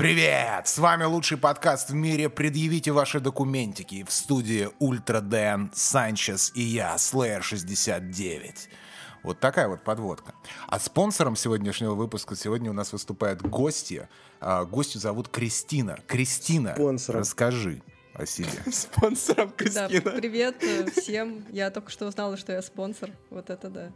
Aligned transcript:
Привет! 0.00 0.66
С 0.66 0.78
вами 0.78 1.04
лучший 1.04 1.36
подкаст 1.36 1.90
в 1.90 1.94
мире 1.94 2.30
«Предъявите 2.30 2.90
ваши 2.90 3.20
документики» 3.20 4.02
в 4.02 4.10
студии 4.10 4.70
Ультра 4.78 5.20
Дэн, 5.20 5.70
Санчес 5.74 6.52
и 6.54 6.62
я, 6.62 6.94
Slayer 6.94 7.42
69. 7.42 8.70
Вот 9.22 9.40
такая 9.40 9.68
вот 9.68 9.84
подводка. 9.84 10.32
А 10.68 10.80
спонсором 10.80 11.36
сегодняшнего 11.36 11.92
выпуска 11.92 12.34
сегодня 12.34 12.70
у 12.70 12.72
нас 12.72 12.94
выступают 12.94 13.42
гости. 13.42 14.08
А, 14.40 14.64
гостью 14.64 15.02
зовут 15.02 15.28
Кристина. 15.28 15.98
Кристина, 16.06 16.72
Спонсором. 16.72 17.20
расскажи 17.20 17.82
о 18.14 18.24
себе. 18.24 18.48
Спонсором 18.72 19.48
Да, 19.50 19.54
Кристина. 19.54 20.12
привет 20.12 20.64
э, 20.64 20.90
всем. 20.92 21.44
Я 21.50 21.70
только 21.70 21.90
что 21.90 22.06
узнала, 22.06 22.38
что 22.38 22.52
я 22.54 22.62
спонсор. 22.62 23.10
Вот 23.28 23.50
это 23.50 23.68
да. 23.68 23.92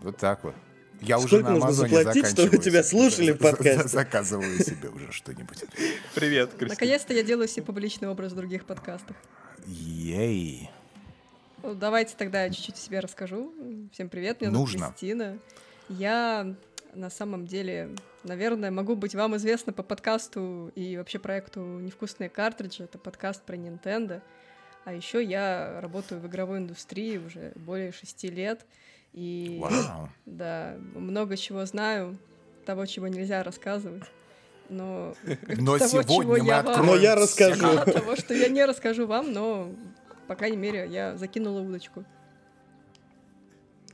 Вот 0.00 0.16
так 0.16 0.44
вот. 0.44 0.54
Я 1.00 1.18
уже 1.18 1.28
Сколько 1.28 1.44
на 1.44 1.50
нужно 1.50 1.66
Амазоне 1.66 1.96
заплатить, 1.96 2.26
чтобы 2.26 2.58
тебя 2.58 2.82
слушали 2.82 3.32
в 3.32 3.38
подкасте? 3.38 3.88
Заказываю 3.88 4.58
себе 4.58 4.88
уже 4.88 5.12
что-нибудь. 5.12 5.64
Привет, 6.14 6.50
Кристина. 6.50 6.70
Наконец-то 6.70 7.14
я 7.14 7.22
делаю 7.22 7.48
себе 7.48 7.62
публичный 7.62 8.08
образ 8.08 8.32
в 8.32 8.36
других 8.36 8.64
подкастах. 8.64 9.16
Ей. 9.66 10.70
Ну, 11.62 11.74
давайте 11.74 12.14
тогда 12.16 12.44
я 12.44 12.50
чуть-чуть 12.50 12.76
о 12.76 12.78
себе 12.78 13.00
расскажу. 13.00 13.52
Всем 13.92 14.08
привет, 14.08 14.40
меня 14.40 14.50
зовут 14.50 14.68
Нужно. 14.68 14.88
Кристина. 14.88 15.38
Я 15.88 16.54
на 16.94 17.10
самом 17.10 17.46
деле, 17.46 17.90
наверное, 18.24 18.70
могу 18.70 18.96
быть 18.96 19.14
вам 19.14 19.36
известна 19.36 19.72
по 19.72 19.82
подкасту 19.82 20.72
и 20.74 20.96
вообще 20.96 21.18
проекту 21.18 21.60
«Невкусные 21.60 22.28
картриджи». 22.28 22.84
Это 22.84 22.98
подкаст 22.98 23.42
про 23.42 23.56
Nintendo. 23.56 24.20
А 24.84 24.92
еще 24.92 25.22
я 25.22 25.80
работаю 25.80 26.20
в 26.20 26.26
игровой 26.26 26.58
индустрии 26.58 27.18
уже 27.18 27.52
более 27.56 27.92
шести 27.92 28.28
лет. 28.28 28.64
И 29.12 29.58
Вау. 29.60 30.08
Да, 30.26 30.76
много 30.94 31.36
чего 31.36 31.64
знаю, 31.66 32.16
того, 32.66 32.86
чего 32.86 33.08
нельзя 33.08 33.42
рассказывать. 33.42 34.04
Но, 34.68 35.14
Но 35.58 35.78
того, 35.78 35.88
сегодня 36.02 36.14
чего 36.22 36.32
мы 36.32 36.38
я 36.46 36.62
вам- 36.62 36.68
откроем 36.68 36.86
Но 36.86 36.96
я 36.96 37.14
расскажу. 37.14 37.60
Да, 37.62 37.84
того, 37.84 38.16
что 38.16 38.34
я 38.34 38.48
не 38.48 38.64
расскажу 38.64 39.06
вам, 39.06 39.32
но, 39.32 39.70
по 40.26 40.34
крайней 40.34 40.58
мере, 40.58 40.86
я 40.88 41.16
закинула 41.16 41.60
удочку. 41.60 42.04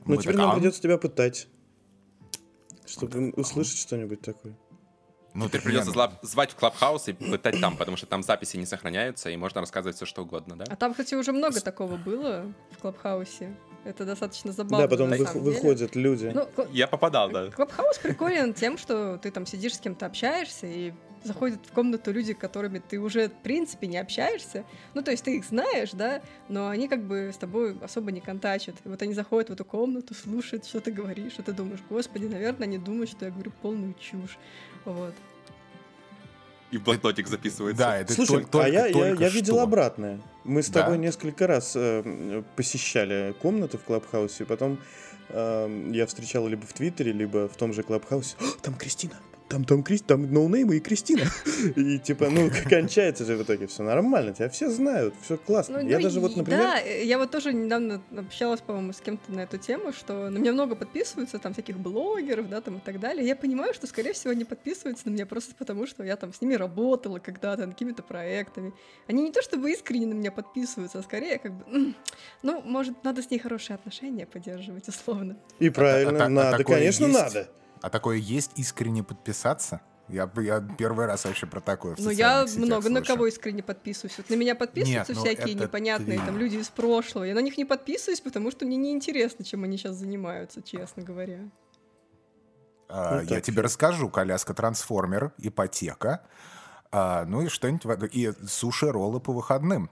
Ну, 0.05 0.15
Мы 0.15 0.17
теперь 0.17 0.35
так, 0.35 0.41
нам 0.41 0.51
а? 0.51 0.55
придется 0.55 0.81
тебя 0.81 0.97
пытать. 0.97 1.47
Чтобы 2.85 3.31
услышать 3.31 3.79
что-нибудь 3.79 4.21
такое. 4.21 4.53
Ну, 5.33 5.47
Теперь 5.47 5.61
так 5.61 5.63
придется 5.69 5.91
зла- 5.91 6.13
звать 6.21 6.51
в 6.51 6.55
Клабхаус 6.55 7.07
и 7.09 7.13
пытать 7.13 7.59
там, 7.59 7.75
потому 7.75 7.97
что 7.97 8.05
там 8.05 8.21
записи 8.23 8.55
не 8.57 8.65
сохраняются, 8.65 9.29
и 9.29 9.35
можно 9.35 9.61
рассказывать 9.61 9.95
все, 9.97 10.05
что 10.05 10.21
угодно, 10.21 10.55
да? 10.55 10.65
А 10.69 10.75
там, 10.75 10.91
кстати, 10.93 11.15
уже 11.15 11.31
много 11.33 11.59
такого 11.59 11.97
было 11.97 12.53
в 12.71 12.77
Клабхаусе. 12.77 13.55
Это 13.85 14.03
достаточно 14.03 14.51
забавно. 14.51 14.87
Да, 14.87 14.89
потом 14.89 15.11
деле. 15.11 15.25
выходят 15.35 15.95
люди. 15.95 16.31
Ну, 16.33 16.47
Я 16.71 16.87
попадал, 16.87 17.29
да. 17.29 17.51
Клабхаус 17.51 17.99
приколен 17.99 18.53
тем, 18.53 18.77
что 18.77 19.17
ты 19.17 19.29
там 19.29 19.45
сидишь 19.45 19.75
с 19.75 19.79
кем-то 19.79 20.07
общаешься, 20.07 20.65
и 20.65 20.91
заходят 21.23 21.59
в 21.65 21.71
комнату 21.71 22.11
люди, 22.11 22.33
с 22.33 22.35
которыми 22.35 22.79
ты 22.79 22.99
уже, 22.99 23.29
в 23.29 23.43
принципе, 23.43 23.87
не 23.87 23.97
общаешься. 23.97 24.63
Ну, 24.93 25.01
то 25.01 25.11
есть 25.11 25.23
ты 25.23 25.37
их 25.37 25.45
знаешь, 25.45 25.91
да, 25.91 26.21
но 26.49 26.69
они 26.69 26.87
как 26.87 27.03
бы 27.03 27.31
с 27.33 27.37
тобой 27.37 27.77
особо 27.81 28.11
не 28.11 28.21
контачат. 28.21 28.75
И 28.83 28.89
вот 28.89 29.01
они 29.01 29.13
заходят 29.13 29.49
в 29.49 29.53
эту 29.53 29.65
комнату, 29.65 30.13
слушают, 30.13 30.65
что 30.65 30.79
ты 30.81 30.91
говоришь, 30.91 31.33
и 31.37 31.41
ты 31.41 31.53
думаешь, 31.53 31.81
господи, 31.89 32.25
наверное, 32.25 32.67
они 32.67 32.77
думают, 32.77 33.09
что 33.09 33.25
я 33.25 33.31
говорю 33.31 33.51
полную 33.61 33.93
чушь. 33.99 34.37
Вот. 34.85 35.13
И 36.71 36.77
в 36.77 36.83
блокнотик 36.83 37.27
записывается. 37.27 37.77
Да, 37.83 37.97
это 37.99 38.13
Слушай, 38.13 38.37
толь- 38.37 38.45
только, 38.47 38.65
а 38.65 38.69
я, 38.69 38.87
я, 38.87 38.93
только 38.93 39.23
я 39.23 39.29
видел 39.29 39.55
что. 39.55 39.63
обратное. 39.63 40.19
Мы 40.43 40.61
с 40.63 40.69
Да? 40.69 40.81
тобой 40.81 40.97
несколько 40.97 41.47
раз 41.47 41.73
э, 41.75 42.43
посещали 42.55 43.33
комнаты 43.41 43.77
в 43.77 43.83
Клабхаусе, 43.83 44.45
потом 44.45 44.79
э, 45.29 45.89
я 45.93 46.05
встречал 46.05 46.47
либо 46.47 46.65
в 46.65 46.73
Твиттере, 46.73 47.11
либо 47.11 47.47
в 47.47 47.55
том 47.55 47.71
же 47.73 47.83
Клабхаусе. 47.83 48.35
«О, 48.39 48.43
там 48.61 48.73
Кристина! 48.75 49.13
Там, 49.47 49.63
там, 49.63 49.83
Крис, 49.83 50.01
там 50.01 50.31
ноунеймы 50.33 50.77
и 50.77 50.79
Кристина. 50.79 51.25
И 51.75 51.99
типа, 51.99 52.29
ну, 52.29 52.49
кончается 52.67 53.25
же 53.25 53.35
в 53.35 53.43
итоге 53.43 53.67
все 53.67 53.83
нормально, 53.83 54.33
тебя 54.33 54.49
все 54.49 54.71
знают, 54.71 55.13
все 55.21 55.37
классно. 55.37 55.81
Ну, 55.81 55.87
я 55.87 55.97
ну, 55.97 56.03
даже 56.03 56.19
вот, 56.19 56.35
например, 56.35 56.61
Да, 56.61 56.77
я 56.79 57.19
вот 57.19 57.29
тоже 57.29 57.53
недавно 57.53 58.01
общалась, 58.17 58.61
по-моему, 58.61 58.91
с 58.93 59.01
кем-то 59.01 59.31
на 59.31 59.41
эту 59.41 59.59
тему, 59.59 59.93
что 59.93 60.29
на 60.29 60.39
меня 60.39 60.51
много 60.51 60.75
подписываются, 60.75 61.37
там, 61.37 61.53
всяких 61.53 61.77
блогеров, 61.77 62.49
да, 62.49 62.59
там, 62.61 62.77
и 62.77 62.79
так 62.79 62.99
далее. 62.99 63.25
Я 63.25 63.35
понимаю, 63.35 63.75
что, 63.75 63.85
скорее 63.85 64.13
всего, 64.13 64.31
они 64.31 64.45
подписываются 64.45 65.07
на 65.07 65.13
меня 65.13 65.27
просто 65.27 65.53
потому, 65.53 65.85
что 65.85 66.03
я 66.03 66.15
там 66.15 66.33
с 66.33 66.41
ними 66.41 66.55
работала 66.55 67.19
когда-то, 67.19 67.67
над 67.67 67.75
какими-то 67.75 68.01
проектами. 68.01 68.73
Они 69.07 69.21
не 69.21 69.31
то 69.31 69.43
чтобы 69.43 69.71
искренне 69.71 70.07
на 70.07 70.13
меня 70.13 70.31
подписываются, 70.31 70.99
а 70.99 71.03
скорее 71.03 71.37
как 71.37 71.53
бы, 71.53 71.93
ну, 72.41 72.61
может, 72.61 73.03
надо 73.03 73.21
с 73.21 73.29
ней 73.29 73.37
хорошие 73.37 73.75
отношения 73.75 74.25
поддерживать, 74.25 74.87
условно. 74.87 75.37
и 75.59 75.69
правильно, 75.69 76.23
а- 76.23 76.25
а 76.25 76.29
надо, 76.29 76.57
такое 76.57 76.77
конечно, 76.77 77.05
есть? 77.05 77.13
надо. 77.13 77.49
А 77.85 77.89
такое 77.91 78.17
есть 78.17 78.53
искренне 78.55 79.03
подписаться? 79.03 79.79
Я, 80.07 80.27
я 80.37 80.59
первый 80.75 81.05
раз 81.05 81.23
вообще 81.25 81.45
про 81.45 81.61
такое 81.61 81.93
в 81.93 81.99
Ну, 81.99 82.09
я 82.09 82.47
много 82.57 82.89
на 82.89 82.97
слышу. 82.97 83.13
кого 83.13 83.27
искренне 83.27 83.61
подписываюсь. 83.61 84.17
Вот 84.17 84.27
на 84.31 84.33
меня 84.33 84.55
подписываются 84.55 85.13
Нет, 85.13 85.19
ну 85.19 85.23
всякие 85.23 85.53
это 85.53 85.65
непонятные 85.65 86.17
ты. 86.19 86.25
там 86.25 86.35
люди 86.39 86.55
из 86.55 86.69
прошлого. 86.69 87.25
Я 87.25 87.35
на 87.35 87.43
них 87.43 87.59
не 87.59 87.65
подписываюсь, 87.65 88.21
потому 88.21 88.49
что 88.49 88.65
мне 88.65 88.75
неинтересно, 88.77 89.45
чем 89.45 89.65
они 89.65 89.77
сейчас 89.77 89.97
занимаются, 89.97 90.63
честно 90.63 91.03
говоря. 91.03 91.41
А, 92.89 93.21
Ну, 93.21 93.27
я 93.29 93.39
тебе 93.39 93.61
расскажу. 93.61 94.09
Коляска 94.09 94.55
трансформер, 94.55 95.33
ипотека. 95.37 96.25
а, 96.91 97.23
ну 97.25 97.43
и 97.43 97.49
что-нибудь... 97.49 97.85
И 98.15 98.31
суши-роллы 98.47 99.19
по 99.19 99.31
выходным. 99.31 99.91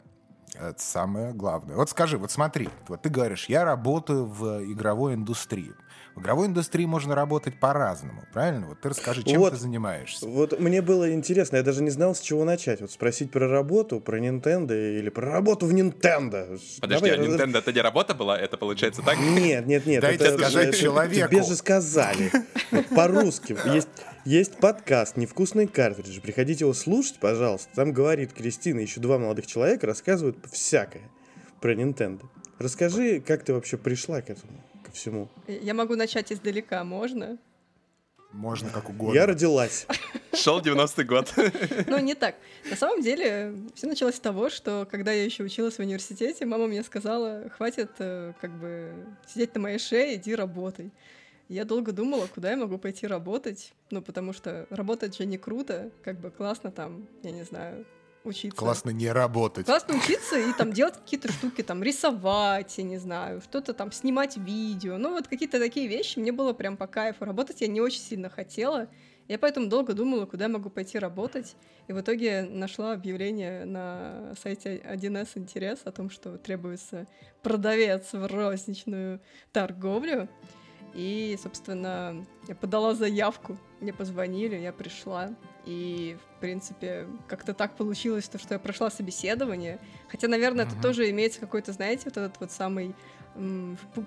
Это 0.56 0.82
самое 0.82 1.32
главное. 1.34 1.76
Вот 1.76 1.92
скажи, 1.92 2.18
вот 2.18 2.32
смотри, 2.32 2.70
вот 2.88 3.04
ты 3.04 3.10
говоришь, 3.10 3.50
я 3.50 3.64
работаю 3.66 4.26
в 4.26 4.64
игровой 4.64 5.14
индустрии. 5.14 5.74
В 6.16 6.22
игровой 6.22 6.46
индустрии 6.48 6.86
можно 6.86 7.16
работать 7.16 7.60
по-разному, 7.60 8.24
правильно? 8.34 8.68
Вот 8.68 8.80
ты 8.82 8.90
расскажи, 8.90 9.24
чем 9.24 9.40
Вот. 9.40 9.54
ты 9.54 9.58
занимаешься. 9.60 10.28
Вот 10.28 10.60
мне 10.60 10.82
было 10.84 11.12
интересно, 11.12 11.58
я 11.58 11.64
даже 11.64 11.82
не 11.82 11.90
знал, 11.90 12.14
с 12.14 12.20
чего 12.22 12.44
начать. 12.46 12.82
Вот 12.82 12.92
спросить 12.92 13.32
про 13.32 13.48
работу, 13.48 14.00
про 14.00 14.20
Nintendo 14.20 14.74
или 15.00 15.10
про 15.10 15.32
работу 15.32 15.66
в 15.66 15.74
Nintendo. 15.74 16.60
Подожди, 16.80 17.10
Давай, 17.10 17.12
а 17.12 17.18
Nintendo 17.18 17.58
это 17.58 17.74
не 17.74 17.82
работа 17.82 18.14
была? 18.14 18.38
Это 18.40 18.58
получается 18.58 19.02
так? 19.02 19.18
Нет, 19.20 19.66
нет, 19.66 19.86
нет. 19.88 20.02
Дайте 20.02 20.26
это- 20.26 20.38
сказать 20.38 20.68
это- 20.70 20.78
человеку. 20.78 21.30
Тебе 21.30 21.44
же 21.44 21.56
сказали. 21.56 22.32
По-русски. 22.96 23.58
Есть, 23.74 23.88
есть 24.26 24.58
подкаст 24.58 25.18
«Невкусные 25.18 25.68
картриджи». 25.68 26.22
Приходите 26.22 26.64
его 26.66 26.74
слушать, 26.74 27.18
пожалуйста. 27.20 27.70
Там 27.76 27.92
говорит 27.92 28.34
Кристина, 28.34 28.80
еще 28.80 29.00
два 29.02 29.18
молодых 29.18 29.48
человека 29.48 29.88
рассказывают 29.88 30.38
всякое 30.52 31.10
про 31.60 31.74
Nintendo. 31.74 32.22
Расскажи, 32.60 33.20
как 33.20 33.44
ты 33.44 33.54
вообще 33.54 33.78
пришла 33.78 34.22
к 34.22 34.30
этому, 34.30 34.54
всему. 34.94 35.28
Я 35.48 35.74
могу 35.74 35.96
начать 35.96 36.32
издалека, 36.32 36.84
можно? 36.84 37.38
Можно 38.32 38.70
как 38.72 38.90
угодно. 38.90 39.14
Я 39.14 39.28
родилась. 39.28 39.86
Шел 40.34 40.60
90-й 40.60 41.04
год. 41.04 41.32
Ну, 41.88 42.00
не 42.00 42.16
так. 42.16 42.36
На 42.70 42.76
самом 42.76 43.02
деле, 43.02 43.54
все 43.76 43.86
началось 43.86 44.16
с 44.16 44.20
того, 44.20 44.50
что 44.50 44.88
когда 44.90 45.12
я 45.12 45.24
еще 45.24 45.44
училась 45.44 45.76
в 45.76 45.80
университете, 45.80 46.46
мама 46.46 46.68
мне 46.68 46.84
сказала, 46.84 47.50
хватит 47.56 47.92
э, 48.00 48.34
как 48.42 48.52
бы 48.60 48.92
сидеть 49.28 49.54
на 49.54 49.62
моей 49.62 49.78
шее, 49.78 50.16
иди 50.16 50.34
работай. 50.34 50.92
Я 51.48 51.66
долго 51.66 51.92
думала, 51.92 52.26
куда 52.26 52.52
я 52.52 52.58
могу 52.58 52.80
пойти 52.80 53.06
работать, 53.06 53.74
ну, 53.92 54.02
потому 54.02 54.34
что 54.34 54.66
работать 54.72 55.16
же 55.16 55.26
не 55.26 55.38
круто, 55.38 55.92
как 56.04 56.20
бы 56.20 56.32
классно 56.32 56.72
там, 56.72 57.08
я 57.22 57.32
не 57.32 57.44
знаю, 57.44 57.86
учиться. 58.26 58.58
Классно 58.58 58.90
не 58.92 59.12
работать. 59.12 59.66
Классно 59.66 59.96
учиться 59.96 60.38
и 60.38 60.54
там 60.54 60.72
делать 60.72 60.96
какие-то 60.96 61.32
штуки, 61.32 61.62
там 61.62 61.84
рисовать, 61.84 62.78
я 62.78 62.84
не 62.84 62.98
знаю, 62.98 63.42
что-то 63.42 63.74
там 63.74 63.92
снимать 63.92 64.38
видео. 64.38 64.98
Ну 64.98 65.12
вот 65.12 65.28
какие-то 65.28 65.60
такие 65.60 65.88
вещи 65.88 66.20
мне 66.20 66.32
было 66.32 66.54
прям 66.54 66.78
по 66.78 66.88
кайфу. 66.88 67.26
Работать 67.26 67.62
я 67.62 67.68
не 67.68 67.82
очень 67.82 68.02
сильно 68.02 68.30
хотела. 68.30 68.88
Я 69.28 69.40
поэтому 69.40 69.68
долго 69.68 69.94
думала, 69.94 70.26
куда 70.26 70.46
я 70.46 70.50
могу 70.50 70.70
пойти 70.70 71.00
работать. 71.00 71.56
И 71.88 71.94
в 71.94 72.02
итоге 72.02 72.44
нашла 72.44 72.94
объявление 72.94 73.64
на 73.66 74.34
сайте 74.42 74.78
1С 74.78 75.30
Интерес 75.36 75.80
о 75.86 75.92
том, 75.92 76.10
что 76.10 76.38
требуется 76.38 77.08
продавец 77.42 78.12
в 78.12 78.26
розничную 78.28 79.22
торговлю. 79.52 80.28
И, 80.94 81.38
собственно, 81.42 82.24
я 82.48 82.56
подала 82.56 82.94
заявку, 82.94 83.58
мне 83.82 83.92
позвонили, 83.94 84.56
я 84.56 84.72
пришла. 84.72 85.32
И, 85.66 86.18
в 86.38 86.40
принципе, 86.42 87.08
как-то 87.28 87.54
так 87.54 87.76
получилось, 87.76 88.28
то, 88.28 88.38
что 88.38 88.54
я 88.54 88.60
прошла 88.60 88.92
собеседование. 88.92 89.80
Хотя, 90.10 90.28
наверное, 90.28 90.66
это 90.66 90.74
Мгм. 90.76 90.82
тоже 90.84 91.10
имеется 91.10 91.40
какой-то, 91.40 91.72
знаете, 91.72 92.04
вот 92.06 92.18
этот 92.18 92.40
вот 92.40 92.52
самый 92.52 92.94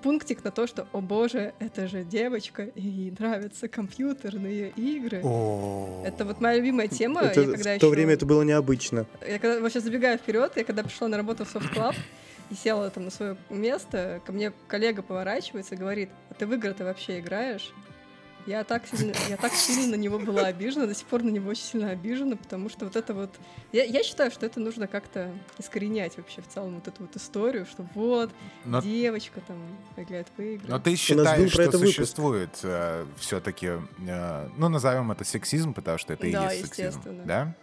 пунктик 0.03 0.45
на 0.45 0.51
то, 0.53 0.69
что, 0.69 0.87
о 0.93 1.01
боже, 1.01 1.53
это 1.59 1.89
же 1.89 2.05
девочка, 2.05 2.63
и 2.63 2.81
ей 2.81 3.11
нравятся 3.19 3.67
компьютерные 3.69 4.71
игры. 4.77 5.21
О. 5.25 6.05
Это 6.07 6.25
вот 6.25 6.41
моя 6.41 6.59
любимая 6.59 6.87
тема. 6.89 7.23
Это- 7.23 7.41
я 7.41 7.47
когда 7.47 7.59
в 7.59 7.63
то 7.65 7.71
ещё- 7.87 7.91
время 7.91 8.13
это 8.15 8.27
было 8.27 8.43
необычно. 8.43 9.07
я 9.27 9.39
когда 9.41 9.61
вообще 9.61 9.81
забегаю 9.81 10.19
вперед, 10.19 10.53
я 10.57 10.63
когда 10.65 10.85
пришла 10.85 11.09
на 11.09 11.17
работу 11.17 11.45
в 11.45 11.53
Soft 11.55 11.75
Club 11.75 11.95
и 12.51 12.55
села 12.55 12.91
там 12.91 13.05
на 13.05 13.11
свое 13.11 13.37
место, 13.51 14.21
ко 14.25 14.33
мне 14.33 14.53
коллега 14.69 15.03
поворачивается 15.03 15.75
и 15.75 15.79
говорит, 15.79 16.11
а 16.31 16.35
ты 16.35 16.47
в 16.47 16.53
игры-то 16.55 16.85
вообще 16.85 17.21
играешь? 17.21 17.73
Я 18.47 18.63
так 18.63 18.87
сильно, 18.87 19.13
я 19.29 19.37
так 19.37 19.53
сильно 19.53 19.97
на 19.97 20.01
него 20.01 20.21
была 20.21 20.43
обижена, 20.43 20.87
до 20.87 20.95
сих 20.95 21.09
пор 21.09 21.25
на 21.25 21.31
него 21.31 21.51
очень 21.51 21.65
сильно 21.65 21.91
обижена, 21.91 22.37
потому 22.37 22.69
что 22.69 22.85
вот 22.85 22.95
это 22.95 23.13
вот... 23.13 23.35
Я, 23.73 23.83
я 23.83 24.05
считаю, 24.05 24.31
что 24.31 24.47
это 24.47 24.61
нужно 24.61 24.87
как-то 24.87 25.33
искоренять 25.59 26.17
вообще 26.17 26.43
в 26.43 26.47
целом 26.47 26.77
вот 26.77 26.87
эту 26.87 27.03
вот 27.03 27.17
историю, 27.17 27.67
что 27.67 27.85
вот, 27.95 28.31
Но, 28.65 28.81
девочка 28.81 29.41
там 29.41 29.57
играет 29.97 30.29
в 30.37 30.41
игры. 30.41 30.65
но 30.69 30.79
ты 30.79 30.95
считаешь, 30.95 31.51
что 31.51 31.73
существует 31.73 32.51
все-таки, 33.19 33.71
ну, 33.99 34.69
назовем 34.69 35.11
это 35.11 35.25
сексизм, 35.25 35.75
потому 35.75 35.99
что 35.99 36.13
это 36.13 36.29
и 36.29 36.33
Да, 36.33 36.53
есть 36.53 36.67
сексизм. 36.67 36.87
естественно. 36.87 37.25
Да? 37.25 37.55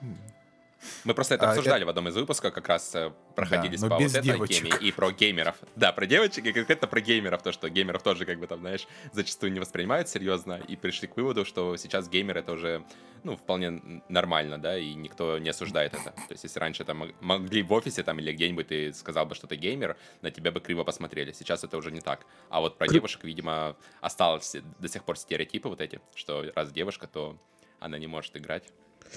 Мы 1.03 1.13
просто 1.13 1.35
это 1.35 1.47
А, 1.47 1.49
обсуждали 1.51 1.83
в 1.83 1.89
одном 1.89 2.07
из 2.07 2.15
выпусков, 2.15 2.53
как 2.53 2.67
раз 2.67 2.93
э, 2.95 3.11
проходились 3.35 3.81
но 3.81 3.89
по 3.89 3.95
вот 3.97 4.03
этой 4.03 4.21
девочек. 4.21 4.63
теме 4.69 4.87
и 4.87 4.91
про 4.91 5.11
геймеров. 5.11 5.55
Да, 5.75 5.91
про 5.91 6.05
девочек 6.05 6.45
и 6.45 6.53
конкретно 6.53 6.87
про 6.87 7.01
геймеров, 7.01 7.41
то, 7.43 7.51
что 7.51 7.69
геймеров 7.69 8.03
тоже, 8.03 8.25
как 8.25 8.39
бы 8.39 8.47
там, 8.47 8.59
знаешь, 8.59 8.87
зачастую 9.11 9.51
не 9.51 9.59
воспринимают 9.59 10.09
серьезно, 10.09 10.61
и 10.67 10.75
пришли 10.75 11.07
к 11.07 11.15
выводу, 11.17 11.45
что 11.45 11.75
сейчас 11.77 12.09
геймер 12.09 12.37
это 12.37 12.51
уже, 12.53 12.83
ну, 13.23 13.35
вполне 13.37 14.03
нормально, 14.09 14.57
да, 14.57 14.77
и 14.77 14.93
никто 14.93 15.37
не 15.39 15.49
осуждает 15.49 15.93
это. 15.93 16.11
То 16.11 16.31
есть, 16.31 16.43
если 16.43 16.59
раньше 16.59 16.83
там 16.83 16.97
мог- 16.97 17.21
могли 17.21 17.63
в 17.63 17.71
офисе 17.73 18.03
там 18.03 18.19
или 18.19 18.31
где-нибудь 18.31 18.67
ты 18.67 18.93
сказал 18.93 19.25
бы, 19.25 19.35
что 19.35 19.47
ты 19.47 19.55
геймер, 19.55 19.97
на 20.21 20.31
тебя 20.31 20.51
бы 20.51 20.59
криво 20.59 20.83
посмотрели. 20.83 21.31
Сейчас 21.31 21.63
это 21.63 21.77
уже 21.77 21.91
не 21.91 22.01
так. 22.01 22.25
А 22.49 22.59
вот 22.59 22.77
про 22.77 22.87
девушек, 22.87 23.23
видимо, 23.23 23.75
осталось 24.01 24.55
до 24.79 24.87
сих 24.87 25.03
пор 25.03 25.17
стереотипы 25.17 25.69
вот 25.69 25.81
эти, 25.81 25.99
что 26.15 26.45
раз 26.55 26.71
девушка, 26.71 27.07
то 27.07 27.37
она 27.79 27.97
не 27.97 28.07
может 28.07 28.35
играть. 28.37 28.63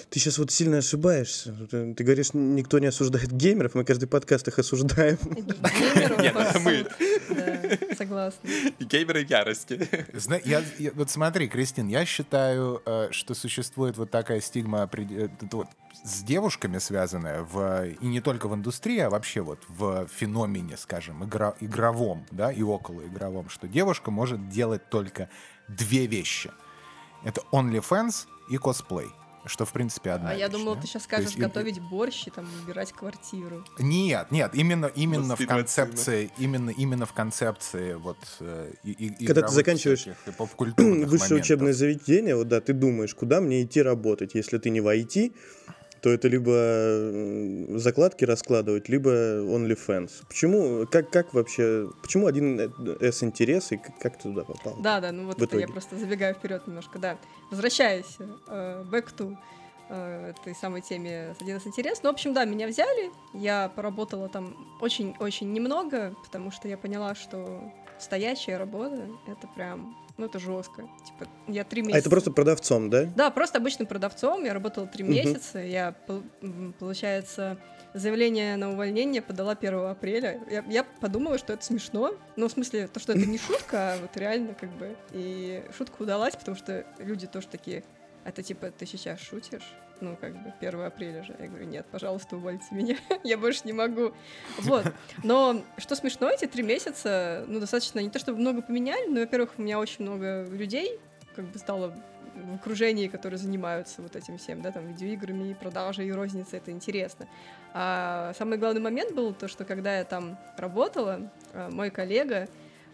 Ты 0.09 0.19
сейчас 0.19 0.37
вот 0.37 0.51
сильно 0.51 0.77
ошибаешься. 0.77 1.53
Ты, 1.69 1.93
ты 1.93 2.03
говоришь, 2.03 2.33
никто 2.33 2.79
не 2.79 2.87
осуждает 2.87 3.31
геймеров, 3.31 3.73
мы 3.75 3.83
каждый 3.83 4.07
подкаст 4.07 4.47
их 4.47 4.59
осуждаем. 4.59 5.17
Геймеров 5.25 6.63
мы. 6.63 6.85
Да, 7.29 7.95
согласна. 7.95 8.49
Геймеры 8.79 9.25
ярости. 9.27 9.87
Я, 10.45 10.63
я- 10.77 10.91
вот 10.93 11.09
смотри, 11.09 11.47
Кристин, 11.47 11.87
я 11.87 12.05
считаю, 12.05 12.81
э, 12.85 13.07
что 13.11 13.33
существует 13.33 13.97
вот 13.97 14.11
такая 14.11 14.39
стигма 14.41 14.89
э, 14.93 15.29
вот 15.51 15.67
с 16.03 16.21
девушками 16.23 16.77
связанная 16.77 17.41
в 17.41 17.87
и 17.87 18.05
не 18.07 18.21
только 18.21 18.47
в 18.47 18.53
индустрии, 18.55 18.99
а 18.99 19.09
вообще 19.09 19.41
вот 19.41 19.59
в 19.67 20.07
феномене, 20.15 20.77
скажем, 20.77 21.23
игра- 21.23 21.55
игровом, 21.59 22.25
да, 22.31 22.51
и 22.51 22.61
около 22.61 23.01
игровом, 23.05 23.49
что 23.49 23.67
девушка 23.67 24.11
может 24.11 24.47
делать 24.49 24.89
только 24.89 25.29
две 25.67 26.05
вещи. 26.05 26.51
Это 27.23 27.41
OnlyFans 27.51 28.27
и 28.51 28.57
косплей. 28.57 29.07
Что, 29.47 29.65
в 29.65 29.71
принципе, 29.73 30.11
одна 30.11 30.31
А 30.31 30.33
я 30.33 30.47
вещь, 30.47 30.57
думала, 30.57 30.75
да? 30.75 30.81
ты 30.81 30.87
сейчас 30.87 31.03
скажешь 31.03 31.27
есть 31.29 31.37
и- 31.37 31.41
готовить 31.41 31.79
борщ 31.79 32.27
и 32.27 32.29
там 32.29 32.47
убирать 32.63 32.91
квартиру. 32.93 33.63
Нет, 33.79 34.31
нет, 34.31 34.51
именно, 34.53 34.87
именно 34.87 35.35
в 35.35 35.45
концепции, 35.45 36.31
именно, 36.37 36.69
именно 36.71 37.05
в 37.05 37.13
концепции 37.13 37.93
вот 37.95 38.17
э, 38.39 38.73
и- 38.83 38.91
и- 38.91 39.25
Когда 39.25 39.41
ты 39.43 39.53
заканчиваешь 39.53 40.07
и 40.07 40.11
Высшее 40.37 41.07
моментов. 41.07 41.31
учебное 41.31 41.73
заведение, 41.73 42.35
вот 42.35 42.47
да, 42.47 42.61
ты 42.61 42.73
думаешь, 42.73 43.13
куда 43.15 43.41
мне 43.41 43.63
идти 43.63 43.81
работать. 43.81 44.35
Если 44.35 44.57
ты 44.57 44.69
не 44.69 44.81
в 44.81 44.87
IT, 44.87 45.33
то 46.07 46.13
это 46.13 46.29
либо 46.29 47.77
закладки 47.77 48.23
раскладывать, 48.23 48.87
либо 48.87 49.09
OnlyFans. 49.09 50.11
Почему, 50.29 50.87
как, 50.87 51.09
как 51.09 51.33
вообще, 51.33 51.89
почему 52.01 52.27
один 52.27 52.71
S 53.01 53.23
интерес 53.23 53.73
и 53.73 53.77
как, 53.77 53.99
как 53.99 54.17
ты 54.17 54.23
туда 54.23 54.45
попал? 54.45 54.77
Да, 54.79 55.01
да, 55.01 55.11
ну 55.11 55.25
вот 55.25 55.41
это 55.41 55.57
я 55.57 55.67
просто 55.67 55.97
забегаю 55.97 56.33
вперед 56.33 56.65
немножко, 56.65 56.97
да. 56.97 57.17
Возвращаясь, 57.51 58.17
э, 58.47 58.85
back 58.89 59.07
to 59.17 59.35
э, 59.89 60.33
этой 60.39 60.55
самой 60.55 60.81
теме 60.81 61.35
с 61.37 61.41
11 61.41 61.67
интерес. 61.67 61.99
Ну, 62.03 62.09
в 62.09 62.13
общем, 62.13 62.33
да, 62.33 62.45
меня 62.45 62.67
взяли, 62.67 63.11
я 63.33 63.69
поработала 63.75 64.29
там 64.29 64.55
очень-очень 64.79 65.51
немного, 65.51 66.15
потому 66.23 66.51
что 66.51 66.69
я 66.69 66.77
поняла, 66.77 67.15
что 67.15 67.69
стоящая 67.99 68.57
работа— 68.57 69.07
это 69.27 69.47
прям, 69.47 69.95
ну, 70.17 70.25
это 70.25 70.39
жестко. 70.39 70.89
Типа, 71.05 71.29
я 71.47 71.63
три 71.63 71.81
месяца... 71.81 71.97
А 71.97 71.99
это 71.99 72.09
просто 72.09 72.31
продавцом, 72.31 72.89
да? 72.89 73.05
Да, 73.15 73.31
просто 73.31 73.57
обычным 73.59 73.87
продавцом. 73.87 74.43
Я 74.43 74.53
работала 74.53 74.87
три 74.87 75.03
месяца. 75.03 75.59
Я, 75.59 75.95
получается, 76.79 77.57
заявление 77.93 78.55
на 78.57 78.71
увольнение 78.71 79.21
подала 79.21 79.53
1 79.53 79.73
апреля. 79.85 80.41
Я, 80.49 80.63
я 80.67 80.83
подумала, 80.83 81.37
что 81.37 81.53
это 81.53 81.63
смешно. 81.63 82.13
Ну, 82.35 82.47
в 82.47 82.51
смысле, 82.51 82.87
то, 82.87 82.99
что 82.99 83.13
это 83.13 83.25
не 83.25 83.37
шутка, 83.37 83.93
а 83.93 83.97
вот 83.99 84.15
реально 84.17 84.53
как 84.53 84.69
бы. 84.77 84.95
И 85.11 85.63
шутка 85.77 86.01
удалась, 86.01 86.35
потому 86.35 86.57
что 86.57 86.85
люди 86.99 87.27
тоже 87.27 87.47
такие, 87.47 87.83
это 88.23 88.43
типа, 88.43 88.71
ты 88.71 88.85
сейчас 88.85 89.19
шутишь? 89.19 89.73
Ну, 89.99 90.15
как 90.19 90.33
бы, 90.33 90.53
1 90.59 90.81
апреля 90.81 91.23
же. 91.23 91.35
Я 91.39 91.47
говорю, 91.47 91.65
нет, 91.65 91.85
пожалуйста, 91.91 92.37
увольте 92.37 92.65
меня, 92.71 92.97
я 93.23 93.37
больше 93.37 93.61
не 93.65 93.73
могу. 93.73 94.13
Вот. 94.59 94.85
Но 95.23 95.63
что 95.77 95.95
смешно, 95.95 96.29
эти 96.29 96.45
три 96.45 96.63
месяца, 96.63 97.45
ну, 97.47 97.59
достаточно, 97.59 97.99
не 97.99 98.09
то 98.09 98.19
чтобы 98.19 98.39
много 98.39 98.61
поменяли, 98.61 99.07
но, 99.07 99.19
во-первых, 99.21 99.51
у 99.57 99.61
меня 99.61 99.79
очень 99.79 100.05
много 100.05 100.45
людей, 100.45 100.99
как 101.35 101.45
бы 101.45 101.57
стало 101.59 101.93
в 102.43 102.55
окружении, 102.55 103.07
которые 103.07 103.37
занимаются 103.37 104.01
вот 104.01 104.15
этим 104.15 104.37
всем, 104.37 104.61
да, 104.61 104.71
там, 104.71 104.87
видеоиграми, 104.87 105.53
продажей, 105.53 106.07
и 106.07 106.11
розницей, 106.11 106.59
это 106.59 106.71
интересно. 106.71 107.27
А 107.73 108.33
самый 108.37 108.57
главный 108.57 108.81
момент 108.81 109.13
был 109.13 109.33
то, 109.33 109.47
что 109.47 109.65
когда 109.65 109.97
я 109.97 110.03
там 110.03 110.37
работала, 110.57 111.31
э, 111.53 111.69
мой 111.69 111.89
коллега 111.89 112.47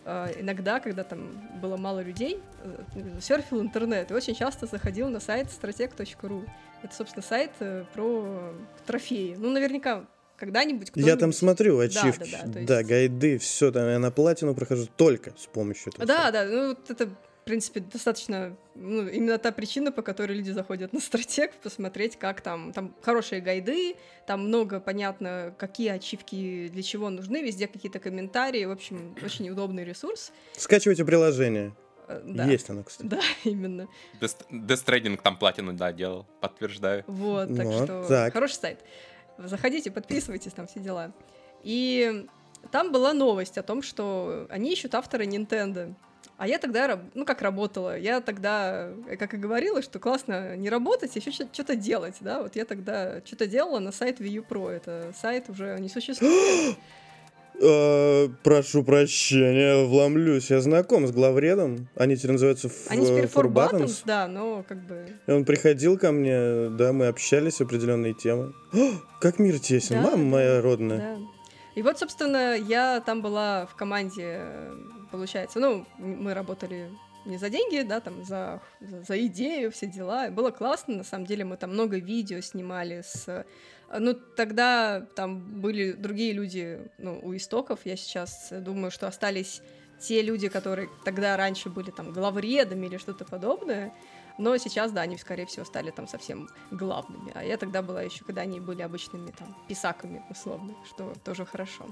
э, 0.06 0.34
иногда, 0.40 0.80
когда 0.80 1.04
там 1.04 1.32
было 1.62 1.78
мало 1.78 2.02
людей, 2.02 2.42
э, 2.64 3.20
серфил 3.22 3.62
интернет 3.62 4.12
и 4.12 4.14
очень 4.14 4.36
часто 4.36 4.66
заходил 4.66 5.10
на 5.10 5.20
сайт 5.20 5.52
стратег.ру. 5.52 6.44
Это, 6.84 6.94
собственно, 6.94 7.24
сайт 7.24 7.52
э, 7.60 7.86
про 7.94 8.54
трофеи. 8.86 9.36
Ну, 9.38 9.50
наверняка 9.50 10.06
когда-нибудь 10.38 10.92
Я 10.96 11.16
там 11.16 11.32
смотрю 11.32 11.78
Да, 11.78 11.84
ачивки, 11.84 12.30
да, 12.32 12.42
да, 12.46 12.60
да, 12.66 12.80
есть- 12.80 12.90
гайды, 12.90 13.38
все, 13.38 13.72
там 13.72 13.88
я 13.88 14.00
на 14.00 14.12
платину 14.12 14.54
прохожу 14.54 14.88
только 14.98 15.32
с 15.38 15.46
помощью 15.46 15.94
этого. 15.94 16.06
Да, 16.06 16.32
да, 16.32 16.44
ну 16.46 16.70
вот 16.70 16.90
это, 16.90 17.08
в 17.08 17.46
принципе, 17.46 17.80
достаточно, 17.80 18.58
ну, 18.76 19.08
именно 19.08 19.38
та 19.38 19.52
причина, 19.52 19.92
по 19.92 20.02
которой 20.02 20.34
люди 20.34 20.52
заходят 20.52 20.92
на 20.92 21.00
стратег, 21.00 21.54
посмотреть, 21.62 22.18
как 22.18 22.42
там, 22.42 22.74
там 22.74 22.94
хорошие 23.02 23.40
гайды, 23.42 23.96
там 24.28 24.48
много, 24.48 24.80
понятно, 24.82 25.54
какие 25.58 25.90
ачивки 25.90 26.68
для 26.68 26.84
чего 26.84 27.10
нужны, 27.10 27.42
везде 27.42 27.68
какие-то 27.68 28.00
комментарии, 28.00 28.66
в 28.66 28.72
общем, 28.72 29.16
очень 29.24 29.50
удобный 29.50 29.86
ресурс. 29.86 30.34
Скачивайте 30.58 31.06
приложение. 31.06 31.74
Да. 32.24 32.46
Есть 32.46 32.70
оно, 32.70 32.84
кстати. 32.84 33.08
Да, 33.08 33.20
именно. 33.44 33.88
Stranding 34.20 35.20
там 35.22 35.38
платину, 35.38 35.74
да, 35.74 35.92
делал, 35.92 36.26
подтверждаю. 36.42 37.04
Вот, 37.08 37.56
так 37.56 37.66
Вот, 37.66 37.84
что 37.84 38.08
так. 38.08 38.34
хороший 38.34 38.56
сайт. 38.56 38.80
Заходите, 39.38 39.92
подписывайтесь, 39.92 40.54
там 40.54 40.68
все 40.68 40.80
дела. 40.80 41.12
И 41.64 42.28
там 42.72 42.92
была 42.92 43.14
новость 43.14 43.58
о 43.58 43.64
том, 43.64 43.82
что 43.82 44.48
они 44.50 44.74
ищут 44.74 44.96
автора 44.96 45.24
Nintendo. 45.24 45.96
А 46.38 46.48
я 46.48 46.58
тогда, 46.58 47.00
ну 47.14 47.26
как 47.26 47.42
работала, 47.42 47.98
я 47.98 48.20
тогда, 48.20 48.90
как 49.20 49.34
и 49.34 49.38
говорила, 49.38 49.82
что 49.82 50.00
классно 50.00 50.56
не 50.58 50.70
работать, 50.70 51.16
еще 51.16 51.32
что-то 51.32 51.76
делать, 51.76 52.18
да, 52.22 52.42
вот 52.42 52.56
я 52.56 52.66
тогда 52.66 53.22
что-то 53.24 53.46
делала 53.46 53.80
на 53.80 53.92
сайт 53.92 54.20
Wii 54.20 54.30
U 54.30 54.42
Pro, 54.44 54.70
это 54.70 55.14
сайт 55.16 55.50
уже 55.50 55.78
не 55.80 55.90
существует. 55.90 56.78
Э, 57.62 58.30
Прошу 58.44 58.84
прощения, 58.84 59.86
вломлюсь. 59.86 60.50
Я 60.50 60.62
знаком 60.62 61.08
с 61.08 61.12
главредом. 61.12 61.88
Они 61.96 62.16
теперь 62.16 62.32
называются 62.34 62.70
Они 62.90 63.06
теперь 63.06 63.28
да, 64.06 64.28
но 64.28 64.64
как 64.68 64.86
бы... 64.86 65.08
И 65.28 65.32
он 65.32 65.46
приходил 65.46 65.98
ко 65.98 66.12
мне, 66.12 66.70
да, 66.70 66.94
мы 66.94 67.08
общались 67.08 67.62
определенные 67.62 68.14
темы. 68.14 68.54
О, 68.74 68.92
как 69.22 69.40
мир 69.40 69.60
тесен, 69.60 70.02
Да, 70.02 70.12
мама 70.12 70.24
моя 70.24 70.62
родная. 70.62 71.18
Да. 71.18 71.18
И 71.76 71.82
вот, 71.82 71.98
собственно, 71.98 72.56
я 72.56 73.02
там 73.02 73.22
была 73.22 73.66
в 73.66 73.76
команде, 73.76 74.38
э, 74.40 74.74
получается, 75.12 75.60
ну, 75.60 75.86
мы 75.98 76.34
работали 76.34 76.90
не 77.26 77.38
за 77.38 77.50
деньги, 77.50 77.82
да, 77.82 78.00
там, 78.00 78.24
за, 78.24 78.62
за, 78.82 79.26
идею, 79.28 79.72
все 79.72 79.88
дела. 79.88 80.30
Было 80.30 80.52
классно, 80.52 80.98
на 80.98 81.04
самом 81.04 81.26
деле, 81.26 81.46
мы 81.46 81.58
там 81.58 81.72
много 81.72 81.98
видео 81.98 82.42
снимали 82.42 83.02
с... 83.02 83.28
э, 83.28 83.44
Ну, 84.00 84.14
тогда 84.14 85.02
там 85.16 85.62
были 85.62 85.94
другие 85.94 86.34
люди, 86.34 86.80
ну, 86.98 87.20
у 87.24 87.36
истоков. 87.36 87.80
Я 87.86 87.96
сейчас 87.96 88.50
думаю, 88.52 88.92
что 88.92 89.08
остались 89.08 89.62
те 90.00 90.22
люди, 90.22 90.50
которые 90.50 90.90
тогда 91.06 91.38
раньше 91.38 91.70
были 91.70 91.92
там 91.92 92.12
главредами 92.12 92.88
или 92.88 92.98
что-то 92.98 93.26
подобное. 93.26 93.94
Но 94.38 94.58
сейчас, 94.58 94.92
да, 94.92 95.02
они, 95.02 95.18
скорее 95.18 95.46
всего, 95.46 95.66
стали 95.66 95.92
там 95.92 96.08
совсем 96.08 96.50
главными. 96.72 97.32
А 97.36 97.44
я 97.44 97.58
тогда 97.58 97.82
была 97.82 98.02
еще, 98.02 98.24
когда 98.24 98.42
они 98.42 98.60
были 98.60 98.82
обычными 98.82 99.32
там 99.32 99.56
писаками, 99.68 100.24
условно, 100.30 100.74
что 100.86 101.14
тоже 101.24 101.46
хорошо. 101.46 101.86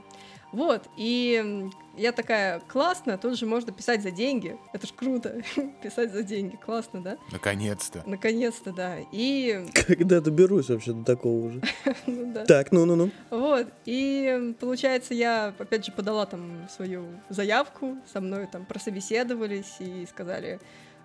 Вот, 0.51 0.89
и 0.97 1.69
я 1.95 2.11
такая, 2.11 2.59
классно, 2.67 3.17
тут 3.17 3.37
же 3.37 3.45
можно 3.45 3.71
писать 3.71 4.01
за 4.01 4.11
деньги. 4.11 4.57
Это 4.73 4.85
ж 4.85 4.91
круто, 4.91 5.41
писать 5.83 6.11
за 6.11 6.23
деньги, 6.23 6.55
классно, 6.57 7.01
да? 7.01 7.17
Наконец-то. 7.31 8.03
Наконец-то, 8.05 8.73
да. 8.73 8.97
И, 9.11 9.65
Когда 9.87 10.19
доберусь 10.19 10.69
вообще 10.69 10.93
до 10.93 11.05
такого 11.05 11.45
уже. 11.45 11.61
ну 12.05 12.33
да. 12.33 12.45
Так, 12.45 12.71
ну-ну-ну. 12.71 13.11
Вот, 13.29 13.67
и 13.85 14.55
получается, 14.59 15.13
я, 15.13 15.53
опять 15.57 15.85
же, 15.85 15.91
подала 15.91 16.25
там 16.25 16.67
свою 16.69 17.05
заявку, 17.29 17.97
со 18.11 18.19
мной 18.19 18.47
там 18.51 18.65
прособеседовались 18.65 19.75
и 19.79 20.05
сказали, 20.05 20.59
«Э, 20.59 20.59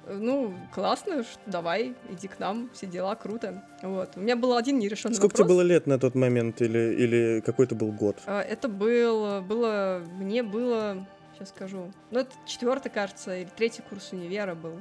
ну, 0.06 0.54
классно, 0.72 1.24
давай, 1.46 1.94
иди 2.10 2.28
к 2.28 2.38
нам, 2.38 2.70
все 2.72 2.86
дела, 2.86 3.14
круто. 3.14 3.62
Вот, 3.82 4.16
у 4.16 4.20
меня 4.20 4.36
был 4.36 4.56
один 4.56 4.78
нерешенный 4.78 5.14
Сколько 5.16 5.32
вопрос. 5.34 5.46
тебе 5.46 5.54
было 5.54 5.62
лет 5.62 5.86
на 5.86 5.98
тот 5.98 6.14
момент 6.14 6.60
или, 6.62 6.78
или 6.94 7.40
какой-то 7.44 7.74
был 7.74 7.92
год? 7.92 8.16
А, 8.26 8.40
Это 8.42 8.68
был, 8.68 9.40
было, 9.42 10.02
мне 10.18 10.42
было, 10.42 11.06
сейчас 11.34 11.48
скажу, 11.50 11.92
ну, 12.10 12.20
это 12.20 12.30
четвертый, 12.46 12.90
кажется, 12.90 13.36
или 13.36 13.48
третий 13.56 13.82
курс 13.82 14.12
универа 14.12 14.54
был. 14.54 14.80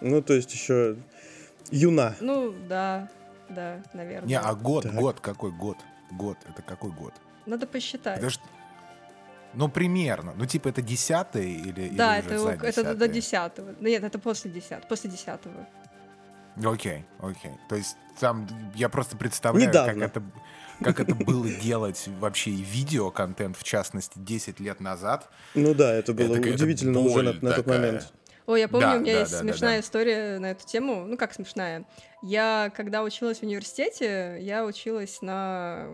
Ну, 0.00 0.22
то 0.22 0.34
есть 0.34 0.52
еще 0.52 0.96
юна. 1.70 2.14
Ну, 2.20 2.54
да, 2.68 3.08
да, 3.48 3.82
наверное. 3.92 4.28
Не, 4.28 4.38
а 4.38 4.54
год, 4.54 4.84
Так. 4.84 4.94
год, 4.94 5.20
какой 5.20 5.52
год? 5.52 5.76
Год, 6.10 6.36
это 6.48 6.62
какой 6.62 6.90
год? 6.90 7.12
Надо 7.46 7.66
посчитать. 7.66 8.18
Это 8.18 8.30
ж- 8.30 8.38
Ну, 9.54 9.68
примерно. 9.68 10.32
Ну, 10.36 10.46
типа, 10.46 10.68
это 10.68 10.82
десятый 10.82 11.52
или, 11.52 11.88
да, 11.88 12.18
или 12.18 12.26
уже 12.26 12.34
это, 12.34 12.38
за 12.38 12.50
о- 12.50 12.66
это 12.66 12.94
до 12.94 13.08
десятого. 13.08 13.74
Нет, 13.80 14.04
это 14.04 14.18
после 14.18 14.50
десятого. 14.50 14.88
После 14.88 15.10
десятого. 15.10 15.66
Окей, 16.64 17.04
окей. 17.20 17.52
То 17.68 17.76
есть 17.76 17.96
там 18.18 18.46
я 18.74 18.88
просто 18.88 19.16
представляю, 19.16 19.68
Недавно. 19.68 19.92
как 19.94 20.16
это, 20.16 20.22
как 20.82 21.00
это 21.00 21.14
было 21.14 21.48
делать 21.48 22.08
вообще 22.18 22.50
и 22.50 22.62
видеоконтент, 22.62 23.56
в 23.56 23.62
частности, 23.62 24.18
10 24.18 24.60
лет 24.60 24.80
назад. 24.80 25.28
Ну 25.54 25.74
да, 25.74 25.94
это 25.94 26.12
было 26.12 26.36
Это 26.36 26.50
удивительно 26.50 27.00
уже 27.00 27.22
на, 27.40 27.52
тот 27.52 27.66
момент. 27.66 28.12
Ой, 28.50 28.58
я 28.58 28.68
помню, 28.68 28.88
Да, 28.88 28.96
у 28.96 28.98
меня 28.98 29.12
да, 29.12 29.20
есть 29.20 29.30
да, 29.30 29.38
смешная 29.38 29.76
да. 29.76 29.80
история 29.80 30.38
на 30.40 30.50
эту 30.50 30.66
тему. 30.66 31.04
Ну, 31.06 31.16
как 31.16 31.32
смешная? 31.32 31.84
Я, 32.20 32.72
когда 32.74 33.04
училась 33.04 33.38
в 33.38 33.42
университете, 33.44 34.38
я 34.40 34.64
училась 34.64 35.22
на, 35.22 35.86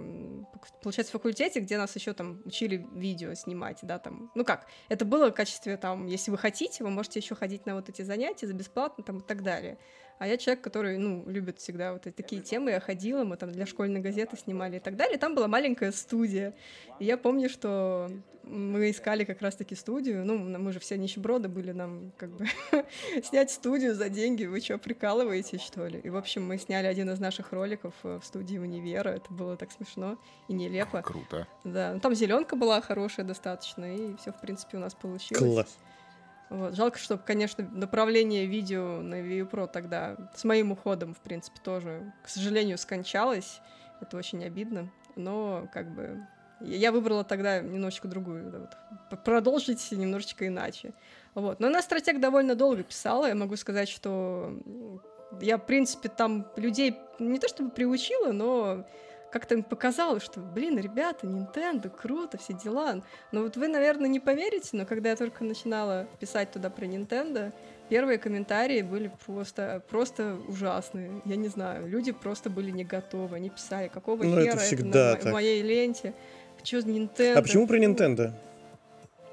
получается, 0.82 1.12
факультете, 1.12 1.60
где 1.60 1.76
нас 1.76 1.94
еще 1.94 2.14
там 2.14 2.40
учили 2.46 2.88
видео 2.94 3.34
снимать, 3.34 3.80
да, 3.82 3.98
там. 3.98 4.30
Ну 4.34 4.42
как, 4.42 4.66
это 4.88 5.04
было 5.04 5.30
в 5.30 5.34
качестве 5.34 5.76
там, 5.76 6.06
если 6.06 6.30
вы 6.30 6.38
хотите, 6.38 6.82
вы 6.82 6.88
можете 6.88 7.20
еще 7.20 7.34
ходить 7.34 7.66
на 7.66 7.74
вот 7.74 7.90
эти 7.90 8.00
занятия 8.00 8.46
за 8.46 8.54
бесплатно 8.54 9.04
там 9.04 9.18
и 9.18 9.22
так 9.22 9.42
далее. 9.42 9.76
А 10.18 10.26
я 10.26 10.36
человек, 10.36 10.62
который, 10.62 10.98
ну, 10.98 11.24
любит 11.26 11.58
всегда 11.58 11.92
вот 11.92 12.06
эти 12.06 12.14
такие 12.14 12.40
темы. 12.40 12.70
Я 12.70 12.80
ходила, 12.80 13.24
мы 13.24 13.36
там 13.36 13.52
для 13.52 13.66
школьной 13.66 14.00
газеты 14.00 14.36
снимали 14.36 14.76
и 14.76 14.80
так 14.80 14.96
далее. 14.96 15.18
Там 15.18 15.34
была 15.34 15.46
маленькая 15.48 15.92
студия. 15.92 16.54
И 16.98 17.04
я 17.04 17.18
помню, 17.18 17.50
что 17.50 18.10
мы 18.46 18.90
искали 18.90 19.24
как 19.24 19.42
раз-таки 19.42 19.74
студию. 19.74 20.24
Ну, 20.24 20.38
мы 20.38 20.72
же 20.72 20.78
все 20.78 20.96
нищеброды 20.96 21.48
были, 21.48 21.72
нам 21.72 22.12
как 22.16 22.30
бы 22.30 22.46
снять 23.24 23.50
студию 23.50 23.94
за 23.94 24.08
деньги. 24.08 24.44
Вы 24.44 24.60
что, 24.60 24.78
прикалываетесь, 24.78 25.60
что 25.60 25.86
ли? 25.86 25.98
И, 25.98 26.08
в 26.08 26.16
общем, 26.16 26.46
мы 26.46 26.58
сняли 26.58 26.86
один 26.86 27.10
из 27.10 27.18
наших 27.18 27.52
роликов 27.52 27.92
э, 28.04 28.18
в 28.22 28.24
студии 28.24 28.58
универа. 28.58 29.10
Это 29.10 29.32
было 29.32 29.56
так 29.56 29.72
смешно 29.72 30.16
и 30.48 30.54
нелепо. 30.54 31.02
Круто. 31.02 31.46
Да, 31.64 31.92
ну, 31.94 32.00
там 32.00 32.14
зеленка 32.14 32.56
была 32.56 32.80
хорошая 32.80 33.26
достаточно, 33.26 33.94
и 33.94 34.16
все, 34.16 34.32
в 34.32 34.40
принципе, 34.40 34.76
у 34.76 34.80
нас 34.80 34.94
получилось. 34.94 35.52
Класс. 35.52 35.78
Вот. 36.48 36.74
Жалко, 36.74 36.98
что, 36.98 37.18
конечно, 37.18 37.68
направление 37.72 38.46
видео 38.46 39.00
на 39.00 39.20
View 39.20 39.48
Pro 39.48 39.68
тогда 39.68 40.16
с 40.34 40.44
моим 40.44 40.72
уходом, 40.72 41.14
в 41.14 41.18
принципе, 41.18 41.58
тоже, 41.62 42.12
к 42.22 42.28
сожалению, 42.28 42.78
скончалось. 42.78 43.60
Это 44.00 44.16
очень 44.16 44.44
обидно. 44.44 44.90
Но, 45.16 45.68
как 45.72 45.92
бы, 45.94 46.24
я 46.60 46.92
выбрала 46.92 47.24
тогда 47.24 47.60
немножечко 47.60 48.08
другую, 48.08 48.50
да, 48.50 48.58
вот, 48.58 49.24
продолжить 49.24 49.90
немножечко 49.90 50.46
иначе. 50.46 50.92
Вот. 51.34 51.60
Но 51.60 51.68
на 51.68 51.82
стратег 51.82 52.20
довольно 52.20 52.54
долго 52.54 52.82
писала. 52.82 53.26
Я 53.26 53.34
могу 53.34 53.56
сказать, 53.56 53.88
что 53.88 54.58
я, 55.40 55.58
в 55.58 55.66
принципе, 55.66 56.08
там 56.08 56.46
людей 56.56 56.96
не 57.18 57.38
то 57.38 57.48
чтобы 57.48 57.70
приучила, 57.70 58.32
но 58.32 58.86
как-то 59.32 59.54
им 59.54 59.62
показалось, 59.62 60.22
что, 60.22 60.40
блин, 60.40 60.78
ребята, 60.78 61.26
Nintendo, 61.26 61.88
круто, 61.90 62.38
все 62.38 62.54
дела. 62.54 63.02
Но 63.32 63.42
вот 63.42 63.56
вы, 63.56 63.68
наверное, 63.68 64.08
не 64.08 64.20
поверите, 64.20 64.70
но 64.72 64.86
когда 64.86 65.10
я 65.10 65.16
только 65.16 65.44
начинала 65.44 66.06
писать 66.20 66.50
туда 66.52 66.70
про 66.70 66.86
Nintendo, 66.86 67.52
первые 67.88 68.18
комментарии 68.18 68.82
были 68.82 69.10
просто, 69.26 69.82
просто 69.88 70.36
ужасные. 70.48 71.20
Я 71.24 71.36
не 71.36 71.48
знаю, 71.48 71.86
люди 71.86 72.12
просто 72.12 72.50
были 72.50 72.70
не 72.70 72.84
готовы. 72.84 73.36
Они 73.36 73.50
писали, 73.50 73.88
какого 73.88 74.22
Ну, 74.22 74.36
это 74.36 74.50
хера 74.52 74.58
всегда 74.60 75.04
на 75.10 75.16
мо- 75.16 75.22
так. 75.22 75.32
моей 75.32 75.62
ленте. 75.62 76.14
Что 76.62 76.80
за 76.80 76.88
Nintendo? 76.88 77.34
А 77.38 77.42
почему 77.42 77.66
про. 77.66 77.78
Nintendo? 77.78 78.32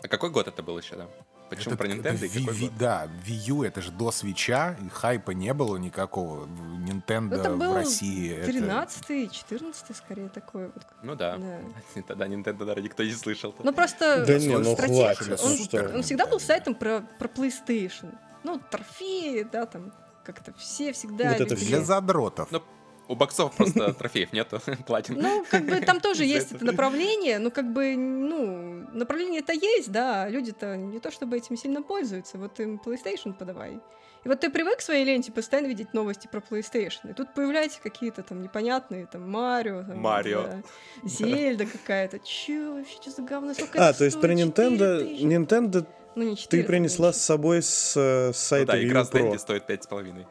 А 0.03 0.07
какой 0.07 0.29
год 0.31 0.47
это 0.47 0.62
был 0.62 0.77
еще, 0.77 0.95
да? 0.95 1.07
Почему 1.55 1.75
Это- 1.75 1.83
про 1.83 1.88
Nintendo 1.91 2.15
это 2.15 2.25
и 2.25 2.29
какой 2.29 2.53
Ви- 2.53 2.67
год? 2.67 2.77
Да, 2.77 3.07
Wii 3.25 3.50
U 3.50 3.63
это 3.63 3.81
же 3.81 3.91
до 3.91 4.12
свеча, 4.12 4.77
и 4.86 4.89
хайпа 4.89 5.31
не 5.31 5.53
было 5.53 5.77
никакого. 5.77 6.45
Nintendo 6.48 7.36
Это 7.36 7.51
был 7.55 7.72
в 7.74 7.75
России 7.75 8.31
это... 8.33 8.51
13-й, 8.51 9.29
14 9.29 9.95
скорее 9.95 10.29
такой. 10.29 10.65
вот. 10.67 10.83
Ну 11.01 11.15
да. 11.15 11.38
Да. 11.38 12.01
Тогда 12.07 12.27
Nintendo, 12.27 12.60
наверное, 12.60 12.83
никто 12.83 13.03
не 13.03 13.12
слышал. 13.12 13.53
Ну 13.63 13.74
просто 13.74 14.25
Да 14.25 14.38
не, 14.39 14.57
ну 14.57 14.75
хватит, 14.75 15.39
он, 15.41 15.95
он 15.95 16.03
всегда 16.03 16.25
был 16.25 16.39
сайтом 16.39 16.75
про, 16.75 17.01
про 17.19 17.27
PlayStation. 17.27 18.13
Ну, 18.43 18.60
трофеи, 18.69 19.43
да, 19.50 19.65
там 19.65 19.93
как-то 20.24 20.53
все 20.57 20.91
всегда 20.93 21.29
Вот 21.31 21.41
это. 21.41 21.55
Для 21.55 21.81
задротов. 21.81 22.50
Ну, 22.51 22.62
У 23.07 23.15
боксов 23.15 23.55
просто 23.55 23.93
трофеев 24.00 24.33
нету, 24.33 24.60
платин. 24.88 25.19
Ну, 25.19 25.45
как 25.50 25.65
бы 25.65 25.79
там 25.81 26.00
тоже 26.01 26.25
есть 26.25 26.51
это 26.51 26.65
направление, 26.65 27.39
но 27.39 27.51
как 27.51 27.72
бы, 27.72 27.95
ну, 27.95 28.88
направление-то 28.93 29.53
есть, 29.53 29.91
да, 29.91 30.27
люди-то 30.29 30.77
не 30.77 31.00
то 31.00 31.12
чтобы 31.12 31.38
этим 31.38 31.57
сильно 31.57 31.81
пользуются, 31.81 32.38
вот 32.38 32.60
им 32.60 32.79
PlayStation 32.83 33.33
подавай. 33.33 33.79
И 34.24 34.29
вот 34.29 34.39
ты 34.39 34.50
привык 34.50 34.77
к 34.77 34.81
своей 34.81 35.03
ленте 35.03 35.33
постоянно 35.33 35.67
видеть 35.67 35.93
новости 35.93 36.29
про 36.31 36.39
PlayStation, 36.39 37.12
и 37.12 37.13
тут 37.13 37.33
появляются 37.33 37.81
какие-то 37.81 38.24
там 38.24 38.41
непонятные, 38.41 39.05
там, 39.05 39.29
Марио, 39.29 39.83
там, 39.83 40.00
Марио. 40.00 40.43
да, 40.43 40.63
Зельда 41.03 41.65
какая-то, 41.65 42.19
чё 42.19 42.75
вообще, 42.75 42.95
что 43.01 43.12
за 43.12 43.22
говно, 43.22 43.53
сколько 43.53 43.86
А, 43.86 43.91
то 43.91 44.05
есть 44.05 44.22
про? 44.22 44.33
Nintendo, 44.33 45.00
4000? 45.00 45.25
Nintendo 45.25 45.86
Ну, 46.15 46.24
не 46.24 46.36
ты 46.36 46.41
400, 46.43 46.67
принесла 46.67 47.12
с 47.12 47.22
собой 47.22 47.62
с, 47.62 47.98
э, 47.98 48.00
с 48.00 48.27
Ну 48.27 48.33
сайта 48.33 48.72
да, 48.74 48.83
игра 48.83 49.01
Pro. 49.01 49.38
стоит 49.38 49.69
5,5. 49.69 50.25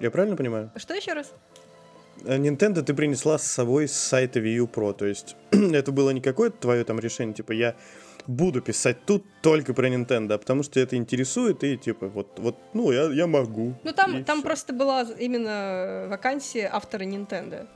Я 0.00 0.12
правильно 0.12 0.36
понимаю? 0.36 0.70
Что 0.76 0.94
еще 0.94 1.12
раз? 1.14 1.32
Э, 2.24 2.36
Nintendo 2.38 2.82
ты 2.82 2.94
принесла 2.94 3.38
с 3.38 3.44
собой 3.44 3.88
с 3.88 3.92
сайта 3.92 4.40
Wii 4.40 4.56
U 4.56 4.66
Pro, 4.66 4.92
то 4.94 5.06
есть 5.06 5.36
это 5.50 5.92
было 5.92 6.10
не 6.10 6.20
какое-то 6.20 6.56
твое 6.58 6.84
там 6.84 6.98
решение, 6.98 7.34
типа 7.34 7.52
я 7.52 7.74
буду 8.26 8.60
писать 8.60 9.04
тут 9.06 9.24
только 9.42 9.72
про 9.74 9.88
Nintendo, 9.88 10.34
а 10.34 10.38
потому 10.38 10.62
что 10.62 10.78
это 10.80 10.96
интересует 10.96 11.64
и 11.64 11.76
типа 11.76 12.08
вот, 12.08 12.38
вот 12.38 12.56
ну 12.74 12.92
я, 12.92 13.04
я 13.12 13.26
могу. 13.26 13.74
Ну, 13.84 13.92
там, 13.92 14.24
там 14.24 14.42
просто 14.42 14.72
была 14.72 15.02
именно 15.18 16.06
вакансия 16.08 16.68
автора 16.72 17.04
Nintendo. 17.04 17.66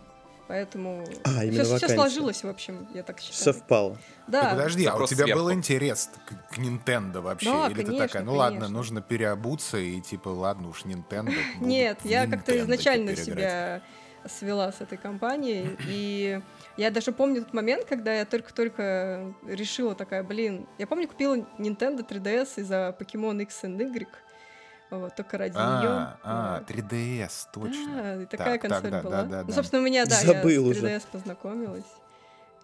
Поэтому 0.48 1.02
А, 1.24 1.44
именно 1.44 1.64
все, 1.64 1.72
вакансия. 1.74 1.94
сложилось, 1.96 2.44
в 2.44 2.48
общем, 2.48 2.86
я 2.94 3.02
так 3.02 3.20
считаю. 3.20 3.54
Совпало. 3.54 3.98
Да. 4.26 4.42
Так 4.42 4.50
подожди, 4.50 4.84
а 4.84 4.90
у 4.90 4.92
Запрос 4.92 5.10
тебя 5.10 5.24
был 5.34 5.46
сверху. 5.46 5.52
интерес 5.52 6.10
к, 6.26 6.54
к 6.54 6.58
Nintendo 6.58 7.20
вообще? 7.22 7.46
Да, 7.50 7.66
Или 7.68 7.74
ты 7.78 7.84
конечно, 7.86 8.06
такая, 8.08 8.22
ну 8.24 8.34
ладно, 8.34 8.58
конечно. 8.58 8.76
нужно 8.76 9.00
переобуться 9.00 9.78
и 9.78 10.00
типа, 10.02 10.28
ладно 10.28 10.68
уж, 10.68 10.82
Nintendo. 10.84 11.32
буду 11.32 11.36
Нет, 11.66 12.00
я 12.04 12.26
как-то 12.26 12.58
изначально 12.58 13.12
теперь 13.14 13.32
играть». 13.34 13.44
себя 13.44 13.82
свела 14.26 14.70
с 14.72 14.80
этой 14.80 14.98
компанией. 14.98 15.76
И 15.86 16.40
я 16.76 16.90
даже 16.90 17.12
помню 17.12 17.42
тот 17.42 17.52
момент, 17.54 17.84
когда 17.84 18.14
я 18.14 18.24
только-только 18.24 19.34
решила 19.46 19.94
такая, 19.94 20.22
блин, 20.22 20.66
я 20.78 20.86
помню, 20.86 21.08
купила 21.08 21.36
Nintendo 21.58 22.06
3DS 22.06 22.60
из-за 22.60 22.96
Pokemon 22.98 23.42
X 23.42 23.64
and 23.64 23.78
Y. 23.78 24.08
Вот, 24.90 25.16
только 25.16 25.38
ради 25.38 25.54
нее. 25.54 25.62
А, 25.62 26.18
а, 26.22 26.62
3DS, 26.68 27.48
точно. 27.52 27.94
Да, 28.02 28.22
и 28.22 28.26
такая 28.26 28.58
Так, 28.58 28.60
консоль 28.62 28.82
так, 28.82 28.90
да, 28.90 29.02
была. 29.02 29.22
да, 29.22 29.28
да, 29.28 29.44
ну, 29.48 29.52
собственно, 29.52 29.80
у 29.80 29.84
меня, 29.86 30.04
да, 30.04 30.16
Забыл 30.16 30.64
я 30.64 30.68
уже. 30.70 30.80
с 30.80 30.82
3DS 30.84 31.02
познакомилась. 31.10 31.86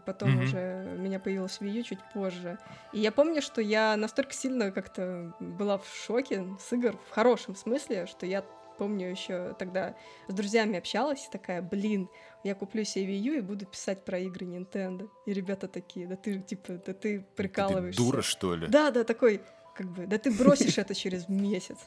Потом 0.04 0.30
Мгм. 0.30 0.44
уже 0.44 0.94
у 0.96 1.00
меня 1.00 1.20
появилась 1.20 1.58
Wii 1.60 1.70
U 1.70 1.82
чуть 1.82 1.98
позже. 2.14 2.58
И 2.92 3.00
я 3.00 3.12
помню, 3.12 3.42
что 3.42 3.60
я 3.60 3.94
настолько 3.96 4.32
сильно 4.32 4.70
как-то 4.72 5.32
была 5.38 5.78
в 5.78 5.86
шоке 6.06 6.44
с 6.60 6.72
игр, 6.72 6.96
в 7.10 7.14
хорошем 7.14 7.54
смысле, 7.54 8.06
что 8.06 8.24
я 8.24 8.42
помню 8.78 9.11
еще 9.11 9.54
тогда 9.58 9.94
с 10.28 10.35
друзьями 10.35 10.78
общалась 10.78 11.26
и 11.26 11.30
такая, 11.30 11.61
блин, 11.62 12.08
я 12.44 12.54
куплю 12.54 12.85
себе 12.85 13.06
Wii 13.14 13.18
U 13.18 13.32
и 13.35 13.40
буду 13.40 13.66
писать 13.66 14.04
про 14.04 14.18
игры 14.18 14.47
Nintendo. 14.47 15.08
И 15.26 15.32
ребята 15.32 15.68
такие, 15.68 16.06
да 16.06 16.16
ты, 16.16 16.38
типа, 16.40 16.75
да 16.87 16.92
ты 16.92 17.18
Ты 17.18 17.25
прикалываешься. 17.37 18.00
дура, 18.00 18.23
что 18.23 18.54
ли? 18.54 18.66
Да, 18.68 18.90
да, 18.90 19.04
такой, 19.04 19.40
как 19.76 19.87
бы, 19.90 20.06
да 20.06 20.18
ты 20.18 20.30
бросишь 20.30 20.78
это 20.78 20.94
через 20.94 21.28
месяц. 21.28 21.78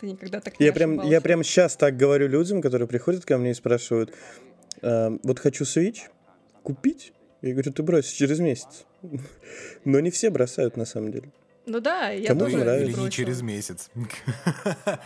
Ты 0.00 0.06
никогда 0.10 0.40
так 0.40 0.58
не 0.60 0.66
Я 0.66 0.72
прям, 0.72 1.02
я 1.02 1.20
прям 1.20 1.42
сейчас 1.42 1.76
так 1.76 1.96
говорю 1.96 2.28
людям, 2.28 2.62
которые 2.62 2.86
приходят 2.86 3.24
ко 3.24 3.36
мне 3.36 3.50
и 3.50 3.54
спрашивают, 3.54 4.14
«Э, 4.80 5.10
вот 5.24 5.38
хочу 5.40 5.64
Switch 5.64 6.02
купить. 6.62 7.12
Я 7.42 7.52
говорю, 7.52 7.72
ты 7.72 7.82
бросишь 7.82 8.12
через 8.12 8.38
месяц. 8.38 8.84
Но 9.84 10.00
не 10.00 10.10
все 10.10 10.30
бросают 10.30 10.76
на 10.76 10.84
самом 10.84 11.10
деле. 11.12 11.30
Ну 11.70 11.80
да, 11.80 12.08
я 12.08 12.28
Кому 12.28 12.40
тоже 12.40 12.56
или- 12.56 12.62
нравится. 12.64 12.90
или 12.92 13.00
не 13.00 13.10
через 13.10 13.42
месяц. 13.42 13.90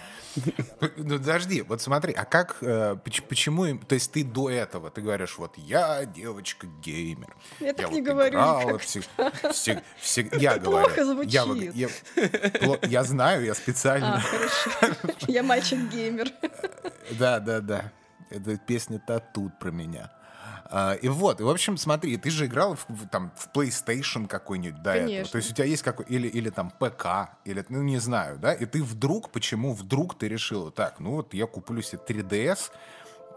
Ну, 0.97 1.19
подожди, 1.19 1.61
вот 1.61 1.83
смотри, 1.83 2.15
а 2.15 2.25
как, 2.25 2.57
э, 2.63 2.97
поч- 3.05 3.21
почему, 3.29 3.77
то 3.77 3.95
есть 3.95 4.11
ты 4.13 4.25
до 4.25 4.49
этого, 4.49 4.91
ты 4.91 5.03
говоришь, 5.03 5.37
вот 5.37 5.59
я 5.59 6.07
девочка-геймер. 6.07 7.37
Я 7.61 7.75
так 7.75 7.93
не 7.93 8.01
говорю 8.01 8.39
я 10.43 10.61
плохо 10.61 11.05
звучит. 11.05 11.33
Я, 12.89 13.05
знаю, 13.05 13.45
я 13.45 13.53
А, 13.53 13.55
специально. 13.55 14.21
хорошо. 14.21 14.71
Я 15.29 15.43
мальчик-геймер. 15.43 16.31
Да, 17.19 17.39
да, 17.41 17.61
да. 17.61 17.93
Это 18.31 18.57
песня-то 18.57 19.21
тут 19.35 19.59
про 19.59 19.71
меня. 19.71 20.11
А, 20.75 20.95
и 20.95 21.09
вот, 21.09 21.39
и 21.41 21.43
в 21.45 21.49
общем, 21.51 21.77
смотри, 21.77 22.17
ты 22.17 22.31
же 22.31 22.47
играл 22.47 22.77
в, 22.77 22.87
в- 22.89 23.07
там 23.09 23.31
в 23.37 23.49
PlayStation 23.55 24.27
какой-нибудь 24.27 24.83
до 24.83 24.93
этого. 24.93 25.07
Конечно. 25.09 25.33
То 25.33 25.37
есть 25.39 25.51
у 25.51 25.55
тебя 25.55 25.67
есть 25.67 25.83
какой 25.83 26.07
или 26.07 26.27
или 26.29 26.49
там 26.49 26.71
ПК, 26.71 27.07
или 27.45 27.63
ну 27.69 27.83
не 27.83 27.99
знаю, 27.99 28.39
да? 28.39 28.55
И 28.55 28.65
ты 28.65 28.83
вдруг, 28.83 29.31
почему 29.31 29.75
вдруг 29.75 30.17
ты 30.19 30.29
решила, 30.29 30.71
так, 30.71 30.99
ну 30.99 31.17
вот 31.17 31.35
я 31.35 31.47
куплю 31.47 31.83
себе 31.83 32.01
3DS, 32.07 32.71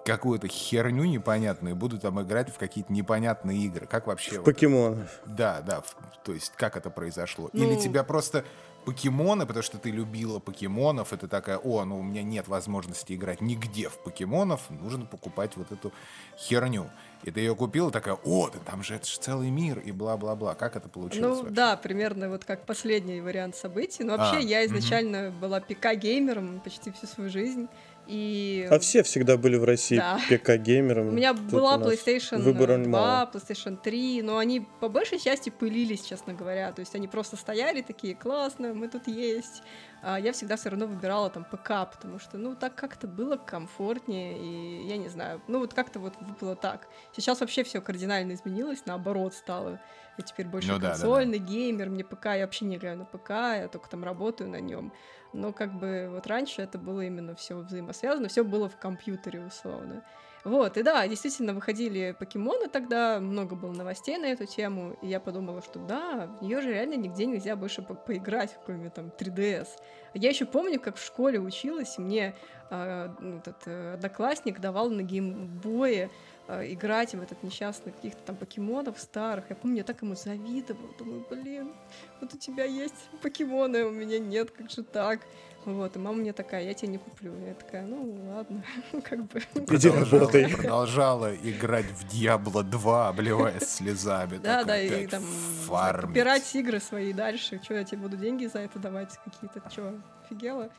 какую-то 0.06 0.48
херню 0.48 1.04
непонятную, 1.06 1.76
и 1.76 1.78
буду 1.78 1.98
там 2.00 2.22
играть 2.22 2.54
в 2.54 2.58
какие-то 2.58 2.94
непонятные 2.94 3.58
игры. 3.66 3.86
Как 3.88 4.08
вообще? 4.08 4.38
вот- 4.38 4.46
Покемонов. 4.46 5.10
да, 5.26 5.62
да. 5.62 5.82
в- 5.82 5.96
То 6.24 6.32
есть 6.34 6.54
как 6.56 6.78
это 6.78 6.90
произошло? 6.90 7.50
Ну- 7.54 7.64
Или 7.64 7.80
тебя 7.80 8.04
просто 8.04 8.46
покемоны, 8.86 9.48
потому 9.48 9.64
что 9.64 9.80
ты 9.80 9.90
любила 9.90 10.38
покемонов, 10.38 11.12
и 11.12 11.18
ты 11.18 11.28
такая, 11.28 11.58
о, 11.58 11.84
ну 11.86 11.98
у 12.00 12.04
меня 12.04 12.22
нет 12.22 12.48
возможности 12.48 13.14
играть 13.14 13.42
нигде 13.42 13.90
в 13.90 13.98
покемонов, 14.04 14.62
нужно 14.70 15.08
покупать 15.08 15.58
вот 15.58 15.72
эту 15.72 15.92
херню. 16.38 16.92
И 17.26 17.32
ты 17.32 17.40
ее 17.40 17.56
купила, 17.56 17.90
такая, 17.92 18.18
о, 18.24 18.52
да 18.52 18.60
там 18.64 18.84
же 18.84 18.94
это 18.94 19.08
же 19.08 19.18
целый 19.18 19.50
мир, 19.50 19.80
и 19.80 19.92
бла-бла-бла. 19.92 20.54
Как 20.54 20.76
это 20.76 20.88
получилось 20.88 21.22
Ну 21.22 21.36
вообще? 21.38 21.56
да, 21.56 21.76
примерно 21.76 22.30
вот 22.30 22.46
как 22.46 22.68
последний 22.68 23.20
вариант 23.20 23.56
событий. 23.56 24.04
Но 24.04 24.16
вообще 24.16 24.38
А, 24.38 24.40
я 24.42 24.64
изначально 24.68 25.32
была 25.32 25.60
ПК-геймером 25.60 26.60
почти 26.64 26.92
всю 26.92 27.08
свою 27.08 27.32
жизнь. 27.32 27.68
И 28.08 28.68
А 28.70 28.80
все 28.80 29.04
всегда 29.04 29.38
были 29.38 29.58
в 29.58 29.64
России 29.64 29.98
Да. 29.98 30.20
ПК-геймером. 30.30 31.10
у 31.10 31.12
меня 31.12 31.34
Тут 31.34 31.44
была 31.46 31.78
у 31.78 31.80
PlayStation 31.82 32.40
выбора 32.40 32.78
2, 32.78 32.88
мало. 32.88 33.30
PlayStation 33.34 33.78
3, 33.82 34.22
но 34.22 34.38
они 34.38 34.68
по 34.80 34.90
большей 34.90 35.20
части 35.20 35.50
пылились, 35.50 36.04
честно 36.04 36.34
говоря. 36.34 36.72
То 36.72 36.82
есть 36.82 36.96
они 36.96 37.08
просто 37.08 37.36
стояли 37.38 37.82
такие, 37.82 38.16
классно, 38.16 38.74
мы 38.74 38.88
тут 38.88 39.08
есть. 39.08 39.64
А 40.04 40.20
я 40.20 40.34
всегда 40.34 40.56
все 40.56 40.70
равно 40.70 40.86
выбирала 40.86 41.32
там 41.32 41.46
ПК, 41.46 41.90
потому 41.92 42.20
что, 42.20 42.38
ну, 42.38 42.56
так 42.56 42.76
как-то 42.76 43.08
было 43.08 43.38
комфортнее, 43.38 44.38
и 44.38 44.88
я 44.88 44.98
не 44.98 45.10
знаю, 45.10 45.42
ну, 45.48 45.60
вот 45.60 45.74
как-то 45.74 46.00
вот 46.00 46.14
было 46.40 46.56
так. 46.56 46.88
Сейчас 47.16 47.40
вообще 47.40 47.64
все 47.64 47.82
кардинально 47.82 48.34
изменилось, 48.34 48.84
наоборот 48.86 49.34
стало. 49.34 49.80
Я 50.18 50.24
теперь 50.24 50.46
больше 50.46 50.68
Ну 50.72 50.76
да, 50.76 50.80
да, 50.80 50.88
да. 50.90 50.94
консольный 50.94 51.40
геймер, 51.40 51.90
мне 51.90 52.04
ПК, 52.04 52.26
я 52.36 52.42
вообще 52.42 52.66
не 52.66 52.76
играю 52.76 52.98
на 53.00 53.06
ПК, 53.06 53.30
я 53.32 53.68
только 53.72 53.90
там 53.90 54.04
работаю 54.04 54.50
на 54.50 54.62
нем. 54.62 54.94
Но 55.36 55.54
как 55.54 55.74
бы 55.74 56.10
вот 56.12 56.28
раньше 56.28 56.62
это 56.62 56.78
было 56.78 57.02
именно 57.02 57.36
все 57.36 57.56
взаимосвязано, 57.58 58.28
все 58.28 58.44
было 58.44 58.70
в 58.70 58.78
компьютере 58.78 59.42
условно. 59.42 60.04
Вот, 60.46 60.78
и 60.78 60.84
да, 60.84 61.08
действительно 61.08 61.56
выходили 61.56 62.16
покемоны 62.18 62.68
тогда, 62.68 63.20
много 63.20 63.56
было 63.56 63.72
новостей 63.72 64.16
на 64.18 64.28
эту 64.28 64.46
тему, 64.46 64.96
и 65.02 65.08
я 65.08 65.20
подумала, 65.20 65.64
что 65.64 65.80
да, 65.80 66.28
в 66.40 66.44
нее 66.44 66.62
же 66.62 66.70
реально 66.72 66.94
нигде 66.94 67.26
нельзя 67.26 67.56
больше 67.56 67.82
по- 67.82 67.96
поиграть, 67.96 68.56
кроме 68.64 68.92
там 68.92 69.08
3DS. 69.08 69.68
Я 70.14 70.30
еще 70.30 70.46
помню, 70.46 70.80
как 70.80 70.98
в 70.98 71.04
школе 71.04 71.40
училась, 71.40 71.98
и 71.98 72.02
мне 72.02 72.36
ну, 72.70 73.38
этот 73.38 73.58
э, 73.66 73.94
одноклассник 73.94 74.60
давал 74.60 74.90
на 74.90 75.02
геймбое 75.02 76.10
играть 76.48 77.16
в 77.16 77.22
этот 77.22 77.42
несчастный 77.44 77.92
каких-то 77.92 78.22
там 78.24 78.36
покемонов 78.36 79.00
старых. 79.00 79.46
Я 79.50 79.56
помню, 79.56 79.78
я 79.78 79.84
так 79.84 80.02
ему 80.02 80.16
завидовала. 80.16 80.90
Думаю, 80.98 81.26
блин, 81.30 81.74
вот 82.22 82.34
у 82.34 82.38
тебя 82.38 82.66
есть 82.66 83.10
покемоны, 83.22 83.78
а 83.78 83.88
у 83.88 83.92
меня 83.92 84.20
нет, 84.20 84.52
как 84.52 84.70
же 84.70 84.84
так? 84.84 85.22
Вот, 85.66 85.96
и 85.96 86.00
мама 86.00 86.18
мне 86.20 86.32
такая, 86.32 86.64
я 86.64 86.76
тебе 86.76 86.90
не 86.90 86.98
куплю. 87.00 87.34
Я 87.44 87.56
такая, 87.56 87.82
ну 87.88 88.16
ладно, 88.36 88.64
как 89.04 89.26
бы. 89.26 89.40
Иди 89.56 89.90
Продолжала- 89.90 90.12
работай. 90.12 90.50
Продолжала 90.52 91.36
играть 91.36 91.86
в 91.88 92.06
Diablo 92.14 92.62
2, 92.62 93.10
обливаясь 93.10 93.64
слезами. 93.64 94.38
Да, 94.38 94.64
да, 94.64 94.80
и 94.80 95.08
там 95.08 95.24
попирать 95.68 96.56
игры 96.56 96.80
свои 96.80 97.14
дальше. 97.14 97.60
Что, 97.64 97.74
я 97.74 97.84
тебе 97.84 97.98
буду 98.02 98.16
деньги 98.18 98.46
за 98.46 98.60
это 98.60 98.78
давать 98.78 99.18
какие-то? 99.26 99.68
Че, 99.72 99.94
офигела? 100.24 100.70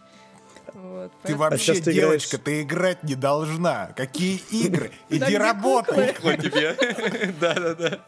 Вот, 0.75 1.11
Ты 1.13 1.17
поэтому- 1.23 1.39
вообще, 1.39 1.75
сейчас 1.75 1.81
ты 1.85 1.93
девочка, 1.93 2.37
играешь- 2.37 2.45
ты 2.45 2.63
играть 2.63 3.03
не 3.03 3.15
должна. 3.15 3.93
Какие 3.97 4.41
игры? 4.51 4.91
Иди 5.09 5.37
работай. 5.37 6.15
Куклы 6.15 6.37
тебе. 6.37 6.77
Да-да-да. 7.41 8.01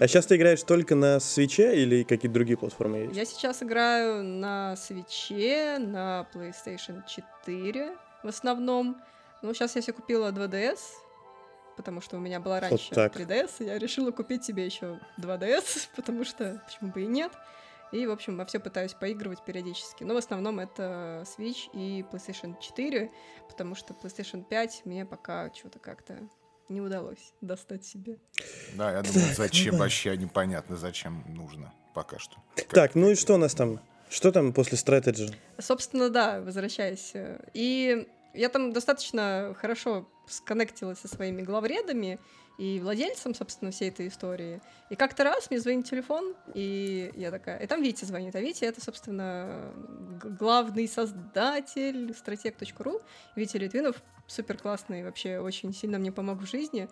А 0.00 0.08
сейчас 0.08 0.26
ты 0.26 0.36
играешь 0.36 0.62
только 0.64 0.94
на 0.96 1.20
свече 1.20 1.76
или 1.80 2.02
какие-то 2.02 2.34
другие 2.34 2.56
платформы 2.56 2.98
есть? 2.98 3.16
Я 3.16 3.24
сейчас 3.24 3.62
играю 3.62 4.24
на 4.24 4.74
свече, 4.76 5.78
на 5.78 6.26
PlayStation 6.34 7.02
4 7.06 7.96
в 8.24 8.28
основном. 8.28 8.96
Ну, 9.42 9.54
сейчас 9.54 9.76
я 9.76 9.82
себе 9.82 9.92
купила 9.92 10.32
2DS, 10.32 10.78
потому 11.76 12.00
что 12.00 12.16
у 12.16 12.20
меня 12.20 12.40
была 12.40 12.58
раньше 12.60 12.90
так. 12.94 13.14
3DS, 13.16 13.50
и 13.60 13.64
я 13.64 13.78
решила 13.78 14.10
купить 14.10 14.44
себе 14.44 14.64
еще 14.66 14.98
2DS, 15.20 15.88
потому 15.96 16.24
что 16.24 16.60
почему 16.66 16.90
бы 16.90 17.02
и 17.02 17.06
нет. 17.06 17.30
И, 17.92 18.06
в 18.06 18.10
общем, 18.10 18.36
во 18.38 18.44
все 18.46 18.58
пытаюсь 18.58 18.94
поигрывать 18.94 19.44
периодически. 19.44 20.02
Но 20.02 20.14
в 20.14 20.16
основном 20.16 20.60
это 20.60 21.24
Switch 21.26 21.70
и 21.74 22.04
PlayStation 22.10 22.56
4, 22.58 23.10
потому 23.48 23.74
что 23.74 23.94
PlayStation 23.94 24.44
5 24.44 24.82
мне 24.86 25.04
пока 25.04 25.52
что-то 25.54 25.78
как-то 25.78 26.18
не 26.68 26.80
удалось 26.80 27.34
достать 27.42 27.84
себе. 27.84 28.18
Да, 28.74 28.92
я 28.92 29.02
думаю, 29.02 29.34
зачем 29.34 29.76
вообще 29.76 30.16
непонятно, 30.16 30.76
зачем 30.76 31.22
нужно 31.28 31.72
пока 31.94 32.18
что. 32.18 32.38
Так, 32.70 32.94
ну 32.94 33.10
и 33.10 33.14
что 33.14 33.34
у 33.34 33.38
нас 33.38 33.54
там? 33.54 33.80
Что 34.08 34.32
там 34.32 34.52
после 34.52 34.78
Strategy? 34.78 35.34
Собственно, 35.58 36.08
да, 36.08 36.40
возвращаясь. 36.40 37.12
И 37.52 38.08
я 38.34 38.48
там 38.48 38.72
достаточно 38.72 39.54
хорошо 39.58 40.08
сконнектилась 40.26 40.98
со 40.98 41.08
своими 41.08 41.42
главредами 41.42 42.18
и 42.58 42.80
владельцем, 42.80 43.34
собственно, 43.34 43.70
всей 43.70 43.88
этой 43.88 44.08
истории. 44.08 44.60
И 44.90 44.96
как-то 44.96 45.24
раз 45.24 45.50
мне 45.50 45.58
звонит 45.58 45.86
телефон, 45.86 46.34
и 46.54 47.10
я 47.16 47.30
такая... 47.30 47.58
И 47.58 47.66
там 47.66 47.82
Витя 47.82 48.04
звонит. 48.04 48.34
А 48.36 48.40
Витя— 48.40 48.64
это, 48.66 48.80
собственно, 48.80 49.72
главный 50.22 50.86
создатель 50.86 52.14
стратег.ру. 52.14 53.00
Витя 53.34 53.56
Литвинов 53.56 54.02
супер 54.26 54.56
классный, 54.58 55.04
вообще 55.04 55.38
очень 55.38 55.72
сильно 55.74 55.98
мне 55.98 56.12
помог 56.12 56.40
в 56.40 56.46
жизни. 56.46 56.88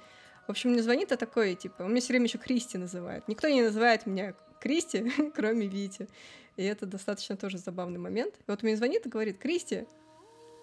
В 0.46 0.50
общем, 0.50 0.70
мне 0.70 0.82
звонит, 0.82 1.12
а 1.12 1.16
такой, 1.16 1.54
типа, 1.54 1.82
он 1.82 1.90
меня 1.90 2.00
все 2.00 2.12
время 2.12 2.26
еще 2.26 2.38
Кристи 2.38 2.78
называет. 2.78 3.28
Никто 3.28 3.48
не 3.48 3.62
называет 3.62 4.06
меня 4.06 4.34
Кристи, 4.60 5.10
кроме 5.34 5.66
Вити. 5.66 6.08
И 6.56 6.64
это 6.64 6.86
достаточно 6.86 7.36
тоже 7.36 7.58
забавный 7.58 7.98
момент. 7.98 8.34
И 8.34 8.50
вот 8.50 8.62
мне 8.62 8.76
звонит 8.76 9.06
и 9.06 9.08
говорит, 9.08 9.38
Кристи, 9.38 9.86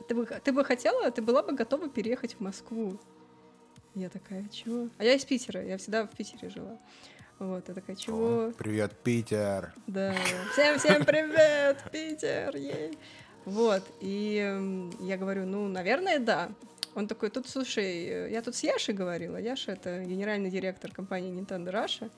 ты 0.07 0.15
бы, 0.15 0.25
ты 0.25 0.51
бы 0.51 0.63
хотела, 0.63 1.10
ты 1.12 1.21
была 1.21 1.41
бы 1.41 1.53
готова 1.53 1.89
переехать 1.89 2.36
в 2.36 2.39
Москву. 2.39 2.99
Я 3.97 4.10
такая, 4.10 4.45
чего? 4.49 4.89
А 4.99 5.03
я 5.03 5.15
из 5.15 5.25
Питера, 5.25 5.65
я 5.65 5.79
всегда 5.79 6.05
в 6.05 6.12
Питере 6.12 6.51
жила. 6.51 6.77
Вот, 7.39 7.67
я 7.67 7.73
такая, 7.73 7.95
чего? 7.95 8.49
О, 8.49 8.51
Привет, 8.51 8.95
Питер. 9.03 9.73
Да. 9.88 10.13
Всем-всем 10.53 11.03
привет, 11.03 11.83
Питер! 11.91 12.55
ей. 12.55 12.95
Вот, 13.45 13.81
и 13.99 14.86
я 14.99 15.17
говорю, 15.17 15.47
ну, 15.47 15.67
наверное, 15.67 16.19
да. 16.19 16.51
Он 16.93 17.07
такой, 17.07 17.31
тут, 17.31 17.49
слушай, 17.49 18.05
э, 18.05 18.31
я 18.31 18.43
тут 18.43 18.55
с 18.55 18.62
Яшей 18.62 18.93
говорила. 18.93 19.38
Яша— 19.38 19.71
это 19.73 20.03
генеральный 20.03 20.51
директор 20.51 20.91
компании 20.91 21.31
Nintendo 21.31 21.71
Russia. 21.71 22.12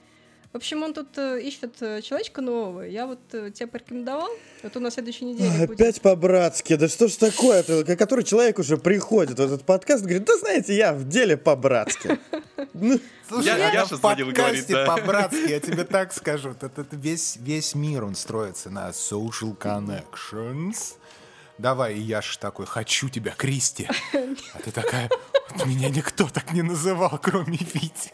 В 0.52 0.58
общем, 0.58 0.82
он 0.82 0.96
тут 0.96 1.16
э, 1.20 1.42
ищет 1.44 1.80
э, 1.82 2.02
человечка 2.02 2.42
нового. 2.42 2.82
Я 2.82 3.06
вот 3.06 3.20
э, 3.34 3.52
тебе 3.52 3.68
порекомендовал. 3.68 4.30
Вот 4.64 4.76
он 4.76 4.82
на 4.84 4.90
следующей 4.90 5.26
неделе 5.26 5.68
будет. 5.68 5.80
Опять 5.80 6.02
по-братски. 6.02 6.76
Да 6.76 6.88
что 6.88 7.08
ж 7.08 7.12
такое-то? 7.18 7.84
Который 7.96 8.24
человек 8.24 8.58
уже 8.58 8.78
приходит 8.78 9.38
в 9.38 9.42
этот 9.44 9.64
подкаст 9.64 10.02
и 10.02 10.06
говорит, 10.08 10.26
да 10.26 10.38
знаете, 10.40 10.76
я 10.76 10.94
в 10.94 11.08
деле 11.08 11.38
по-братски. 11.38 12.20
Ну, 12.74 13.00
Слушай, 13.28 13.46
Я- 13.48 13.58
я, 13.58 13.72
я 13.72 13.86
в 13.86 14.00
подкасте 14.00 14.74
да. 14.74 14.86
по-братски, 14.86 15.50
я 15.50 15.60
тебе 15.60 15.84
так 15.86 16.14
скажу. 16.14 16.50
вот 16.50 16.64
Это, 16.64 16.86
весь, 16.96 17.36
весь 17.38 17.74
мир, 17.76 18.04
он 18.06 18.16
строится 18.16 18.70
на 18.70 18.90
social 18.90 19.58
connections. 19.58 20.96
Давай, 21.58 21.96
и 21.96 22.00
Яша 22.00 22.40
такой, 22.40 22.66
хочу 22.66 23.10
тебя, 23.10 23.32
Кристи. 23.32 23.88
А 24.54 24.60
ты 24.64 24.72
такая, 24.72 25.10
«Вот 25.56 25.66
меня 25.68 25.90
никто 25.90 26.28
так 26.28 26.54
не 26.54 26.62
называл, 26.62 27.20
кроме 27.22 27.58
Вити. 27.74 28.12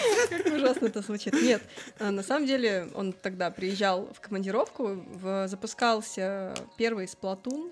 Как 0.30 0.46
ужасно 0.54 0.86
это 0.86 1.00
звучит. 1.02 1.34
Нет, 1.34 1.62
а, 1.98 2.10
на 2.10 2.22
самом 2.22 2.46
деле 2.46 2.88
он 2.94 3.12
тогда 3.12 3.50
приезжал 3.50 4.08
в 4.14 4.20
командировку, 4.20 5.04
в- 5.06 5.46
запускался 5.48 6.54
первый 6.76 7.06
Сплатун, 7.08 7.70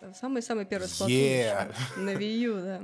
э, 0.00 0.12
самый-самый 0.20 0.64
первый 0.64 0.88
Сплатун 0.88 1.14
Yeah. 1.16 1.72
на 1.96 2.10
Wii 2.10 2.38
U, 2.38 2.54
да. 2.60 2.80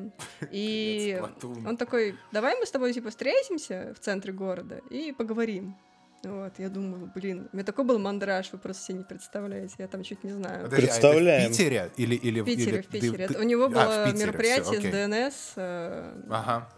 И 0.51 1.21
он 1.67 1.77
такой, 1.77 2.17
давай 2.33 2.57
мы 2.59 2.67
с 2.67 2.71
тобой 2.71 2.93
типа 2.93 3.11
встретимся 3.11 3.95
в 3.97 4.01
центре 4.03 4.33
города 4.33 4.81
и 4.91 5.13
поговорим. 5.13 5.77
Вот, 6.25 6.55
я 6.59 6.69
думаю, 6.71 7.13
блин, 7.15 7.49
у 7.53 7.57
меня 7.57 7.65
такой 7.65 7.85
был 7.85 7.99
мандраж, 8.01 8.51
вы 8.51 8.59
просто 8.59 8.83
себе 8.87 8.99
не 8.99 9.05
представляете, 9.05 9.75
я 9.79 9.87
там 9.87 10.03
чуть 10.03 10.25
не 10.25 10.33
знаю. 10.33 10.65
Подожди, 10.65 10.87
а 10.87 10.89
это 10.89 10.93
Представляем. 11.01 11.47
в 11.47 11.57
Питере? 11.57 11.91
Или, 11.99 12.15
или, 12.17 12.41
В 12.41 12.45
Питере, 12.47 12.71
или 12.73 12.81
в 12.81 12.87
Питере. 12.89 13.29
ты- 13.29 13.39
У 13.39 13.43
него 13.45 13.65
А, 13.67 13.69
было 13.69 14.07
Питере, 14.07 14.27
мероприятие 14.27 14.81
всё, 14.81 14.89
с. 14.91 14.93
ДНС, 14.93 15.53
э, 15.57 16.23
Ага. 16.31 16.69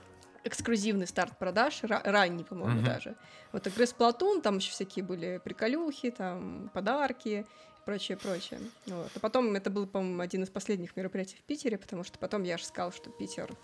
Эксклюзивный 0.45 1.07
старт 1.07 1.39
продаж, 1.39 1.83
ра- 1.83 2.01
ранний, 2.05 2.45
по-моему, 2.45 2.77
Мгм. 2.77 2.85
даже. 2.85 3.17
Вот 3.53 3.67
игры 3.67 3.85
Splatoon, 3.85 4.41
там 4.41 4.57
еще 4.59 4.71
всякие 4.71 5.05
были 5.05 5.41
приколюхи, 5.43 6.11
там 6.11 6.71
подарки 6.73 7.29
и 7.29 7.47
прочее, 7.85 8.17
прочее. 8.17 8.61
Вот. 8.87 9.11
А 9.15 9.21
потом 9.21 9.55
это 9.55 9.71
был, 9.71 9.87
по-моему, 9.87 10.21
один 10.23 10.43
из 10.43 10.51
последних 10.51 10.97
мероприятий 10.97 11.37
в 11.37 11.43
Питере, 11.43 11.79
потому 11.79 12.05
что 12.05 12.19
потом 12.19 12.43
я 12.45 12.57
же 12.59 12.65
сказал, 12.65 12.93
что 12.93 13.11
Питер 13.11 13.57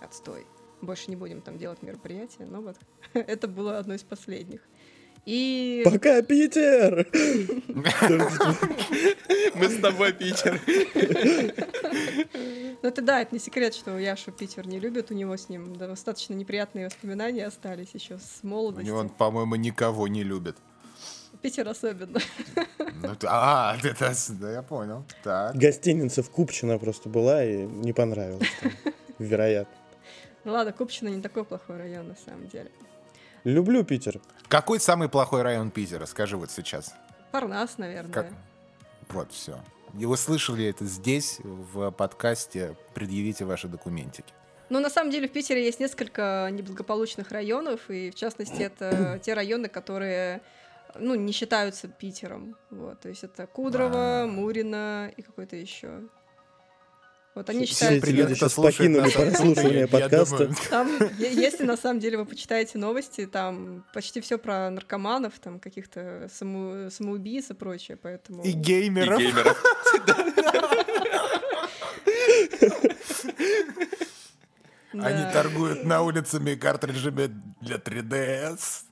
отстой. 0.00 0.46
Больше 0.80 1.08
не 1.10 1.16
будем 1.16 1.40
там 1.40 1.56
делать 1.56 1.82
мероприятия, 1.82 2.44
но 2.44 2.60
вот 2.60 2.76
это 3.14 3.48
было 3.48 3.78
одно 3.78 3.94
из 3.94 4.02
последних. 4.02 4.60
И 5.26 5.82
пока, 5.84 6.20
Питер! 6.22 7.06
Мы 9.54 9.68
с 9.68 9.80
тобой, 9.80 10.12
Питер. 10.12 10.60
ну 12.82 12.88
это 12.88 13.00
да, 13.02 13.22
это 13.22 13.34
не 13.34 13.38
секрет, 13.40 13.74
что 13.74 13.98
Яшу 13.98 14.32
Питер 14.32 14.66
не 14.66 14.78
любит, 14.78 15.10
у 15.10 15.14
него 15.14 15.36
с 15.36 15.48
ним 15.48 15.76
достаточно 15.76 16.34
неприятные 16.34 16.86
воспоминания 16.86 17.46
остались 17.46 17.90
еще 17.94 18.18
с 18.18 18.40
У 18.42 18.46
молодости. 18.48 18.86
него 18.86 18.98
он, 18.98 19.08
по-моему, 19.08 19.54
никого 19.56 20.08
не 20.08 20.22
любит. 20.24 20.56
Питер 21.40 21.68
особенно. 21.68 22.20
Ну, 23.02 23.16
А, 23.26 23.76
это, 23.82 24.12
да, 24.40 24.52
я 24.52 24.62
понял. 24.62 25.04
Так. 25.22 25.56
Гостиница 25.56 26.22
в 26.22 26.30
Купчино 26.30 26.78
просто 26.78 27.08
была 27.08 27.44
и 27.44 27.66
не 27.66 27.92
понравилась. 27.92 28.48
Вероятно. 29.18 29.74
Ну 30.44 30.52
ладно, 30.52 30.72
Купчино 30.72 31.08
не 31.08 31.22
такой 31.22 31.44
плохой 31.44 31.78
район 31.78 32.08
на 32.08 32.16
самом 32.16 32.46
деле. 32.48 32.70
Люблю 33.44 33.84
Питер. 33.84 34.20
Какой 34.48 34.80
самый 34.80 35.10
плохой 35.10 35.42
район 35.42 35.70
Питера? 35.70 36.06
Скажи 36.06 36.38
вот 36.38 36.50
сейчас. 36.50 36.94
Парнас, 37.30 37.76
наверное. 37.76 38.12
Как? 38.12 38.26
Вот, 39.10 39.32
все. 39.32 39.60
И 39.98 40.06
вы 40.06 40.16
слышали 40.16 40.64
это 40.64 40.86
здесь, 40.86 41.40
в 41.44 41.90
подкасте 41.90 42.74
«Предъявите 42.94 43.44
ваши 43.44 43.68
документики». 43.68 44.32
Ну, 44.70 44.80
на 44.80 44.88
самом 44.88 45.10
деле, 45.10 45.28
в 45.28 45.32
Питере 45.32 45.62
есть 45.62 45.78
несколько 45.78 46.48
неблагополучных 46.50 47.30
районов, 47.32 47.90
и, 47.90 48.10
в 48.10 48.14
частности, 48.14 48.62
это 48.62 49.20
те 49.22 49.34
районы, 49.34 49.68
которые 49.68 50.40
ну, 50.94 51.14
не 51.14 51.32
считаются 51.32 51.86
Питером. 51.86 52.56
Вот, 52.70 53.00
то 53.00 53.10
есть 53.10 53.24
это 53.24 53.46
Кудрово, 53.46 54.22
А. 54.22 54.26
Мурино 54.26 55.12
и 55.14 55.20
какой-то 55.20 55.54
еще. 55.56 56.00
Вот 57.34 57.50
они 57.50 57.64
Все 57.66 57.74
считаются... 57.74 58.10
эти 58.10 58.14
люди 58.16 58.34
сейчас 58.34 58.54
покинули 58.54 59.10
прослушивание 59.10 59.88
подкаста. 59.88 60.54
Там, 60.70 60.88
если 61.18 61.64
на 61.64 61.76
самом 61.76 61.98
деле 61.98 62.18
вы 62.18 62.26
почитаете 62.26 62.78
новости, 62.78 63.26
там 63.26 63.84
почти 63.92 64.20
все 64.20 64.38
про 64.38 64.70
наркоманов, 64.70 65.32
там 65.40 65.58
каких-то 65.58 66.28
саму- 66.32 66.90
самоубийц 66.90 67.50
и 67.50 67.54
прочее, 67.54 67.96
поэтому... 68.00 68.44
И 68.44 68.50
И 68.50 68.52
геймеров. 68.52 69.18
геймеров. 69.20 69.62
да. 70.06 70.16
Они 74.92 75.32
торгуют 75.32 75.84
на 75.84 76.02
улицами 76.02 76.54
картриджами 76.54 77.30
для 77.60 77.76
3DS. 77.76 78.84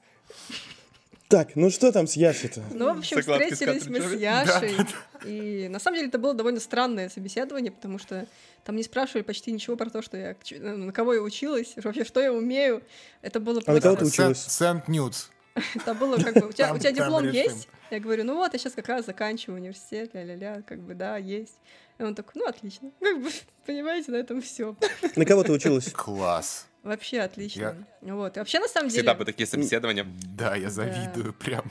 Так, 1.33 1.57
ну 1.57 1.71
что 1.71 1.91
там 1.93 2.07
с 2.07 2.13
Яшей-то? 2.15 2.63
Ну, 2.75 2.95
в 2.95 2.99
общем, 2.99 3.17
Закладки 3.17 3.55
встретились 3.55 3.87
мы 3.87 4.03
с? 4.03 4.13
Яшей. 4.21 4.77
И 5.25 5.67
на 5.69 5.79
самом 5.79 5.97
деле 5.97 6.09
это 6.09 6.19
было 6.19 6.35
довольно 6.35 6.61
странное 6.61 7.09
собеседование, 7.09 7.73
потому 7.73 7.99
что 7.99 8.27
там 8.65 8.77
не 8.77 8.83
спрашивали 8.83 9.23
почти 9.23 9.51
ничего 9.51 9.77
про 9.77 9.89
то, 9.89 10.03
что 10.03 10.19
я 10.19 10.35
к- 10.35 10.39
ну, 10.51 10.77
на 10.77 10.93
кого 10.93 11.15
я 11.15 11.23
училась, 11.23 11.73
вообще 11.83 12.05
что 12.05 12.21
я 12.21 12.35
умею. 12.35 12.83
Это 13.23 13.41
было 13.41 13.63
А 13.65 13.73
на 13.73 13.81
кого 13.81 13.95
ты 13.95 14.01
просто... 14.01 14.23
училась? 14.23 14.45
Сент 14.47 14.89
Ньюдс. 14.89 15.29
Это 15.75 15.95
было 16.01 16.19
как 16.19 16.35
бы, 16.35 16.49
у 16.49 16.53
тебя, 16.53 16.67
Там- 16.69 16.77
у 16.77 16.79
тебя 16.79 16.93
диплом 16.93 17.27
есть? 17.31 17.67
Я 17.91 17.99
говорю, 17.99 18.25
ну 18.25 18.35
вот, 18.35 18.53
я 18.53 18.59
сейчас 18.59 18.75
как 18.75 18.89
раз 18.89 19.07
заканчиваю 19.07 19.59
университет, 19.59 20.11
ля-ля-ля, 20.13 20.61
как 20.67 20.81
бы, 20.81 20.95
да, 20.95 21.17
есть. 21.17 21.57
И 21.99 22.03
он 22.03 22.15
такой, 22.15 22.33
ну, 22.43 22.47
отлично. 22.47 22.91
Как 23.01 23.23
бы, 23.23 23.31
понимаете, 23.67 24.13
на 24.13 24.17
этом 24.17 24.41
все. 24.43 24.77
На 25.17 25.25
кого 25.25 25.45
ты 25.45 25.53
училась? 25.53 25.93
Класс. 25.93 26.67
Вообще 26.83 27.21
отлично. 27.21 27.87
Вот. 28.01 28.37
И 28.37 28.41
вообще, 28.41 28.59
на 28.59 28.69
самом 28.69 28.89
деле... 28.89 29.03
Всегда 29.03 29.15
бы 29.15 29.25
такие 29.25 29.47
собеседования. 29.47 30.07
Да, 30.37 30.57
я 30.57 30.69
завидую 30.69 31.33
прям. 31.33 31.65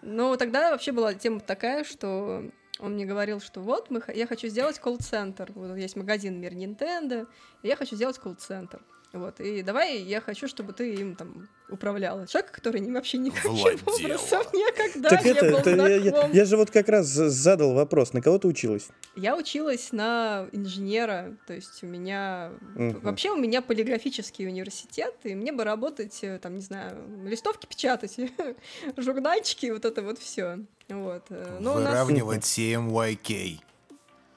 Ну, 0.00 0.36
тогда 0.36 0.70
вообще 0.70 0.92
была 0.92 1.14
тема 1.14 1.40
такая, 1.40 1.84
что 1.84 2.50
он 2.78 2.94
мне 2.94 3.04
говорил, 3.04 3.40
что 3.40 3.60
вот, 3.60 3.90
мы, 3.90 4.02
я 4.14 4.26
хочу 4.26 4.48
сделать 4.48 4.78
колл-центр. 4.78 5.52
Вот 5.54 5.76
есть 5.76 5.96
магазин 5.96 6.40
Мир 6.40 6.54
Nintendo, 6.54 7.28
и 7.62 7.68
я 7.68 7.76
хочу 7.76 7.94
сделать 7.94 8.18
колл-центр. 8.18 8.80
Вот, 9.12 9.40
и 9.40 9.62
давай 9.62 9.98
я 9.98 10.22
хочу, 10.22 10.48
чтобы 10.48 10.72
ты 10.72 10.94
им 10.94 11.16
там 11.16 11.46
управляла. 11.68 12.26
Человек, 12.26 12.50
который 12.50 12.80
не, 12.80 12.90
вообще 12.90 13.18
никаким 13.18 13.52
Владела. 13.52 13.80
образом 13.94 14.42
никогда 14.54 15.08
Так 15.10 15.24
не 15.24 15.30
это, 15.32 15.50
был 15.50 15.56
это 15.58 15.70
я, 15.70 15.96
я- 15.96 16.26
я 16.32 16.44
же 16.46 16.56
вот 16.56 16.70
как 16.70 16.88
раз 16.88 17.06
задал 17.08 17.74
вопрос, 17.74 18.14
на 18.14 18.22
кого 18.22 18.38
ты 18.38 18.48
училась? 18.48 18.88
Я 19.14 19.36
училась 19.36 19.92
на 19.92 20.46
инженера, 20.52 21.36
то 21.46 21.52
есть 21.52 21.82
у 21.82 21.86
меня... 21.86 22.52
Мгм. 22.74 23.00
Вообще 23.00 23.30
у 23.32 23.36
меня 23.36 23.60
полиграфический 23.60 24.46
университет, 24.46 25.14
и 25.24 25.34
мне 25.34 25.52
бы 25.52 25.64
работать, 25.64 26.18
э, 26.22 26.38
там, 26.38 26.54
не 26.54 26.62
знаю, 26.62 26.96
листовки 27.26 27.66
печатать, 27.66 28.16
журнальчики, 28.96 29.66
вот 29.70 29.84
это 29.84 30.02
вот 30.02 30.18
все. 30.18 30.60
Вот. 30.88 31.24
э, 31.28 31.58
Но 31.60 31.74
у 31.74 31.78
нас, 31.78 31.90
Выравнивать 31.90 32.44
CMYK. 32.44 33.58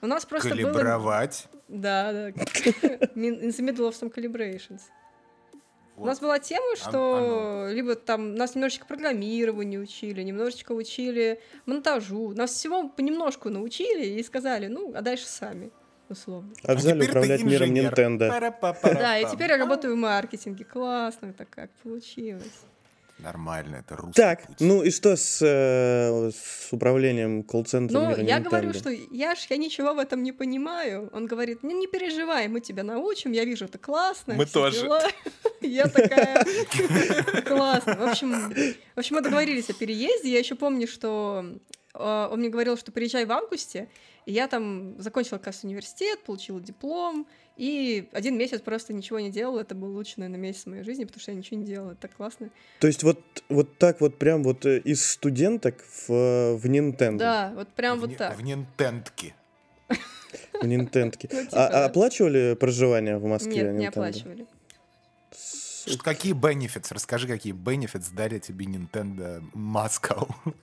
у 0.02 0.08
нас 0.08 0.26
просто 0.26 0.50
было... 0.50 0.56
Калибровать. 0.74 1.48
Да, 1.68 2.12
да. 2.14 2.30
In 3.16 3.50
the 3.50 3.62
middle 3.62 3.88
of 3.90 3.94
some 3.94 4.12
calibrations. 4.14 4.82
У 5.98 6.02
Вот. 6.02 6.08
нас 6.08 6.20
была 6.20 6.40
тема, 6.40 6.66
Ан- 6.72 6.76
что 6.76 7.68
либо 7.72 7.96
там 7.96 8.36
нас 8.36 8.54
немножечко 8.54 8.86
программированию 8.86 9.82
учили, 9.82 10.22
немножечко 10.24 10.74
учили 10.74 11.40
монтажу. 11.66 12.34
Нас 12.34 12.52
всего 12.52 12.90
понемножку 12.90 13.50
научили 13.50 14.06
и 14.20 14.24
сказали, 14.24 14.68
ну, 14.68 14.94
а 14.94 15.02
дальше 15.02 15.26
сами, 15.26 15.72
условно. 16.10 16.54
А 16.66 16.76
взяли 16.76 16.96
теперь 17.00 17.06
ты 17.06 17.12
управлять 17.12 17.44
миром. 17.44 17.70
Nintendo. 17.74 18.28
Да, 18.84 19.18
и 19.20 19.26
теперь 19.32 19.52
я 19.52 19.58
работаю 19.58 19.96
в 19.96 19.98
маркетинге. 19.98 20.66
Классно 20.66 21.32
так 21.34 21.50
как 21.50 21.72
получилось. 21.82 22.62
Нормально, 23.20 23.78
это 23.78 23.96
русский 23.96 24.22
Так, 24.22 24.46
путь. 24.46 24.58
ну 24.60 24.84
и 24.84 24.92
что 24.92 25.16
с, 25.16 25.42
э, 25.42 26.32
с 26.32 26.74
управлением 26.74 27.44
колл-центра 27.44 27.98
Ну, 27.98 28.10
я 28.18 28.40
Nintendo? 28.40 28.44
говорю, 28.50 28.74
что 28.74 28.90
Яш, 28.90 29.48
я 29.50 29.58
ничего 29.58 29.94
в 29.94 30.00
этом 30.00 30.22
не 30.22 30.34
понимаю. 30.34 31.10
Он 31.14 31.26
говорит, 31.26 31.64
не, 31.64 31.74
не 31.74 31.88
переживай, 31.88 32.48
мы 32.50 32.60
тебя 32.60 32.84
научим, 32.84 33.32
я 33.32 33.46
вижу, 33.46 33.66
это 33.66 33.78
классно. 33.78 34.34
Мы 34.34 34.46
тоже. 34.46 34.82
дела». 34.82 35.02
Я 35.62 35.88
такая, 35.88 36.46
классно. 37.48 37.96
В 37.96 38.04
общем, 38.04 38.54
в 38.96 39.00
общем, 39.00 39.16
мы 39.16 39.22
договорились 39.22 39.70
о 39.70 39.74
переезде. 39.74 40.32
Я 40.32 40.40
еще 40.40 40.56
помню, 40.56 40.88
что 40.88 41.44
э, 41.94 42.28
он 42.32 42.40
мне 42.40 42.50
говорил, 42.50 42.78
что 42.78 42.92
приезжай 42.92 43.26
в 43.26 43.32
августе, 43.32 43.90
и 44.26 44.34
я 44.34 44.48
там 44.48 45.00
закончила 45.02 45.38
как 45.38 45.48
раз 45.48 45.64
университет, 45.64 46.20
получила 46.24 46.60
диплом, 46.60 47.28
и 47.58 48.10
один 48.12 48.38
месяц 48.38 48.62
просто 48.62 48.94
ничего 48.94 49.20
не 49.20 49.32
делала. 49.32 49.62
Это 49.62 49.76
был 49.76 49.94
лучший, 49.94 50.16
наверное, 50.18 50.42
месяц 50.42 50.64
в 50.64 50.68
моей 50.68 50.84
жизни, 50.84 51.06
потому 51.06 51.22
что 51.22 51.32
я 51.32 51.38
ничего 51.38 51.60
не 51.60 51.66
делала. 51.66 51.92
Это 51.92 52.02
так 52.02 52.16
классно. 52.16 52.50
То 52.80 52.88
есть 52.88 53.04
вот, 53.04 53.20
вот 53.48 53.78
так 53.78 54.02
вот 54.02 54.18
прям 54.18 54.44
вот 54.44 54.66
э, 54.66 54.80
из 54.80 55.06
студенток 55.06 55.82
в, 55.84 56.12
э, 56.12 56.56
в 56.56 56.66
Nintendo? 56.66 57.18
Да, 57.18 57.54
вот 57.56 57.70
прям 57.70 57.98
в, 57.98 58.02
вот 58.02 58.18
так. 58.18 58.38
В 58.38 58.42
Нинтендке. 58.42 59.36
В 60.54 60.64
Nintendo. 60.64 61.06
Ну, 61.06 61.12
типа, 61.12 61.36
а, 61.54 61.68
а 61.68 61.72
да. 61.72 61.86
оплачивали 61.86 62.56
проживание 62.60 63.18
в 63.18 63.26
Москве? 63.26 63.64
Нет, 63.64 63.74
не 63.74 63.88
оплачивали. 63.88 64.46
Что- 65.32 65.98
Какие 66.04 66.34
benefits? 66.34 66.88
Расскажи, 66.90 67.28
какие 67.28 67.54
benefits 67.54 68.14
дали 68.14 68.40
тебе 68.40 68.66
Nintendo 68.66 69.44
Moscow. 69.54 70.28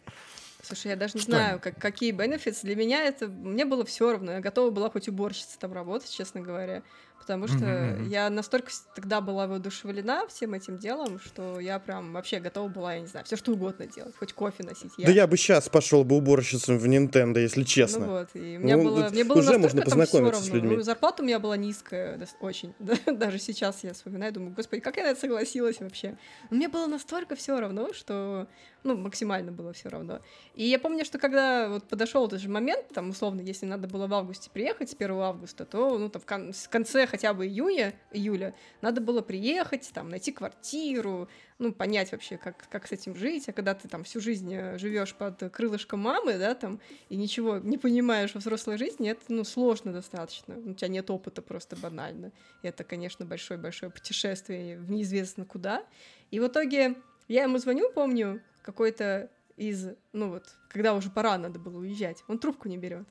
Слушай, 0.72 0.92
я 0.92 0.96
даже 0.96 1.14
не 1.14 1.20
Что 1.20 1.32
знаю, 1.32 1.60
как, 1.60 1.78
какие 1.78 2.14
benefits. 2.14 2.60
Для 2.62 2.74
меня 2.74 3.04
это... 3.04 3.28
Мне 3.28 3.66
было 3.66 3.84
все 3.84 4.12
равно. 4.12 4.32
Я 4.32 4.40
готова 4.40 4.70
была 4.70 4.88
хоть 4.88 5.06
уборщицей 5.06 5.58
там 5.60 5.74
работать, 5.74 6.10
честно 6.10 6.40
говоря. 6.40 6.82
Потому 7.22 7.46
что 7.46 7.64
мгм. 7.64 8.08
я 8.08 8.28
настолько 8.30 8.72
тогда 8.96 9.20
была 9.20 9.46
воодушевлена 9.46 10.26
всем 10.26 10.54
этим 10.54 10.76
делом, 10.76 11.20
что 11.20 11.60
я 11.60 11.78
прям 11.78 12.12
вообще 12.12 12.40
готова 12.40 12.66
была, 12.66 12.94
я 12.94 13.00
не 13.00 13.06
знаю, 13.06 13.24
все 13.24 13.36
что 13.36 13.52
угодно 13.52 13.86
делать. 13.86 14.12
Хоть 14.16 14.32
кофе 14.32 14.64
носить. 14.64 14.90
Да 14.98 15.12
я 15.12 15.28
бы 15.28 15.36
сейчас 15.36 15.68
пошел 15.68 16.02
бы 16.02 16.16
уборщицем 16.16 16.78
в 16.78 16.84
Nintendo, 16.86 17.38
если 17.38 17.62
честно. 17.62 18.06
Ну 18.06 18.12
вот, 18.12 18.28
и 18.34 18.58
мне 18.58 18.74
Ну, 18.74 18.82
было, 18.82 19.08
мне 19.10 19.22
было 19.22 19.38
уже 19.38 19.56
можно 19.56 19.82
познакомиться 19.82 20.42
с 20.42 20.48
людьми. 20.48 20.74
Ну, 20.74 20.82
зарплата 20.82 21.22
у 21.22 21.24
меня 21.24 21.38
была 21.38 21.56
низкая, 21.56 22.26
очень. 22.40 22.74
Да, 22.82 22.96
даже 23.12 23.38
сейчас 23.38 23.84
я 23.84 23.92
вспоминаю, 23.92 24.32
думаю, 24.32 24.52
господи, 24.52 24.82
как 24.82 24.96
я 24.96 25.04
на 25.04 25.10
это 25.10 25.20
согласилась 25.20 25.78
вообще. 25.78 26.18
Но 26.50 26.56
мне 26.56 26.68
было 26.68 26.88
настолько 26.88 27.36
все 27.36 27.60
равно, 27.60 27.92
что, 27.92 28.48
ну, 28.82 28.96
максимально 28.96 29.52
было 29.52 29.72
все 29.72 29.88
равно. 29.88 30.20
И 30.56 30.61
я 30.66 30.78
помню, 30.78 31.04
что 31.04 31.18
когда 31.18 31.68
вот 31.68 31.88
подошел 31.88 32.26
этот 32.26 32.40
же 32.40 32.48
момент, 32.48 32.88
там, 32.88 33.10
условно, 33.10 33.40
если 33.40 33.66
надо 33.66 33.88
было 33.88 34.06
в 34.06 34.14
августе 34.14 34.50
приехать, 34.50 34.90
с 34.90 34.94
1 34.94 35.10
августа, 35.20 35.64
то, 35.64 35.98
ну, 35.98 36.08
там, 36.08 36.20
в 36.20 36.26
кон- 36.26 36.52
в 36.52 36.68
конце 36.68 37.06
хотя 37.06 37.32
бы 37.32 37.46
июня, 37.46 37.94
июля, 38.12 38.54
надо 38.80 39.00
было 39.00 39.22
приехать, 39.22 39.90
там, 39.94 40.10
найти 40.10 40.30
квартиру, 40.30 41.28
ну, 41.58 41.72
понять 41.72 42.12
вообще, 42.12 42.36
как, 42.36 42.68
как 42.68 42.86
с 42.86 42.92
этим 42.92 43.14
жить, 43.14 43.48
а 43.48 43.52
когда 43.52 43.74
ты 43.74 43.88
там 43.88 44.04
всю 44.04 44.20
жизнь 44.20 44.54
живешь 44.78 45.14
под 45.14 45.38
крылышком 45.52 46.00
мамы, 46.00 46.36
да, 46.38 46.54
там, 46.54 46.80
и 47.08 47.16
ничего 47.16 47.58
не 47.58 47.78
понимаешь 47.78 48.34
во 48.34 48.40
взрослой 48.40 48.76
жизни, 48.76 49.10
это, 49.10 49.22
ну, 49.28 49.44
сложно 49.44 49.92
достаточно. 49.92 50.58
У 50.58 50.74
тебя 50.74 50.88
нет 50.88 51.08
опыта 51.10 51.40
просто 51.40 51.76
банально. 51.76 52.30
И 52.62 52.68
это, 52.68 52.84
конечно, 52.84 53.24
большое-большое 53.24 53.90
путешествие 53.90 54.78
в 54.78 54.90
неизвестно 54.90 55.44
куда. 55.44 55.84
И 56.30 56.40
в 56.40 56.46
итоге 56.46 56.96
я 57.28 57.44
ему 57.44 57.58
звоню, 57.58 57.90
помню, 57.92 58.42
какой-то 58.62 59.30
из, 59.56 59.88
ну 60.12 60.30
вот, 60.30 60.44
когда 60.68 60.94
уже 60.94 61.10
пора 61.10 61.38
надо 61.38 61.58
было 61.58 61.78
уезжать, 61.78 62.24
он 62.28 62.38
трубку 62.38 62.68
не 62.68 62.78
берет. 62.78 63.06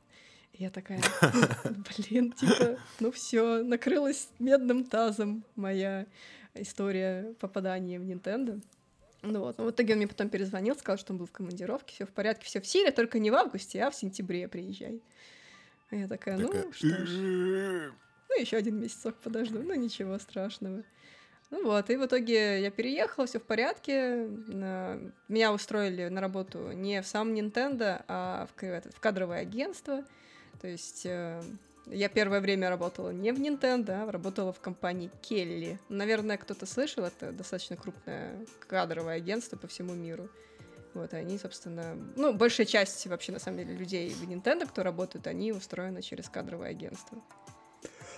И 0.54 0.64
я 0.64 0.70
такая, 0.70 1.02
блин, 1.98 2.34
типа, 2.34 2.78
ну 3.00 3.12
все, 3.12 3.64
накрылась 3.64 4.30
медным 4.40 4.84
тазом 4.84 5.46
моя 5.56 6.06
история 6.54 7.34
попадания 7.40 8.00
в 8.00 8.04
Nintendo. 8.04 8.62
Ну 9.22 9.40
вот, 9.40 9.58
ну 9.58 9.66
в 9.66 9.72
итоге 9.72 9.94
он 9.94 9.98
мне 9.98 10.08
потом 10.08 10.30
перезвонил, 10.30 10.76
сказал, 10.76 10.98
что 10.98 11.14
он 11.14 11.20
был 11.20 11.28
в 11.28 11.32
командировке, 11.32 11.94
все 11.94 12.06
в 12.06 12.10
порядке, 12.10 12.46
все 12.46 12.60
в 12.60 12.68
силе, 12.68 12.92
только 12.92 13.20
не 13.20 13.30
в 13.30 13.36
августе, 13.36 13.84
а 13.84 13.92
в 13.92 13.96
сентябре 13.96 14.48
приезжай. 14.48 15.02
А 15.92 15.96
я 15.96 16.08
такая, 16.08 16.38
ну 16.38 16.48
Такая, 16.48 16.72
что 16.72 17.06
ж, 17.06 17.92
ну 18.30 18.42
еще 18.42 18.58
один 18.58 18.80
месяцок 18.82 19.16
подожду, 19.18 19.62
ну 19.62 19.74
ничего 19.76 20.18
страшного. 20.18 20.84
Ну 21.52 21.66
вот, 21.66 21.90
и 21.90 21.98
в 21.98 22.06
итоге 22.06 22.62
я 22.62 22.72
переехала, 22.72 23.28
все 23.28 23.40
в 23.40 23.44
порядке. 23.44 24.28
Меня 25.28 25.54
устроили 25.54 26.08
на 26.08 26.22
работу 26.22 26.72
не 26.72 27.02
в 27.02 27.08
сам 27.08 27.34
Nintendo, 27.34 28.04
а 28.08 28.48
в, 28.48 28.62
в 28.62 29.00
кадровое 29.02 29.40
агентство. 29.40 30.04
То 30.62 30.68
есть 30.68 31.06
э, 31.06 31.42
я 31.88 32.08
первое 32.08 32.40
время 32.40 32.70
работала 32.70 33.10
не 33.10 33.34
в 33.34 33.40
Nintendo, 33.40 34.04
а 34.04 34.12
работала 34.12 34.54
в 34.54 34.62
компании 34.62 35.12
Келли. 35.22 35.78
Наверное, 35.90 36.38
кто-то 36.38 36.66
слышал, 36.66 37.04
это 37.04 37.32
достаточно 37.34 37.76
крупное 37.76 38.46
кадровое 38.68 39.16
агентство 39.16 39.58
по 39.58 39.68
всему 39.68 39.94
миру. 39.94 40.30
Вот, 40.94 41.14
они, 41.14 41.38
собственно, 41.38 41.98
ну, 42.16 42.34
большая 42.34 42.66
часть 42.66 43.08
вообще, 43.08 43.32
на 43.32 43.40
самом 43.40 43.60
деле, 43.60 43.76
людей 43.76 44.10
в 44.10 44.24
Nintendo, 44.24 44.68
кто 44.68 44.84
работают, 44.84 45.28
они 45.28 45.52
устроены 45.52 46.02
через 46.02 46.30
кадровое 46.30 46.70
агентство. 46.70 47.18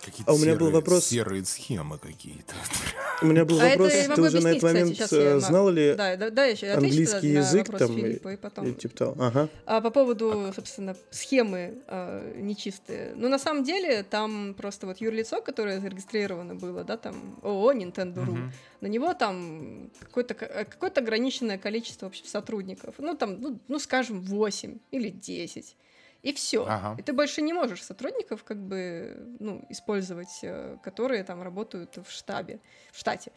Какие-то 0.04 0.30
А 0.30 0.34
у 0.34 0.38
меня 0.38 0.54
был 0.56 0.66
серые- 0.68 0.72
вопрос- 0.72 1.06
Серые 1.06 1.44
схемы 1.44 1.98
какие-то. 1.98 2.54
У 3.22 3.26
меня 3.26 3.44
был 3.44 3.58
А 3.60 3.64
это 3.68 3.82
вопрос, 3.82 3.92
ты 4.16 4.22
уже 4.22 4.40
на 4.42 4.48
этот 4.48 4.62
момент 4.64 4.92
кстати, 4.92 5.14
э, 5.14 5.22
я 5.24 5.40
знал 5.40 5.70
ли 5.70 5.94
Да, 5.94 6.16
да, 6.16 6.30
да, 6.30 6.44
я 6.44 6.50
еще 6.50 6.66
отвечу 6.66 6.90
английский 6.92 7.32
на 7.32 7.38
язык 7.38 7.68
вопрос 7.68 7.78
там? 7.88 7.96
Филиппа, 7.96 8.28
и 8.28 8.34
и- 8.34 8.36
потом... 8.36 8.66
и 8.66 8.72
типа 8.74 8.96
того? 8.96 9.14
Ага. 9.18 9.48
А 9.66 9.80
по 9.80 9.90
поводу, 9.90 10.52
собственно, 10.54 10.94
схемы 11.10 11.74
э, 11.86 12.32
нечистые. 12.36 13.14
Ну, 13.16 13.28
на 13.28 13.38
самом 13.38 13.64
деле, 13.64 14.02
там 14.02 14.54
просто 14.54 14.86
вот 14.86 15.00
юрлицо, 15.00 15.40
которое 15.40 15.80
зарегистрировано 15.80 16.54
было, 16.54 16.84
да, 16.84 16.96
там 16.96 17.38
ООО 17.42 17.72
Nintendo.ru, 17.72 18.20
Мгм. 18.32 18.52
на 18.80 18.86
него 18.88 19.14
там 19.14 19.90
какое-то, 20.00 20.34
ко- 20.34 20.66
какое-то 20.68 21.00
ограниченное 21.00 21.56
количество 21.56 22.06
вообще 22.06 22.24
сотрудников. 22.26 22.96
Ну, 22.98 23.14
там, 23.16 23.40
ну, 23.40 23.58
ну, 23.68 23.78
скажем, 23.78 24.20
8 24.22 24.78
или 24.90 25.08
10. 25.08 25.76
И 26.24 26.32
все. 26.32 26.64
Ага. 26.66 26.96
И 26.98 27.02
ты 27.02 27.12
больше 27.12 27.42
не 27.42 27.52
можешь 27.52 27.82
сотрудников 27.82 28.44
как 28.44 28.56
бы 28.56 29.36
ну, 29.38 29.62
использовать, 29.68 30.40
э, 30.42 30.78
которые 30.82 31.22
там 31.22 31.42
работают 31.42 31.98
в 31.98 32.10
штабе, 32.10 32.60
в 32.92 32.98
штате. 32.98 33.30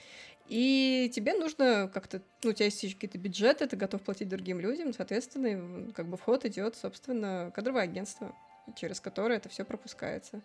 И 0.48 1.12
тебе 1.14 1.34
нужно 1.34 1.92
как-то, 1.94 2.22
ну, 2.44 2.52
у 2.52 2.54
тебя 2.54 2.66
есть 2.66 2.82
какие-то 2.94 3.18
бюджеты, 3.18 3.68
ты 3.68 3.76
готов 3.76 4.02
платить 4.02 4.30
другим 4.30 4.62
людям, 4.62 4.94
соответственно, 4.94 5.92
как 5.92 6.08
бы 6.08 6.16
в 6.16 6.22
ход 6.22 6.46
идет, 6.46 6.78
собственно, 6.78 7.52
кадровое 7.54 7.84
агентство, 7.84 8.34
через 8.78 9.02
которое 9.02 9.36
это 9.36 9.50
все 9.50 9.66
пропускается. 9.66 10.42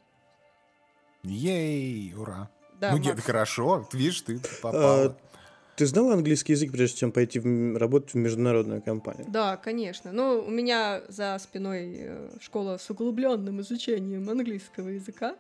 Ей, 1.23 2.13
ура. 2.17 2.51
Да, 2.81 2.91
ну 2.91 2.97
нет, 2.97 3.15
Макс. 3.15 3.25
хорошо, 3.25 3.89
видишь, 3.93 4.21
ты 4.23 4.41
попала. 4.61 5.17
Ты 5.77 5.87
знал 5.87 6.11
английский 6.11 6.53
язык, 6.53 6.71
прежде 6.71 6.99
чем 6.99 7.13
пойти 7.13 7.39
в 7.39 7.79
работать 7.79 8.13
в 8.13 8.17
международную 8.17 8.83
компанию? 8.83 9.27
Да, 9.29 9.57
конечно. 9.57 10.13
Ну, 10.13 10.45
у 10.47 10.51
меня 10.51 11.03
за 11.09 11.39
спиной 11.41 11.97
э, 11.99 12.31
школа 12.41 12.77
с 12.77 12.91
углубленным 12.91 13.61
изучением 13.63 14.29
английского 14.29 14.89
языка. 14.89 15.35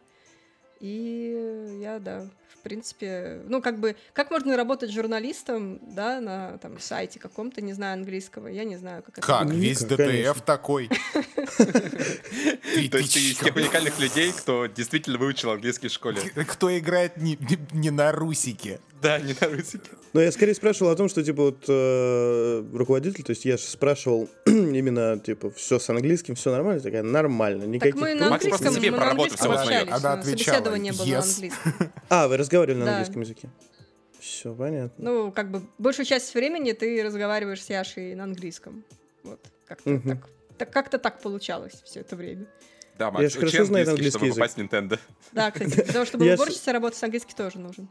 И 0.81 1.79
я, 1.81 2.01
да, 2.01 2.29
в 2.49 2.63
принципе, 2.63 3.43
ну, 3.47 3.61
как 3.61 3.79
бы, 3.79 3.95
как 4.15 4.31
можно 4.31 4.57
работать 4.57 4.91
журналистом, 4.91 5.79
да, 5.95 6.21
на 6.21 6.59
там 6.59 6.81
сайте 6.81 7.21
каком-то, 7.21 7.61
не 7.61 7.73
знаю 7.73 7.95
английского, 7.95 8.49
я 8.49 8.65
не 8.65 8.79
знаю, 8.79 9.03
как 9.03 9.19
это. 9.19 9.27
Как? 9.27 9.51
Весь 9.51 9.83
ДТФ 9.83 9.97
конечно. 9.97 10.43
такой. 10.45 10.89
То 11.59 12.99
есть 12.99 13.15
ты 13.15 13.21
из 13.21 13.39
тех 13.39 13.55
уникальных 13.55 14.01
людей, 14.01 14.33
кто 14.33 14.67
действительно 14.67 15.19
выучил 15.19 15.51
английский 15.51 15.89
в 15.89 15.93
школе. 15.93 16.21
Кто 16.49 16.77
играет 16.77 17.17
не 17.19 17.91
на 17.91 18.11
русике? 18.11 18.81
Да, 19.03 19.19
не 19.19 19.35
на 19.41 19.49
русике. 19.49 19.91
Но 20.13 20.21
я 20.21 20.31
скорее 20.31 20.55
спрашивал 20.55 20.93
о 20.93 20.97
том, 20.97 21.09
что, 21.09 21.25
типа, 21.25 21.43
вот 21.43 21.65
э, 21.69 22.65
руководитель, 22.73 23.25
то 23.25 23.31
есть 23.31 23.45
я 23.45 23.57
же 23.57 23.65
спрашивал 23.65 24.29
именно, 24.47 25.19
типа, 25.19 25.51
все 25.51 25.79
с 25.79 25.91
английским, 25.91 26.35
все 26.37 26.53
нормально, 26.53 26.81
такая, 26.81 27.03
нормально, 27.03 27.63
Так 27.63 27.69
никаких... 27.71 27.97
мы 27.97 28.15
на 28.15 28.31
Макс 28.31 28.47
просто 28.47 28.69
английском, 28.69 28.83
себе 28.83 28.91
мы 28.93 28.97
про 28.99 29.05
на 29.05 29.11
работу 29.11 29.31
английском 29.33 29.53
всё 29.53 29.63
узнает. 29.63 29.83
общались, 29.83 30.05
Она 30.05 30.13
отвечала, 30.15 30.55
собеседование 30.57 30.93
было 30.93 31.05
на 31.05 31.11
yes. 31.11 31.35
английском. 31.35 31.93
А, 32.09 32.29
вы 32.29 32.37
разговаривали 32.37 32.79
на 32.83 32.91
английском 32.91 33.23
языке? 33.23 33.51
Все 34.21 34.55
понятно. 34.55 35.05
Ну, 35.11 35.33
как 35.33 35.51
бы, 35.51 35.63
большую 35.79 36.07
часть 36.07 36.33
времени 36.35 36.73
ты 36.73 37.03
разговариваешь 37.03 37.63
с 37.65 37.71
Яшей 37.71 38.15
на 38.15 38.25
английском. 38.25 38.85
Вот, 39.25 39.41
как-то 39.67 39.91
Мгм. 39.91 40.09
так. 40.11 40.29
так 40.59 40.73
как-то 40.73 40.99
так 40.99 41.21
получалось 41.21 41.83
все 41.85 42.01
это 42.01 42.15
время. 42.15 42.47
Да, 42.99 43.07
Я 43.07 43.11
Макс, 43.11 43.33
ж 43.33 43.37
учи 43.39 43.47
хорошо 43.47 43.65
знаю 43.65 43.89
английский, 43.89 44.11
чтобы 44.11 44.27
английский 44.27 44.41
попасть 44.41 44.57
в 44.57 44.61
Nintendo. 44.61 44.99
Да, 45.33 45.51
кстати, 45.51 45.71
для 45.71 45.93
того, 45.93 46.05
чтобы 46.05 46.25
Я 46.27 46.35
уборщицей 46.35 46.73
работать 46.73 46.99
с 46.99 47.03
английский 47.03 47.35
тоже 47.35 47.59
нужен. 47.59 47.89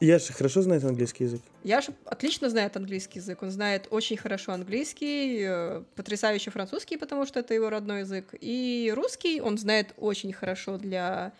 Яша 0.00 0.32
хорошо 0.32 0.62
знает 0.62 0.84
английский 0.84 1.24
язык? 1.24 1.40
Яша 1.64 1.92
отлично 2.04 2.48
знает 2.48 2.76
английский 2.76 3.18
язык. 3.18 3.42
Он 3.42 3.50
знает 3.50 3.88
очень 3.90 4.16
хорошо 4.16 4.52
английский, 4.52 5.44
э, 5.44 5.82
потрясающе 5.96 6.50
французский, 6.50 6.96
потому 6.96 7.26
что 7.26 7.40
это 7.40 7.54
его 7.54 7.68
родной 7.68 8.00
язык. 8.00 8.34
И 8.40 8.92
русский 8.94 9.40
он 9.40 9.58
знает 9.58 9.94
очень 9.96 10.32
хорошо 10.32 10.78
для 10.78 11.32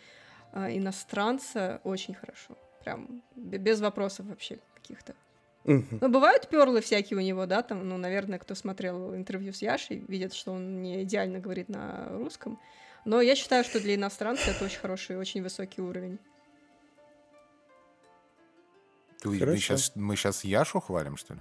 э, 0.53 0.77
иностранца, 0.77 1.81
очень 1.85 2.15
хорошо. 2.15 2.57
Прям 2.85 3.23
без 3.37 3.81
вопросов 3.81 4.27
вообще 4.27 4.59
каких-то. 4.75 5.15
Мгм. 5.65 5.99
Ну, 6.01 6.09
бывают 6.09 6.49
перлы 6.49 6.81
всякие 6.81 7.19
у 7.19 7.21
него, 7.21 7.47
да, 7.47 7.63
там, 7.63 7.89
ну, 7.89 7.97
наверное, 7.99 8.39
кто 8.39 8.55
смотрел 8.55 9.15
интервью 9.15 9.53
с 9.53 9.63
Яшей, 9.63 10.03
видит, 10.09 10.33
что 10.33 10.53
он 10.53 10.83
не 10.83 11.03
идеально 11.03 11.39
говорит 11.41 11.69
на 11.69 12.09
русском. 12.11 12.59
Но 13.05 13.21
я 13.21 13.35
считаю, 13.37 13.65
что 13.65 13.79
для 13.81 13.95
иностранца 13.95 14.51
это 14.51 14.65
очень 14.65 14.79
хороший, 14.79 15.17
очень 15.17 15.43
высокий 15.43 15.81
уровень. 15.81 16.19
Ты- 19.21 19.29
мы, 19.29 19.57
сейчас, 19.57 19.93
мы 19.95 20.17
сейчас 20.17 20.45
Яшу 20.45 20.81
хвалим, 20.81 21.17
что 21.17 21.35
ли? 21.35 21.41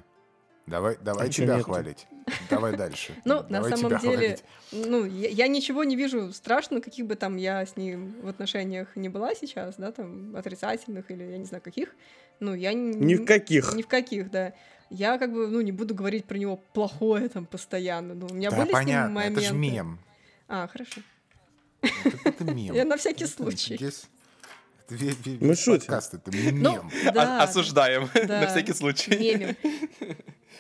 Давай, 0.66 0.98
давай 1.02 1.28
А 1.28 1.32
тебя 1.32 1.56
нет-то? 1.56 1.64
хвалить. 1.64 2.08
Давай 2.50 2.76
дальше. 2.76 3.14
Ну, 3.26 3.46
на 3.48 3.64
самом 3.64 4.00
деле, 4.00 4.38
ну, 4.74 5.06
я, 5.06 5.48
ничего 5.48 5.86
не 5.86 5.96
вижу 5.96 6.34
страшного, 6.34 6.82
каких 6.82 7.06
бы 7.06 7.16
там 7.16 7.38
я 7.38 7.66
с 7.66 7.78
ним 7.78 8.20
в 8.22 8.28
отношениях 8.28 8.96
не 8.98 9.08
была 9.08 9.34
сейчас, 9.34 9.76
да, 9.78 9.94
там, 9.94 10.36
отрицательных 10.36 11.10
или 11.10 11.24
я 11.24 11.38
не 11.38 11.46
знаю 11.46 11.62
каких. 11.62 11.96
Ну, 12.42 12.54
я 12.54 12.74
не... 12.74 12.94
Ни 12.98 13.16
в 13.16 13.26
каких. 13.26 13.74
Ни 13.76 13.82
в 13.82 13.88
каких, 13.88 14.30
да. 14.30 14.54
Я 14.90 15.18
как 15.18 15.32
бы, 15.32 15.48
ну, 15.48 15.62
не 15.62 15.72
буду 15.72 15.96
говорить 15.96 16.26
про 16.26 16.38
него 16.38 16.58
плохое 16.74 17.30
там 17.30 17.46
постоянно. 17.46 18.14
Ну, 18.14 18.28
у 18.30 18.34
меня 18.34 18.50
Да, 18.52 18.58
были 18.58 18.66
с 18.68 18.70
ним 18.70 18.74
понятно, 18.78 19.14
моменты. 19.16 19.40
это 19.40 19.50
же 19.50 19.56
мем. 19.56 20.00
А, 20.50 20.68
хорошо. 20.68 21.02
Это, 21.82 22.18
это 22.26 22.44
мем. 22.54 22.76
Я 22.76 22.84
на 22.84 22.98
всякий 22.98 23.26
случай. 23.26 23.76
здесь- 23.78 24.10
это 24.88 24.96
ве- 24.96 25.16
ве- 25.24 25.38
Мы 25.46 25.56
шутим. 25.56 25.80
подкаст 25.88 26.14
это 26.14 26.32
мем. 26.36 26.62
Ну, 26.62 26.82
да, 27.14 27.40
О- 27.40 27.44
Осуждаем, 27.44 28.10
да. 28.28 28.42
на 28.42 28.48
всякий 28.48 28.74
случай. 28.74 29.12
мемим. 29.18 29.56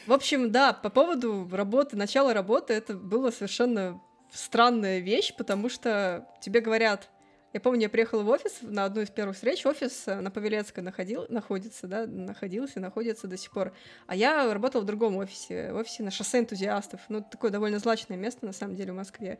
В 0.06 0.14
общем, 0.14 0.52
да, 0.52 0.74
по 0.74 0.90
поводу 0.90 1.50
работы, 1.52 1.96
начала 1.98 2.34
работы, 2.34 2.74
это 2.74 2.94
было 2.94 3.32
совершенно 3.32 4.00
странная 4.32 5.00
вещь, 5.00 5.34
потому 5.38 5.70
что 5.70 6.28
тебе 6.42 6.60
говорят, 6.62 7.10
я 7.54 7.60
помню, 7.62 7.84
я 7.84 7.90
приехала 7.90 8.24
в 8.24 8.30
офис 8.30 8.58
на 8.62 8.86
одну 8.86 9.02
из 9.02 9.10
первых 9.10 9.36
встреч, 9.36 9.66
офис 9.66 10.04
э, 10.06 10.20
на 10.20 10.30
Павелецкой 10.30 10.84
находил, 10.84 11.26
находится, 11.30 11.88
да, 11.88 12.06
находился, 12.06 12.80
находится 12.80 13.28
до 13.28 13.38
сих 13.38 13.52
пор. 13.52 13.74
А 14.06 14.16
я 14.16 14.54
работала 14.54 14.82
в 14.82 14.86
другом 14.86 15.16
офисе, 15.18 15.72
в 15.72 15.78
офисе 15.78 16.04
на 16.04 16.12
шоссе 16.12 16.40
энтузиастов. 16.40 17.00
Ну, 17.10 17.22
такое 17.22 17.50
довольно 17.50 17.80
злачное 17.80 18.18
место, 18.18 18.46
на 18.46 18.54
самом 18.54 18.76
деле, 18.76 18.92
в 18.92 18.96
Москве. 18.98 19.40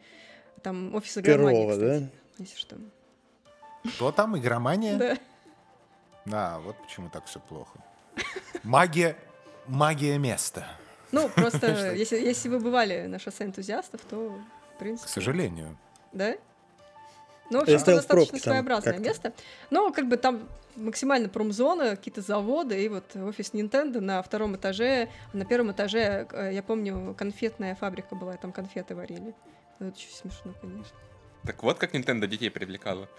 Там 0.64 0.96
офис 0.96 1.18
игромании, 1.18 1.66
Перова, 1.68 1.72
кстати, 1.74 2.00
да? 2.00 2.10
если 2.40 2.58
что. 2.58 2.78
Кто 3.96 4.12
там? 4.12 4.38
Игромания? 4.38 4.98
Да. 4.98 5.18
Да, 6.26 6.60
вот 6.60 6.76
почему 6.84 7.10
так 7.10 7.26
все 7.26 7.40
плохо. 7.40 7.80
Магия, 8.64 9.16
магия 9.68 10.18
места. 10.18 10.68
Ну, 11.12 11.30
просто, 11.30 11.94
если, 11.96 12.18
если 12.18 12.50
вы 12.50 12.60
бывали 12.60 13.06
на 13.08 13.20
шоссе 13.20 13.46
энтузиастов, 13.46 14.02
то, 14.02 14.38
в 14.76 14.80
принципе... 14.80 15.08
К 15.08 15.12
сожалению. 15.12 15.78
Да? 16.12 16.36
Ну, 17.50 17.64
в 17.64 17.68
Я 17.68 17.76
общем, 17.76 17.94
это 17.94 17.96
достаточно 17.98 18.40
своеобразное 18.40 19.00
место. 19.00 19.34
Но 19.70 19.92
как 19.92 20.08
бы 20.08 20.18
там 20.18 20.50
максимально 20.76 21.30
промзона, 21.30 21.96
какие-то 21.96 22.22
заводы, 22.22 22.84
и 22.84 22.90
вот 22.90 23.16
офис 23.16 23.54
Nintendo 23.54 24.00
на 24.00 24.22
втором 24.22 24.56
этаже. 24.56 25.10
На 25.34 25.46
первом 25.46 25.72
этаже, 25.72 26.28
э, 26.32 26.52
я 26.54 26.62
помню, 26.62 27.16
конфетная 27.18 27.76
фабрика 27.76 28.16
была, 28.16 28.36
и 28.36 28.38
там 28.38 28.52
конфеты 28.52 28.96
варили. 28.96 29.34
Ну, 29.80 29.88
Это 29.88 29.98
очень 29.98 30.12
смешно, 30.12 30.54
конечно. 30.62 30.98
Так 31.48 31.64
вот 31.64 31.78
как 31.78 31.96
Nintendo 31.96 32.28
детей 32.28 32.50
привлекала. 32.50 33.08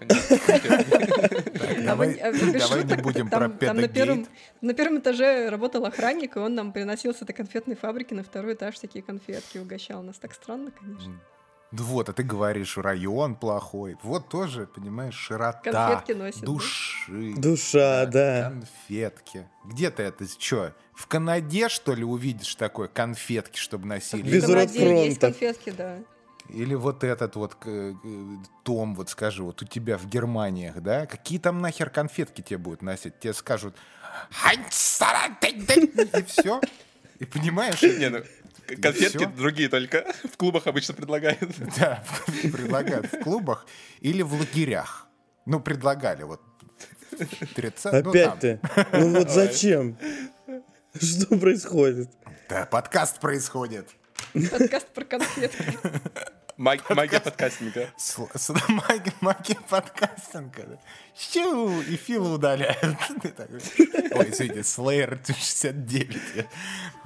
А 1.69 1.81
давай, 1.83 2.13
а 2.15 2.31
давай 2.31 2.83
не 2.83 2.95
будем 2.95 3.29
про 3.29 3.49
там 3.49 3.77
на 3.77 3.87
первом, 3.87 4.25
педагейт. 4.25 4.29
на 4.61 4.73
первом 4.73 4.99
этаже 4.99 5.49
работал 5.49 5.85
охранник, 5.85 6.35
и 6.35 6.39
он 6.39 6.55
нам 6.55 6.71
приносил 6.71 7.13
с 7.13 7.21
этой 7.21 7.33
конфетной 7.33 7.75
фабрики 7.75 8.13
на 8.13 8.23
второй 8.23 8.53
этаж 8.53 8.77
такие 8.79 9.03
конфетки, 9.03 9.57
угощал 9.57 10.03
нас. 10.03 10.17
Так 10.17 10.33
странно, 10.33 10.71
конечно. 10.71 11.19
Ну 11.71 11.83
Вот, 11.83 12.09
а 12.09 12.13
ты 12.13 12.23
говоришь, 12.23 12.77
район 12.77 13.35
плохой. 13.35 13.97
Вот 14.03 14.29
тоже, 14.29 14.67
понимаешь, 14.67 15.15
широта 15.15 15.59
Конфетки 15.71 16.11
носит, 16.13 16.41
да? 16.41 16.45
души. 16.45 17.33
Душа, 17.37 18.05
да. 18.05 18.51
Конфетки. 18.51 19.47
Где 19.65 19.91
ты 19.91 20.03
это? 20.03 20.25
Что, 20.27 20.73
в 20.93 21.07
Канаде, 21.07 21.69
что 21.69 21.93
ли, 21.93 22.03
увидишь 22.03 22.55
такое 22.55 22.87
конфетки, 22.87 23.57
чтобы 23.57 23.87
носили? 23.87 24.23
Без 24.23 24.43
В 24.43 24.47
Канаде 24.47 25.05
есть 25.05 25.19
конфетки, 25.19 25.71
да. 25.71 25.99
Или 26.49 26.73
вот 26.73 27.03
этот 27.03 27.35
вот 27.35 27.55
э, 27.65 27.93
Том, 28.63 28.95
вот 28.95 29.09
скажи, 29.09 29.43
вот 29.43 29.61
у 29.61 29.65
тебя 29.65 29.97
в 29.97 30.07
Германиях, 30.07 30.81
да? 30.81 31.05
Какие 31.05 31.39
там 31.39 31.61
нахер 31.61 31.89
конфетки 31.89 32.41
тебе 32.41 32.57
будут 32.57 32.81
носить? 32.81 33.19
Тебе 33.19 33.33
скажут 33.33 33.75
и 36.17 36.23
все. 36.23 36.61
И 37.19 37.25
понимаешь? 37.25 37.81
Не, 37.81 38.09
ну, 38.09 38.23
конфетки 38.81 39.25
другие 39.25 39.69
только 39.69 40.05
в 40.31 40.37
клубах 40.37 40.67
обычно 40.67 40.93
предлагают. 40.93 41.39
Да, 41.77 42.03
предлагают 42.43 43.11
в 43.11 43.19
клубах 43.21 43.65
или 44.01 44.21
в 44.21 44.33
лагерях. 44.33 45.07
Ну, 45.45 45.59
предлагали 45.59 46.23
вот. 46.23 46.41
30, 47.55 47.91
ну, 47.91 48.09
Опять 48.11 48.39
ты. 48.39 48.59
Ну 48.93 49.15
вот 49.15 49.29
зачем? 49.29 49.97
Что 50.95 51.37
происходит? 51.37 52.09
Да, 52.47 52.65
подкаст 52.65 53.19
происходит. 53.19 53.89
Подкаст 54.33 54.87
про 54.93 55.05
конфетки. 55.05 55.77
Маг- 56.59 56.93
Магия 56.93 57.21
подкастинга. 57.21 57.87
Сл- 57.97 58.29
с- 58.37 58.49
Магия, 58.67 59.13
магия 59.21 59.57
подкастинга. 59.69 60.77
Щу, 61.17 61.79
и 61.81 61.95
Фила 61.95 62.33
удаляют. 62.35 62.83
Ой, 64.11 64.29
извините, 64.29 64.59
Slayer 64.59 65.17
69. 65.25 66.17
Я, 66.35 66.45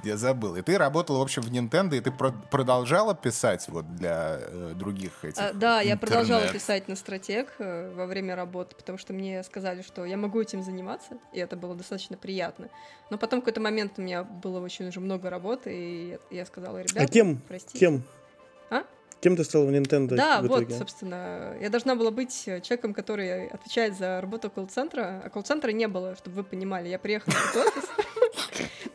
я 0.02 0.16
забыл. 0.16 0.56
И 0.56 0.62
ты 0.62 0.76
работала, 0.76 1.18
в 1.18 1.22
общем, 1.22 1.42
в 1.42 1.52
Nintendo, 1.52 1.96
и 1.96 2.00
ты 2.00 2.10
про- 2.10 2.32
продолжала 2.32 3.14
писать 3.14 3.68
вот 3.68 3.94
для 3.94 4.38
э, 4.40 4.72
других 4.74 5.24
этих 5.24 5.40
А, 5.40 5.52
да, 5.52 5.80
я 5.82 5.96
продолжала 5.96 6.40
интернет. 6.40 6.60
писать 6.60 6.88
на 6.88 6.96
стратег 6.96 7.54
э, 7.60 7.92
во 7.94 8.06
время 8.06 8.34
работы, 8.34 8.74
потому 8.74 8.98
что 8.98 9.12
мне 9.12 9.44
сказали, 9.44 9.82
что 9.82 10.04
я 10.04 10.16
могу 10.16 10.40
этим 10.40 10.64
заниматься, 10.64 11.18
и 11.32 11.38
это 11.38 11.54
было 11.54 11.76
достаточно 11.76 12.16
приятно. 12.16 12.70
Но 13.08 13.18
потом 13.18 13.38
в 13.38 13.42
какой-то 13.42 13.60
момент 13.60 13.92
у 13.98 14.02
меня 14.02 14.24
было 14.24 14.58
очень 14.58 14.88
уже 14.88 14.98
много 14.98 15.30
работы, 15.30 15.72
и 15.72 16.08
я, 16.32 16.38
я 16.38 16.44
сказала, 16.44 16.78
ребята, 16.78 17.02
А 17.02 17.06
кем? 17.06 17.36
простите. 17.46 17.78
Кем? 17.78 18.02
А? 18.70 18.82
Кем 19.24 19.36
ты 19.36 19.44
стала 19.44 19.64
в 19.64 19.70
Nintendo 19.70 20.16
Да, 20.16 20.42
в 20.42 20.48
вот, 20.48 20.60
итоге? 20.64 20.76
собственно, 20.78 21.56
я 21.58 21.70
должна 21.70 21.94
была 21.94 22.10
быть 22.10 22.42
э, 22.46 22.60
человеком, 22.60 22.92
который 22.92 23.48
отвечает 23.48 23.96
за 23.96 24.20
работу 24.20 24.50
колл-центра, 24.50 25.22
а 25.24 25.30
колл-центра 25.30 25.70
не 25.70 25.88
было, 25.88 26.14
чтобы 26.14 26.36
вы 26.36 26.44
понимали. 26.44 26.88
Я 26.90 26.98
приехала 26.98 27.32
в 27.32 27.56
этот 27.56 27.66
офис, 27.68 27.88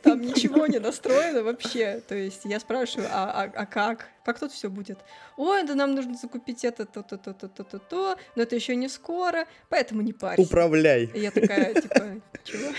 там 0.03 0.21
ничего 0.21 0.67
не 0.67 0.77
настроено 0.77 1.41
вообще. 1.41 2.01
То 2.07 2.13
есть 2.13 2.41
я 2.45 2.59
спрашиваю, 2.59 3.09
а, 3.11 3.43
а- 3.45 3.51
а 3.55 3.65
как? 3.65 4.05
Как 4.23 4.39
тут 4.39 4.51
все 4.51 4.69
будет? 4.69 4.99
Ой, 5.35 5.63
да 5.63 5.73
нам 5.73 5.95
нужно 5.95 6.13
закупить 6.13 6.63
это, 6.63 6.85
то, 6.85 7.01
то, 7.01 7.17
то, 7.17 7.33
то, 7.33 7.47
то, 7.47 7.63
то, 7.63 7.79
то, 7.79 8.15
но 8.35 8.43
это 8.43 8.55
еще 8.55 8.75
не 8.75 8.87
скоро, 8.87 9.47
поэтому 9.69 10.01
не 10.03 10.13
парься. 10.13 10.43
Управляй. 10.43 11.09
И 11.15 11.19
я 11.21 11.31
такая, 11.31 11.73
типа, 11.81 12.21
чего? 12.43 12.71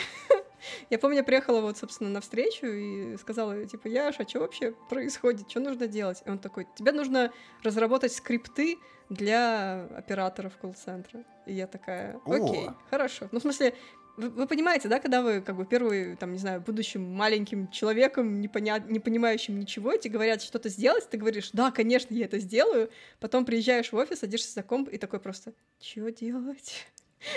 Я 0.90 0.98
помню, 0.98 1.18
я 1.18 1.24
приехала 1.24 1.60
вот, 1.60 1.78
собственно, 1.78 2.10
на 2.10 2.20
встречу 2.20 2.66
и 2.66 3.16
сказала, 3.16 3.64
типа, 3.66 3.88
Яш, 3.88 4.16
а 4.18 4.28
что 4.28 4.40
вообще 4.40 4.72
происходит? 4.88 5.50
Что 5.50 5.60
нужно 5.60 5.86
делать? 5.86 6.22
И 6.24 6.30
он 6.30 6.38
такой, 6.38 6.66
тебе 6.76 6.92
нужно 6.92 7.32
разработать 7.62 8.12
скрипты 8.12 8.78
для 9.08 9.82
операторов 9.96 10.56
колл-центра. 10.56 11.24
И 11.46 11.54
я 11.54 11.66
такая, 11.66 12.20
окей, 12.24 12.68
О. 12.68 12.76
хорошо. 12.90 13.28
Ну, 13.32 13.40
в 13.40 13.42
смысле, 13.42 13.74
вы, 14.16 14.28
вы 14.28 14.46
понимаете, 14.46 14.88
да, 14.88 15.00
когда 15.00 15.22
вы, 15.22 15.40
как 15.40 15.56
бы, 15.56 15.64
первый, 15.64 16.16
там, 16.16 16.32
не 16.32 16.38
знаю, 16.38 16.60
будущим 16.60 17.02
маленьким 17.02 17.70
человеком, 17.70 18.40
не, 18.40 18.48
поня- 18.48 18.84
не 18.86 19.00
понимающим 19.00 19.58
ничего, 19.58 19.96
тебе 19.96 20.14
говорят 20.14 20.42
что-то 20.42 20.68
сделать, 20.68 21.08
ты 21.08 21.16
говоришь, 21.16 21.50
да, 21.52 21.70
конечно, 21.70 22.14
я 22.14 22.26
это 22.26 22.38
сделаю, 22.38 22.90
потом 23.18 23.44
приезжаешь 23.44 23.92
в 23.92 23.96
офис, 23.96 24.20
садишься 24.20 24.52
за 24.52 24.62
комп 24.62 24.88
и 24.90 24.98
такой 24.98 25.20
просто, 25.20 25.52
что 25.80 26.10
делать? 26.10 26.86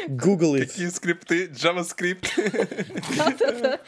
Google 0.08 0.56
it. 0.56 0.68
Какие 0.68 0.88
скрипты? 0.90 1.48
JavaScript. 1.48 2.28
Да-да-да. 3.18 3.80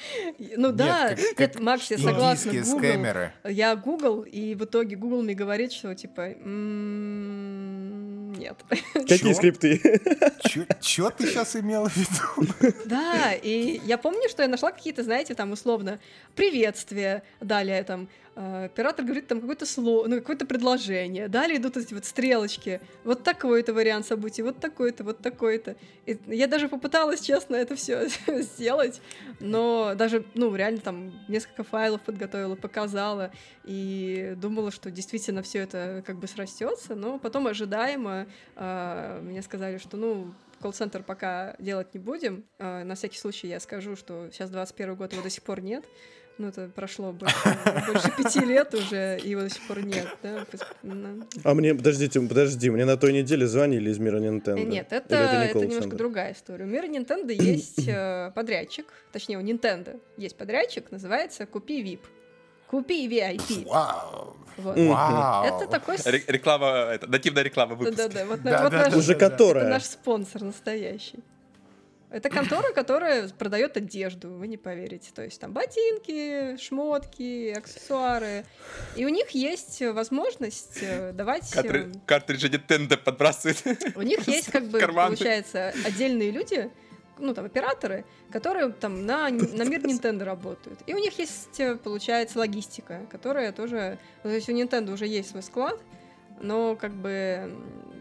Ну 0.58 0.72
да, 0.72 1.10
как- 1.10 1.18
нет, 1.20 1.36
как 1.38 1.60
Макс, 1.60 1.90
я 1.92 1.98
согласна, 1.98 2.50
Индийские 2.50 2.74
Google. 2.74 2.90
скэмеры. 2.90 3.34
Я 3.46 3.76
Google, 3.76 4.22
и 4.24 4.56
в 4.56 4.64
итоге 4.66 4.96
Google 4.98 5.22
мне 5.24 5.34
говорит, 5.34 5.72
что 5.72 5.94
типа 5.96 6.22
«М, 6.44 8.34
нет. 8.34 8.58
Какие 8.94 9.34
скрипты? 9.34 9.80
Чё, 10.82 11.10
ты 11.12 11.28
сейчас 11.28 11.56
имела 11.56 11.90
в 11.90 11.96
виду? 11.98 12.74
Да, 12.86 13.34
и 13.34 13.80
я 13.86 13.98
помню, 13.98 14.30
что 14.30 14.42
я 14.44 14.48
нашла 14.50 14.72
какие-то, 14.72 15.04
знаете, 15.04 15.34
там 15.36 15.52
условно 15.52 16.00
приветствия, 16.36 17.24
далее 17.40 17.84
там 17.84 18.10
оператор 18.36 19.06
говорит 19.06 19.28
там 19.28 19.39
какое-то 19.39 19.65
слово, 19.65 20.08
ну 20.08 20.17
какое-то 20.17 20.45
предложение, 20.45 21.28
далее 21.30 21.58
идут 21.58 21.78
эти 21.78 21.93
вот 21.93 22.06
стрелочки, 22.06 22.82
вот 23.04 23.24
такой-то 23.24 23.74
вариант 23.74 24.06
событий, 24.06 24.41
вот 24.41 24.60
такой-то, 24.60 25.04
вот 25.04 25.19
такой-то. 25.19 25.76
И 26.06 26.19
я 26.28 26.48
даже 26.48 26.67
попыталась, 26.67 27.21
честно, 27.21 27.56
это 27.56 27.76
все 27.76 28.08
сделать, 28.28 29.02
но 29.39 29.93
даже, 29.95 30.26
ну, 30.34 30.54
реально 30.54 30.80
там 30.80 31.13
несколько 31.30 31.63
файлов 31.63 32.02
подготовила, 32.02 32.56
показала, 32.56 33.32
и 33.63 34.34
думала, 34.38 34.71
что 34.71 34.91
действительно 34.91 35.41
все 35.41 35.60
это 35.60 36.04
как 36.06 36.17
бы 36.17 36.28
срастется, 36.28 36.95
но 36.95 37.19
потом 37.19 37.48
ожидаемо 37.48 38.28
э, 38.56 39.19
мне 39.24 39.41
сказали, 39.41 39.78
что, 39.78 39.98
ну, 39.98 40.34
колл-центр 40.62 41.04
пока 41.04 41.56
делать 41.60 41.93
не 41.93 42.00
будем. 42.00 42.43
Э, 42.58 42.84
На 42.84 42.95
всякий 42.95 43.17
случай 43.17 43.48
я 43.48 43.60
скажу, 43.60 43.95
что 43.95 44.30
сейчас 44.32 44.50
21 44.50 44.95
год, 44.95 45.13
его 45.13 45.21
до 45.21 45.30
сих 45.30 45.43
пор 45.43 45.62
нет. 45.62 45.86
Ну, 46.38 46.50
это 46.50 46.67
прошло 46.67 47.13
больше, 47.13 47.36
больше 47.88 48.12
пяти 48.17 48.41
лет 48.41 48.74
уже, 48.74 49.17
и 49.24 49.30
его 49.30 49.41
до 49.41 49.50
сих 49.50 49.65
пор 49.67 49.86
нет. 49.86 50.08
Да? 50.21 50.45
ну. 50.84 51.26
А 51.45 51.54
мне, 51.54 51.74
подождите, 51.74 52.19
подожди, 52.19 52.69
мне 52.69 52.84
на 52.84 52.98
той 52.98 53.13
неделе 53.13 53.48
звонили 53.48 53.89
из 53.89 54.00
мира 54.00 54.19
Nintendo. 54.19 54.60
Э, 54.60 54.63
Нет, 54.63 54.88
Или 54.91 54.98
это, 54.98 55.39
не 55.39 55.45
это 55.45 55.60
немножко 55.60 55.95
другая 55.95 56.34
история. 56.34 56.65
У 56.65 56.67
мира 56.67 56.88
Nintendo 56.88 57.32
есть 57.32 57.88
э, 57.88 58.32
подрядчик, 58.36 58.86
точнее, 59.13 59.38
у 59.38 59.41
Nintendo 59.41 60.00
есть 60.17 60.36
подрядчик, 60.36 60.91
называется 60.91 61.45
«Купи 61.45 61.82
VIP». 61.82 62.00
Купи 62.67 63.08
VIP. 63.08 63.65
Вау. 63.65 64.36
Вот. 64.58 64.78
Вау. 64.78 65.45
Это 65.45 65.67
такой... 65.67 65.98
Реклама, 66.28 66.67
это, 66.93 67.08
нативная 67.08 67.43
реклама 67.43 67.76
выпуска. 67.76 68.10
Да-да-да, 68.10 68.26
вот, 68.26 68.41
Да, 68.41 68.63
вот 68.63 68.71
да, 68.71 68.78
наш- 68.80 68.93
да, 68.93 68.98
Уже 69.00 69.15
которая. 69.15 69.63
Это 69.65 69.74
наш 69.74 69.84
спонсор 69.84 70.41
настоящий. 70.43 71.19
Это 72.15 72.30
контора, 72.30 72.71
которая 72.71 73.28
продает 73.28 73.75
одежду, 73.75 74.30
вы 74.38 74.47
не 74.47 74.56
поверите. 74.56 75.12
То 75.13 75.21
есть 75.21 75.38
там 75.41 75.51
ботинки, 75.51 76.56
шмотки, 76.56 77.49
аксессуары. 77.49 78.45
И 78.95 79.04
у 79.04 79.10
них 79.10 79.32
есть 79.32 79.82
возможность 79.82 80.80
э, 80.82 81.12
давать... 81.12 81.54
э, 81.54 81.62
Картри- 81.62 81.99
Картриджи 82.06 82.47
Nintendo 82.47 82.95
подбрасывает. 82.95 83.97
У 83.97 84.01
них 84.01 84.25
есть 84.30 84.49
как 84.49 84.63
бы, 84.67 84.80
карманы. 84.80 85.17
получается, 85.17 85.73
отдельные 85.84 86.32
люди, 86.32 86.71
ну 87.19 87.34
там 87.34 87.43
операторы, 87.43 88.06
которые 88.32 88.71
там 88.71 89.06
на, 89.06 89.30
на 89.30 89.63
мир 89.63 89.82
Nintendo 89.82 90.23
работают. 90.23 90.80
И 90.86 90.93
у 90.93 90.97
них 90.97 91.19
есть, 91.19 91.60
э, 91.60 91.75
получается, 91.75 92.39
логистика, 92.39 93.06
которая 93.12 93.51
тоже... 93.51 93.99
То 94.23 94.30
есть 94.30 94.47
у 94.47 94.54
Nintendo 94.54 94.93
уже 94.93 95.06
есть 95.06 95.32
свой 95.32 95.43
склад, 95.43 95.78
но 96.39 96.78
как 96.78 96.93
бы 96.93 97.54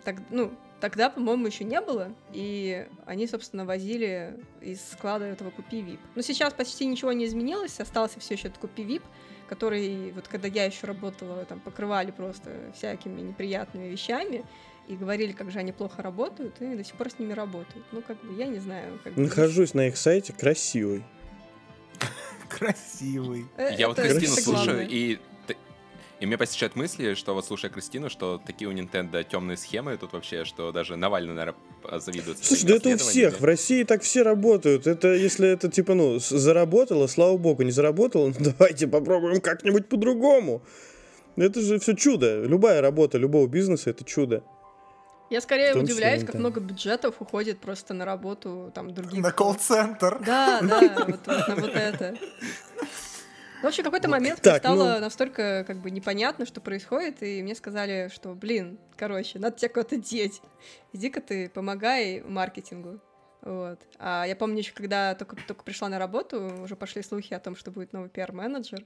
так, 0.05 0.19
ну, 0.31 0.53
тогда, 0.85 1.09
по-моему, 1.09 1.47
еще 1.47 1.65
не 1.65 1.81
было, 1.81 2.13
и 2.35 2.87
они, 3.07 3.27
собственно, 3.27 3.65
возили 3.65 4.39
из 4.61 4.87
склада 4.87 5.25
этого 5.25 5.51
Купи 5.51 5.79
VIP. 5.81 5.99
Но 6.15 6.21
сейчас 6.21 6.53
почти 6.53 6.85
ничего 6.85 7.13
не 7.13 7.25
изменилось, 7.25 7.81
остался 7.81 8.21
все 8.21 8.35
еще 8.35 8.49
этот 8.49 8.59
Купи 8.59 8.83
VIP, 8.83 9.01
который, 9.49 10.13
вот 10.13 10.29
когда 10.29 10.47
я 10.47 10.67
еще 10.67 10.87
работала, 10.87 11.43
там 11.47 11.61
покрывали 11.61 12.11
просто 12.11 12.51
всякими 12.77 13.23
неприятными 13.23 13.87
вещами, 13.87 14.45
и 14.87 14.95
говорили, 14.95 15.33
как 15.33 15.51
же 15.51 15.59
они 15.59 15.73
плохо 15.73 16.03
работают, 16.03 16.61
и 16.61 16.77
до 16.77 16.85
сих 16.85 16.97
пор 16.97 17.11
с 17.11 17.19
ними 17.19 17.33
работают. 17.33 17.87
Ну, 17.91 18.03
как 18.03 18.23
бы, 18.23 18.39
я 18.39 18.47
не 18.47 18.59
знаю. 18.59 19.01
Как 19.03 19.15
бы, 19.15 19.23
Нахожусь 19.23 19.73
на 19.73 19.89
их 19.89 19.97
сайте, 19.97 20.35
красивый. 20.35 21.03
Красивый. 22.51 23.47
э, 23.57 23.75
Я 23.79 23.89
вот 23.89 23.97
Кристину 23.97 24.35
слушаю, 24.37 24.87
и 24.87 25.19
и 26.25 26.27
мне 26.27 26.39
посещают 26.39 26.75
мысли, 26.75 27.13
что 27.13 27.35
вот 27.35 27.45
слушая 27.45 27.71
Кристину, 27.71 28.09
что 28.09 28.41
такие 28.45 28.67
у 28.67 28.73
Nintendo 28.73 29.23
темные 29.23 29.59
схемы 29.59 29.99
тут 29.99 30.15
вообще, 30.15 30.47
что 30.47 30.73
даже 30.73 30.97
Навальный, 30.97 31.35
наверное, 31.35 32.01
завидует. 32.01 32.43
Слушай, 32.43 32.67
да 32.67 32.77
это 32.77 32.89
у 32.89 32.97
всех. 32.97 33.41
В 33.41 33.45
России 33.45 33.85
так 33.85 34.01
все 34.01 34.23
работают. 34.23 34.87
Это 34.87 35.13
если 35.13 35.47
это 35.47 35.71
типа, 35.71 35.93
ну, 35.93 36.19
заработало, 36.19 37.09
слава 37.09 37.37
богу, 37.37 37.63
не 37.63 37.73
заработало, 37.73 38.29
ну 38.39 38.53
давайте 38.59 38.89
попробуем 38.89 39.43
как-нибудь 39.43 39.87
по-другому. 39.91 40.63
Это 41.37 41.61
же 41.61 41.79
все 41.79 41.95
чудо. 41.95 42.43
Любая 42.45 42.81
работа 42.81 43.19
любого 43.19 43.47
бизнеса 43.47 43.91
это 43.91 44.03
чудо. 44.03 44.43
Я 45.29 45.43
скорее 45.43 45.69
числе 45.69 45.83
удивляюсь, 45.83 46.25
как 46.25 46.37
Nintendo. 46.37 46.39
много 46.39 46.61
бюджетов 46.61 47.17
уходит 47.19 47.61
просто 47.61 47.93
на 47.93 48.07
работу 48.07 48.73
там 48.75 48.95
других. 48.95 49.23
На 49.23 49.31
колл-центр. 49.31 50.23
Да, 50.25 50.61
да, 50.63 50.81
вот, 50.81 51.27
вот 51.27 51.27
на 51.27 51.55
вот 51.57 51.77
это. 51.77 52.17
Ну, 53.65 53.69
в 53.69 53.71
общем, 53.71 53.83
в 53.83 53.87
какой-то 53.87 54.11
момент 54.11 54.41
мне 54.41 54.53
Так, 54.53 54.59
стало 54.59 54.97
ну- 54.97 55.01
настолько 55.01 55.65
как 55.67 55.79
бы 55.79 55.91
непонятно, 55.91 56.45
что 56.45 56.61
происходит, 56.61 57.23
и 57.23 57.43
мне 57.43 57.55
сказали, 57.55 58.11
что, 58.13 58.35
блин, 58.35 58.79
короче, 58.95 59.39
надо 59.39 59.57
тебя 59.57 59.71
куда-то 59.71 59.97
деть. 59.97 60.43
Иди-ка 60.93 61.23
ты, 61.23 61.49
помогай 61.49 62.21
маркетингу. 62.21 63.01
Вот. 63.41 63.81
А 63.99 64.27
я 64.27 64.37
помню 64.37 64.59
еще, 64.59 64.75
когда 64.75 65.15
только, 65.15 65.37
только 65.49 65.65
пришла 65.65 65.89
на 65.89 65.99
работу, 65.99 66.61
уже 66.63 66.77
пошли 66.77 67.03
слухи 67.03 67.33
о 67.33 67.41
том, 67.41 67.57
что 67.57 67.71
будет 67.71 67.95
новый 67.95 68.11
пиар-менеджер, 68.11 68.85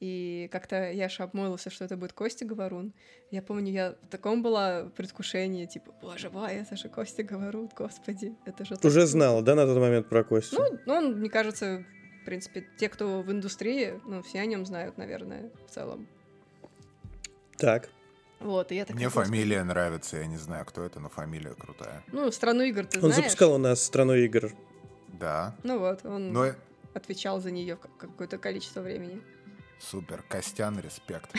и 0.00 0.48
как-то 0.50 0.90
Яша 0.90 1.22
обмолвился, 1.22 1.70
что 1.70 1.84
это 1.84 1.96
будет 1.96 2.12
Костя 2.12 2.44
Говорун. 2.44 2.94
Я 3.30 3.42
помню, 3.42 3.70
я 3.70 3.94
в 4.02 4.08
таком 4.08 4.42
была 4.42 4.90
предвкушении, 4.96 5.66
типа, 5.66 5.92
боже 6.02 6.30
мой, 6.30 6.54
это 6.54 6.74
же 6.74 6.88
Костя 6.88 7.22
Говорун, 7.22 7.70
господи, 7.76 8.34
это 8.44 8.64
же... 8.64 8.74
Уже 8.74 8.80
круто». 8.80 9.06
знала, 9.06 9.42
да, 9.42 9.54
на 9.54 9.66
тот 9.66 9.78
момент 9.78 10.08
про 10.08 10.24
Костю? 10.24 10.56
Ну, 10.84 10.92
он, 10.92 11.20
мне 11.20 11.30
кажется, 11.30 11.84
принципе, 12.26 12.66
те, 12.76 12.88
кто 12.90 13.22
в 13.22 13.32
индустрии, 13.32 13.98
ну, 14.04 14.22
все 14.22 14.40
о 14.40 14.46
нем 14.46 14.66
знают, 14.66 14.98
наверное, 14.98 15.50
в 15.66 15.70
целом. 15.70 16.06
Так. 17.56 17.88
Вот, 18.40 18.70
и 18.70 18.74
я 18.74 18.84
такая... 18.84 18.96
Мне 18.96 19.08
фамилия 19.08 19.64
нравится, 19.64 20.18
я 20.18 20.26
не 20.26 20.36
знаю, 20.36 20.66
кто 20.66 20.84
это, 20.84 21.00
но 21.00 21.08
фамилия 21.08 21.54
крутая. 21.54 22.02
Ну, 22.12 22.30
страну 22.30 22.62
игр 22.64 22.84
ты 22.84 22.98
Он 22.98 23.10
знаешь. 23.12 23.16
запускал 23.16 23.54
у 23.54 23.58
нас 23.58 23.82
страну 23.82 24.14
игр. 24.14 24.52
Да. 25.08 25.56
Ну 25.62 25.78
вот, 25.78 26.04
он 26.04 26.32
Но 26.32 26.52
отвечал 26.92 27.40
за 27.40 27.50
нее 27.50 27.78
какое-то 27.98 28.36
количество 28.36 28.82
времени. 28.82 29.22
Супер, 29.78 30.24
Костян, 30.28 30.80
респект. 30.80 31.30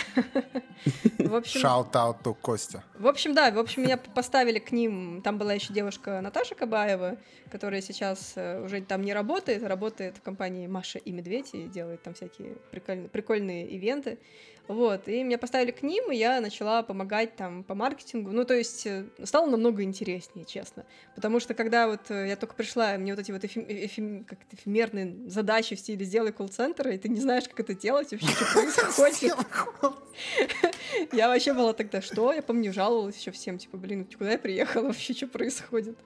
В 1.17 1.35
общем, 1.35 1.61
Shout 1.61 1.91
out 1.93 2.23
to 2.23 2.35
Костя. 2.39 2.83
В 2.97 3.07
общем, 3.07 3.33
да, 3.33 3.51
в 3.51 3.57
общем, 3.57 3.83
меня 3.83 3.97
поставили 3.97 4.59
к 4.59 4.71
ним. 4.71 5.21
Там 5.23 5.37
была 5.37 5.53
еще 5.53 5.73
девушка 5.73 6.21
Наташа 6.21 6.55
Кабаева, 6.55 7.17
которая 7.49 7.81
сейчас 7.81 8.33
э, 8.35 8.63
уже 8.63 8.81
там 8.81 9.01
не 9.01 9.13
работает, 9.13 9.63
работает 9.63 10.17
в 10.17 10.21
компании 10.21 10.67
Маша 10.67 10.99
и 10.99 11.11
Медведь 11.11 11.49
и 11.53 11.67
делает 11.67 12.03
там 12.03 12.13
всякие 12.13 12.55
прикольные, 12.71 13.09
прикольные 13.09 13.67
ивенты. 13.67 14.19
Вот, 14.67 15.07
и 15.07 15.23
меня 15.23 15.37
поставили 15.37 15.71
к 15.71 15.81
ним, 15.81 16.11
и 16.11 16.17
я 16.17 16.41
начала 16.41 16.83
помогать 16.83 17.37
там 17.37 17.63
по 17.63 17.73
маркетингу. 17.73 18.31
Ну, 18.31 18.43
то 18.43 18.53
есть 18.53 18.85
э, 18.85 19.05
стало 19.23 19.49
намного 19.49 19.81
интереснее, 19.83 20.45
честно. 20.45 20.85
Потому 21.15 21.39
что 21.39 21.53
когда 21.53 21.87
вот 21.87 22.11
э, 22.11 22.27
я 22.27 22.35
только 22.35 22.53
пришла, 22.53 22.97
мне 22.97 23.13
вот 23.13 23.21
эти 23.21 23.31
вот 23.31 23.45
эфем, 23.45 23.65
эфем, 23.67 24.25
как 24.25 24.39
эфемерные 24.51 25.29
задачи 25.29 25.75
в 25.75 25.79
стиле 25.79 26.05
«сделай 26.05 26.33
колл-центр», 26.33 26.89
и 26.89 26.97
ты 26.97 27.07
не 27.07 27.21
знаешь, 27.21 27.47
как 27.47 27.61
это 27.61 27.73
делать, 27.73 28.11
вообще, 28.11 28.26
что 28.27 28.45
происходит. 28.53 29.35
Я 31.11 31.27
вообще 31.27 31.53
была 31.53 31.73
тогда, 31.73 32.01
что? 32.01 32.33
Я 32.33 32.41
помню, 32.41 32.73
жаловалась 32.73 33.17
еще 33.17 33.31
всем, 33.31 33.57
типа, 33.57 33.77
блин, 33.77 34.07
куда 34.17 34.31
я 34.31 34.39
приехала, 34.39 34.83
вообще, 34.87 35.13
что 35.13 35.27
происходит? 35.27 35.97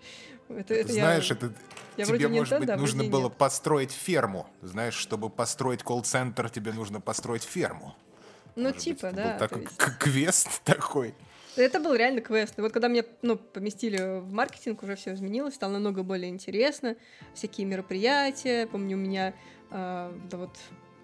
Это, 0.50 0.74
это 0.74 0.92
Знаешь, 0.92 1.30
я, 1.30 1.36
это 1.36 1.54
я 1.98 2.06
тебе, 2.06 2.28
может 2.28 2.54
Nintendo, 2.54 2.66
быть, 2.66 2.78
нужно 2.78 3.04
было 3.06 3.30
нет. 3.30 3.38
построить 3.38 3.92
ферму. 3.92 4.48
Знаешь, 4.62 4.96
чтобы 4.96 5.30
построить 5.30 5.82
колл-центр, 5.84 6.50
тебе 6.50 6.74
нужно 6.74 7.00
построить 7.00 7.44
ферму. 7.44 7.96
Ну, 8.56 8.64
Может 8.64 8.80
типа, 8.80 9.08
быть, 9.08 9.16
да. 9.16 9.32
Был 9.32 9.40
такой 9.40 9.62
есть... 9.62 9.78
квест 9.98 10.62
такой. 10.66 11.16
Это 11.56 11.80
был 11.80 11.94
реально 11.94 12.22
квест. 12.22 12.58
И 12.58 12.62
вот 12.62 12.72
когда 12.72 12.88
меня 12.88 13.04
ну, 13.22 13.38
поместили 13.38 14.20
в 14.20 14.32
маркетинг, 14.32 14.84
уже 14.84 14.96
все 14.96 15.14
изменилось, 15.14 15.56
стало 15.56 15.74
намного 15.74 16.04
более 16.04 16.30
интересно. 16.30 16.96
Всякие 17.34 17.66
мероприятия. 17.66 18.68
Помню, 18.68 18.98
у 18.98 19.00
меня 19.00 19.34
э, 19.70 20.14
да 20.30 20.38
вот 20.38 20.56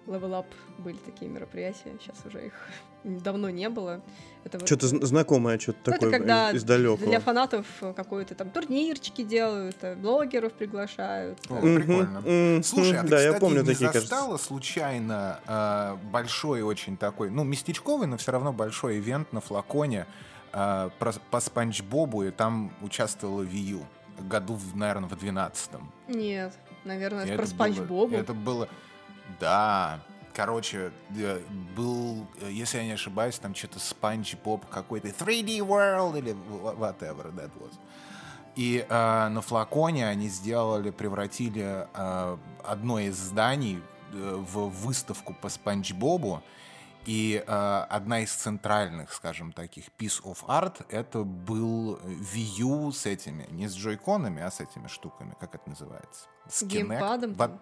Level 0.08 0.30
Up 0.30 0.46
были 0.78 0.96
такие 0.96 1.30
мероприятия, 1.30 1.92
сейчас 2.00 2.16
уже 2.26 2.46
их 2.46 2.52
давно 3.04 3.50
не 3.50 3.68
было. 3.68 4.00
Это 4.44 4.64
что-то 4.64 4.88
вот... 4.88 5.04
знакомое, 5.04 5.58
что-то 5.58 5.78
ну, 5.84 5.92
такое 5.92 6.08
это 6.08 6.18
когда 6.18 6.56
издалека. 6.56 7.04
Для 7.04 7.20
фанатов 7.20 7.66
какой-то 7.80 8.34
там 8.34 8.50
турнирчики 8.50 9.22
делают, 9.22 9.76
э, 9.82 9.94
блогеров 9.94 10.52
приглашают. 10.54 11.38
О, 11.50 11.60
прикольно. 11.60 12.18
Mm-hmm. 12.24 12.62
Слушай, 12.62 12.98
а 12.98 13.02
ты, 13.02 13.08
да, 13.08 13.16
кстати, 13.16 13.34
я 13.34 13.40
помню 13.40 13.60
не 13.60 13.66
такие, 13.66 13.92
застала 13.92 14.30
кажется. 14.30 14.46
случайно 14.46 15.40
э, 15.46 15.96
большой 16.10 16.62
очень 16.62 16.96
такой, 16.96 17.30
ну, 17.30 17.44
местечковый, 17.44 18.06
но 18.06 18.16
все 18.16 18.32
равно 18.32 18.52
большой 18.52 18.98
ивент 18.98 19.32
на 19.32 19.40
флаконе 19.40 20.06
э, 20.52 20.90
про, 20.98 21.12
по 21.30 21.40
Спанч 21.40 21.82
Бобу, 21.82 22.24
и 22.24 22.30
там 22.30 22.72
участвовала 22.80 23.42
U 23.42 23.82
году, 24.20 24.58
наверное, 24.74 25.08
в 25.08 25.12
12-м. 25.12 25.92
Нет, 26.08 26.52
наверное, 26.84 27.24
И 27.24 27.28
про 27.28 27.42
это 27.42 27.46
Спанч 27.46 27.78
Бобу. 27.78 28.14
Это 28.14 28.34
было... 28.34 28.68
Да, 29.40 30.00
короче, 30.34 30.92
э, 31.16 31.40
был, 31.76 32.26
э, 32.40 32.50
если 32.50 32.78
я 32.78 32.84
не 32.84 32.92
ошибаюсь, 32.92 33.38
там 33.38 33.54
что-то 33.54 33.78
Спанч 33.80 34.34
Боб 34.36 34.66
какой-то 34.66 35.08
3D 35.08 35.58
World 35.58 36.18
или 36.18 36.32
wha- 36.32 36.76
whatever 36.76 37.32
that 37.34 37.50
was. 37.60 37.72
И 38.56 38.84
э, 38.88 39.28
на 39.28 39.40
флаконе 39.40 40.08
они 40.08 40.28
сделали, 40.28 40.90
превратили 40.90 41.86
э, 41.94 42.36
одно 42.64 42.98
из 42.98 43.16
зданий 43.16 43.80
э, 44.12 44.34
в 44.36 44.68
выставку 44.70 45.34
по 45.34 45.48
Спанч 45.48 45.92
Бобу. 45.92 46.42
И 47.06 47.42
э, 47.46 47.86
одна 47.88 48.20
из 48.20 48.32
центральных, 48.32 49.12
скажем, 49.14 49.52
таких 49.52 49.84
piece 49.98 50.22
of 50.24 50.44
art, 50.46 50.84
это 50.90 51.22
был 51.24 51.96
Wii 52.04 52.58
U 52.58 52.92
с 52.92 53.06
этими, 53.06 53.46
не 53.50 53.66
с 53.68 53.74
джойконами, 53.74 54.42
а 54.42 54.50
с 54.50 54.60
этими 54.60 54.88
штуками, 54.88 55.34
как 55.40 55.54
это 55.54 55.70
называется? 55.70 56.26
С 56.50 56.62
Kinect. 56.64 56.66
Геймпадом 56.68 57.34
там? 57.34 57.60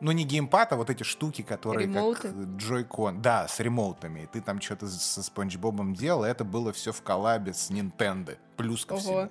Ну, 0.00 0.12
не 0.12 0.24
геймпад, 0.24 0.72
а 0.72 0.76
вот 0.76 0.90
эти 0.90 1.02
штуки, 1.02 1.42
которые 1.42 1.86
Ремоуты? 1.86 2.28
как 2.28 2.36
джойкон. 2.56 3.22
Да, 3.22 3.48
с 3.48 3.58
ремоутами. 3.60 4.20
И 4.20 4.26
ты 4.26 4.40
там 4.40 4.60
что-то 4.60 4.86
со 4.88 5.22
Спанч 5.22 5.56
Бобом 5.56 5.94
делал, 5.94 6.24
это 6.24 6.44
было 6.44 6.72
все 6.72 6.92
в 6.92 7.02
коллабе 7.02 7.54
с 7.54 7.70
Nintendo. 7.70 8.36
Плюс 8.56 8.84
ко 8.84 8.94
Ого. 8.94 9.00
всему. 9.00 9.28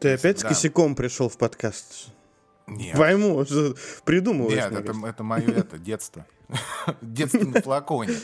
Ты 0.00 0.14
опять 0.14 0.38
с 0.40 0.42
Да. 0.42 0.48
косяком 0.48 0.94
пришел 0.94 1.28
в 1.28 1.38
подкаст? 1.38 2.08
Нет. 2.66 2.96
Пойму, 2.96 3.44
придумываешь. 4.04 4.56
Нет, 4.70 4.72
это, 4.72 4.92
это 5.06 5.22
мое 5.22 5.48
это, 5.52 5.78
детство. 5.78 6.26
Детство 7.00 7.44
на 7.44 7.60
флаконе. 7.62 8.14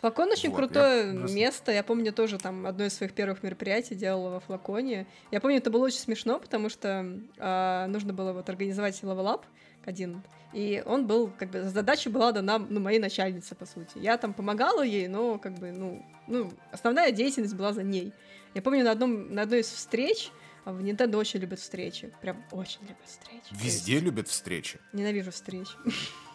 Флакон 0.00 0.30
очень 0.30 0.50
Вот, 0.50 0.56
крутое 0.56 1.12
я 1.12 1.18
просто- 1.18 1.36
место. 1.36 1.72
Я 1.72 1.82
помню 1.82 2.12
тоже 2.12 2.38
там 2.38 2.66
одно 2.66 2.84
из 2.84 2.94
своих 2.94 3.12
первых 3.12 3.42
мероприятий 3.42 3.94
делала 3.94 4.30
во 4.30 4.40
флаконе. 4.40 5.06
Я 5.30 5.40
помню, 5.40 5.56
это 5.58 5.70
было 5.70 5.84
очень 5.84 5.98
смешно, 6.00 6.38
потому 6.38 6.68
что 6.68 7.18
а, 7.38 7.86
нужно 7.86 8.12
было 8.12 8.32
вот 8.32 8.48
организовать 8.48 9.00
level 9.02 9.24
up 9.26 9.42
один. 9.86 10.22
И 10.52 10.82
он 10.86 11.06
был, 11.06 11.30
как 11.38 11.50
бы, 11.50 11.62
задача 11.64 12.10
была 12.10 12.32
дана, 12.32 12.58
ну, 12.58 12.80
моей 12.80 12.98
начальнице, 12.98 13.54
по 13.54 13.66
сути. 13.66 13.98
Я 13.98 14.16
там 14.16 14.32
помогала 14.32 14.82
ей, 14.82 15.08
но, 15.08 15.38
как 15.38 15.54
бы, 15.54 15.72
ну, 15.72 16.04
ну, 16.26 16.52
основная 16.72 17.12
деятельность 17.12 17.54
была 17.54 17.72
за 17.72 17.82
ней. 17.82 18.12
Я 18.54 18.62
помню, 18.62 18.84
на, 18.84 18.92
одном, 18.92 19.34
на 19.34 19.42
одной 19.42 19.60
из 19.60 19.66
встреч, 19.66 20.30
а 20.64 20.72
в 20.72 20.80
Nintendo 20.80 21.16
очень 21.16 21.40
любят 21.40 21.60
встречи. 21.60 22.12
Прям 22.20 22.42
очень 22.50 22.80
любят 22.82 22.96
встречи. 23.04 23.44
Везде 23.52 23.92
есть 23.92 24.04
любят 24.04 24.28
встречи. 24.28 24.80
Ненавижу 24.92 25.30
встречи. 25.30 25.72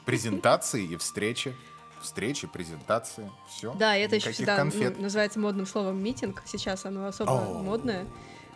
Презентации 0.05 0.85
и 0.85 0.97
встречи. 0.97 1.53
Встречи, 2.01 2.47
презентации. 2.47 3.29
Все. 3.47 3.73
Да, 3.75 3.95
это 3.95 4.15
еще 4.15 4.31
всегда 4.31 4.63
ну, 4.63 5.01
называется 5.01 5.39
модным 5.39 5.67
словом 5.67 6.03
митинг. 6.03 6.41
Сейчас 6.45 6.85
оно 6.85 7.07
особо 7.07 7.61
модное. 7.61 8.07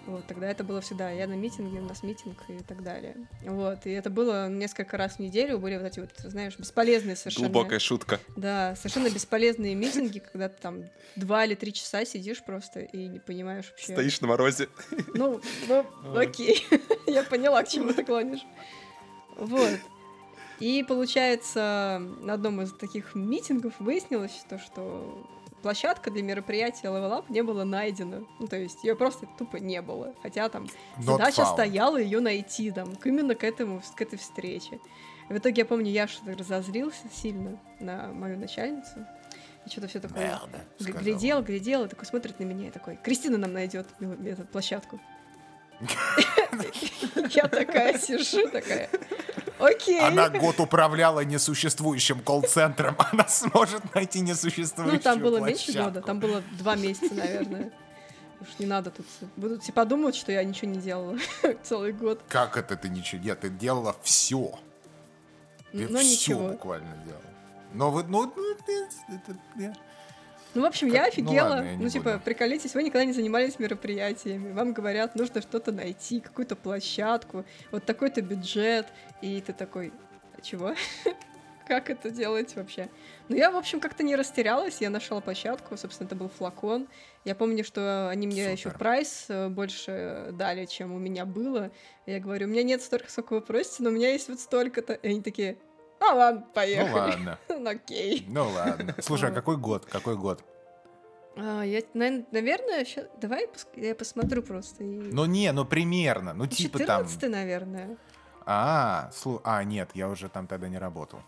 Вот, 0.05 0.27
тогда 0.27 0.49
это 0.49 0.63
было 0.63 0.81
всегда 0.81 1.09
я 1.09 1.27
на 1.27 1.33
митинге, 1.33 1.79
у 1.79 1.85
нас 1.85 2.03
митинг 2.03 2.37
и 2.47 2.59
так 2.59 2.83
далее. 2.83 3.15
Вот, 3.41 3.85
и 3.85 3.91
это 3.91 4.09
было 4.09 4.47
несколько 4.47 4.97
раз 4.97 5.15
в 5.15 5.19
неделю, 5.19 5.57
были 5.57 5.77
вот 5.77 5.85
эти 5.85 5.99
вот, 5.99 6.11
знаешь, 6.17 6.57
бесполезные 6.59 7.15
совершенно. 7.15 7.49
Глубокая 7.49 7.79
шутка. 7.79 8.19
Да, 8.35 8.75
совершенно 8.75 9.09
бесполезные 9.09 9.73
митинги, 9.73 10.19
когда 10.19 10.49
ты 10.49 10.61
там 10.61 10.83
два 11.15 11.45
или 11.45 11.55
три 11.55 11.73
часа 11.73 12.05
сидишь 12.05 12.43
просто 12.43 12.81
и 12.81 13.07
не 13.07 13.19
понимаешь 13.19 13.69
вообще. 13.71 13.93
Стоишь 13.93 14.21
на 14.21 14.27
морозе. 14.27 14.69
Ну, 15.15 15.41
ну, 15.67 15.85
окей, 16.15 16.65
я 17.07 17.23
поняла, 17.23 17.63
к 17.63 17.67
чему 17.67 17.91
ты 17.93 18.03
клонишь. 18.03 18.45
Вот. 19.37 19.79
И 20.59 20.85
получается, 20.87 22.01
на 22.21 22.33
одном 22.33 22.61
из 22.61 22.71
таких 22.73 23.15
митингов 23.15 23.73
выяснилось, 23.79 24.45
то, 24.47 24.57
что 24.57 25.27
площадка 25.65 26.11
для 26.11 26.21
мероприятия 26.21 26.89
Level 26.89 27.09
Up 27.09 27.25
не 27.29 27.41
была 27.41 27.65
найдена. 27.65 28.23
Ну, 28.39 28.45
то 28.45 28.55
есть 28.55 28.83
ее 28.83 28.95
просто 28.95 29.25
тупо 29.25 29.57
не 29.57 29.81
было. 29.81 30.13
Хотя 30.21 30.47
там 30.47 30.65
Not 30.99 31.03
задача 31.05 31.41
found. 31.41 31.53
стояла 31.53 31.97
ее 31.97 32.19
найти 32.19 32.69
там, 32.69 32.95
к- 32.95 33.07
именно 33.07 33.33
к 33.33 33.43
этому, 33.43 33.81
к 33.95 33.99
этой 33.99 34.19
встрече. 34.19 34.79
В 35.27 35.35
итоге 35.35 35.61
я 35.61 35.65
помню, 35.65 35.89
я 35.89 36.07
что-то 36.07 36.37
разозлился 36.37 37.07
сильно 37.11 37.59
на 37.79 38.09
мою 38.09 38.37
начальницу. 38.37 39.07
И 39.65 39.69
что-то 39.71 39.87
все 39.87 39.99
такое 39.99 40.39
Мерда, 40.79 41.01
глядел, 41.01 41.41
глядел, 41.41 41.85
и 41.85 41.87
такой 41.87 42.05
смотрит 42.05 42.39
на 42.39 42.43
меня 42.43 42.67
и 42.67 42.71
такой, 42.71 42.97
Кристина 42.97 43.39
нам 43.39 43.51
найдет 43.51 43.87
эту 43.99 44.45
площадку. 44.45 44.99
Я 47.31 47.47
такая 47.47 47.97
сижу, 47.97 48.47
такая, 48.51 48.87
окей. 49.59 49.99
Она 49.99 50.29
год 50.29 50.59
управляла 50.59 51.21
несуществующим 51.25 52.19
колл-центром. 52.21 52.95
Она 53.11 53.27
сможет 53.27 53.93
найти 53.95 54.21
несуществующую 54.21 54.95
Ну, 54.97 54.99
там 55.01 55.19
было 55.19 55.37
меньше 55.39 55.65
площадку. 55.65 55.89
года, 55.89 56.01
там 56.01 56.19
было 56.19 56.43
два 56.57 56.75
месяца, 56.75 57.13
наверное. 57.13 57.71
Уж 58.41 58.47
не 58.59 58.65
надо 58.65 58.91
тут. 58.91 59.05
Будут 59.37 59.63
все 59.63 59.71
подумать, 59.71 60.15
что 60.15 60.31
я 60.31 60.43
ничего 60.43 60.69
не 60.71 60.79
делала 60.79 61.17
целый 61.63 61.93
год. 61.93 62.21
Как 62.27 62.57
это 62.57 62.75
ты 62.75 62.89
ничего? 62.89 63.21
Нет, 63.23 63.39
ты 63.39 63.49
делала 63.49 63.95
все. 64.03 64.59
Ты 65.71 65.87
Но 65.89 65.99
все 65.99 66.09
ничего. 66.11 66.49
буквально 66.49 66.95
делала. 67.05 67.21
Но 67.73 67.91
вы, 67.91 68.03
ну, 68.03 68.31
ну, 68.35 68.55
ты- 68.65 68.87
это- 69.13 69.37
я- 69.57 69.75
Ну, 70.53 70.61
в 70.61 70.65
общем, 70.65 70.87
Как- 70.87 70.95
я 70.95 71.01
ну 71.03 71.07
офигела. 71.09 71.47
ладно, 71.49 71.69
я 71.71 71.77
Ну, 71.77 71.89
типа, 71.89 72.11
буду. 72.13 72.23
приколитесь, 72.23 72.73
вы 72.75 72.83
никогда 72.83 73.03
не 73.03 73.11
занимались 73.11 73.59
мероприятиями. 73.59 74.53
Вам 74.53 74.71
говорят, 74.71 75.15
нужно 75.15 75.41
что-то 75.41 75.73
найти, 75.73 76.21
какую-то 76.21 76.55
площадку, 76.55 77.43
вот 77.71 77.83
такой-то 77.85 78.21
бюджет. 78.21 78.87
И 79.21 79.41
ты 79.41 79.53
такой, 79.53 79.93
«А 80.37 80.41
чего? 80.41 80.73
Как 81.67 81.89
это 81.89 82.11
делать 82.11 82.55
вообще? 82.55 82.89
Ну, 83.27 83.35
я, 83.35 83.49
в 83.49 83.55
общем, 83.55 83.79
как-то 83.79 84.03
не 84.03 84.15
растерялась. 84.15 84.81
Я 84.81 84.91
нашла 84.91 85.19
площадку, 85.19 85.75
собственно, 85.77 86.05
это 86.05 86.15
был 86.15 86.29
флакон. 86.29 86.87
Я 87.23 87.33
помню, 87.33 87.63
что 87.63 88.07
они 88.09 88.27
мне 88.27 88.51
еще 88.51 88.69
прайс 88.69 89.25
э, 89.29 89.49
больше 89.49 90.27
дали, 90.33 90.65
чем 90.65 90.93
у 90.93 90.99
меня 90.99 91.25
было. 91.25 91.71
Я 92.05 92.19
говорю, 92.19 92.45
у 92.45 92.49
меня 92.51 92.61
нет 92.61 92.83
столько, 92.83 93.09
сколько 93.09 93.33
вы 93.33 93.41
просите, 93.41 93.81
но 93.81 93.89
у 93.89 93.93
меня 93.93 94.11
есть 94.11 94.29
вот 94.29 94.39
столько-то. 94.39 94.93
И 94.93 95.07
они 95.07 95.21
такие, 95.23 95.57
а 95.99 96.13
ладно, 96.13 96.41
Ну 96.45 96.53
поехали. 96.53 96.91
ладно. 96.93 97.39
Ну, 97.49 97.67
окей. 97.67 98.25
Ну 98.27 98.47
ладно. 98.47 98.95
Слушай, 98.99 99.31
а 99.31 99.33
какой 99.33 99.57
год? 99.57 99.85
Какой 99.85 100.15
год? 100.15 100.43
А, 101.35 101.63
я, 101.63 101.81
наверное, 101.95 102.25
наверное, 102.31 102.85
ща- 102.85 103.09
давай 103.19 103.49
я 103.75 103.95
посмотрю 103.95 104.43
просто. 104.43 104.83
И... 104.83 104.85
Ну 104.85 105.25
не, 105.25 105.51
ну 105.51 105.65
примерно. 105.65 106.33
Ну 106.33 106.45
типа 106.45 106.77
там... 106.77 107.05
14 107.07 107.31
наверное. 107.31 107.97
А, 108.45 109.09
слу... 109.13 109.41
а, 109.43 109.63
нет, 109.63 109.89
я 109.93 110.09
уже 110.09 110.29
там 110.29 110.47
тогда 110.47 110.67
не 110.67 110.77
работал. 110.77 111.21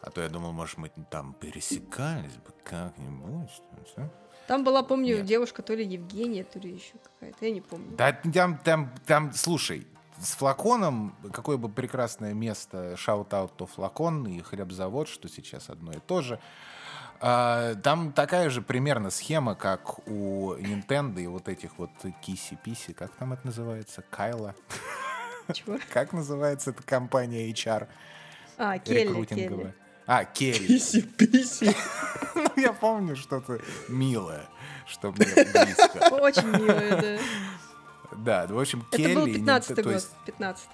А 0.00 0.10
то 0.10 0.20
я 0.20 0.28
думал, 0.28 0.52
может, 0.52 0.78
мы 0.78 0.90
там 1.10 1.34
пересекались 1.34 2.34
бы 2.36 2.52
как-нибудь. 2.64 3.50
всё. 3.86 4.08
Там 4.46 4.64
была, 4.64 4.82
помню, 4.82 5.18
Нет. 5.18 5.26
девушка 5.26 5.62
то 5.62 5.74
ли 5.74 5.84
Евгения, 5.84 6.42
то 6.42 6.58
ли 6.58 6.72
еще 6.72 6.94
какая-то, 7.02 7.44
я 7.44 7.50
не 7.50 7.60
помню. 7.60 7.96
Да 7.96 8.12
там, 8.12 8.56
там, 8.58 8.90
там, 9.04 9.32
слушай, 9.34 9.86
с 10.20 10.34
флаконом, 10.36 11.14
какое 11.32 11.58
бы 11.58 11.68
прекрасное 11.68 12.32
место, 12.32 12.96
шаут-аут 12.96 13.56
то 13.56 13.66
флакон 13.66 14.26
и 14.26 14.40
хлебзавод, 14.40 15.08
что 15.08 15.28
сейчас 15.28 15.68
одно 15.68 15.92
и 15.92 15.98
то 15.98 16.22
же. 16.22 16.40
А, 17.20 17.74
там 17.74 18.12
такая 18.12 18.48
же 18.48 18.62
примерно 18.62 19.10
схема, 19.10 19.54
как 19.54 20.06
у 20.08 20.54
Nintendo 20.54 21.20
и 21.20 21.26
вот 21.26 21.48
этих 21.48 21.76
вот 21.76 21.90
киси-писи, 22.22 22.92
как 22.92 23.10
там 23.16 23.32
это 23.32 23.46
называется? 23.46 24.02
Кайла. 24.10 24.54
Чего? 25.52 25.78
Как 25.92 26.12
называется 26.12 26.70
эта 26.70 26.82
компания 26.82 27.50
HR? 27.50 27.86
А, 28.56 28.78
Келли, 28.78 29.00
рекрутинговая? 29.00 29.58
Келли. 29.58 29.74
А, 30.06 30.24
Келли. 30.24 30.66
Писи-писи. 30.66 31.74
Ну, 32.34 32.52
я 32.56 32.72
помню 32.72 33.16
что-то 33.16 33.58
милое, 33.88 34.46
что 34.86 35.10
мне 35.10 35.26
близко. 35.34 35.98
Очень 36.14 36.46
милая, 36.46 37.18
да. 38.12 38.46
Да, 38.46 38.54
в 38.54 38.58
общем, 38.58 38.86
Келли... 38.92 39.10
Это 39.10 39.20
был 39.20 39.26
и 39.26 39.34
15 39.34 39.70
Nintendo- 39.70 39.74
то 39.74 39.82
год, 39.82 39.92
есть 39.94 40.10
15 40.26 40.68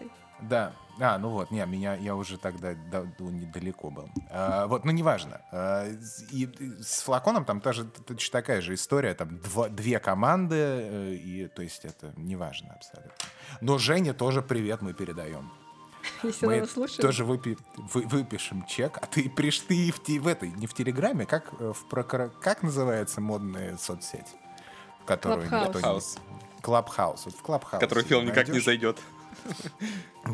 Да. 0.49 0.73
А, 1.01 1.19
ну 1.19 1.31
вот, 1.31 1.51
не, 1.51 1.65
меня, 1.67 1.95
я 1.97 2.15
уже 2.15 2.39
тогда 2.39 2.75
да- 2.93 3.05
ну, 3.19 3.29
недалеко 3.31 3.91
был. 3.91 4.09
А, 4.31 4.67
вот, 4.69 4.85
ну 4.85 4.93
неважно. 4.93 5.41
А, 5.51 5.89
и, 6.31 6.45
и 6.45 6.83
с 6.83 7.03
флаконом 7.03 7.45
там 7.45 7.61
тоже 7.61 7.85
точно 7.85 8.33
такая 8.41 8.61
же 8.61 8.75
история. 8.75 9.15
Там 9.15 9.39
два- 9.41 9.69
две 9.69 9.99
команды, 9.99 10.55
э, 10.57 11.15
и 11.15 11.49
то 11.49 11.63
есть 11.63 11.85
это 11.85 12.13
неважно 12.17 12.75
абсолютно. 12.75 13.13
Но 13.61 13.79
Жене 13.79 14.13
тоже 14.13 14.41
привет 14.41 14.83
мы 14.83 14.93
передаем. 14.95 15.51
Если 16.23 16.47
мы 16.47 16.65
тоже 17.01 17.25
выпи- 17.25 17.59
вы- 17.77 18.03
выпишем 18.07 18.65
чек. 18.67 18.99
А 19.03 19.07
ты 19.07 19.29
приш 19.29 19.59
ты 19.61 19.91
в, 19.91 20.01
те- 20.01 20.21
в 20.21 20.29
этой, 20.29 20.51
не 20.53 20.69
в 20.69 20.75
Телеграме, 20.75 21.27
как 21.27 21.53
э, 21.59 21.73
в 21.73 21.87
прокора- 21.93 22.31
как 22.41 22.63
называется 22.63 23.21
модная 23.21 23.77
соцсеть? 23.79 24.27
Которую 25.07 25.49
Clubhouse. 25.49 25.51
никто 25.67 25.79
не- 25.79 25.83
Clubhouse. 25.83 26.19
Clubhouse. 26.63 27.25
Вот 27.27 27.35
в 27.35 27.43
Clubhouse. 27.43 27.81
Который 27.81 28.05
Фил 28.05 28.23
никак 28.23 28.47
не 28.47 28.53
найдешь. 28.53 28.65
зайдет. 28.65 28.99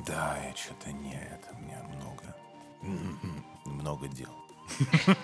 Да, 0.07 0.39
я 0.47 0.55
что-то 0.57 0.93
не 0.93 1.15
это, 1.15 1.49
у 1.57 1.63
меня 1.63 1.83
много, 1.97 2.37
м-м, 2.83 3.45
много 3.65 4.09
дел. 4.09 4.31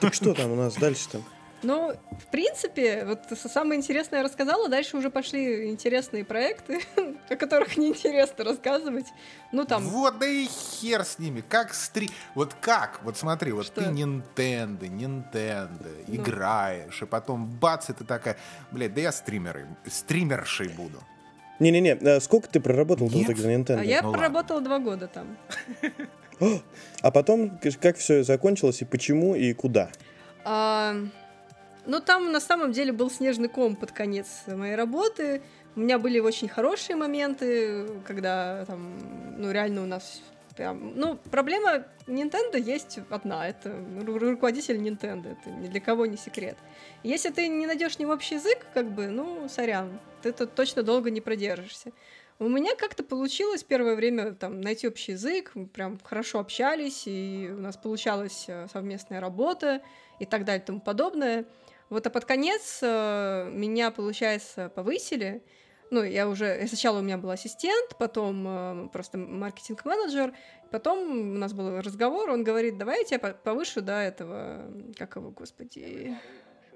Так 0.00 0.14
что 0.14 0.34
там 0.34 0.50
у 0.52 0.56
нас 0.56 0.74
дальше-то? 0.74 1.22
Ну, 1.62 1.96
в 2.20 2.30
принципе, 2.30 3.04
вот 3.06 3.38
самое 3.38 3.78
интересное 3.78 4.18
я 4.18 4.24
рассказала, 4.24 4.68
дальше 4.68 4.96
уже 4.98 5.08
пошли 5.10 5.70
интересные 5.70 6.22
проекты, 6.24 6.82
о 7.30 7.36
которых 7.36 7.76
неинтересно 7.78 8.44
рассказывать. 8.44 9.06
Ну, 9.52 9.64
там, 9.64 9.82
Вот, 9.84 10.18
да 10.18 10.26
и 10.26 10.46
хер 10.46 11.02
с 11.04 11.18
ними. 11.18 11.40
Как 11.40 11.72
стри... 11.72 12.10
Вот 12.34 12.54
как? 12.60 13.00
Вот 13.04 13.16
смотри, 13.16 13.52
вот 13.52 13.66
Что? 13.66 13.80
ты 13.82 13.86
Nintendo, 13.90 14.80
Nintendo, 14.80 16.04
Ну. 16.06 16.14
играешь, 16.16 17.00
и 17.02 17.06
потом 17.06 17.46
бац, 17.46 17.88
и 17.88 17.94
ты 17.94 18.04
такая, 18.04 18.36
блядь, 18.70 18.92
да 18.92 19.00
я 19.00 19.12
стримерой, 19.12 19.64
стримершей 19.86 20.68
буду. 20.68 21.02
Не-не-не, 21.58 21.92
а 21.92 22.20
сколько 22.20 22.48
ты 22.48 22.60
проработал 22.60 23.08
Нет. 23.08 23.24
итоге 23.24 23.42
за 23.42 23.52
Nintendo? 23.52 23.80
а 23.80 23.84
я 23.84 24.02
ну 24.02 24.08
ладно. 24.08 24.18
проработала 24.18 24.60
два 24.60 24.78
года 24.78 25.08
там. 25.08 25.36
А 27.00 27.10
потом, 27.10 27.58
как 27.80 27.96
все 27.96 28.22
закончилось, 28.22 28.82
и 28.82 28.84
почему, 28.84 29.34
и 29.34 29.54
куда? 29.54 29.90
А, 30.44 30.94
ну, 31.86 32.00
там 32.00 32.30
на 32.30 32.40
самом 32.40 32.72
деле 32.72 32.92
был 32.92 33.10
снежный 33.10 33.48
ком 33.48 33.74
под 33.74 33.92
конец 33.92 34.26
моей 34.46 34.74
работы. 34.74 35.40
У 35.76 35.80
меня 35.80 35.98
были 35.98 36.18
очень 36.20 36.48
хорошие 36.48 36.96
моменты, 36.96 37.86
когда 38.06 38.64
там, 38.66 38.98
ну, 39.38 39.50
реально 39.50 39.82
у 39.82 39.86
нас 39.86 40.20
прям... 40.56 40.98
Ну, 40.98 41.18
проблема 41.30 41.86
Nintendo 42.06 42.58
есть 42.58 42.98
одна. 43.10 43.48
Это 43.48 43.68
ру- 43.68 44.18
руководитель 44.18 44.76
Nintendo. 44.76 45.32
Это 45.32 45.50
ни 45.50 45.68
для 45.68 45.80
кого 45.80 46.06
не 46.06 46.16
секрет. 46.16 46.56
Если 47.02 47.30
ты 47.30 47.46
не 47.48 47.66
найдешь 47.66 47.98
ним 47.98 48.10
общий 48.10 48.36
язык, 48.36 48.66
как 48.74 48.90
бы, 48.90 49.08
ну, 49.08 49.48
сорян, 49.48 50.00
ты 50.22 50.32
тут 50.32 50.54
точно 50.54 50.82
долго 50.82 51.10
не 51.10 51.20
продержишься. 51.20 51.92
У 52.38 52.48
меня 52.48 52.74
как-то 52.76 53.02
получилось 53.02 53.64
первое 53.64 53.94
время 53.94 54.34
там 54.34 54.60
найти 54.60 54.86
общий 54.86 55.12
язык, 55.12 55.52
мы 55.54 55.66
прям 55.66 55.98
хорошо 56.02 56.38
общались, 56.38 57.04
и 57.06 57.50
у 57.50 57.60
нас 57.60 57.78
получалась 57.78 58.44
э, 58.46 58.66
совместная 58.70 59.20
работа 59.20 59.80
и 60.18 60.26
так 60.26 60.44
далее 60.44 60.62
и 60.62 60.66
тому 60.66 60.80
подобное. 60.80 61.46
Вот, 61.88 62.06
а 62.06 62.10
под 62.10 62.26
конец 62.26 62.80
э, 62.82 63.48
меня, 63.50 63.90
получается, 63.90 64.68
повысили. 64.68 65.42
Ну, 65.90 66.02
я 66.02 66.28
уже... 66.28 66.46
я 66.60 66.66
Сначала 66.66 66.98
у 66.98 67.02
меня 67.02 67.18
был 67.18 67.30
ассистент, 67.30 67.96
потом 67.98 68.44
э, 68.46 68.88
просто 68.92 69.18
маркетинг-менеджер. 69.18 70.34
Потом 70.70 71.34
у 71.34 71.38
нас 71.38 71.52
был 71.52 71.80
разговор, 71.80 72.30
он 72.30 72.42
говорит, 72.42 72.76
давай 72.76 72.98
я 72.98 73.04
тебя 73.04 73.18
по- 73.18 73.32
повышу 73.34 73.82
до 73.82 74.00
этого... 74.00 74.70
Как 74.96 75.16
его, 75.16 75.30
господи... 75.30 76.16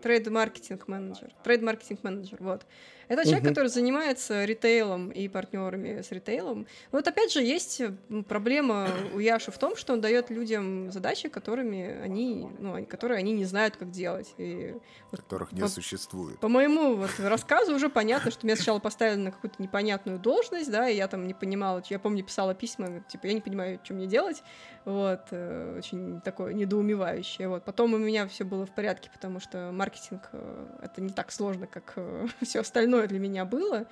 Трейд-маркетинг 0.03 0.89
менеджер. 0.89 1.31
Трейд-маркетинг 1.45 2.03
менеджер, 2.03 2.39
вот. 2.41 2.65
Это 3.11 3.25
человек, 3.25 3.43
Мгм. 3.43 3.49
который 3.55 3.67
занимается 3.69 4.45
ритейлом 4.45 5.11
и 5.11 5.27
партнерами 5.29 6.01
с 6.01 6.13
ритейлом. 6.13 6.67
Вот 6.93 7.07
опять 7.09 7.33
же, 7.33 7.43
есть 7.43 7.83
проблема 8.29 8.89
у 9.13 9.19
Яши 9.19 9.51
в 9.51 9.59
том, 9.59 9.75
что 9.75 9.93
он 9.95 10.01
дает 10.01 10.31
людям 10.31 10.93
задачи, 10.93 11.29
которыми 11.29 12.01
они, 12.01 12.49
ну, 12.61 12.87
которые 12.87 13.19
они 13.19 13.33
не 13.33 13.45
знают, 13.45 13.77
как 13.77 13.91
делать. 13.91 14.33
И 14.39 14.75
которых 15.11 15.51
не 15.53 15.63
Вот. 15.63 15.73
существует. 15.73 16.39
по 16.39 16.49
моему 16.49 16.95
вот 16.95 17.11
рассказу 17.19 17.75
уже 17.75 17.89
понятно, 17.89 18.31
что 18.31 18.47
меня 18.47 18.55
сначала 18.55 18.79
поставили 18.79 19.17
на 19.21 19.33
какую-то 19.33 19.61
непонятную 19.61 20.21
должность, 20.21 20.71
да, 20.71 20.89
и 20.89 20.97
я 20.97 21.09
там 21.09 21.27
не 21.27 21.35
понимала, 21.35 21.83
я 21.91 21.99
помню, 21.99 22.23
писала 22.25 22.55
письма, 22.55 23.01
типа, 23.09 23.27
я 23.27 23.33
не 23.35 23.41
понимаю, 23.41 23.81
что 23.83 23.95
мне 23.95 24.07
делать, 24.07 24.43
вот, 24.85 25.21
э, 25.33 25.75
очень 25.79 26.21
такое 26.21 26.53
недоумевающее, 26.55 27.49
вот. 27.49 27.65
Потом 27.65 27.93
у 27.95 27.99
меня 27.99 28.29
все 28.29 28.45
было 28.45 28.67
в 28.67 28.71
порядке, 28.71 29.11
потому 29.13 29.41
что 29.41 29.71
маркетинг 29.73 30.29
э, 30.33 30.67
это 30.83 31.01
не 31.03 31.11
так 31.11 31.33
сложно, 31.33 31.67
как 31.67 31.99
все 32.41 32.61
остальное 32.61 33.00
для 33.07 33.19
меня 33.19 33.45
было, 33.45 33.87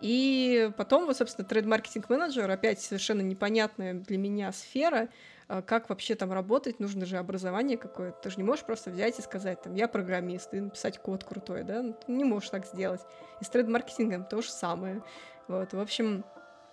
и 0.00 0.70
потом, 0.76 1.06
вот, 1.06 1.16
собственно, 1.16 1.46
трейд-маркетинг-менеджер, 1.48 2.50
опять 2.50 2.80
совершенно 2.80 3.22
непонятная 3.22 3.94
для 3.94 4.18
меня 4.18 4.52
сфера, 4.52 5.08
а, 5.48 5.62
как 5.62 5.88
вообще 5.88 6.14
там 6.14 6.32
работать, 6.32 6.80
нужно 6.80 7.06
же 7.06 7.16
образование 7.16 7.78
какое-то. 7.78 8.18
Ты 8.22 8.30
же 8.30 8.36
не 8.36 8.42
можешь 8.42 8.64
просто 8.64 8.90
взять 8.90 9.18
и 9.18 9.22
сказать, 9.22 9.62
там, 9.62 9.74
я 9.74 9.88
программист, 9.88 10.52
и 10.52 10.60
написать 10.60 10.98
код 10.98 11.24
крутой, 11.24 11.62
да? 11.64 11.82
Ну, 11.82 11.96
Ты 12.06 12.12
не 12.12 12.24
можешь 12.24 12.50
так 12.50 12.66
сделать. 12.66 13.00
И 13.40 13.44
с 13.44 13.48
трейд-маркетингом 13.48 14.24
то 14.24 14.42
же 14.42 14.50
самое. 14.50 15.02
Вот, 15.48 15.72
в 15.72 15.80
общем, 15.80 16.24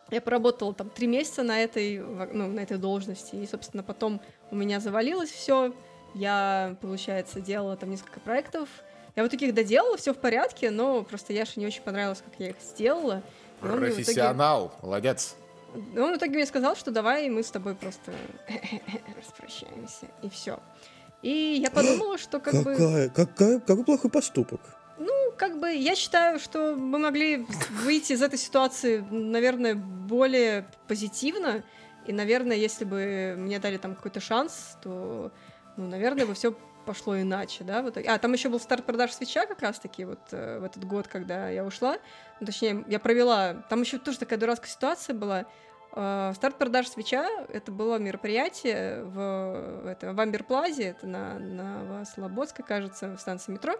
я 0.10 0.22
поработала 0.22 0.74
там 0.74 0.90
три 0.90 1.08
месяца 1.08 1.44
на 1.44 1.62
этой, 1.62 2.00
ну, 2.00 2.48
на 2.48 2.60
этой 2.60 2.78
должности, 2.78 3.36
и, 3.36 3.46
собственно, 3.46 3.84
потом 3.84 4.22
у 4.50 4.56
меня 4.56 4.80
завалилось 4.80 5.30
все. 5.30 5.74
Я, 6.14 6.76
получается, 6.82 7.40
делала 7.40 7.78
там 7.78 7.90
несколько 7.90 8.20
проектов. 8.20 8.68
Я 9.16 9.24
вот 9.24 9.32
таких 9.32 9.54
доделала, 9.54 9.98
все 9.98 10.14
в 10.14 10.18
порядке, 10.18 10.72
но 10.72 11.04
просто 11.04 11.34
Яше 11.34 11.60
не 11.60 11.66
очень 11.68 11.82
понравилось, 11.82 12.22
как 12.24 12.40
я 12.40 12.50
их 12.50 12.56
сделала. 12.62 13.22
В 13.60 13.66
итоге- 13.68 13.88
Профессионал, 13.94 14.74
молодец. 14.82 15.36
ну, 15.94 16.04
он 16.06 16.14
в 16.14 16.18
итоге 16.18 16.34
мне 16.36 16.46
сказал, 16.46 16.76
что 16.76 16.92
давай 16.92 17.30
мы 17.30 17.44
с 17.44 17.52
тобой 17.52 17.76
просто 17.76 18.12
распрощаемся, 19.18 20.08
и 20.22 20.30
все. 20.30 20.60
И 21.22 21.60
я 21.62 21.70
подумала, 21.70 22.18
что 22.18 22.40
как 22.40 22.56
бы, 22.64 22.74
Какая, 22.76 23.10
какая, 23.10 23.60
какой 23.60 23.84
плохой 23.86 24.10
поступок. 24.10 24.60
ну, 24.98 25.12
как 25.38 25.60
бы, 25.60 25.72
я 25.72 25.96
считаю, 25.96 26.40
что 26.40 26.76
мы 26.76 26.98
могли 26.98 27.46
выйти 27.84 28.14
из 28.14 28.22
этой 28.24 28.40
ситуации, 28.40 29.06
наверное, 29.12 29.76
более 29.76 30.66
позитивно. 30.88 31.64
И, 32.08 32.14
наверное, 32.14 32.58
если 32.58 32.84
бы 32.86 33.36
мне 33.38 33.60
дали 33.60 33.78
там 33.78 33.94
какой-то 33.96 34.20
шанс, 34.20 34.76
то, 34.82 35.32
ну, 35.78 35.88
наверное, 35.88 36.26
бы 36.26 36.34
все 36.34 36.56
пошло 36.86 37.20
иначе, 37.20 37.64
да, 37.64 37.82
вот. 37.82 37.98
А, 37.98 38.18
там 38.18 38.34
еще 38.34 38.50
был 38.50 38.60
старт 38.60 38.86
продаж 38.86 39.12
свеча 39.14 39.46
как 39.46 39.62
раз-таки 39.62 40.06
вот 40.06 40.20
э, 40.32 40.60
в 40.60 40.64
этот 40.64 40.84
год, 40.86 41.08
когда 41.08 41.50
я 41.50 41.66
ушла. 41.66 41.98
Ну, 42.40 42.46
точнее, 42.46 42.84
я 42.88 43.00
провела... 43.00 43.54
Там 43.70 43.82
еще 43.82 43.98
тоже 43.98 44.20
такая 44.20 44.40
дурацкая 44.40 44.70
ситуация 44.70 45.16
была. 45.16 45.46
Э, 45.94 46.32
Старт 46.36 46.58
продаж 46.58 46.88
свеча 46.88 47.28
это 47.50 47.72
было 47.72 47.98
мероприятие 47.98 49.04
в, 49.04 49.88
это, 49.88 50.14
в 50.14 50.20
Амберплазе, 50.20 50.84
это 50.84 51.08
на, 51.08 51.40
на 51.40 52.06
Слободской, 52.06 52.64
кажется, 52.66 53.16
в 53.16 53.20
станции 53.20 53.52
метро. 53.52 53.76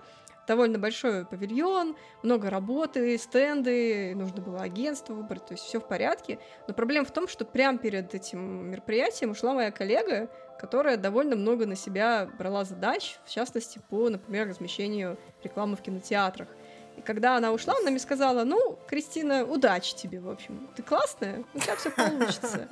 Довольно 0.48 0.80
большой 0.80 1.26
павильон, 1.26 1.96
много 2.24 2.50
работы, 2.50 3.18
стенды, 3.18 4.14
нужно 4.16 4.42
было 4.42 4.62
агентство 4.62 5.14
выбрать, 5.14 5.46
то 5.46 5.54
есть 5.54 5.64
все 5.64 5.80
в 5.80 5.88
порядке. 5.88 6.40
Но 6.68 6.74
проблема 6.74 7.06
в 7.06 7.12
том, 7.12 7.28
что 7.28 7.46
прямо 7.46 7.78
перед 7.78 8.14
этим 8.14 8.72
мероприятием 8.72 9.32
ушла 9.32 9.54
моя 9.54 9.72
коллега, 9.72 10.30
которая 10.60 10.98
довольно 10.98 11.36
много 11.36 11.66
на 11.66 11.76
себя 11.76 12.28
брала 12.38 12.66
задач, 12.66 13.20
в 13.24 13.30
частности, 13.30 13.80
по, 13.90 14.10
например, 14.10 14.48
размещению 14.48 15.18
рекламы 15.44 15.76
в 15.76 15.82
кинотеатрах. 15.82 16.50
И 16.98 17.02
когда 17.02 17.38
она 17.38 17.52
ушла, 17.52 17.76
она 17.80 17.90
мне 17.90 18.00
сказала, 18.00 18.44
ну, 18.44 18.78
Кристина, 18.88 19.44
удачи 19.46 19.96
тебе, 19.96 20.20
в 20.20 20.30
общем. 20.30 20.70
Ты 20.76 20.84
классная, 20.84 21.44
у 21.54 21.60
тебя 21.60 21.76
все 21.76 21.90
получится. 21.92 22.68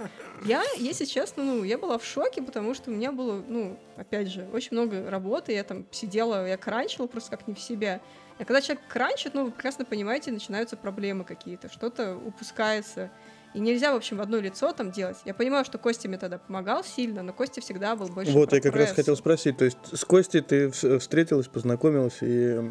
Я, 0.46 0.64
если 0.78 1.06
честно, 1.06 1.44
ну, 1.44 1.64
я 1.64 1.78
была 1.78 1.98
в 1.98 2.06
шоке, 2.06 2.42
потому 2.42 2.74
что 2.74 2.92
у 2.92 2.94
меня 2.94 3.12
было, 3.12 3.44
ну, 3.48 3.78
опять 3.98 4.28
же, 4.28 4.48
очень 4.54 4.70
много 4.72 5.10
работы. 5.10 5.54
Я 5.54 5.64
там 5.64 5.86
сидела, 5.92 6.48
я 6.48 6.58
кранчила 6.58 7.08
просто 7.08 7.32
как 7.32 7.48
не 7.48 7.54
в 7.54 7.60
себя. 7.60 8.02
А 8.38 8.46
когда 8.46 8.62
человек 8.62 8.84
кранчит, 8.88 9.34
ну, 9.34 9.46
вы 9.46 9.52
прекрасно 9.52 9.84
понимаете, 9.86 10.32
начинаются 10.32 10.78
проблемы 10.78 11.24
какие-то, 11.26 11.70
что-то 11.70 12.16
упускается. 12.16 13.10
И 13.54 13.60
нельзя, 13.60 13.94
в 13.94 13.96
общем, 13.96 14.18
в 14.18 14.22
одно 14.22 14.38
лицо 14.38 14.72
там 14.74 14.92
делать. 14.92 15.18
Я 15.26 15.34
понимаю, 15.34 15.66
что 15.66 15.80
Костя 15.80 16.08
мне 16.08 16.20
тогда 16.20 16.38
помогал 16.38 16.84
сильно, 16.84 17.24
но 17.24 17.34
Костя 17.34 17.62
всегда 17.62 17.96
был 17.96 18.08
больше 18.08 18.32
вот, 18.32 18.54
я 18.54 18.62
как 18.62 18.76
раз 18.76 18.92
хотел 18.92 19.18
спросить, 19.18 19.58
то 19.58 19.66
есть 19.66 19.78
с 19.92 20.06
Костей 20.06 20.42
ты 20.42 20.68
вс- 20.68 21.00
встретилась, 21.00 21.48
познакомилась 21.48 22.20
и 22.22 22.62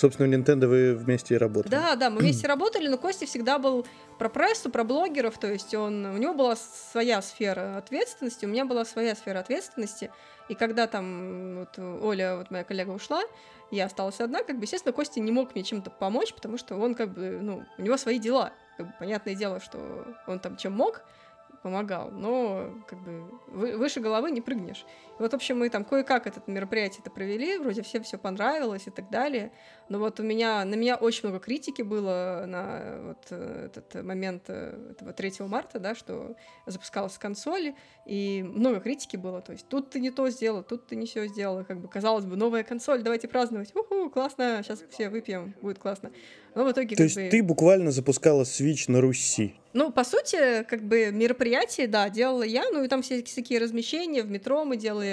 собственно, 0.00 0.28
в 0.28 0.40
Nintendo 0.40 0.66
вы 0.66 0.94
вместе 0.94 1.34
и 1.34 1.38
работали. 1.38 1.70
Да, 1.70 1.94
да, 1.96 2.10
мы 2.10 2.18
вместе 2.20 2.46
работали, 2.46 2.88
но 2.88 2.98
Костя 2.98 3.26
всегда 3.26 3.58
был 3.58 3.86
про 4.18 4.28
прессу, 4.28 4.70
про 4.70 4.84
блогеров, 4.84 5.38
то 5.38 5.50
есть 5.50 5.74
он, 5.74 6.06
у 6.06 6.16
него 6.16 6.34
была 6.34 6.56
своя 6.56 7.22
сфера 7.22 7.76
ответственности, 7.76 8.46
у 8.46 8.48
меня 8.48 8.64
была 8.64 8.84
своя 8.84 9.14
сфера 9.14 9.38
ответственности, 9.38 10.10
и 10.48 10.54
когда 10.54 10.86
там 10.86 11.60
вот 11.60 11.78
Оля, 11.78 12.36
вот 12.36 12.50
моя 12.50 12.64
коллега 12.64 12.90
ушла, 12.90 13.22
я 13.70 13.84
осталась 13.86 14.20
одна, 14.20 14.42
как 14.42 14.56
бы, 14.56 14.64
естественно, 14.64 14.92
Костя 14.92 15.20
не 15.20 15.30
мог 15.30 15.54
мне 15.54 15.62
чем-то 15.62 15.90
помочь, 15.90 16.34
потому 16.34 16.58
что 16.58 16.76
он 16.76 16.94
как 16.94 17.12
бы, 17.12 17.38
ну, 17.40 17.64
у 17.78 17.82
него 17.82 17.96
свои 17.96 18.18
дела. 18.18 18.52
Как 18.76 18.86
бы, 18.86 18.92
понятное 18.98 19.36
дело, 19.36 19.60
что 19.60 19.78
он 20.26 20.40
там 20.40 20.56
чем 20.56 20.72
мог, 20.72 21.02
помогал, 21.62 22.10
но 22.10 22.70
как 22.88 22.98
бы 23.00 23.30
выше 23.48 24.00
головы 24.00 24.30
не 24.30 24.40
прыгнешь. 24.40 24.84
Вот, 25.20 25.32
в 25.32 25.34
общем, 25.34 25.58
мы 25.58 25.68
там 25.68 25.84
кое-как 25.84 26.26
это 26.26 26.42
мероприятие-то 26.46 27.10
провели, 27.10 27.58
вроде 27.58 27.82
всем 27.82 28.02
все 28.02 28.16
понравилось 28.16 28.86
и 28.86 28.90
так 28.90 29.10
далее. 29.10 29.52
Но 29.90 29.98
вот 29.98 30.18
у 30.18 30.22
меня, 30.22 30.64
на 30.64 30.76
меня 30.76 30.96
очень 30.96 31.28
много 31.28 31.44
критики 31.44 31.82
было 31.82 32.44
на 32.46 33.00
вот 33.02 33.26
э, 33.28 33.66
этот 33.66 34.02
момент 34.02 34.44
э, 34.48 34.92
этого 34.92 35.12
3 35.12 35.32
марта, 35.40 35.78
да, 35.78 35.94
что 35.94 36.36
запускалась 36.64 37.18
консоль, 37.18 37.74
и 38.06 38.42
много 38.42 38.80
критики 38.80 39.16
было, 39.18 39.42
то 39.42 39.52
есть 39.52 39.68
тут 39.68 39.90
ты 39.90 40.00
не 40.00 40.10
то 40.10 40.30
сделал, 40.30 40.62
тут 40.62 40.86
ты 40.86 40.96
не 40.96 41.04
все 41.04 41.26
сделал, 41.26 41.66
как 41.66 41.80
бы 41.80 41.88
казалось 41.88 42.24
бы, 42.24 42.36
новая 42.36 42.62
консоль, 42.62 43.02
давайте 43.02 43.28
праздновать, 43.28 43.76
уху, 43.76 44.08
классно, 44.08 44.62
сейчас 44.62 44.82
все 44.88 45.10
выпьем, 45.10 45.54
будет 45.60 45.78
классно. 45.78 46.12
Но 46.54 46.64
в 46.64 46.72
итоге... 46.72 46.96
То 46.96 47.02
есть 47.02 47.16
бы... 47.16 47.28
ты 47.28 47.42
буквально 47.42 47.90
запускала 47.90 48.42
Switch 48.42 48.84
на 48.88 49.00
Руси? 49.00 49.54
Ну, 49.72 49.92
по 49.92 50.02
сути, 50.04 50.64
как 50.64 50.82
бы 50.82 51.10
мероприятие, 51.12 51.86
да, 51.86 52.08
делала 52.08 52.42
я, 52.42 52.64
ну 52.72 52.82
и 52.84 52.88
там 52.88 53.02
все 53.02 53.22
всякие 53.22 53.58
размещения, 53.58 54.22
в 54.22 54.30
метро 54.30 54.64
мы 54.64 54.76
делали 54.76 55.09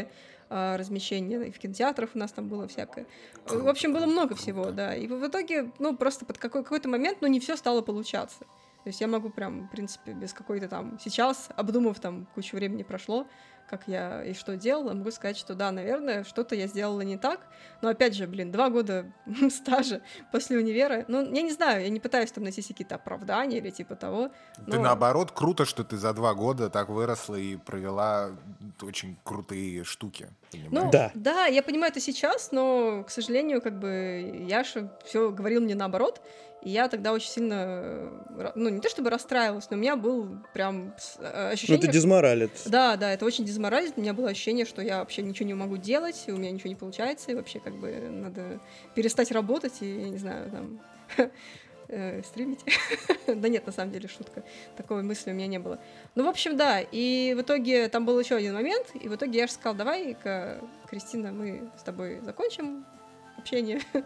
размещения, 0.49 1.41
и 1.43 1.51
в 1.51 1.59
кинотеатрах 1.59 2.11
у 2.13 2.17
нас 2.17 2.31
там 2.31 2.47
было 2.47 2.67
всякое. 2.67 3.05
В 3.47 3.67
общем, 3.67 3.93
было 3.93 4.05
много 4.05 4.33
всего, 4.35 4.71
да. 4.71 4.95
И 4.95 5.07
в 5.07 5.27
итоге, 5.27 5.71
ну, 5.79 5.95
просто 5.97 6.25
под 6.25 6.37
какой- 6.37 6.63
какой-то 6.63 6.87
момент, 6.87 7.17
ну, 7.21 7.27
не 7.27 7.39
все 7.39 7.57
стало 7.57 7.81
получаться. 7.81 8.39
То 8.39 8.89
есть 8.89 9.01
я 9.01 9.07
могу 9.07 9.29
прям, 9.29 9.67
в 9.67 9.71
принципе, 9.71 10.13
без 10.13 10.31
какой-то 10.31 10.69
там... 10.69 10.97
Сейчас, 11.03 11.49
обдумав, 11.57 11.99
там, 11.99 12.27
кучу 12.35 12.55
времени 12.55 12.83
прошло, 12.83 13.27
как 13.67 13.87
я 13.87 14.23
и 14.23 14.33
что 14.33 14.55
делала, 14.55 14.93
могу 14.93 15.11
сказать, 15.11 15.37
что 15.37 15.53
да, 15.53 15.71
наверное, 15.71 16.23
что-то 16.23 16.55
я 16.55 16.67
сделала 16.67 17.01
не 17.01 17.17
так. 17.17 17.41
Но 17.81 17.89
опять 17.89 18.15
же, 18.15 18.25
блин, 18.25 18.51
два 18.51 18.69
года 18.69 19.05
стажа 19.49 20.01
после 20.31 20.57
универа. 20.57 21.05
Ну, 21.07 21.21
я 21.33 21.41
не 21.41 21.51
знаю, 21.51 21.83
я 21.83 21.89
не 21.89 21.99
пытаюсь 21.99 22.31
там 22.31 22.43
найти 22.43 22.61
какие-то 22.61 22.95
оправдания 22.95 23.57
или 23.57 23.69
типа 23.69 23.95
того. 23.95 24.31
Но... 24.65 24.71
Ты 24.71 24.79
наоборот, 24.79 25.31
круто, 25.31 25.65
что 25.65 25.83
ты 25.83 25.97
за 25.97 26.13
два 26.13 26.33
года 26.33 26.69
так 26.69 26.89
выросла 26.89 27.35
и 27.35 27.57
провела 27.57 28.31
очень 28.81 29.17
крутые 29.23 29.83
штуки. 29.83 30.29
Ну, 30.71 30.89
да. 30.89 31.11
да, 31.13 31.45
я 31.45 31.61
понимаю 31.61 31.91
это 31.91 31.99
сейчас, 31.99 32.51
но, 32.51 33.03
к 33.03 33.09
сожалению, 33.09 33.61
как 33.61 33.77
бы 33.79 34.45
Яша 34.47 34.91
все 35.05 35.29
говорил 35.29 35.61
мне 35.61 35.75
наоборот. 35.75 36.21
И 36.63 36.69
я 36.71 36.87
тогда 36.89 37.13
очень 37.13 37.29
сильно, 37.29 37.55
э, 37.55 38.51
ну, 38.55 38.69
не 38.69 38.81
то 38.81 38.89
чтобы 38.89 39.09
расстраивалась, 39.09 39.69
но 39.69 39.77
у 39.77 39.79
меня 39.79 39.95
был 39.95 40.37
прям 40.53 40.93
э, 41.19 41.51
ощущение... 41.53 41.77
Ну, 41.77 41.83
это 41.83 41.93
дезморалит. 41.93 42.51
Да, 42.65 42.97
да, 42.97 43.13
это 43.13 43.25
очень 43.25 43.45
дезморалит. 43.45 43.93
У 43.95 44.01
меня 44.01 44.13
было 44.13 44.29
ощущение, 44.29 44.65
что 44.65 44.81
я 44.81 44.99
вообще 44.99 45.21
ничего 45.21 45.47
не 45.47 45.53
могу 45.53 45.77
делать, 45.77 46.25
у 46.27 46.33
меня 46.33 46.51
ничего 46.51 46.69
не 46.69 46.75
получается, 46.75 47.31
и 47.31 47.35
вообще 47.35 47.59
как 47.59 47.75
бы 47.77 47.91
надо 48.09 48.59
перестать 48.95 49.31
работать, 49.31 49.81
и, 49.81 49.99
я 50.01 50.09
не 50.09 50.17
знаю, 50.17 50.49
там, 50.49 50.79
э, 51.89 52.23
стримить. 52.23 52.59
да 53.27 53.49
нет, 53.49 53.65
на 53.65 53.71
самом 53.71 53.91
деле, 53.91 54.07
шутка. 54.07 54.43
Такой 54.75 55.03
мысли 55.03 55.31
у 55.31 55.33
меня 55.35 55.47
не 55.47 55.59
было. 55.59 55.79
Ну, 56.15 56.25
в 56.25 56.27
общем, 56.27 56.57
да. 56.57 56.81
И 56.81 57.35
в 57.37 57.41
итоге 57.41 57.87
там 57.87 58.05
был 58.05 58.19
еще 58.19 58.35
один 58.35 58.55
момент, 58.55 58.87
и 58.95 59.07
в 59.07 59.15
итоге 59.15 59.39
я 59.39 59.47
же 59.47 59.53
сказала, 59.53 59.77
давай-ка, 59.77 60.59
Кристина, 60.89 61.31
мы 61.31 61.69
с 61.77 61.83
тобой 61.83 62.19
закончим 62.21 62.85
общение. 63.37 63.81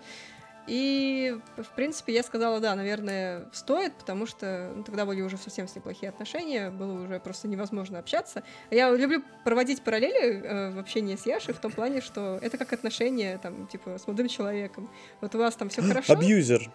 И, 0.67 1.37
в 1.57 1.75
принципе, 1.75 2.13
я 2.13 2.23
сказала, 2.23 2.59
да, 2.59 2.75
наверное, 2.75 3.49
стоит, 3.51 3.93
потому 3.93 4.25
что 4.25 4.71
ну, 4.75 4.83
тогда 4.83 5.05
были 5.05 5.21
уже 5.21 5.37
совсем 5.37 5.67
с 5.67 5.75
неплохие 5.75 6.09
отношения, 6.09 6.69
было 6.69 7.03
уже 7.03 7.19
просто 7.19 7.47
невозможно 7.47 7.99
общаться. 7.99 8.43
Я 8.69 8.91
люблю 8.91 9.23
проводить 9.43 9.81
параллели 9.81 10.41
э, 10.41 10.71
в 10.71 10.79
общении 10.79 11.15
с 11.15 11.25
Яшей 11.25 11.53
в 11.53 11.59
том 11.59 11.71
плане, 11.71 12.01
что 12.01 12.37
это 12.41 12.57
как 12.57 12.73
отношения, 12.73 13.37
там, 13.37 13.67
типа, 13.67 13.97
с 13.97 14.07
молодым 14.07 14.27
человеком. 14.27 14.89
Вот 15.19 15.33
у 15.35 15.39
вас 15.39 15.55
там 15.55 15.69
все 15.69 15.81
хорошо. 15.81 16.13
Абьюзер. 16.13 16.71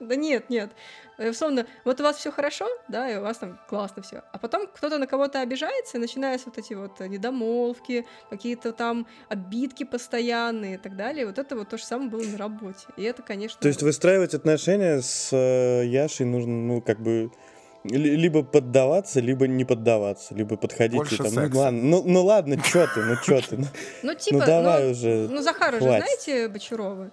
Да 0.00 0.16
нет, 0.16 0.50
нет. 0.50 0.70
Э, 1.18 1.30
условно, 1.30 1.66
вот 1.84 2.00
у 2.00 2.04
вас 2.04 2.16
все 2.16 2.30
хорошо, 2.30 2.66
да, 2.88 3.10
и 3.10 3.16
у 3.16 3.22
вас 3.22 3.38
там 3.38 3.58
классно 3.68 4.02
все. 4.02 4.22
А 4.32 4.38
потом 4.38 4.66
кто-то 4.66 4.98
на 4.98 5.06
кого-то 5.06 5.40
обижается, 5.40 5.96
и 5.96 6.00
начинаются 6.00 6.50
вот 6.50 6.58
эти 6.58 6.74
вот 6.74 7.00
недомолвки, 7.00 8.06
какие-то 8.30 8.72
там 8.72 9.06
обидки 9.28 9.84
постоянные 9.84 10.74
и 10.74 10.78
так 10.78 10.96
далее. 10.96 11.26
Вот 11.26 11.38
это 11.38 11.56
вот 11.56 11.68
то 11.68 11.78
же 11.78 11.84
самое 11.84 12.10
было 12.10 12.22
на 12.22 12.36
работе. 12.36 12.86
И 12.96 13.02
это, 13.02 13.22
конечно... 13.22 13.60
То 13.60 13.68
есть 13.68 13.82
выстраивать 13.82 14.34
отношения 14.34 15.00
с 15.00 15.30
э, 15.32 15.86
Яшей 15.86 16.26
нужно, 16.26 16.52
ну, 16.52 16.80
как 16.80 17.00
бы 17.00 17.30
либо 17.88 18.42
поддаваться, 18.42 19.20
либо 19.20 19.46
не 19.46 19.64
поддаваться, 19.64 20.34
либо 20.34 20.56
подходить 20.56 20.96
Больше 20.96 21.14
и 21.14 21.18
там, 21.18 21.28
секса. 21.28 21.50
ну 21.50 21.58
ладно, 21.58 21.82
ну, 21.82 22.02
ну 22.04 22.24
ладно, 22.24 22.56
чё 22.60 22.86
ты, 22.92 23.02
ну 23.02 23.16
чё 23.24 23.40
ты, 23.40 23.58
ну, 23.58 23.66
ну 24.02 24.14
типа, 24.14 24.38
ну 24.38 24.46
давай 24.46 24.84
ну, 24.84 24.90
уже, 24.90 25.28
ну 25.30 25.42
Захар 25.42 25.74
уже 25.74 25.84
хватит. 25.84 26.04
знаете 26.04 26.48
Бочарова? 26.48 27.10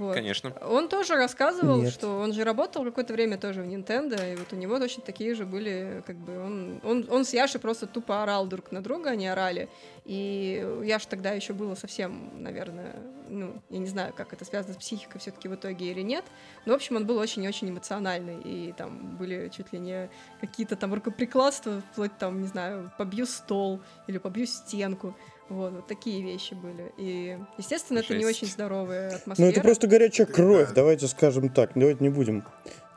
Вот. 0.00 0.14
Конечно. 0.14 0.54
Он 0.62 0.88
тоже 0.88 1.14
рассказывал, 1.14 1.82
Нет. 1.82 1.92
что 1.92 2.20
он 2.20 2.32
же 2.32 2.42
работал 2.42 2.84
какое-то 2.84 3.12
время 3.12 3.36
тоже 3.36 3.60
в 3.62 3.66
Nintendo, 3.66 4.32
и 4.32 4.34
вот 4.34 4.50
у 4.50 4.56
него 4.56 4.78
точно 4.78 5.02
такие 5.02 5.34
же 5.34 5.44
были, 5.44 6.02
как 6.06 6.16
бы, 6.16 6.38
он, 6.38 6.80
он, 6.82 7.06
он 7.10 7.26
с 7.26 7.34
Яшей 7.34 7.60
просто 7.60 7.86
тупо 7.86 8.22
орал 8.22 8.46
друг 8.46 8.72
на 8.72 8.82
друга, 8.82 9.10
они 9.10 9.28
орали, 9.28 9.68
и 10.06 10.66
Яша 10.84 11.06
тогда 11.06 11.32
еще 11.32 11.52
было 11.52 11.74
совсем, 11.74 12.42
наверное, 12.42 12.94
ну, 13.28 13.62
я 13.68 13.78
не 13.78 13.88
знаю, 13.88 14.14
как 14.16 14.32
это 14.32 14.46
связано 14.46 14.72
с 14.72 14.78
психикой 14.78 15.20
все-таки 15.20 15.48
в 15.48 15.54
итоге 15.54 15.90
или 15.90 16.00
нет, 16.00 16.24
но, 16.64 16.72
в 16.72 16.76
общем, 16.76 16.96
он 16.96 17.04
был 17.04 17.18
очень-очень 17.18 17.68
эмоциональный, 17.68 18.40
и 18.40 18.72
там 18.72 19.18
были 19.18 19.50
чуть 19.54 19.70
ли 19.74 19.78
не 19.78 20.08
какие-то 20.40 20.76
там 20.76 20.94
рукоприкладства, 20.94 21.82
вплоть 21.92 22.16
там, 22.16 22.40
не 22.40 22.48
знаю, 22.48 22.90
побью 22.96 23.26
стол 23.26 23.82
или 24.06 24.16
побью 24.16 24.46
стенку, 24.46 25.14
вот, 25.50 25.72
вот 25.72 25.86
такие 25.86 26.22
вещи 26.22 26.54
были. 26.54 26.92
И, 26.96 27.38
естественно, 27.58 27.98
это 27.98 28.14
не 28.14 28.24
Жесть. 28.24 28.42
очень 28.42 28.52
здоровая 28.52 29.16
атмосфера. 29.16 29.46
ну 29.46 29.52
это 29.52 29.60
просто 29.60 29.86
горячая 29.86 30.26
кровь, 30.26 30.72
давайте 30.74 31.06
скажем 31.08 31.48
так, 31.48 31.72
давайте 31.74 32.02
не 32.02 32.08
будем. 32.10 32.44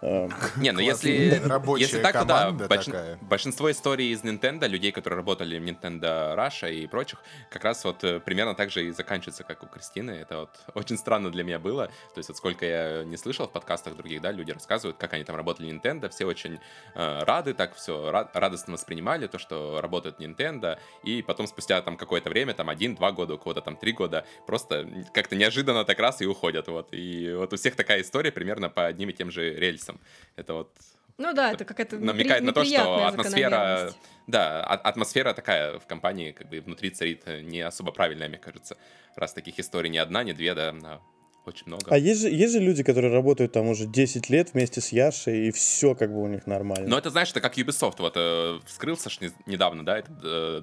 А, 0.05 0.29
Не, 0.57 0.71
ну 0.71 0.79
если, 0.79 1.41
если 1.77 2.01
так, 2.01 2.13
то 2.13 2.25
да, 2.25 2.49
больш- 2.49 3.17
большинство 3.21 3.71
историй 3.71 4.11
из 4.11 4.21
Nintendo, 4.21 4.67
людей, 4.67 4.91
которые 4.91 5.17
работали 5.17 5.57
в 5.57 5.63
Nintendo 5.63 6.35
Russia 6.35 6.73
и 6.73 6.85
прочих, 6.87 7.19
как 7.49 7.63
раз 7.63 7.85
вот 7.85 8.03
э, 8.03 8.19
примерно 8.19 8.53
так 8.53 8.69
же 8.69 8.85
и 8.85 8.91
заканчивается, 8.91 9.43
как 9.43 9.63
у 9.63 9.67
Кристины. 9.67 10.11
Это 10.11 10.39
вот 10.39 10.49
очень 10.73 10.97
странно 10.97 11.31
для 11.31 11.43
меня 11.43 11.57
было. 11.57 11.87
То 12.13 12.17
есть 12.17 12.27
вот 12.27 12.37
сколько 12.37 12.65
я 12.65 13.03
не 13.05 13.15
слышал 13.15 13.47
в 13.47 13.51
подкастах 13.51 13.95
других, 13.95 14.21
да, 14.21 14.31
люди 14.31 14.51
рассказывают, 14.51 14.97
как 14.97 15.13
они 15.13 15.23
там 15.23 15.37
работали 15.37 15.71
в 15.71 15.73
Nintendo, 15.73 16.09
все 16.09 16.25
очень 16.25 16.59
э, 16.95 17.23
рады, 17.23 17.53
так 17.53 17.75
все 17.75 18.11
радостно 18.11 18.73
воспринимали 18.73 19.27
то, 19.27 19.39
что 19.39 19.79
работает 19.81 20.19
Nintendo, 20.19 20.77
и 21.03 21.21
потом 21.21 21.47
спустя 21.47 21.81
там 21.81 21.95
какое-то 21.95 22.29
время, 22.29 22.53
там 22.53 22.69
один-два 22.69 23.13
года, 23.13 23.35
у 23.35 23.37
кого-то 23.37 23.61
там 23.61 23.77
три 23.77 23.93
года, 23.93 24.25
просто 24.45 24.85
как-то 25.13 25.37
неожиданно 25.37 25.85
так 25.85 25.99
раз 25.99 26.21
и 26.21 26.25
уходят, 26.25 26.67
вот. 26.67 26.89
И 26.91 27.33
вот 27.33 27.53
у 27.53 27.55
всех 27.55 27.75
такая 27.77 28.01
история 28.01 28.31
примерно 28.31 28.69
по 28.69 28.85
одним 28.85 29.09
и 29.09 29.13
тем 29.13 29.31
же 29.31 29.53
рельсам. 29.53 29.92
Это 30.35 30.53
вот 30.53 30.75
Ну 31.17 31.33
да, 31.33 31.51
это 31.53 31.65
какая-то 31.65 31.97
намекает 31.97 32.43
на 32.43 32.53
то, 32.53 32.63
что 32.65 33.07
атмосфера, 33.07 33.91
да, 34.27 34.63
а- 34.63 34.75
атмосфера 34.89 35.33
такая 35.33 35.79
в 35.79 35.85
компании, 35.85 36.31
как 36.31 36.49
бы 36.49 36.59
внутри 36.61 36.89
царит 36.91 37.23
э, 37.25 37.41
не 37.41 37.61
особо 37.61 37.91
правильная, 37.91 38.29
мне 38.29 38.37
кажется. 38.37 38.77
Раз 39.15 39.33
таких 39.33 39.59
историй 39.59 39.89
не 39.89 39.97
одна, 39.99 40.23
не 40.23 40.33
две, 40.33 40.53
да, 40.55 40.69
а 40.83 40.99
очень 41.45 41.67
много. 41.67 41.83
А 41.89 41.97
есть 41.97 42.21
же, 42.21 42.29
есть 42.29 42.53
же 42.53 42.59
люди, 42.59 42.83
которые 42.83 43.11
работают 43.13 43.51
там 43.51 43.67
уже 43.67 43.85
10 43.85 44.29
лет 44.29 44.53
вместе 44.53 44.79
с 44.79 44.93
Яшей, 44.93 45.47
и 45.47 45.51
все 45.51 45.93
как 45.93 46.11
бы 46.13 46.21
у 46.23 46.27
них 46.27 46.47
нормально. 46.47 46.87
Но 46.87 46.97
это, 46.97 47.09
знаешь, 47.09 47.31
это 47.31 47.41
как 47.41 47.57
Ubisoft, 47.57 47.95
вот 47.99 48.13
э, 48.15 48.59
вскрылся 48.65 49.09
ж 49.09 49.19
не- 49.21 49.31
недавно, 49.45 49.85
да, 49.85 49.99
этот 49.99 50.15
э, 50.23 50.61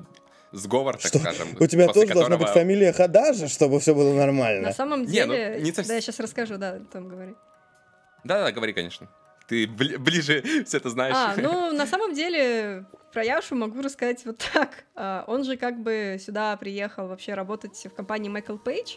сговор, 0.52 0.96
так 0.96 1.06
Что? 1.08 1.18
скажем. 1.18 1.48
У 1.60 1.66
тебя 1.66 1.86
тоже 1.86 2.06
должна 2.14 2.38
быть 2.38 2.46
которого- 2.46 2.54
фамилия 2.64 2.92
Хадажа, 2.94 3.48
чтобы 3.48 3.78
все 3.78 3.94
было 3.94 4.14
нормально. 4.14 4.68
На 4.68 4.72
самом 4.72 5.04
Не, 5.04 5.26
ну, 5.26 5.34
деле, 5.34 5.60
не 5.60 5.70
совс- 5.70 5.86
да, 5.86 5.94
я 5.94 6.00
сейчас 6.00 6.18
расскажу, 6.18 6.56
да, 6.56 6.80
там 6.92 7.08
говори. 7.08 7.34
Да-да, 8.24 8.50
говори, 8.50 8.72
конечно. 8.72 9.08
Ты 9.50 9.64
бли- 9.64 9.98
ближе 9.98 10.42
все 10.64 10.76
это 10.76 10.90
знаешь. 10.90 11.16
А, 11.16 11.34
ну, 11.36 11.72
на 11.76 11.84
самом 11.84 12.14
деле, 12.14 12.86
про 13.12 13.24
Яшу 13.24 13.56
могу 13.56 13.82
рассказать 13.82 14.24
вот 14.24 14.38
так. 14.52 14.84
А, 14.94 15.24
Он 15.26 15.42
же 15.42 15.56
как 15.56 15.82
бы 15.82 16.18
сюда 16.24 16.56
приехал 16.56 17.08
вообще 17.08 17.34
работать 17.34 17.84
в 17.84 17.90
компании 17.90 18.28
Майкл 18.28 18.56
Пейдж. 18.56 18.94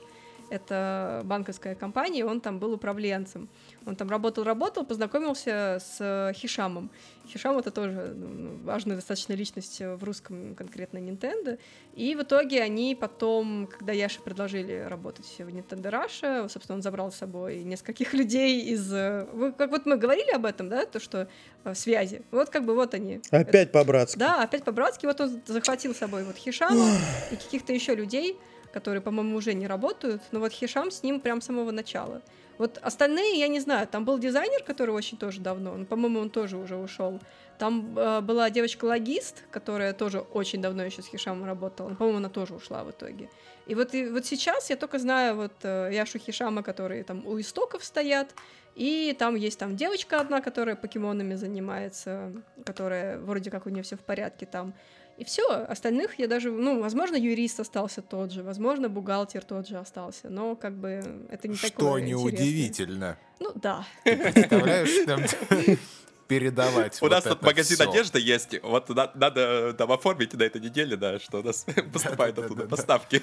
Это 0.49 1.21
банковская 1.25 1.75
компания, 1.75 2.25
он 2.25 2.41
там 2.41 2.59
был 2.59 2.73
управленцем. 2.73 3.49
Он 3.85 3.95
там 3.95 4.09
работал-работал, 4.09 4.85
познакомился 4.85 5.79
с 5.81 6.31
Хишамом. 6.35 6.89
Хишам 7.27 7.57
это 7.57 7.71
тоже 7.71 8.13
ну, 8.15 8.57
важная 8.63 8.95
достаточно 8.95 9.33
личность 9.33 9.79
в 9.79 10.03
русском 10.03 10.55
конкретно 10.55 10.97
Nintendo. 10.97 11.57
И 11.95 12.15
в 12.15 12.21
итоге 12.23 12.61
они 12.61 12.95
потом, 12.95 13.67
когда 13.67 13.93
Яше 13.93 14.21
предложили 14.21 14.85
работать 14.87 15.25
в 15.37 15.47
Nintendo 15.47 15.91
Russia, 15.91 16.49
собственно, 16.49 16.77
он 16.77 16.81
забрал 16.81 17.11
с 17.11 17.15
собой 17.15 17.63
нескольких 17.63 18.13
людей 18.13 18.61
из... 18.61 18.91
Вы, 18.91 19.51
как 19.53 19.71
вот 19.71 19.85
мы 19.85 19.97
говорили 19.97 20.31
об 20.31 20.45
этом, 20.45 20.69
да, 20.69 20.85
то, 20.85 20.99
что 20.99 21.27
э, 21.63 21.75
связи. 21.75 22.21
Вот 22.31 22.49
как 22.49 22.65
бы 22.65 22.75
вот 22.75 22.93
они. 22.93 23.21
Опять 23.31 23.71
по-братски. 23.71 24.17
Да, 24.17 24.43
опять 24.43 24.63
по-братски. 24.63 25.05
Вот 25.05 25.19
он 25.21 25.41
захватил 25.45 25.93
с 25.93 25.97
собой 25.97 26.23
вот 26.23 26.35
Хишама 26.35 26.87
и 27.31 27.35
каких-то 27.35 27.73
еще 27.73 27.95
людей. 27.95 28.37
Которые, 28.73 29.01
по-моему, 29.01 29.37
уже 29.37 29.53
не 29.53 29.67
работают, 29.67 30.21
но 30.31 30.39
вот 30.39 30.51
Хишам 30.51 30.91
с 30.91 31.03
ним 31.03 31.19
прям 31.19 31.39
с 31.41 31.45
самого 31.45 31.71
начала. 31.71 32.21
Вот 32.57 32.79
остальные, 32.81 33.39
я 33.39 33.47
не 33.47 33.59
знаю, 33.59 33.87
там 33.87 34.05
был 34.05 34.19
дизайнер, 34.19 34.63
который 34.63 34.91
очень 34.91 35.17
тоже 35.17 35.41
давно, 35.41 35.75
но, 35.75 35.85
по-моему, 35.85 36.19
он 36.19 36.29
тоже 36.29 36.57
уже 36.57 36.75
ушел. 36.75 37.19
Там 37.57 37.97
э, 37.97 38.21
была 38.21 38.49
девочка-логист, 38.49 39.43
которая 39.51 39.93
тоже 39.93 40.19
очень 40.19 40.61
давно 40.61 40.83
еще 40.83 41.01
с 41.01 41.07
Хишамом 41.07 41.45
работала. 41.45 41.89
Но, 41.89 41.95
по-моему, 41.95 42.17
она 42.17 42.29
тоже 42.29 42.55
ушла 42.55 42.83
в 42.83 42.91
итоге. 42.91 43.29
И 43.67 43.75
вот, 43.75 43.93
и 43.93 44.07
вот 44.07 44.25
сейчас 44.25 44.69
я 44.69 44.75
только 44.75 44.99
знаю 44.99 45.35
вот 45.35 45.53
э, 45.63 45.89
Яшу 45.93 46.19
Хишама, 46.19 46.63
которые 46.63 47.03
там 47.03 47.25
у 47.25 47.39
истоков 47.39 47.83
стоят, 47.83 48.33
и 48.75 49.15
там 49.17 49.35
есть 49.35 49.59
там 49.59 49.75
девочка 49.75 50.19
одна, 50.19 50.41
которая 50.41 50.75
покемонами 50.75 51.35
занимается, 51.35 52.31
которая 52.65 53.19
вроде 53.19 53.51
как 53.51 53.65
у 53.65 53.69
нее 53.69 53.83
все 53.83 53.95
в 53.95 54.01
порядке 54.01 54.45
там. 54.45 54.73
И 55.17 55.23
все, 55.25 55.47
остальных 55.47 56.17
я 56.17 56.27
даже, 56.27 56.51
ну, 56.51 56.81
возможно, 56.81 57.15
юрист 57.15 57.59
остался 57.59 58.01
тот 58.01 58.31
же, 58.31 58.41
возможно, 58.41 58.89
бухгалтер 58.89 59.43
тот 59.43 59.67
же 59.67 59.77
остался, 59.77 60.29
но 60.29 60.55
как 60.55 60.75
бы 60.75 61.25
это 61.29 61.47
не 61.47 61.55
Что 61.55 61.69
такое 61.69 62.01
неудивительно. 62.01 63.17
Ну 63.39 63.51
да. 63.55 63.85
Представляешь, 64.03 65.05
там 65.05 65.21
передавать 66.27 67.01
У 67.01 67.07
нас 67.07 67.23
тут 67.23 67.41
магазин 67.41 67.81
одежды 67.81 68.19
есть, 68.19 68.61
вот 68.63 68.89
на- 68.89 69.11
надо 69.15 69.73
там 69.73 69.91
оформить 69.91 70.33
на 70.33 70.43
этой 70.43 70.61
неделе, 70.61 70.95
да, 70.95 71.19
что 71.19 71.39
у 71.39 71.43
нас 71.43 71.65
поступают 71.93 72.37
оттуда 72.39 72.67
поставки. 72.67 73.21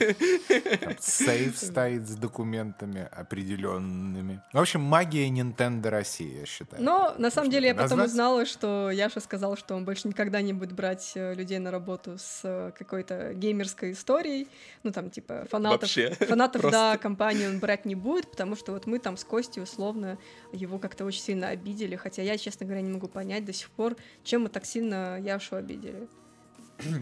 Сейф 1.01 1.59
стоит 1.59 2.09
с 2.09 2.15
документами 2.15 3.09
определенными. 3.11 4.43
В 4.53 4.59
общем, 4.59 4.81
магия 4.81 5.29
Nintendo 5.29 5.89
России, 5.89 6.41
я 6.41 6.47
считаю. 6.47 6.83
Но 6.83 7.15
на 7.19 7.31
самом 7.31 7.51
деле 7.51 7.69
я 7.69 7.75
потом 7.75 8.01
узнала, 8.01 8.47
что 8.47 8.91
Яша 8.91 9.21
сказал, 9.21 9.57
что 9.57 9.75
он 9.75 9.85
больше 9.85 10.09
никогда 10.09 10.41
не 10.43 10.53
будет 10.53 10.73
брать 10.73 11.13
э, 11.15 11.35
людей 11.35 11.59
на 11.59 11.71
работу 11.71 12.17
с 12.19 12.41
э, 12.45 12.73
какой-то 12.79 13.35
геймерской 13.35 13.93
историей. 13.93 14.49
Ну 14.83 14.93
там 14.93 15.11
типа 15.11 15.47
фанатов, 15.51 15.83
Вообще. 15.83 16.11
фанатов 16.21 16.71
да, 16.71 16.97
компании 16.99 17.47
он 17.47 17.59
брать 17.59 17.85
не 17.85 17.95
будет, 17.95 18.31
потому 18.31 18.57
что 18.57 18.73
вот 18.73 18.87
мы 18.87 18.99
там 18.99 19.17
с 19.17 19.25
Костей 19.25 19.63
условно 19.63 20.19
его 20.53 20.79
как-то 20.79 21.05
очень 21.05 21.21
сильно 21.21 21.49
обидели. 21.49 21.97
Хотя 21.97 22.23
я, 22.23 22.37
честно 22.39 22.67
говоря, 22.67 22.83
не 22.83 22.90
могу 22.91 23.09
понять 23.09 23.45
до 23.45 23.53
сих 23.53 23.71
пор, 23.71 23.97
чем 24.25 24.43
мы 24.43 24.49
так 24.49 24.67
сильно 24.67 25.19
Яшу 25.21 25.57
обидели. 25.57 26.09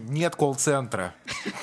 Нет 0.09 0.35
колл-центра. 0.35 1.15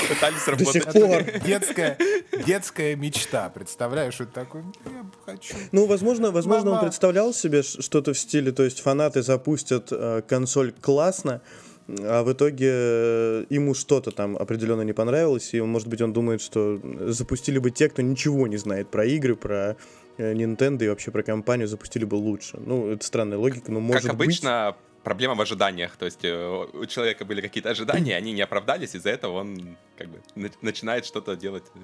Пытались 0.08 0.44
До 0.44 0.72
сих 0.72 0.86
работать. 0.86 1.32
пор. 1.32 1.40
Детская, 1.44 1.98
детская 2.46 2.96
мечта. 2.96 3.50
Представляешь, 3.50 4.14
что 4.14 4.24
это 4.24 4.32
такое? 4.32 4.64
Я 4.86 5.04
хочу. 5.24 5.54
Ну, 5.72 5.86
возможно, 5.86 6.30
возможно, 6.30 6.70
он 6.70 6.76
Мама. 6.76 6.86
представлял 6.88 7.34
себе 7.34 7.62
что-то 7.62 8.14
в 8.14 8.18
стиле, 8.18 8.52
то 8.52 8.62
есть 8.62 8.80
фанаты 8.80 9.22
запустят 9.22 9.88
э, 9.90 10.22
консоль 10.26 10.72
классно, 10.72 11.42
а 11.88 12.22
в 12.22 12.32
итоге 12.32 12.70
э, 12.70 13.44
ему 13.50 13.74
что-то 13.74 14.10
там 14.10 14.36
определенно 14.36 14.82
не 14.82 14.92
понравилось, 14.92 15.52
и, 15.52 15.60
может 15.60 15.88
быть, 15.88 16.00
он 16.00 16.12
думает, 16.12 16.40
что 16.40 16.80
запустили 17.12 17.58
бы 17.58 17.70
те, 17.70 17.88
кто 17.88 18.02
ничего 18.02 18.46
не 18.46 18.56
знает 18.56 18.90
про 18.90 19.04
игры, 19.04 19.36
про 19.36 19.76
Nintendo 20.18 20.84
и 20.84 20.88
вообще 20.88 21.10
про 21.10 21.22
компанию, 21.22 21.68
запустили 21.68 22.04
бы 22.04 22.14
лучше. 22.14 22.58
Ну, 22.58 22.90
это 22.90 23.04
странная 23.04 23.38
логика, 23.38 23.70
но 23.70 23.80
может 23.80 24.02
Как 24.02 24.12
обычно, 24.12 24.76
проблема 25.02 25.34
в 25.34 25.40
ожиданиях. 25.40 25.96
То 25.96 26.04
есть 26.06 26.24
э, 26.24 26.66
у 26.72 26.86
человека 26.86 27.24
были 27.24 27.40
какие-то 27.40 27.70
ожидания, 27.70 28.16
они 28.16 28.32
не 28.32 28.42
оправдались, 28.42 28.94
из-за 28.94 29.10
этого 29.10 29.38
он 29.40 29.76
как 29.96 30.08
бы 30.08 30.20
на- 30.34 30.50
начинает 30.62 31.06
что-то 31.06 31.36
делать 31.36 31.64
э, 31.74 31.78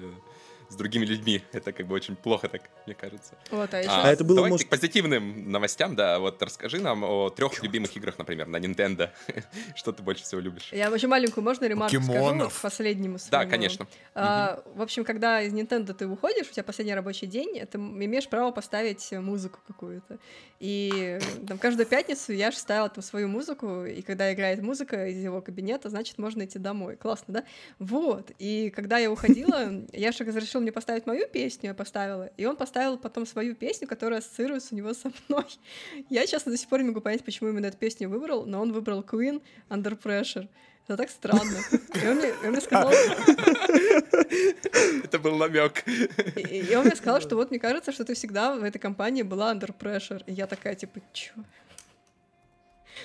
с 0.73 0.75
другими 0.75 1.05
людьми. 1.05 1.41
Это 1.53 1.71
как 1.71 1.87
бы 1.87 1.95
очень 1.95 2.15
плохо 2.15 2.49
так, 2.49 2.61
мне 2.85 2.95
кажется. 2.95 3.35
Вот, 3.51 3.73
а 3.73 3.79
еще... 3.79 3.89
А 3.89 4.11
это 4.11 4.23
было, 4.23 4.37
давайте 4.37 4.53
может- 4.53 4.67
к 4.67 4.69
позитивным 4.69 5.51
новостям, 5.51 5.95
да. 5.95 6.19
Вот 6.19 6.41
расскажи 6.41 6.81
нам 6.81 7.03
о 7.03 7.29
трех 7.29 7.61
любимых 7.63 7.95
играх, 7.95 8.17
например, 8.17 8.47
на 8.47 8.57
Nintendo. 8.57 9.09
Что 9.75 9.91
ты 9.91 10.03
больше 10.03 10.23
всего 10.23 10.41
любишь? 10.41 10.69
Я 10.73 10.91
очень 10.91 11.07
маленькую, 11.07 11.43
можно 11.43 11.65
ремарку 11.65 11.95
скажу 11.95 12.07
Покемонов. 12.11 12.57
к 12.57 12.61
последнему 12.61 13.13
Да, 13.17 13.19
своему? 13.19 13.51
конечно. 13.51 13.87
А, 14.15 14.61
в 14.75 14.81
общем, 14.81 15.05
когда 15.05 15.41
из 15.41 15.53
Nintendo 15.53 15.93
ты 15.93 16.07
уходишь, 16.07 16.47
у 16.49 16.51
тебя 16.51 16.63
последний 16.63 16.95
рабочий 16.95 17.27
день, 17.27 17.59
ты 17.67 17.77
имеешь 17.77 18.27
право 18.27 18.51
поставить 18.51 19.11
музыку 19.11 19.59
какую-то. 19.67 20.17
И 20.63 21.19
там 21.45 21.57
каждую 21.57 21.85
пятницу 21.85 22.31
я 22.31 22.49
же 22.49 22.55
ставила 22.55 22.87
там 22.87 23.03
свою 23.03 23.27
музыку, 23.27 23.83
и 23.83 24.01
когда 24.01 24.33
играет 24.33 24.61
музыка 24.61 25.07
из 25.07 25.21
его 25.21 25.41
кабинета, 25.41 25.89
значит, 25.89 26.17
можно 26.17 26.45
идти 26.45 26.57
домой. 26.57 26.95
Классно, 26.95 27.33
да? 27.33 27.43
Вот. 27.79 28.31
И 28.39 28.71
когда 28.73 28.97
я 28.97 29.11
уходила, 29.11 29.83
Яша 29.91 30.23
разрешил 30.23 30.61
мне 30.61 30.71
поставить 30.71 31.05
мою 31.05 31.27
песню, 31.27 31.71
я 31.71 31.73
поставила, 31.73 32.31
и 32.37 32.45
он 32.45 32.55
поставил 32.55 32.97
потом 32.97 33.25
свою 33.25 33.55
песню, 33.55 33.89
которая 33.89 34.19
ассоциируется 34.19 34.73
у 34.73 34.77
него 34.77 34.93
со 34.93 35.11
мной. 35.27 35.43
Я, 36.09 36.25
честно, 36.25 36.53
до 36.53 36.57
сих 36.57 36.69
пор 36.69 36.81
не 36.81 36.87
могу 36.87 37.01
понять, 37.01 37.25
почему 37.25 37.49
именно 37.49 37.65
эту 37.65 37.77
песню 37.77 38.07
выбрал, 38.07 38.45
но 38.45 38.61
он 38.61 38.71
выбрал 38.71 39.01
Queen 39.01 39.41
Under 39.69 40.01
Pressure. 40.01 40.47
Это 40.87 40.97
так 40.97 41.09
странно. 41.09 41.59
И 41.93 42.07
он 42.07 42.17
мне, 42.17 42.29
и 42.29 42.45
он 42.45 42.51
мне 42.51 42.61
сказал, 42.61 42.91
Это 45.03 45.19
был 45.19 45.37
намек. 45.37 45.83
и, 45.87 46.59
и 46.59 46.75
он 46.75 46.85
мне 46.85 46.95
сказал, 46.95 47.21
что 47.21 47.35
вот 47.35 47.51
мне 47.51 47.59
кажется, 47.59 47.91
что 47.91 48.03
ты 48.03 48.13
всегда 48.15 48.55
в 48.55 48.63
этой 48.63 48.79
компании 48.79 49.21
была 49.23 49.53
under 49.53 49.75
pressure. 49.77 50.23
И 50.25 50.33
я 50.33 50.47
такая, 50.47 50.75
типа, 50.75 50.99
чё? 51.13 51.33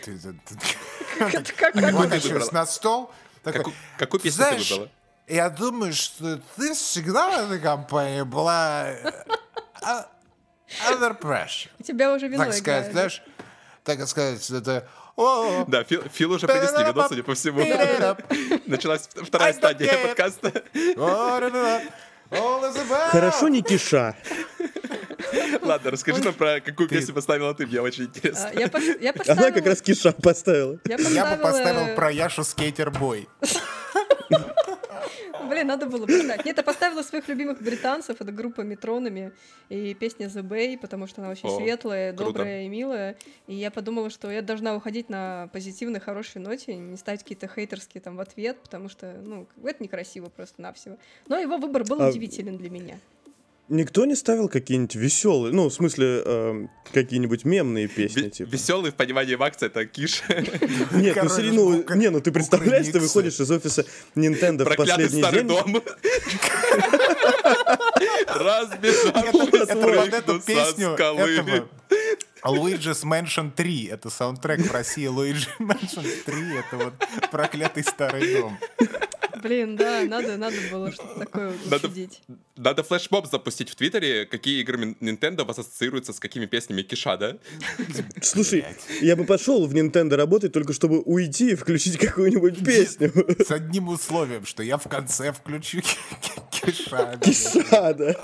Ты- 0.05 0.19
ты- 0.19 0.33
ты- 0.33 0.57
Как 1.19 1.35
это, 1.35 1.53
как, 1.53 1.73
как 1.75 2.23
ты 2.23 2.53
на 2.55 2.67
стол. 2.67 3.11
такой, 3.43 3.59
Какую- 3.61 3.77
Какую 3.99 4.21
песню 4.21 4.45
ты 4.45 4.51
Знаешь, 4.51 4.71
выбрала? 4.71 4.91
Я 5.29 5.51
думаю, 5.51 5.93
что 5.93 6.41
ты 6.57 6.75
всегда 6.75 7.43
в 7.43 7.47
этой 7.47 7.61
компании 7.61 8.23
была 8.23 8.89
э, 8.89 9.13
а- 9.83 10.09
under 10.91 11.19
pressure. 11.21 11.69
У 11.79 11.83
тебя 11.83 12.13
уже 12.13 12.29
вино 12.29 12.45
Так 12.45 12.55
сказать, 12.55 12.91
играет. 12.91 12.93
знаешь, 12.93 13.23
так 13.85 14.07
сказать, 14.09 14.51
это... 14.51 14.89
Да, 15.67 15.83
Фил, 15.85 16.03
Фил 16.13 16.33
уже 16.33 16.47
принесли 16.47 16.85
вино, 16.85 17.07
судя 17.09 17.23
по 17.25 17.35
всему. 17.35 17.61
Началась 18.67 19.09
вторая 19.23 19.53
стадия 19.53 19.93
подкаста. 20.07 20.63
Хорошо, 23.11 23.49
не 23.49 23.63
киша. 23.63 24.15
Ладно, 25.63 25.91
расскажи 25.91 26.23
нам 26.23 26.35
про 26.35 26.61
какую 26.61 26.89
песню 26.89 27.15
поставила 27.15 27.53
ты, 27.55 27.67
мне 27.67 27.81
очень 27.81 28.05
А, 28.05 28.07
интересно. 28.07 28.51
Я, 28.55 28.67
пос- 28.67 28.99
я 29.01 29.13
поставила... 29.13 29.47
Она 29.47 29.51
как 29.55 29.67
раз 29.67 29.83
киша 29.83 30.13
поставила. 30.13 30.79
Я 30.87 30.97
Я 30.97 31.27
бы 31.27 31.43
поставил 31.43 31.95
про 31.97 32.11
Яшу 32.11 32.45
Скейтер-бой. 32.45 33.29
Блин, 35.49 35.67
надо 35.67 35.87
было 35.87 36.07
поставить. 36.07 36.45
Нет, 36.45 36.57
я 36.57 36.63
поставила 36.63 37.03
своих 37.03 37.29
любимых 37.29 37.61
британцев. 37.63 38.21
Это 38.21 38.33
группа 38.33 38.63
Метронами 38.63 39.33
и 39.69 39.95
песня 39.95 40.27
The 40.27 40.43
Bay, 40.43 40.79
потому 40.79 41.07
что 41.07 41.21
она 41.23 41.31
очень 41.31 41.49
О, 41.49 41.57
светлая, 41.57 42.13
круто. 42.13 42.33
добрая 42.33 42.65
и 42.65 42.69
милая. 42.69 43.17
И 43.47 43.55
я 43.55 43.71
подумала, 43.71 44.11
что 44.11 44.31
я 44.31 44.43
должна 44.43 44.75
уходить 44.75 45.09
на 45.09 45.49
позитивной, 45.53 46.01
хорошей 46.01 46.41
ноте, 46.41 46.75
не 46.75 46.97
ставить 46.97 47.23
какие-то 47.23 47.49
хейтерские 47.49 48.01
там 48.01 48.17
в 48.17 48.21
ответ, 48.21 48.59
потому 48.63 48.89
что, 48.89 49.13
ну, 49.23 49.47
это 49.65 49.83
некрасиво 49.83 50.29
просто-навсего. 50.29 50.97
Но 51.27 51.39
его 51.39 51.57
выбор 51.59 51.85
был 51.85 52.01
А- 52.03 52.09
удивителен 52.09 52.57
для 52.57 52.71
меня. 52.71 52.99
Никто 53.69 54.07
не 54.07 54.15
ставил 54.15 54.49
какие-нибудь 54.49 54.95
веселые, 54.95 55.53
ну, 55.53 55.69
в 55.69 55.73
смысле, 55.75 56.23
эм, 56.25 56.71
какие-нибудь 56.93 57.45
мемные 57.45 57.87
песни, 57.87 58.31
типа. 58.31 58.49
Веселый 58.49 58.91
в 58.93 58.95
понимании 58.95 59.35
Макса 59.35 59.67
это 59.67 59.85
киш. 59.85 60.23
Нет, 60.93 61.17
ну, 61.23 61.29
все 61.29 61.43
равно, 61.43 61.77
бука- 61.77 61.97
не, 61.97 62.09
ну 62.09 62.21
ты 62.23 62.33
представляешь, 62.33 62.87
ты 62.87 62.99
выходишь 62.99 63.39
из 63.39 63.51
офиса 63.51 63.85
Nintendo 64.15 64.65
в 64.65 64.75
последний 64.75 65.21
старый 65.21 65.41
день. 65.41 65.49
дом. 65.49 65.83
Разбежавшись 68.27 69.69
прыгну 69.69 70.41
со 70.41 70.47
песню 70.47 70.95
скалы. 70.95 71.37
этого 71.39 71.69
Luigi's 72.45 73.05
Mansion 73.05 73.51
3. 73.55 73.87
Это 73.87 74.11
саундтрек 74.11 74.61
в 74.61 74.73
России 74.73 75.09
Luigi 75.09 75.49
Mansion 75.59 76.07
3. 76.25 76.57
Это 76.57 76.77
вот 76.85 76.95
проклятый 77.31 77.85
старый 77.85 78.35
дом. 78.41 78.59
Блин, 79.43 79.77
да, 79.77 80.05
надо, 80.05 80.37
надо 80.37 80.57
было 80.71 80.91
что-то 80.93 81.19
такое 81.21 81.53
Надо- 81.71 81.87
учудить. 81.87 82.21
Надо 82.57 82.83
флешмоб 82.83 83.27
запустить 83.31 83.71
в 83.71 83.77
Твиттере, 83.77 84.27
какие 84.27 84.61
игры 84.61 84.97
Nintendo 85.01 85.45
вас 85.45 85.59
ассоциируются 85.59 86.13
с 86.13 86.19
какими 86.21 86.47
песнями 86.47 86.83
Киша, 86.83 87.17
да? 87.17 87.37
Слушай, 88.21 88.65
я 89.01 89.15
бы 89.17 89.25
пошел 89.25 89.67
в 89.67 89.73
Nintendo 89.75 90.17
работать 90.17 90.53
только 90.53 90.73
чтобы 90.73 91.01
уйти 91.01 91.53
и 91.53 91.55
включить 91.55 91.99
какую-нибудь 91.99 92.65
песню. 92.65 93.13
С 93.39 93.51
одним 93.51 93.89
условием, 93.89 94.45
что 94.45 94.63
я 94.63 94.77
в 94.77 94.89
конце 94.89 95.33
включу 95.33 95.81
ки- 95.83 95.97
ки- 96.51 96.67
киша. 96.73 97.19
Киша, 97.23 97.95
да. 97.95 98.15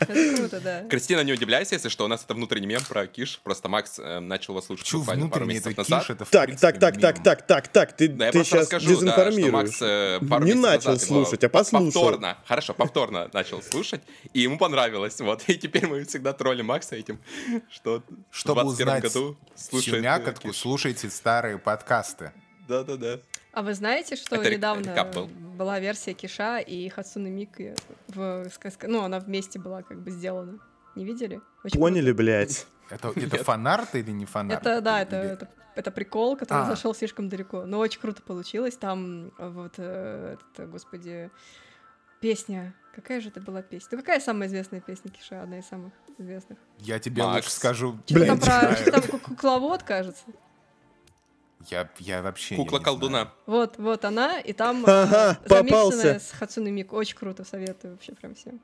Это 0.00 0.36
круто, 0.36 0.60
да. 0.60 0.84
Кристина, 0.88 1.20
не 1.22 1.32
удивляйся, 1.32 1.74
если 1.74 1.88
что, 1.88 2.04
у 2.04 2.08
нас 2.08 2.24
это 2.24 2.34
внутренний 2.34 2.66
мем 2.66 2.82
про 2.88 3.06
Киш. 3.06 3.40
Просто 3.42 3.68
Макс 3.68 3.98
э, 3.98 4.20
начал 4.20 4.54
его 4.54 4.62
слушать 4.62 4.86
Чу 4.86 4.98
буквально 4.98 5.28
пару 5.28 5.44
месяцев 5.46 5.72
это 5.72 5.80
назад. 5.80 6.02
киш, 6.02 6.10
это 6.10 6.24
Так, 6.24 6.46
принципе 6.46 6.72
так, 6.72 6.80
так, 6.80 7.00
так, 7.00 7.22
так, 7.22 7.46
так, 7.46 7.68
так, 7.68 7.96
ты, 7.96 8.08
Да, 8.08 8.26
я 8.26 8.32
ты 8.32 8.38
просто 8.38 8.50
сейчас 8.56 8.60
расскажу, 8.62 8.88
да, 8.88 8.94
что 8.94 9.04
дезинформируешь. 9.04 9.52
Макс 9.52 9.78
э, 9.82 10.20
пару 10.28 10.44
Не 10.44 10.54
начал 10.54 10.90
назад 10.92 11.08
его 11.08 11.24
слушать, 11.24 11.44
а 11.44 11.48
п- 11.48 11.52
послушал. 11.58 11.84
Повторно, 12.02 12.38
хорошо, 12.46 12.74
повторно 12.74 13.30
начал 13.32 13.62
слушать, 13.62 14.02
и 14.32 14.40
ему 14.40 14.58
понравилось. 14.58 15.20
Вот, 15.20 15.44
и 15.48 15.56
теперь 15.56 15.86
мы 15.86 16.04
всегда 16.04 16.32
троллим 16.32 16.66
Макса 16.66 16.96
этим, 16.96 17.20
что 17.70 18.02
Чтобы 18.30 18.62
в 18.62 18.76
21 18.76 18.88
узнать 18.88 19.02
году 19.02 19.38
слушает 19.54 20.38
всю 20.38 20.48
э, 20.48 20.52
слушайте 20.52 21.10
старые 21.10 21.58
подкасты. 21.58 22.32
Да-да-да. 22.68 23.20
А 23.52 23.62
вы 23.62 23.74
знаете, 23.74 24.16
что 24.16 24.36
Это 24.36 24.50
недавно 24.50 25.04
был. 25.12 25.26
была 25.26 25.80
версия 25.80 26.12
Киша 26.14 26.58
и 26.58 26.88
Хацуны 26.88 27.28
Мики 27.30 27.74
в 28.08 28.48
сказка... 28.50 28.86
Ну, 28.88 29.02
она 29.02 29.18
вместе 29.18 29.58
была 29.58 29.82
как 29.82 30.00
бы 30.02 30.10
сделана. 30.10 30.58
Не 30.96 31.04
видели? 31.04 31.40
Очень 31.64 31.78
Поняли, 31.80 32.12
блядь. 32.12 32.66
Это, 32.90 33.12
это 33.16 33.42
фанарт 33.44 33.94
или 33.94 34.10
не 34.10 34.24
круто. 34.24 34.32
фанарт? 34.32 34.60
Это, 34.66 34.80
да, 34.80 35.02
это, 35.02 35.20
Или- 35.22 35.32
это, 35.32 35.48
это 35.76 35.90
прикол, 35.90 36.36
который 36.36 36.62
А. 36.62 36.66
зашел 36.66 36.94
слишком 36.94 37.28
далеко. 37.28 37.64
Но 37.66 37.78
очень 37.78 38.00
круто 38.00 38.22
получилось. 38.22 38.76
Там 38.76 39.32
вот, 39.38 39.74
э, 39.78 40.34
этот, 40.34 40.58
э, 40.60 40.66
господи, 40.66 41.30
Песня. 42.20 42.74
Какая 42.94 43.20
же 43.22 43.28
это 43.30 43.40
была 43.40 43.62
песня? 43.62 43.88
Ну 43.92 43.98
какая 43.98 44.20
самая 44.20 44.46
известная 44.48 44.80
песня 44.82 45.10
Киша? 45.10 45.42
Одна 45.42 45.60
из 45.60 45.66
самых 45.66 45.94
известных. 46.18 46.58
Я 46.78 46.98
тебе 46.98 47.22
Макс. 47.22 47.36
лучше 47.36 47.50
скажу. 47.50 47.98
Что-то 48.04 48.26
там 48.26 48.40
про... 48.40 48.76
что-то 48.76 49.00
там 49.00 49.02
ку- 49.10 49.18
кукловод, 49.18 49.82
кажется. 49.84 50.22
Я, 51.68 51.90
я 51.98 52.22
вообще 52.22 52.56
Кукла-колдуна. 52.56 53.32
Вот, 53.46 53.76
вот 53.78 54.04
она, 54.04 54.40
и 54.40 54.52
там 54.52 54.84
Ага, 54.86 55.38
э, 55.44 55.48
попался. 55.48 56.18
с 56.18 56.30
Хацуны 56.32 56.70
Мику. 56.70 56.96
Очень 56.96 57.16
круто, 57.16 57.44
советую 57.44 57.94
вообще 57.94 58.12
прям 58.12 58.34
всем. 58.34 58.60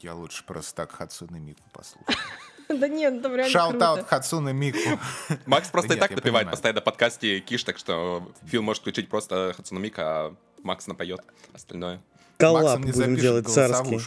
Я 0.00 0.14
лучше 0.14 0.44
просто 0.44 0.74
так 0.74 0.92
Хацуны 0.92 1.38
Мику 1.38 1.62
послушаю. 1.72 2.16
Да 2.68 2.86
нет, 2.86 3.14
ну 3.14 3.20
там 3.20 3.34
реально 3.34 3.50
Shout-out 3.50 3.98
круто. 3.98 4.08
Хацуны 4.08 4.52
Мику. 4.52 4.78
Макс 5.46 5.68
просто 5.70 5.94
и 5.94 5.98
так 5.98 6.12
напевает 6.12 6.48
постоянно 6.50 6.80
подкасте 6.80 7.40
Киш, 7.40 7.64
так 7.64 7.78
что 7.78 8.30
Фил 8.44 8.62
может 8.62 8.82
включить 8.82 9.08
просто 9.08 9.52
Хацуне 9.56 9.84
Мику, 9.84 10.02
а 10.06 10.36
Макс 10.62 10.86
напоет 10.86 11.20
остальное. 11.52 12.00
Коллаб 12.40 12.80
будем 12.80 13.16
делать 13.16 13.48
царский. 13.48 13.98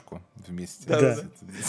вместе. 0.47 0.85
Да. 0.87 1.17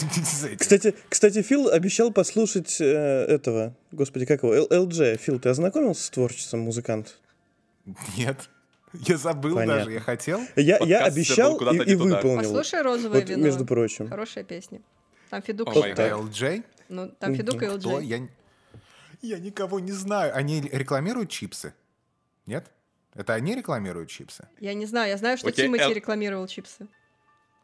Кстати, 0.57 0.95
кстати, 1.09 1.41
Фил 1.41 1.69
обещал 1.69 2.11
послушать 2.11 2.81
э, 2.81 2.85
этого, 2.85 3.73
господи, 3.91 4.25
как 4.25 4.43
его, 4.43 4.53
Л- 4.53 4.67
LG. 4.67 5.17
Фил, 5.17 5.39
ты 5.39 5.49
ознакомился 5.49 6.03
с 6.03 6.09
творчеством 6.09 6.61
музыканта? 6.61 7.11
Нет. 8.17 8.49
Я 8.93 9.17
забыл 9.17 9.55
Понятно. 9.55 9.83
даже, 9.83 9.91
я 9.91 9.99
хотел. 9.99 10.41
Я, 10.55 10.77
я 10.79 11.05
обещал 11.05 11.57
и, 11.73 11.91
и 11.91 11.95
выполнил. 11.95 12.39
Послушай 12.39 12.81
«Розовое 12.81 13.21
Вот, 13.21 13.29
вино». 13.29 13.43
между 13.43 13.65
прочим. 13.65 14.07
Хорошая 14.07 14.43
песня. 14.43 14.81
Там 15.29 15.41
Федук. 15.41 15.75
О. 15.75 15.79
LJ? 15.79 16.63
Ну, 16.89 17.09
там 17.19 17.35
Федук 17.35 17.61
и 17.61 17.65
Кто? 17.65 17.99
LJ. 17.99 18.03
Я, 18.03 18.27
я 19.21 19.39
никого 19.39 19.79
не 19.79 19.91
знаю. 19.91 20.35
Они 20.35 20.61
рекламируют 20.61 21.29
чипсы? 21.29 21.73
Нет? 22.45 22.71
Это 23.15 23.33
они 23.33 23.55
рекламируют 23.55 24.09
чипсы? 24.09 24.47
Я 24.59 24.73
не 24.73 24.85
знаю, 24.85 25.09
я 25.09 25.17
знаю, 25.17 25.37
что 25.37 25.49
тебя 25.51 25.63
Тимати 25.65 25.83
Л- 25.83 25.93
рекламировал 25.93 26.47
чипсы. 26.47 26.87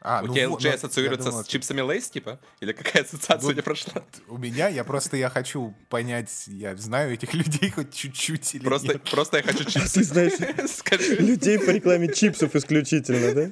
А, 0.03 0.21
У 0.23 0.27
ну 0.27 0.33
тебя 0.33 0.45
LG 0.45 0.69
ну, 0.69 0.73
ассоциируется 0.73 1.29
думал, 1.29 1.43
с 1.43 1.47
чипсами 1.47 1.81
Лейс, 1.81 2.09
типа? 2.09 2.39
Или 2.59 2.71
какая 2.71 3.03
ассоциация 3.03 3.39
Ну, 3.43 3.49
у 3.49 3.51
тебя 3.53 3.61
прошла? 3.61 4.03
У 4.29 4.37
меня, 4.39 4.67
я 4.67 4.83
просто, 4.83 5.15
я 5.15 5.29
хочу 5.29 5.75
понять, 5.89 6.45
я 6.47 6.75
знаю 6.75 7.13
этих 7.13 7.33
людей 7.35 7.69
хоть 7.69 7.93
чуть-чуть 7.93 8.55
или 8.55 8.63
Просто, 8.63 8.93
нет. 8.93 9.03
просто 9.11 9.37
я 9.37 9.43
хочу 9.43 9.63
Ты 9.65 9.71
чипсы. 9.71 10.03
знаешь, 10.03 10.33
Скажи. 10.71 11.17
людей 11.17 11.59
по 11.59 11.69
рекламе 11.69 12.11
чипсов 12.11 12.55
исключительно, 12.55 13.51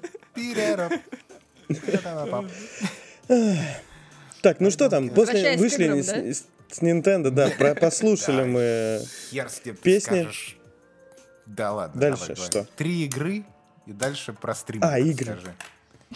да? 0.79 0.89
Так, 4.41 4.59
ну 4.59 4.71
что 4.71 4.89
там, 4.89 5.09
после 5.09 5.57
вышли 5.57 6.01
с, 6.01 6.47
Nintendo, 6.81 7.29
да, 7.29 7.49
послушали 7.75 8.43
мы. 8.45 9.01
Ты 9.63 9.73
Песни. 9.73 10.27
Да 11.49 11.73
ладно. 11.73 11.99
Дальше 11.99 12.19
давай, 12.19 12.35
давай. 12.35 12.51
что? 12.51 12.65
Три 12.75 13.05
игры 13.05 13.43
и 13.87 13.91
дальше 13.91 14.33
про 14.33 14.53
стрим. 14.53 14.81
А, 14.83 14.99
игры. 14.99 15.33
Скажи. 15.33 15.55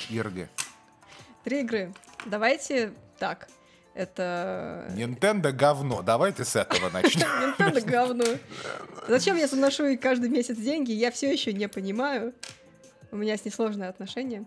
Ирги. 0.10 0.50
Три 1.44 1.62
игры. 1.62 1.94
Давайте 2.26 2.94
так. 3.18 3.48
Это... 3.96 4.88
Nintendo 4.96 5.52
говно. 5.52 6.02
Давайте 6.04 6.46
с 6.46 6.56
этого 6.56 6.90
начнем. 6.90 7.28
Nintendo 7.58 7.82
говно. 7.84 8.26
Зачем 9.08 9.36
я 9.36 9.48
заношу 9.48 9.86
ей 9.86 9.98
каждый 9.98 10.30
месяц 10.30 10.58
деньги, 10.58 10.92
я 10.92 11.12
все 11.12 11.32
еще 11.32 11.52
не 11.52 11.68
понимаю. 11.68 12.34
У 13.12 13.16
меня 13.16 13.36
с 13.36 13.46
ней 13.46 13.52
сложные 13.52 13.90
отношения. 13.90 14.46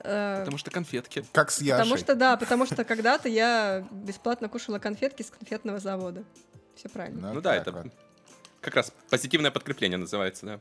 Э, 0.00 0.38
Потому 0.40 0.58
что 0.58 0.70
конфетки. 0.70 1.24
Как 1.32 1.50
с 1.50 1.60
Яшей. 1.60 1.82
Потому 1.82 1.98
что, 1.98 2.14
да, 2.14 2.36
потому 2.36 2.66
что 2.66 2.84
когда-то 2.84 3.28
я 3.28 3.86
бесплатно 3.90 4.48
кушала 4.48 4.78
конфетки 4.78 5.22
с 5.22 5.30
конфетного 5.30 5.80
завода. 5.80 6.22
Все 6.76 6.88
правильно. 6.88 7.32
Ну 7.32 7.40
да, 7.40 7.54
так 7.54 7.62
это 7.62 7.72
вот. 7.72 7.92
Как 8.60 8.74
раз 8.76 8.92
позитивное 9.10 9.50
подкрепление 9.50 9.98
называется, 9.98 10.46
да. 10.46 10.60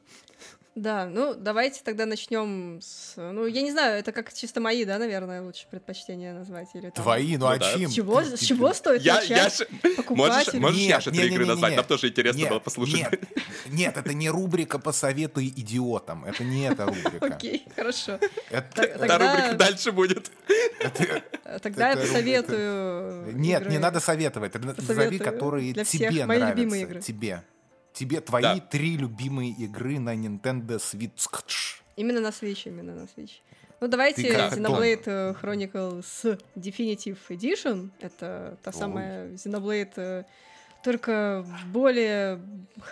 Да, 0.76 1.08
ну 1.08 1.34
давайте 1.34 1.82
тогда 1.84 2.06
начнем 2.06 2.80
с... 2.84 3.14
Ну, 3.18 3.48
я 3.48 3.64
не 3.64 3.72
знаю, 3.72 3.98
это 4.00 4.12
как 4.12 4.32
чисто 4.32 4.62
мои, 4.62 4.86
да, 4.86 5.00
наверное, 5.00 5.42
лучше 5.42 5.66
предпочтения 5.72 6.36
назвать? 6.36 6.68
Или 6.76 6.92
там- 6.92 7.04
Твои, 7.04 7.36
ну 7.36 7.46
Ну 7.48 7.52
а 7.52 7.58
да. 7.58 7.74
чем? 7.74 7.90
С 7.90 7.94
чего, 7.96 8.22
Ты- 8.22 8.38
с 8.38 8.40
ты- 8.40 8.46
чего 8.46 8.72
стоит 8.76 9.02
Я, 9.02 9.16
начать? 9.16 9.30
Яша, 9.32 9.66
можешь, 9.72 9.96
Покупатель. 9.96 10.60
можешь 10.60 10.78
Нет, 10.80 10.90
Яше 10.90 11.10
три 11.10 11.18
игры 11.18 11.30
не-не-не-не-не. 11.30 11.50
назвать? 11.52 11.76
Нам 11.78 11.86
тоже 11.86 12.10
интересно 12.10 12.38
Нет, 12.38 12.50
было 12.50 12.60
послушать. 12.60 12.96
Нет, 12.96 13.24
нет, 13.70 13.98
это 13.98 14.14
не 14.14 14.30
рубрика 14.30 14.78
«Посоветуй 14.78 15.48
идиотам». 15.48 16.26
Это 16.26 16.44
не 16.44 16.70
эта 16.70 16.86
рубрика. 16.86 17.26
Окей, 17.26 17.66
хорошо. 17.76 18.20
Тогда- 18.76 19.18
рубрика 19.18 19.56
дальше 19.58 19.92
будет. 19.92 20.30
Тогда 21.64 21.90
я 21.90 21.98
посоветую... 21.98 23.36
Нет, 23.36 23.68
не 23.68 23.80
надо 23.80 24.00
советовать. 24.00 24.54
Назови, 24.54 25.18
которые 25.18 25.74
тебе 25.74 26.24
нравятся. 26.26 26.50
любимые 26.56 26.84
игры. 26.84 27.02
Тебе. 27.02 27.44
Тебе 27.98 28.22
твои 28.22 28.44
Да. 28.44 28.60
три 28.60 28.96
любимые 28.96 29.52
игры 29.54 30.00
на 30.00 30.16
Nintendo 30.16 30.78
Switch. 30.78 31.82
Именно 31.96 32.20
на 32.22 32.28
Switch, 32.28 32.68
именно 32.68 32.94
на 32.94 33.06
Switch. 33.06 33.32
Ну, 33.80 33.88
давайте 33.88 34.30
Xenoblade 34.30 35.04
э, 35.06 35.34
Chronicles 35.42 36.40
Definitive 36.56 37.18
Edition. 37.30 37.90
Это 38.00 38.56
та 38.62 38.70
Ой. 38.70 38.74
самая 38.74 39.30
Xenoblade 39.32 39.94
э, 39.96 40.24
только 40.88 41.44
в 41.46 41.68
более 41.68 42.40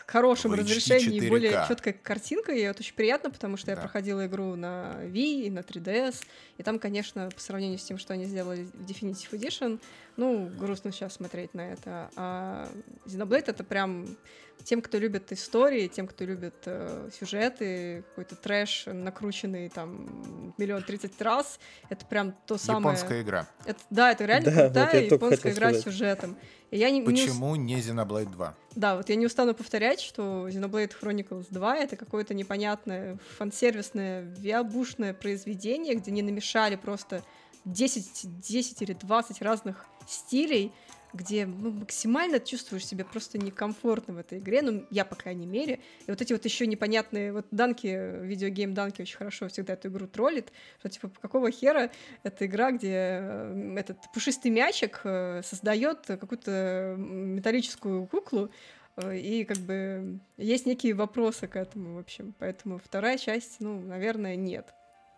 хорошем 0.06 0.52
HD 0.54 0.58
разрешении, 0.60 1.22
4K. 1.22 1.30
более 1.30 1.66
четкой 1.66 1.94
картинкой. 1.94 2.60
И 2.60 2.64
это 2.64 2.82
очень 2.82 2.94
приятно, 2.94 3.30
потому 3.30 3.56
что 3.56 3.72
я 3.72 3.78
Да. 3.78 3.84
проходила 3.84 4.26
игру 4.26 4.56
на 4.56 4.98
Wii 5.04 5.44
и 5.44 5.50
на 5.50 5.60
3DS. 5.60 6.16
И 6.58 6.64
там, 6.64 6.78
конечно, 6.78 7.30
по 7.34 7.40
сравнению 7.40 7.80
с 7.80 7.84
тем, 7.86 7.98
что 7.98 8.12
они 8.14 8.26
сделали 8.26 8.64
в 8.74 8.82
Definitive 8.86 9.32
Edition, 9.32 9.80
ну, 10.18 10.50
грустно 10.60 10.92
сейчас 10.92 11.14
смотреть 11.14 11.54
на 11.54 11.72
это. 11.72 12.10
А 12.18 12.68
Xenoblade— 13.06 13.46
это 13.48 13.64
прям 13.64 14.18
тем, 14.66 14.82
кто 14.82 14.98
любит 14.98 15.32
истории, 15.32 15.88
тем, 15.88 16.08
кто 16.08 16.26
любит 16.26 16.56
э, 16.66 17.10
сюжеты, 17.18 18.04
какой-то 18.10 18.36
трэш, 18.36 18.86
накрученный 18.88 19.70
там 19.70 20.54
миллион 20.58 20.82
тридцать 20.84 21.22
раз, 21.22 21.60
это 21.90 22.06
прям 22.06 22.34
то 22.46 22.58
самое... 22.58 22.96
Японская 22.96 23.22
игра. 23.22 23.48
Это, 23.66 23.80
да, 23.90 24.12
это 24.12 24.26
реально 24.26 24.52
Да, 24.52 24.52
вот 24.52 24.64
крутая 24.74 25.02
я 25.04 25.10
только 25.10 25.26
японская 25.26 25.54
игра 25.54 25.68
с 25.70 25.82
сказать. 25.82 25.84
сюжетом. 25.84 26.38
Я 26.76 26.90
не, 26.92 27.00
не 27.00 27.06
ус- 27.06 27.22
Почему 27.22 27.56
не 27.56 27.76
Xenoblade 27.80 28.32
2? 28.32 28.56
Да, 28.76 28.98
вот 28.98 29.10
я 29.10 29.16
не 29.16 29.26
устану 29.26 29.54
повторять, 29.54 30.02
что 30.02 30.48
Xenoblade 30.50 30.92
Chronicles 31.02 31.48
2— 31.50 31.78
это 31.80 31.96
какое-то 31.96 32.34
непонятное 32.34 33.18
фан-сервисное, 33.38 34.22
виабушное 34.38 35.14
произведение, 35.14 35.96
где 35.96 36.12
не 36.12 36.22
намешали 36.22 36.76
просто 36.76 37.24
10, 37.66 38.40
10 38.42 38.82
или 38.82 38.94
20 38.94 39.42
разных 39.42 39.86
стилей, 40.08 40.72
где 41.16 41.46
ну, 41.46 41.72
максимально 41.72 42.40
чувствуешь 42.40 42.86
себя 42.86 43.06
просто 43.06 43.38
некомфортно 43.38 44.14
в 44.14 44.18
этой 44.18 44.40
игре, 44.40 44.62
ну, 44.62 44.86
я, 44.90 45.06
по 45.06 45.16
крайней 45.16 45.46
мере. 45.46 45.80
И 46.06 46.12
вот 46.12 46.22
эти 46.22 46.34
вот 46.34 46.46
еще 46.46 46.68
непонятные... 46.68 47.34
Вот 47.34 47.48
Данки, 47.52 47.88
видеогейм 47.88 48.74
Данки 48.74 49.02
очень 49.02 49.18
хорошо 49.18 49.48
всегда 49.48 49.74
эту 49.74 49.88
игру 49.88 50.08
троллит, 50.08 50.52
что, 50.80 50.90
типа, 50.90 51.12
какого 51.22 51.52
хера 51.52 51.92
эта 52.24 52.46
игра, 52.46 52.72
где 52.72 53.20
э, 53.22 53.76
этот 53.78 53.98
пушистый 54.14 54.52
мячик 54.52 55.02
э, 55.04 55.42
создает 55.44 56.06
какую-то 56.06 56.96
металлическую 56.98 58.06
куклу, 58.08 58.52
э, 58.98 59.18
и 59.18 59.46
как 59.46 59.58
бы 59.58 60.20
есть 60.38 60.66
некие 60.66 60.94
вопросы 60.94 61.48
к 61.48 61.56
этому, 61.56 61.96
в 61.96 62.00
общем. 62.00 62.34
Поэтому 62.40 62.80
вторая 62.80 63.18
часть, 63.18 63.58
ну, 63.60 63.80
наверное, 63.80 64.36
нет. 64.36 64.74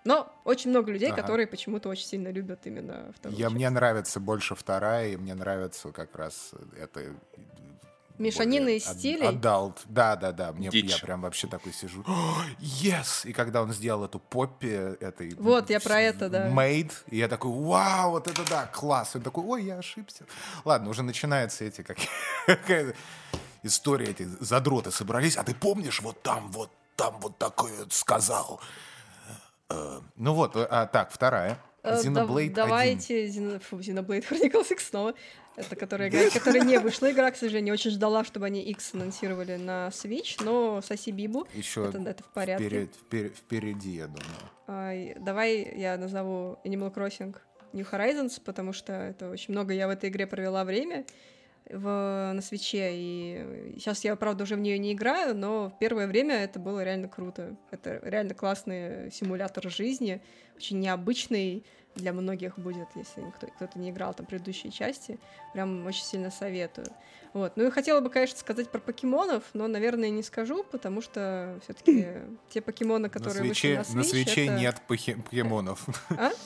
Но 0.07 0.33
очень 0.45 0.69
много 0.69 0.89
людей, 0.89 1.11
Ага. 1.11 1.21
которые 1.21 1.47
почему-то 1.47 1.89
очень 1.89 2.05
сильно 2.05 2.29
любят 2.29 2.61
именно 2.63 3.11
вторую 3.13 3.37
Я, 3.37 3.47
часть. 3.47 3.55
мне 3.55 3.69
нравится 3.69 4.21
больше 4.21 4.55
вторая, 4.55 5.09
и 5.09 5.17
мне 5.17 5.33
нравится 5.33 5.91
как 5.91 6.15
раз 6.15 6.51
это... 6.79 7.13
Мешанина 8.17 8.63
более 8.63 8.77
из 8.77 8.85
стилей? 8.85 9.27
Адалт. 9.27 9.81
Да, 9.83 10.15
да, 10.15 10.31
да. 10.31 10.53
Мне, 10.53 10.69
Дичь. 10.69 10.91
я 10.91 10.97
прям 10.99 11.21
вообще 11.23 11.47
такой 11.47 11.73
сижу. 11.73 12.05
Yes! 12.61 13.27
И 13.27 13.33
когда 13.33 13.61
он 13.61 13.73
сделал 13.73 14.05
эту 14.05 14.19
поппи 14.19 14.95
этой... 15.03 15.35
Вот, 15.35 15.69
я 15.69 15.81
про 15.81 15.99
это, 15.99 16.29
да. 16.29 16.47
Made, 16.47 16.93
и 17.07 17.17
я 17.17 17.27
такой, 17.27 17.51
вау, 17.51 18.11
вот 18.11 18.29
это 18.29 18.49
да, 18.49 18.65
класс. 18.67 19.13
И 19.13 19.17
он 19.17 19.25
такой, 19.25 19.43
ой, 19.43 19.65
я 19.65 19.77
ошибся. 19.77 20.25
Ладно, 20.63 20.89
уже 20.89 21.03
начинаются 21.03 21.65
эти 21.65 21.81
как 21.81 21.97
история, 23.61 24.05
эти 24.05 24.23
задроты 24.39 24.89
собрались. 24.89 25.35
А 25.35 25.43
ты 25.43 25.53
помнишь, 25.53 25.99
вот 26.01 26.21
там, 26.21 26.49
вот 26.53 26.71
там 26.95 27.19
вот 27.19 27.37
такое 27.37 27.85
сказал. 27.89 28.61
Э, 29.69 29.99
Ну 30.15 30.33
вот, 30.33 30.55
а 30.55 30.85
так, 30.87 31.11
вторая. 31.11 31.57
Э, 31.83 31.91
да- 31.91 32.01
Xenoblade 32.01 32.45
1. 32.49 32.53
Давайте 32.53 33.27
Xenoblade 33.27 34.25
Chronicles 34.29 34.71
X 34.71 34.89
снова. 34.89 35.13
Это 35.55 35.75
которая, 35.75 36.09
игра, 36.09 36.29
которая 36.29 36.61
не 36.63 36.77
вышла 36.77 37.11
игра, 37.11 37.31
к 37.31 37.35
сожалению. 37.35 37.73
Очень 37.73 37.89
ждала, 37.91 38.23
чтобы 38.23 38.45
они 38.45 38.61
X 38.61 38.93
анонсировали 38.93 39.55
на 39.55 39.87
Switch, 39.87 40.39
но 40.43 40.81
соси 40.83 41.09
Бибу. 41.11 41.47
Еще 41.53 41.85
Это, 41.89 41.97
это 41.97 42.23
в 42.23 42.27
порядке. 42.27 42.63
вперед- 42.67 42.95
впер- 43.09 43.33
впереди, 43.33 43.89
я 43.95 44.05
думаю. 44.05 44.23
Ай, 44.67 45.15
давай 45.19 45.73
я 45.75 45.97
назову 45.97 46.59
Animal 46.63 46.93
Crossing 46.93 47.35
New 47.73 47.87
Horizons, 47.91 48.39
потому 48.43 48.71
что 48.71 48.93
это 48.93 49.29
очень 49.31 49.51
много 49.53 49.73
я 49.73 49.87
в 49.87 49.89
этой 49.89 50.09
игре 50.09 50.27
провела 50.27 50.63
время. 50.63 51.05
В, 51.69 52.31
на 52.33 52.41
свече, 52.41 52.89
и 52.93 53.73
сейчас 53.77 54.03
я, 54.03 54.15
правда, 54.15 54.43
уже 54.43 54.55
в 54.55 54.59
нее 54.59 54.77
не 54.77 54.93
играю, 54.93 55.35
но 55.35 55.69
в 55.69 55.79
первое 55.79 56.07
время 56.07 56.35
это 56.43 56.59
было 56.59 56.83
реально 56.83 57.07
круто. 57.07 57.55
Это 57.71 57.99
реально 58.03 58.33
классный 58.33 59.11
симулятор 59.11 59.69
жизни, 59.69 60.21
очень 60.55 60.79
необычный 60.79 61.65
для 61.95 62.13
многих 62.13 62.59
будет, 62.59 62.87
если 62.95 63.21
кто- 63.35 63.47
кто-то 63.47 63.79
не 63.79 63.89
играл 63.89 64.13
там 64.13 64.25
предыдущие 64.27 64.71
части. 64.71 65.17
Прям 65.53 65.85
очень 65.87 66.03
сильно 66.03 66.29
советую. 66.29 66.87
Вот. 67.33 67.53
Ну 67.57 67.65
и 67.67 67.71
хотела 67.71 68.01
бы, 68.01 68.09
конечно, 68.11 68.37
сказать 68.37 68.69
про 68.69 68.79
покемонов, 68.79 69.43
но, 69.53 69.67
наверное, 69.67 70.09
не 70.09 70.21
скажу, 70.23 70.63
потому 70.63 71.01
что 71.01 71.59
все-таки 71.63 72.07
те 72.49 72.61
покемоны, 72.61 73.03
На 73.03 73.09
которые 73.09 73.41
вышли 73.43 73.53
свече, 73.53 73.77
на 73.77 73.81
Switch, 73.81 73.95
на 73.95 74.03
свече 74.03 74.45
это- 74.45 74.53
нет 74.59 74.81
покемонов. 74.87 75.87
А? 76.11 76.31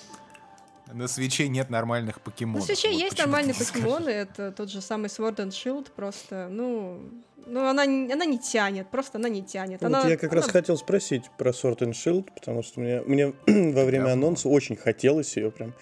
На 0.94 1.08
свече 1.08 1.48
нет 1.48 1.70
нормальных 1.70 2.18
На 2.18 2.22
покемонов. 2.22 2.66
свече 2.66 2.90
Вот 2.92 3.00
есть 3.00 3.18
нормальные 3.18 3.54
покемоны, 3.56 4.10
это 4.10 4.52
тот 4.52 4.70
же 4.70 4.82
самый 4.82 5.08
Sword 5.08 5.38
and 5.38 5.50
Shield, 5.50 5.92
просто, 5.96 6.48
ну, 6.50 7.00
ну 7.48 7.68
она, 7.68 7.86
не- 7.86 8.12
она 8.14 8.26
не 8.26 8.38
тянет, 8.40 8.90
просто 8.90 9.18
она 9.18 9.30
не 9.30 9.42
тянет. 9.44 9.82
Вот 9.82 9.88
Она, 9.88 10.08
я 10.08 10.18
как 10.18 10.32
она- 10.32 10.42
раз 10.42 10.52
хотел 10.52 10.78
спросить 10.78 11.24
про 11.38 11.52
Sword 11.52 11.80
and 11.80 11.92
Shield, 11.94 12.30
потому 12.34 12.62
что 12.64 12.80
мне, 12.82 13.02
мне 13.02 13.28
во 13.74 13.86
время 13.86 14.06
Говно. 14.06 14.14
анонса 14.28 14.50
очень 14.50 14.76
хотелось 14.76 15.36
ее 15.38 15.52
прям. 15.52 15.74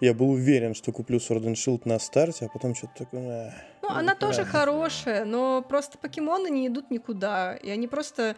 Я 0.00 0.12
был 0.12 0.30
уверен, 0.30 0.74
что 0.74 0.92
куплю 0.92 1.18
Sword 1.18 1.44
and 1.44 1.54
Shield 1.54 1.82
на 1.84 1.98
старте, 1.98 2.46
а 2.46 2.48
потом 2.48 2.74
что-то 2.74 2.92
такое... 3.04 3.46
«Эх, 3.48 3.54
Ну, 3.82 3.88
ну, 3.90 3.94
она 3.96 4.14
тоже 4.14 4.42
правда». 4.42 4.58
хорошая, 4.58 5.24
но 5.24 5.62
просто 5.62 5.98
покемоны 5.98 6.48
не 6.50 6.66
идут 6.66 6.90
никуда. 6.90 7.54
И 7.56 7.70
они 7.70 7.86
просто, 7.86 8.34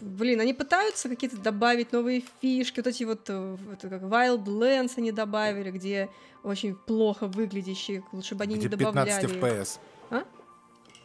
блин, 0.00 0.40
они 0.40 0.52
пытаются 0.54 1.08
какие-то 1.08 1.36
добавить 1.38 1.92
новые 1.92 2.22
фишки, 2.40 2.80
вот 2.80 2.86
эти 2.86 3.04
вот, 3.04 3.28
э, 3.28 3.56
вот 3.68 3.80
как 3.80 4.02
Wildlands 4.02 4.92
они 4.96 5.12
добавили, 5.12 5.70
где 5.70 6.08
очень 6.42 6.74
плохо 6.74 7.26
выглядящие, 7.26 8.02
лучше 8.12 8.34
бы 8.34 8.44
они 8.44 8.56
Где 8.56 8.68
не 8.68 8.76
15 8.76 9.22
добавляли. 9.22 9.60
FPS. 9.60 9.78
А? 10.10 10.24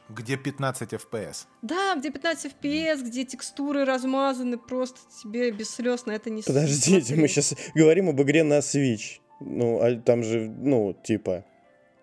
Где 0.09 0.38
15 0.38 0.93
FPS. 0.93 1.47
Да, 1.61 1.95
где 1.95 2.11
15 2.11 2.53
FPS, 2.53 3.03
где 3.03 3.26
текстуры 3.26 3.86
размазаны, 3.86 4.57
просто 4.57 4.99
тебе 5.22 5.51
без 5.51 5.70
слез 5.70 6.05
на 6.05 6.11
это 6.11 6.30
не 6.30 6.43
Подождите, 6.43 7.16
мы 7.16 7.28
смотреть. 7.28 7.32
сейчас 7.32 7.57
говорим 7.74 8.09
об 8.09 8.22
игре 8.22 8.43
на 8.43 8.59
Switch. 8.59 9.20
Ну, 9.39 9.82
а 9.82 9.95
там 9.95 10.24
же, 10.24 10.47
ну, 10.47 10.93
типа, 11.03 11.43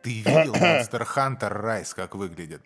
Ты 0.03 0.11
видел 0.11 0.53
Monster 0.55 1.07
Hunter 1.17 1.63
Rise, 1.63 1.95
как 1.95 2.15
выглядит? 2.15 2.61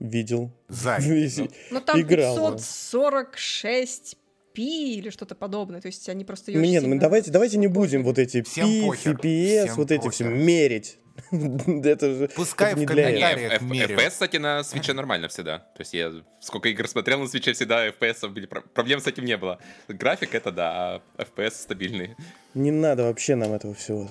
Видел. 0.00 0.50
Зай. 0.68 1.00
Весь- 1.02 1.40
Ну 1.70 1.80
там 1.80 2.00
играл, 2.00 2.36
да. 2.36 2.52
546 2.52 4.16
пи 4.52 4.94
или 4.96 5.10
что-то 5.10 5.34
подобное, 5.34 5.80
то 5.80 5.86
есть 5.86 6.08
они 6.08 6.24
просто 6.24 6.50
ее 6.50 6.58
Ну, 6.58 6.64
Нет, 6.64 6.84
мы 6.84 6.98
давайте, 6.98 7.30
давайте 7.30 7.58
не 7.58 7.68
будем 7.68 8.02
вот 8.02 8.18
эти 8.18 8.42
Всем 8.42 8.66
пи, 8.66 8.86
похер, 8.86 9.18
всем 9.20 9.74
вот 9.76 9.90
эти 9.90 10.08
все 10.10 10.24
мерить. 10.24 10.98
Это 11.32 12.14
же 12.14 12.28
Пускай 12.36 12.70
это 12.72 12.80
не 12.80 12.86
в 12.86 12.90
для 12.90 13.04
комментариях. 13.06 13.62
FPS, 13.62 14.10
кстати, 14.10 14.36
на 14.36 14.62
свече 14.62 14.92
нормально 14.92 15.26
всегда. 15.28 15.58
То 15.58 15.80
есть 15.80 15.92
я 15.92 16.12
сколько 16.40 16.68
игр 16.68 16.86
смотрел 16.88 17.18
на 17.18 17.26
свече, 17.26 17.52
всегда 17.54 17.88
FPS 17.88 18.28
были. 18.28 18.46
Про- 18.46 18.60
Проблем 18.60 19.00
с 19.00 19.06
этим 19.08 19.24
не 19.24 19.36
было. 19.36 19.58
График 19.88 20.34
это 20.36 20.52
да, 20.52 21.02
а 21.16 21.22
FPS 21.22 21.50
стабильный. 21.62 22.14
Не 22.54 22.70
надо 22.70 23.02
вообще 23.02 23.34
нам 23.34 23.52
этого 23.52 23.74
всего. 23.74 24.08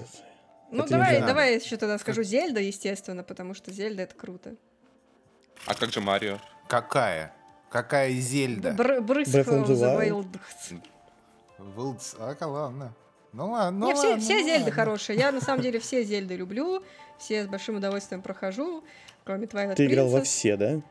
Ну 0.70 0.84
Это 0.84 0.92
давай, 0.92 1.22
давай 1.22 1.50
я 1.52 1.56
еще 1.56 1.78
тогда 1.78 1.98
скажу 1.98 2.24
Зельда, 2.24 2.60
естественно, 2.60 3.24
потому 3.24 3.54
что 3.54 3.72
Зельда 3.72 4.04
это 4.04 4.16
круто. 4.16 4.56
А 5.66 5.74
как 5.76 5.92
же 5.92 6.02
Марио? 6.02 6.38
Какая? 6.68 7.34
Какая 7.70 8.12
Зельда? 8.14 8.72
Бр- 8.72 9.02
Брызг. 9.02 9.34
Wilds- 11.60 12.16
А, 12.20 12.48
ладно. 12.48 12.94
Ну 13.34 13.52
ладно, 13.52 13.80
ну 13.80 13.88
Не, 13.88 13.94
все, 13.94 14.08
ладно, 14.10 14.22
все 14.24 14.34
ну 14.36 14.40
Зельды 14.46 14.60
ладно. 14.66 14.72
хорошие. 14.72 15.20
Я 15.20 15.32
на 15.32 15.42
самом 15.42 15.62
деле 15.62 15.80
все 15.80 16.04
Зельды 16.04 16.36
люблю, 16.36 16.82
все 17.20 17.44
с 17.44 17.48
большим 17.48 17.76
удовольствием 17.78 18.22
прохожу, 18.22 18.84
кроме 19.26 19.46
Twilight 19.48 19.76
Ты 19.76 19.86
играл 19.86 20.08
во 20.08 20.22
все, 20.22 20.56
да? 20.56 20.82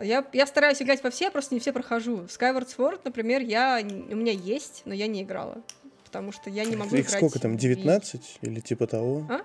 Я, 0.00 0.24
я 0.34 0.46
стараюсь 0.46 0.80
играть 0.82 1.02
во 1.02 1.10
все, 1.10 1.30
просто 1.30 1.54
не 1.54 1.60
все 1.60 1.72
прохожу. 1.72 2.24
Skyward 2.24 2.68
Sword, 2.76 3.00
например, 3.04 3.40
я, 3.40 3.80
у 3.82 4.14
меня 4.14 4.32
есть, 4.32 4.82
но 4.84 4.92
я 4.92 5.06
не 5.06 5.22
играла. 5.22 5.62
Потому 6.04 6.32
что 6.32 6.50
я 6.50 6.64
не 6.64 6.76
могу 6.76 6.94
Их 6.94 7.06
играть 7.06 7.16
сколько 7.18 7.38
там, 7.40 7.54
в- 7.54 7.60
19 7.60 8.38
или 8.42 8.60
типа 8.60 8.86
того? 8.86 9.26
А? 9.30 9.40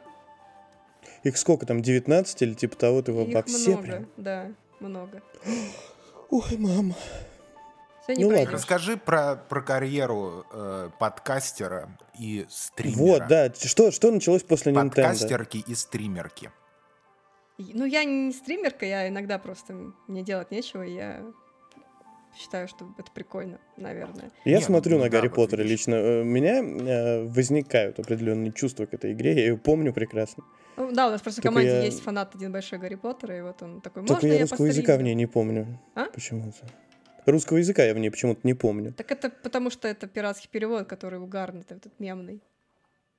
Их 1.23 1.38
сколько 1.38 1.65
там, 1.65 1.82
19 1.82 2.41
или 2.41 2.53
типа 2.53 2.75
того? 2.75 3.01
Ты 3.01 3.13
во 3.13 3.23
Их 3.23 3.34
во 3.34 3.43
все 3.43 3.71
много, 3.71 3.84
прям? 3.88 4.07
да, 4.17 4.51
много. 4.82 5.21
Ой, 6.29 6.57
мама. 6.57 6.95
Всё 8.03 8.13
не 8.13 8.23
Ну 8.23 8.29
ладно. 8.29 8.51
Расскажи 8.51 8.97
про, 8.97 9.36
про 9.36 9.61
карьеру 9.61 10.45
э, 10.51 10.89
подкастера 10.99 11.97
и 12.17 12.45
стримера. 12.49 12.97
Вот, 12.99 13.27
да. 13.27 13.53
Что, 13.53 13.91
что 13.91 14.11
началось 14.11 14.43
после 14.43 14.73
Nintendo? 14.73 14.89
Подкастерки 14.89 15.63
и 15.65 15.75
стримерки. 15.75 16.51
Ну, 17.57 17.86
я 17.86 18.03
не 18.03 18.32
стримерка, 18.32 18.86
я 18.86 19.07
иногда 19.07 19.38
просто 19.38 19.93
мне 20.07 20.23
делать 20.23 20.49
нечего, 20.49 20.82
я 20.82 21.23
считаю, 22.38 22.67
что 22.67 22.88
это 22.97 23.11
прикольно, 23.13 23.59
наверное. 23.77 24.32
Я 24.45 24.57
Не, 24.57 24.63
смотрю 24.63 24.97
ну 24.97 25.03
на 25.05 25.09
да, 25.09 25.17
Гарри 25.17 25.27
вот 25.29 25.36
Поттера 25.36 25.61
видишь. 25.61 25.71
лично. 25.79 25.95
э, 25.95 26.21
У 26.21 26.25
меня 26.25 26.61
э, 26.63 27.23
возникают 27.25 27.99
определенные 27.99 28.51
чувства 28.51 28.86
к 28.86 28.93
этой 28.93 29.13
игре. 29.13 29.34
Я 29.34 29.41
ее 29.41 29.57
помню 29.57 29.93
прекрасно. 29.93 30.43
Ну, 30.77 30.91
да, 30.91 31.07
у 31.07 31.11
нас 31.11 31.21
просто 31.21 31.41
в 31.41 31.43
Только 31.43 31.55
команде 31.55 31.71
я- 31.79 31.84
есть 31.84 32.01
фанат 32.01 32.34
один 32.36 32.51
большой 32.51 32.79
Гарри 32.79 32.95
Поттера, 32.95 33.38
и 33.38 33.41
вот 33.41 33.61
он 33.61 33.82
такой, 33.82 34.01
Только 34.03 34.13
можно 34.13 34.27
я 34.27 34.34
я 34.36 34.41
русского 34.41 34.65
языка 34.65 34.93
в 34.93 34.97
постримлю?» 34.97 35.05
ней 35.05 35.15
не 35.15 35.25
помню. 35.27 35.79
А? 35.95 36.05
Почему-то. 36.05 36.57
Русского 37.25 37.57
языка 37.57 37.84
я 37.84 37.93
в 37.93 37.99
ней 37.99 38.09
почему-то 38.09 38.39
не 38.43 38.53
помню. 38.55 38.93
Так 38.93 39.11
это 39.11 39.29
потому, 39.29 39.69
что 39.69 39.88
это 39.88 40.07
пиратский 40.07 40.49
перевод, 40.51 40.88
который 40.88 41.19
угарный, 41.19 41.61
этот 41.69 41.91
мемный. 41.99 42.41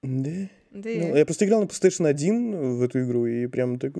Да? 0.03 0.31
Да, 0.73 0.91
Ну, 0.91 1.15
я 1.17 1.25
просто 1.25 1.45
играл 1.45 1.61
на 1.61 1.67
PlayStation 1.67 2.09
1 2.09 2.79
в 2.79 2.83
эту 2.83 3.05
игру 3.05 3.27
и 3.27 3.47
прям 3.47 3.79
так... 3.79 3.93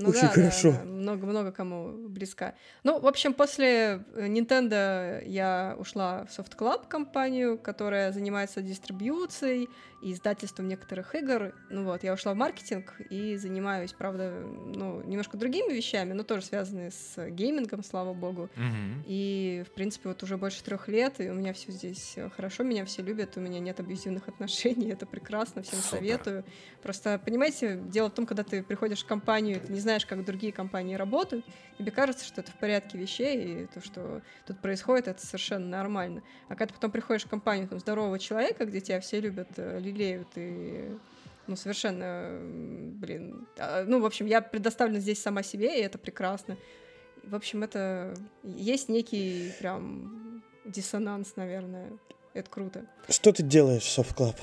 Ну 0.00 0.10
очень 0.10 0.22
да, 0.22 0.28
хорошо. 0.28 0.72
да, 0.72 0.84
много-много 0.84 1.52
кому 1.52 2.08
близка. 2.08 2.54
Ну, 2.84 2.98
в 2.98 3.06
общем, 3.06 3.34
после 3.34 4.04
э, 4.14 4.26
Nintendo 4.28 5.22
я 5.26 5.76
ушла 5.78 6.24
в 6.24 6.38
Soft 6.38 6.56
Club 6.56 6.88
компанию, 6.88 7.58
которая 7.58 8.12
занимается 8.12 8.62
дистрибьюцией 8.62 9.68
и 10.02 10.12
издательством 10.12 10.68
некоторых 10.68 11.14
игр. 11.14 11.54
Ну 11.68 11.84
вот, 11.84 12.02
я 12.02 12.14
ушла 12.14 12.32
в 12.32 12.36
маркетинг 12.36 12.94
и 13.10 13.36
занимаюсь, 13.36 13.92
правда, 13.92 14.32
ну, 14.40 15.02
немножко 15.02 15.36
другими 15.36 15.72
вещами, 15.72 16.12
но 16.12 16.22
тоже 16.22 16.44
связанные 16.46 16.90
с 16.90 17.16
геймингом, 17.30 17.84
слава 17.84 18.14
богу. 18.14 18.48
Мгм. 18.56 19.04
И, 19.06 19.64
в 19.66 19.74
принципе, 19.74 20.08
вот 20.08 20.22
уже 20.22 20.36
больше 20.36 20.62
трех 20.64 20.88
лет, 20.88 21.20
и 21.20 21.28
у 21.28 21.34
меня 21.34 21.52
все 21.52 21.70
здесь 21.72 22.14
э, 22.16 22.30
хорошо, 22.30 22.62
меня 22.62 22.84
все 22.84 23.02
любят, 23.02 23.36
у 23.36 23.40
меня 23.40 23.60
нет 23.60 23.78
абьюзивных 23.78 24.28
отношений, 24.28 24.88
это 24.92 25.06
прекрасно, 25.06 25.62
всем 25.62 25.80
Супер. 25.80 25.98
советую. 25.98 26.44
Просто, 26.82 27.20
понимаете, 27.22 27.80
дело 27.86 28.08
в 28.08 28.14
том, 28.14 28.26
когда 28.26 28.42
ты 28.42 28.62
приходишь 28.62 29.02
в 29.02 29.06
компанию, 29.06 29.60
ты 29.60 29.72
не 29.72 29.80
знаешь, 29.80 29.89
как 29.98 30.24
другие 30.24 30.52
компании 30.52 30.94
работают, 30.94 31.44
тебе 31.78 31.90
кажется, 31.90 32.24
что 32.24 32.40
это 32.40 32.50
в 32.52 32.56
порядке 32.56 32.98
вещей, 32.98 33.62
и 33.62 33.66
то, 33.66 33.80
что 33.84 34.22
тут 34.46 34.60
происходит, 34.60 35.08
это 35.08 35.24
совершенно 35.24 35.66
нормально. 35.66 36.22
А 36.48 36.50
когда 36.50 36.66
ты 36.66 36.74
потом 36.74 36.90
приходишь 36.90 37.24
в 37.24 37.28
компанию 37.28 37.68
там, 37.68 37.80
здорового 37.80 38.18
человека, 38.18 38.64
где 38.64 38.80
тебя 38.80 39.00
все 39.00 39.20
любят, 39.20 39.48
э, 39.56 39.78
лелеют 39.80 40.28
и 40.36 40.96
ну, 41.46 41.56
совершенно, 41.56 42.38
блин, 42.42 43.48
а, 43.58 43.84
ну, 43.84 44.00
в 44.00 44.06
общем, 44.06 44.26
я 44.26 44.40
предоставлена 44.40 45.00
здесь 45.00 45.20
сама 45.20 45.42
себе, 45.42 45.80
и 45.80 45.82
это 45.82 45.98
прекрасно. 45.98 46.56
В 47.24 47.34
общем, 47.34 47.64
это 47.64 48.14
есть 48.44 48.88
некий 48.88 49.52
прям 49.58 50.42
диссонанс, 50.64 51.34
наверное. 51.36 51.90
Это 52.34 52.48
круто. 52.48 52.86
Что 53.08 53.32
ты 53.32 53.42
делаешь 53.42 53.82
в 53.82 53.98
Soft 53.98 54.16
Club? 54.16 54.36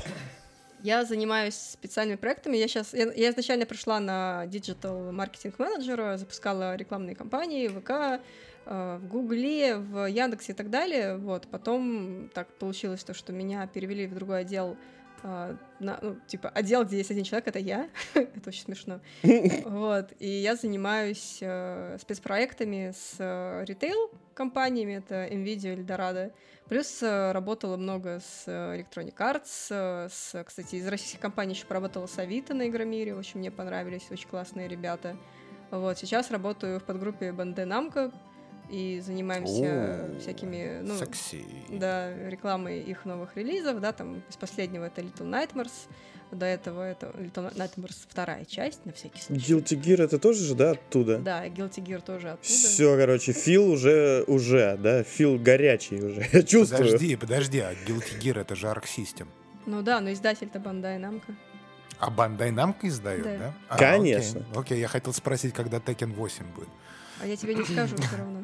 Я 0.84 1.05
занимаюсь 1.05 1.55
специальными 1.55 2.17
проектами. 2.17 2.57
Я 2.57 2.67
сейчас, 2.67 2.93
я, 2.93 3.11
я 3.13 3.32
изначально 3.32 3.65
пришла 3.65 3.99
на 3.99 4.45
digital 4.47 5.11
маркетинг 5.11 5.57
менеджера, 5.57 6.17
запускала 6.17 6.75
рекламные 6.75 7.15
кампании 7.15 7.67
в 7.67 7.82
ВК, 7.82 8.21
э, 8.65 8.99
в 9.01 9.07
Гугле, 9.07 9.78
в 9.78 10.07
Яндексе 10.07 10.51
и 10.51 10.55
так 10.55 10.69
далее. 10.69 11.17
Вот 11.17 11.47
потом 11.47 12.30
так 12.34 12.47
получилось 12.59 13.03
то, 13.03 13.13
что 13.13 13.34
меня 13.34 13.65
перевели 13.67 14.05
в 14.05 14.13
другой 14.13 14.41
отдел. 14.41 14.78
Э, 15.24 15.55
на- 15.80 15.99
ну, 16.01 16.18
типа 16.28 16.49
отдел, 16.49 16.84
где 16.86 16.97
есть 16.97 17.11
один 17.11 17.24
человек, 17.24 17.47
это 17.47 17.59
я. 17.59 17.89
это 18.13 18.49
очень 18.49 18.63
смешно. 18.63 18.99
Вот. 19.65 20.13
И 20.20 20.28
я 20.28 20.55
занимаюсь 20.55 21.39
э, 21.41 21.97
спецпроектами 21.99 22.93
с 22.95 23.15
э, 23.20 23.65
ритейл-компаниями, 23.65 24.93
это 24.93 25.28
NVIDIA, 25.28 25.76
Eldorado. 25.76 26.32
Плюс 26.70 27.01
э, 27.01 27.32
работала 27.32 27.78
много 27.78 28.20
с 28.20 28.43
э, 28.47 28.82
Electronic 28.82 29.15
Arts, 29.18 29.68
э, 29.70 30.09
с, 30.11 30.43
кстати, 30.43 30.76
из 30.76 30.88
российских 30.88 31.20
компаний 31.20 31.53
еще 31.53 31.65
поработала 31.65 32.07
с 32.07 32.18
Авито 32.20 32.53
на 32.53 32.68
Игромире, 32.68 33.15
очень 33.15 33.39
мне 33.39 33.51
понравились, 33.51 34.07
очень 34.11 34.28
классные 34.28 34.68
ребята. 34.68 35.15
Вот, 35.72 35.97
сейчас 35.97 36.32
работаю 36.32 36.80
в 36.80 36.84
подгруппе 36.84 37.30
Bandai 37.30 37.65
Namco 37.65 38.13
и 38.70 39.01
занимаемся 39.05 40.09
О, 40.15 40.20
всякими, 40.20 40.82
ну, 40.84 40.97
Секси. 40.97 41.45
да, 41.70 42.13
рекламой 42.30 42.82
их 42.82 43.05
новых 43.05 43.36
релизов, 43.38 43.80
да, 43.80 43.91
там 43.91 44.22
из 44.30 44.36
последнего 44.38 44.86
это 44.86 45.01
Little 45.01 45.30
Nightmares, 45.30 45.72
до 46.32 46.45
этого 46.45 46.82
это 46.84 47.07
Little 47.07 47.55
Nightmares 47.55 47.95
вторая 48.09 48.43
часть, 48.45 48.86
на 48.86 48.91
всякий 48.91 49.22
случай. 49.22 49.53
Guilty 49.53 49.82
Gear 49.82 50.03
это 50.03 50.20
тоже 50.20 50.43
же, 50.43 50.55
да, 50.55 50.72
оттуда? 50.72 51.20
Да, 51.20 51.47
Guilty 51.47 51.82
Gear 51.84 52.01
тоже 52.01 52.32
оттуда. 52.32 52.47
Все, 52.47 52.97
короче, 52.97 53.32
Фил 53.32 53.70
уже, 53.72 54.24
уже, 54.28 54.78
да, 54.78 55.03
Фил 55.03 55.38
горячий 55.39 56.01
уже, 56.03 56.26
я 56.34 56.43
чувствую. 56.43 56.84
Подожди, 56.86 57.15
подожди, 57.15 57.59
а 57.59 57.74
Guilty 57.74 58.20
Gear 58.20 58.41
это 58.41 58.55
же 58.55 58.68
Arc 58.68 58.84
System. 58.84 59.28
Ну 59.65 59.82
да, 59.82 60.01
но 60.01 60.11
издатель-то 60.11 60.59
Bandai 60.59 60.99
Namco. 60.99 61.34
А 61.99 62.11
Бандай 62.11 62.51
Намка 62.51 62.88
издает, 62.88 63.24
Да. 63.24 63.38
да? 63.38 63.53
А, 63.70 63.78
Конечно. 63.78 64.41
Окей. 64.51 64.59
окей, 64.61 64.80
я 64.82 64.88
хотел 64.88 65.13
спросить, 65.13 65.53
когда 65.53 65.78
Tekken 65.78 66.13
8 66.13 66.45
будет. 66.53 66.68
А 67.22 67.26
я 67.28 67.36
тебе 67.36 67.55
не 67.55 67.63
скажу 67.63 67.95
все 67.97 68.18
равно. 68.18 68.43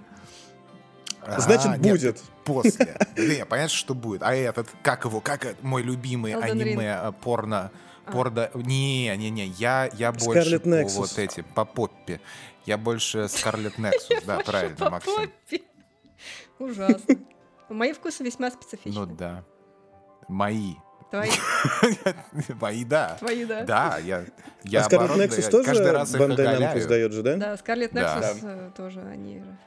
А, 1.21 1.39
Значит, 1.39 1.77
нет, 1.79 1.93
будет. 1.93 2.21
После. 2.43 2.97
Не, 3.17 3.45
понятно, 3.45 3.69
что 3.69 3.93
будет. 3.93 4.23
А 4.23 4.33
этот, 4.35 4.67
как 4.81 5.05
его, 5.05 5.21
как 5.21 5.55
мой 5.61 5.81
любимый 5.81 6.33
аниме, 6.33 6.93
а, 6.95 7.11
порно, 7.13 7.71
А. 8.05 8.11
порно... 8.11 8.49
Не, 8.55 9.15
не, 9.15 9.29
не, 9.29 9.45
я, 9.47 9.89
я 9.93 10.11
больше 10.11 10.59
по 10.59 10.83
вот 10.87 11.17
этим, 11.17 11.45
по 11.55 11.63
Поппе. 11.63 12.19
Я 12.65 12.77
больше 12.77 13.29
Скарлет 13.29 13.77
Nexus, 13.77 14.23
да, 14.25 14.39
правильно, 14.39 14.89
Максим. 14.89 15.31
Ужасно. 16.59 17.15
Мои 17.69 17.93
вкусы 17.93 18.23
весьма 18.23 18.49
Ну 18.49 18.55
специфичны. 18.55 19.05
да. 19.07 19.43
Мои. 20.27 20.75
Твои, 21.13 21.29
Мои, 22.59 22.83
да. 22.83 23.17
твои, 23.19 23.45
да. 23.45 23.63
Да, 23.65 23.99
я, 24.03 24.25
я 24.63 24.83
а 24.83 24.89
Scarlet 24.89 25.15
да, 25.15 25.25
Nexus 25.25 25.47
тоже 25.47 25.65
каждый 25.65 25.91
раз 25.91 26.15
оголяю. 26.15 26.79
издает 26.79 27.13
же, 27.13 27.21
да? 27.21 27.35
Да, 27.35 27.53
Scarlet 27.53 27.89
Да. 27.91 28.19
Nexus 28.19 28.39
э, 28.41 28.71
тоже 28.75 29.01
они 29.01 29.37
же. 29.37 29.57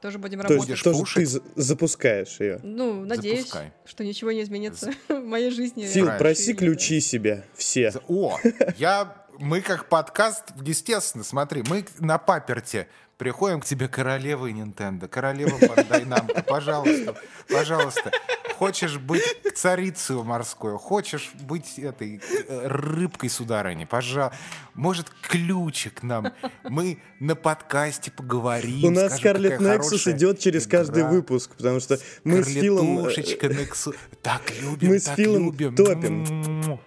Тоже 0.00 0.18
будем 0.18 0.40
То 0.40 0.48
работать. 0.48 0.68
есть 0.68 0.82
Будешь 0.84 1.14
тоже 1.14 1.42
ты 1.44 1.62
запускаешь 1.62 2.40
ее. 2.40 2.58
Ну, 2.64 3.04
надеюсь, 3.04 3.42
Запускай. 3.42 3.72
что 3.84 4.02
ничего 4.02 4.32
не 4.32 4.42
изменится 4.42 4.90
в 5.08 5.24
моей 5.24 5.52
жизни. 5.52 5.84
Фил, 5.86 6.06
Правильно. 6.06 6.18
проси 6.18 6.54
ключи 6.54 7.00
себе. 7.00 7.44
Все. 7.54 7.92
О, 8.08 8.36
я, 8.76 9.14
мы 9.38 9.60
как 9.60 9.88
подкаст, 9.88 10.42
естественно, 10.60 11.22
смотри, 11.22 11.62
мы 11.68 11.84
на 12.00 12.18
паперте 12.18 12.88
приходим 13.20 13.60
к 13.60 13.66
тебе 13.66 13.86
королевой 13.86 14.52
Nintendo, 14.52 15.06
королева 15.06 15.58
Бандай 15.60 16.06
Намко, 16.06 16.42
пожалуйста, 16.42 17.14
пожалуйста. 17.50 18.10
Хочешь 18.56 18.96
быть 18.96 19.22
царицей 19.54 20.22
морской, 20.22 20.78
хочешь 20.78 21.30
быть 21.40 21.78
этой 21.78 22.20
э, 22.48 22.66
рыбкой 22.66 23.28
сударыни, 23.28 23.84
пожалуйста. 23.84 24.36
Может, 24.74 25.10
ключик 25.22 26.02
нам. 26.02 26.32
Мы 26.64 26.98
на 27.20 27.34
подкасте 27.36 28.10
поговорим. 28.10 28.84
У 28.84 28.90
нас 28.90 29.18
Nexus 29.18 29.56
хорошая 29.58 30.14
идет 30.14 30.38
через 30.38 30.66
каждый 30.66 31.02
игра. 31.02 31.10
выпуск, 31.10 31.50
потому 31.56 31.80
что 31.80 31.98
мы 32.24 32.42
с 32.42 32.48
Филом... 32.48 33.06
э, 33.06 33.12
Nexus. 33.12 33.94
Так 34.22 34.42
любим, 34.62 34.88
Мы 34.88 34.98
с 34.98 35.04
так 35.04 35.16
Филом 35.16 35.44
любим. 35.46 35.74
топим. 35.74 36.80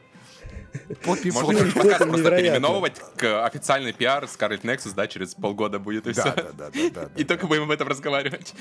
Поппи, 1.04 1.30
Можно 1.32 1.60
подкаст 1.60 1.74
просто 1.74 2.18
невероятно. 2.18 2.38
переименовывать 2.38 2.94
к 3.18 3.46
официальный 3.46 3.94
пиар 3.94 4.24
Scarlet 4.26 4.62
Nexus, 4.62 4.94
да, 4.96 5.08
через 5.08 5.36
полгода 5.36 5.80
будет 5.80 6.08
и 6.08 6.14
Да, 6.14 6.22
все. 6.22 6.34
да, 6.36 6.44
да, 6.58 6.70
да, 6.72 6.90
да, 6.94 7.10
И 7.16 7.24
да. 7.24 7.28
только 7.28 7.48
будем 7.48 7.64
об 7.64 7.72
этом 7.72 7.88
разговаривать. 7.88 8.54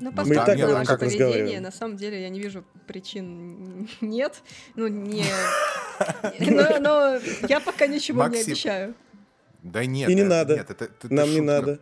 Ну, 0.00 0.10
Мы 0.10 0.12
поскольку 0.12 0.72
наше 0.72 0.86
как 0.86 1.00
поведение, 1.00 1.60
на 1.60 1.70
самом 1.70 1.96
деле 1.96 2.20
я 2.22 2.28
не 2.28 2.40
вижу 2.40 2.64
причин 2.86 3.88
нет. 4.00 4.42
Ну, 4.74 4.88
не... 4.88 5.24
Но, 6.40 6.78
но 6.80 7.18
я 7.48 7.60
пока 7.60 7.86
ничего 7.86 8.22
не 8.24 8.28
Максим, 8.30 8.46
обещаю. 8.52 8.94
Да 9.62 9.84
нет. 9.84 10.08
И 10.10 10.14
не 10.14 10.22
это- 10.22 10.30
надо. 10.30 10.54
нет, 10.56 10.70
это- 10.70 10.84
это 10.86 11.12
Нам 11.14 11.28
не 11.28 11.36
шутка. 11.36 11.52
надо. 11.52 11.78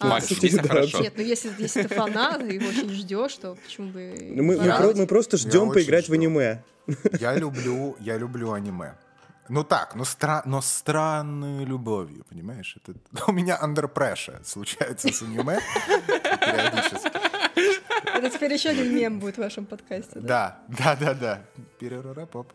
А, 0.00 0.06
Макс, 0.08 0.28
здесь 0.28 0.54
да. 0.54 0.62
хорошо. 0.62 1.00
Нет, 1.00 1.14
ну 1.16 1.22
если, 1.22 1.50
если 1.58 1.82
ты 1.82 1.88
фанат 1.94 2.42
и 2.42 2.58
очень 2.58 2.90
ждешь, 2.90 3.34
то 3.36 3.56
почему 3.64 3.90
бы... 3.90 4.14
Мы, 4.20 4.42
мы 4.42 4.64
Я- 4.66 4.76
про- 4.76 4.94
мы 4.94 5.06
просто 5.06 5.36
я 5.36 5.40
ждем 5.42 5.62
очень 5.68 5.74
поиграть 5.74 6.04
в 6.04 6.08
жду. 6.08 6.14
аниме. 6.14 6.62
Я 7.20 7.34
люблю, 7.34 7.96
я 8.00 8.18
люблю 8.18 8.52
аниме. 8.52 8.94
Ну 9.48 9.64
так, 9.64 9.94
но, 9.94 10.04
стра- 10.04 10.42
но 10.44 10.60
странную 10.60 11.66
любовью, 11.66 12.24
понимаешь? 12.28 12.76
Это... 12.76 12.98
У 13.30 13.32
меня 13.32 13.58
under 13.62 13.92
pressure 13.92 14.44
случается 14.44 15.08
с 15.12 15.22
аниме 15.22 15.58
периодически. 16.06 17.10
Это 18.04 18.30
теперь 18.30 18.52
еще 18.52 18.70
один 18.70 18.94
мем 18.94 19.20
будет 19.20 19.36
в 19.36 19.38
вашем 19.38 19.64
подкасте. 19.64 20.20
Да? 20.20 20.58
Да, 20.68 20.96
да, 20.96 20.96
да, 20.96 21.14
да. 21.14 21.42
Перерапоп. 21.78 22.52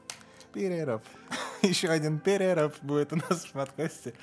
Перерап. 0.53 1.03
Еще 1.63 1.87
один 1.89 2.19
перерап 2.19 2.75
будет 2.83 3.11
у 3.11 3.15
нас 3.15 3.45
в 3.45 3.51
подкасте. 3.53 4.13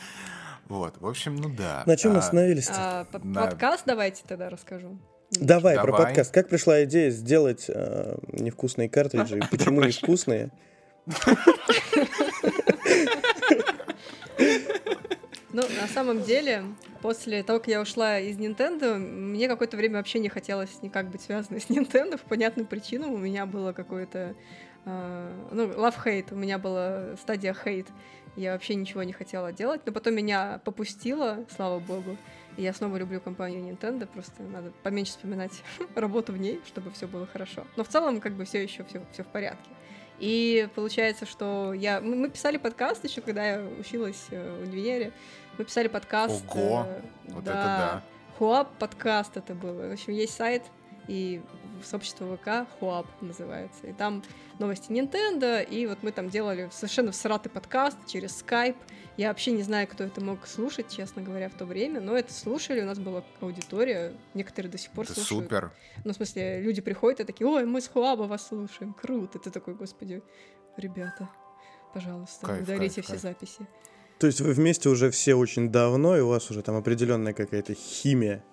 Вот, 0.69 0.95
в 1.01 1.07
общем, 1.07 1.35
ну 1.35 1.49
да. 1.49 1.83
На 1.87 1.97
чем 1.97 2.13
мы 2.13 2.19
А, 2.19 2.21
остановились-то? 2.21 2.75
А, 2.77 3.05
подкаст 3.05 3.83
давайте 3.85 4.23
тогда 4.29 4.49
расскажу. 4.49 4.97
Давай, 5.31 5.77
про 5.77 5.87
Давай. 5.87 6.07
подкаст. 6.07 6.35
Как 6.35 6.49
пришла 6.49 6.83
идея 6.85 7.11
сделать 7.11 7.67
э, 7.69 8.17
невкусные 8.33 8.89
картриджи? 8.89 9.41
Почему 9.51 9.83
невкусные? 9.83 10.51
Ну, 15.53 15.63
на 15.81 15.89
самом 15.89 16.23
деле, 16.23 16.65
после 17.03 17.43
того, 17.43 17.59
как 17.59 17.69
я 17.69 17.81
ушла 17.81 18.21
из 18.21 18.39
Nintendo, 18.39 18.97
мне 18.97 19.49
какое-то 19.49 19.77
время 19.77 19.97
вообще 19.97 20.21
не 20.21 20.29
хотелось 20.29 20.83
никак 20.83 21.11
быть 21.11 21.23
связанной 21.23 21.61
с 21.61 21.69
Nintendo. 21.69 22.19
По 22.19 22.29
понятным 22.29 22.67
причинам 22.67 23.13
у 23.13 23.19
меня 23.19 23.47
было 23.47 23.73
какое-то... 23.73 24.35
э, 24.85 25.33
ну, 25.53 25.67
love-hate, 25.67 26.33
у 26.33 26.37
меня 26.37 26.59
была 26.59 27.17
стадия 27.21 27.55
hate. 27.65 27.89
Я 28.37 28.53
вообще 28.53 28.75
ничего 28.77 29.03
не 29.03 29.13
хотела 29.13 29.53
делать, 29.53 29.83
но 29.87 29.93
потом 29.93 30.15
меня 30.15 30.61
попустило, 30.65 31.45
слава 31.55 31.81
богу. 31.81 32.17
Я 32.61 32.75
снова 32.75 32.99
люблю 32.99 33.21
компанию 33.21 33.63
Nintendo, 33.63 34.07
просто 34.07 34.43
надо 34.43 34.71
поменьше 34.83 35.13
вспоминать 35.13 35.63
работу 35.95 36.33
в 36.33 36.37
ней, 36.37 36.61
чтобы 36.67 36.91
все 36.91 37.07
было 37.07 37.27
хорошо. 37.27 37.67
Но 37.77 37.85
в 37.85 37.89
целом, 37.89 38.21
как 38.21 38.35
бы 38.35 38.45
все 38.45 38.63
еще 38.63 38.85
все, 38.85 39.23
в 39.23 39.27
порядке. 39.29 39.71
И 40.19 40.69
получается, 40.75 41.25
что 41.25 41.73
я... 41.73 42.03
Мы, 42.03 42.29
писали 42.29 42.59
подкаст 42.59 43.03
еще, 43.05 43.23
когда 43.23 43.47
я 43.47 43.63
училась 43.79 44.27
э, 44.31 44.63
в 44.63 44.69
универе. 44.69 45.13
Мы 45.57 45.65
писали 45.65 45.89
подкаст. 45.89 46.45
Ого! 46.51 46.85
э, 46.87 47.01
Вот 47.29 47.45
это 47.45 47.55
да. 47.55 48.03
Хуап 48.37 48.77
подкаст 48.79 49.39
это 49.39 49.55
было. 49.55 49.89
В 49.89 49.93
общем, 49.93 50.13
есть 50.13 50.35
сайт 50.35 50.63
и 51.11 51.43
сообщество 51.85 52.37
ВК 52.37 52.69
Хуап 52.79 53.07
называется. 53.21 53.89
И 53.89 53.93
там 53.93 54.23
новости 54.61 54.93
Nintendo, 54.93 55.63
и 55.63 55.87
вот 55.87 55.99
мы 56.03 56.13
там 56.13 56.31
делали 56.31 56.69
совершенно 56.71 57.11
всратый 57.11 57.51
подкаст 57.51 57.99
через 58.07 58.39
скайп. 58.39 58.77
Я 59.17 59.29
вообще 59.29 59.51
не 59.51 59.63
знаю, 59.63 59.89
кто 59.89 60.05
это 60.05 60.21
мог 60.23 60.47
слушать, 60.47 60.87
честно 60.89 61.21
говоря, 61.21 61.49
в 61.49 61.55
то 61.55 61.65
время, 61.65 62.01
но 62.01 62.17
это 62.17 62.33
слушали, 62.33 62.81
у 62.83 62.87
нас 62.87 62.99
была 62.99 63.25
аудитория, 63.41 64.15
некоторые 64.35 64.71
до 64.71 64.79
сих 64.79 64.93
пор 64.93 65.05
Это 65.05 65.15
слушают. 65.15 65.45
супер. 65.45 65.73
Ну, 66.05 66.13
в 66.13 66.17
смысле, 66.17 66.61
люди 66.63 66.81
приходят 66.81 67.21
и 67.21 67.25
такие, 67.25 67.47
ой, 67.49 67.65
мы 67.67 67.81
с 67.81 67.89
Хуаба 67.89 68.23
вас 68.23 68.47
слушаем, 68.47 68.95
круто. 68.95 69.39
Ты 69.41 69.51
такой, 69.51 69.75
господи, 69.75 70.23
ребята, 70.77 71.29
пожалуйста, 71.93 72.47
Кайф, 72.47 72.63
удалите 72.63 72.95
кайф, 73.03 73.05
все 73.07 73.13
кайф. 73.15 73.23
записи. 73.23 73.67
То 74.21 74.27
есть 74.29 74.41
вы 74.41 74.53
вместе 74.53 74.89
уже 74.89 75.11
все 75.11 75.35
очень 75.35 75.71
давно, 75.73 76.17
и 76.17 76.21
у 76.21 76.29
вас 76.29 76.51
уже 76.51 76.63
там 76.63 76.77
определенная 76.77 77.33
какая-то 77.33 77.75
химия 77.75 78.45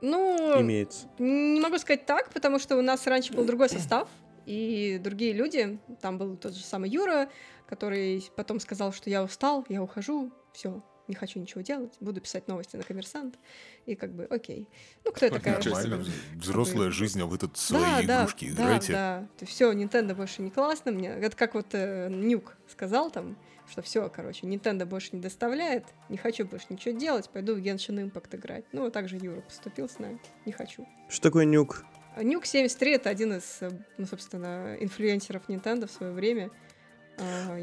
Ну, 0.00 0.60
имеется. 0.60 1.08
Не 1.18 1.60
могу 1.60 1.78
сказать 1.78 2.06
так, 2.06 2.30
потому 2.30 2.58
что 2.58 2.76
у 2.76 2.82
нас 2.82 3.06
раньше 3.06 3.32
был 3.32 3.44
другой 3.44 3.68
состав, 3.68 4.08
и 4.44 5.00
другие 5.02 5.32
люди. 5.32 5.78
Там 6.00 6.18
был 6.18 6.36
тот 6.36 6.54
же 6.54 6.64
самый 6.64 6.88
Юра, 6.88 7.28
который 7.66 8.28
потом 8.36 8.60
сказал, 8.60 8.92
что 8.92 9.10
я 9.10 9.22
устал, 9.22 9.64
я 9.68 9.82
ухожу, 9.82 10.32
все, 10.52 10.82
не 11.08 11.14
хочу 11.14 11.38
ничего 11.38 11.60
делать, 11.60 11.94
буду 12.00 12.20
писать 12.20 12.48
новости 12.48 12.76
на 12.76 12.82
коммерсант. 12.82 13.38
И 13.86 13.94
как 13.94 14.12
бы, 14.12 14.24
окей. 14.24 14.68
Ну, 15.04 15.12
кто 15.12 15.26
я 15.26 15.30
такая? 15.30 15.62
Нормально. 15.62 16.04
Взрослая 16.34 16.90
жизнь, 16.90 17.20
а 17.20 17.26
вы 17.26 17.38
тут 17.38 17.56
свои 17.56 17.82
да, 17.82 18.02
да, 18.02 18.20
игрушки 18.22 18.52
да, 18.52 18.52
играете. 18.52 18.92
Да, 18.92 19.28
все, 19.46 19.72
Nintendo 19.72 20.14
больше 20.14 20.42
не 20.42 20.50
классно 20.50 20.92
мне. 20.92 21.08
Это 21.08 21.36
как 21.36 21.54
вот 21.54 21.68
э, 21.72 22.08
Нюк 22.10 22.56
сказал 22.68 23.10
там, 23.10 23.36
что 23.68 23.82
все, 23.82 24.08
короче, 24.08 24.46
Nintendo 24.46 24.84
больше 24.84 25.10
не 25.12 25.20
доставляет, 25.20 25.84
не 26.08 26.16
хочу 26.16 26.44
больше 26.44 26.66
ничего 26.70 26.96
делать, 26.98 27.28
пойду 27.30 27.54
в 27.54 27.58
Genshin 27.58 28.10
Impact 28.10 28.36
играть. 28.36 28.64
Ну, 28.72 28.82
вот 28.82 28.92
так 28.92 29.08
же 29.08 29.16
Юра 29.16 29.40
поступил 29.40 29.88
с 29.88 29.98
нами, 29.98 30.20
не 30.44 30.52
хочу. 30.52 30.86
Что 31.08 31.22
такое 31.22 31.44
нюк? 31.44 31.84
Нюк 32.16 32.46
73 32.46 32.92
это 32.92 33.10
один 33.10 33.34
из, 33.34 33.58
э, 33.60 33.70
ну, 33.98 34.06
собственно, 34.06 34.76
инфлюенсеров 34.80 35.48
Nintendo 35.48 35.86
в 35.86 35.90
свое 35.90 36.12
время. 36.12 36.50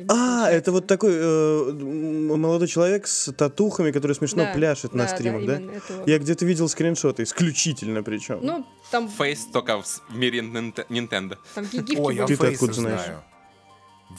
А, 0.10 0.50
это 0.50 0.72
вот 0.72 0.88
такой 0.88 1.12
э, 1.16 1.72
молодой 1.74 2.68
человек 2.68 3.08
с 3.08 3.32
татухами, 3.34 3.92
который 3.92 4.14
смешно 4.14 4.46
Да, 4.46 4.54
пляшет 4.54 4.94
на 4.94 5.08
стримах, 5.08 5.46
да? 5.46 5.62
Я 6.06 6.20
где-то 6.20 6.46
видел 6.46 6.68
скриншоты, 6.70 7.24
исключительно 7.24 8.04
причем. 8.04 8.40
Ну, 8.42 8.66
там, 8.92 9.08
Фейс 9.10 9.46
только 9.52 9.82
в 9.82 9.86
мире 10.16 10.40
Nintendo. 10.40 11.38
там 11.56 11.66
Ой, 11.98 12.16
я 12.16 12.24
откуда 12.24 12.74
знаешь? 12.74 13.02
знаю. 13.04 13.24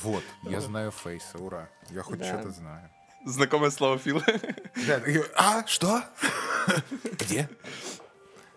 Вот, 0.03 0.23
я 0.45 0.61
знаю 0.61 0.91
Фейса, 0.93 1.39
ура. 1.39 1.69
Я 1.91 2.03
хоть 2.03 2.19
Да. 2.19 2.25
что-то 2.25 2.51
знаю. 2.51 2.91
Знакомое 3.27 3.71
слово 3.71 3.99
Фил. 3.99 4.21
Да, 4.87 4.97
и- 4.99 5.23
А, 5.37 5.65
что? 5.67 6.03
Где? 7.21 7.49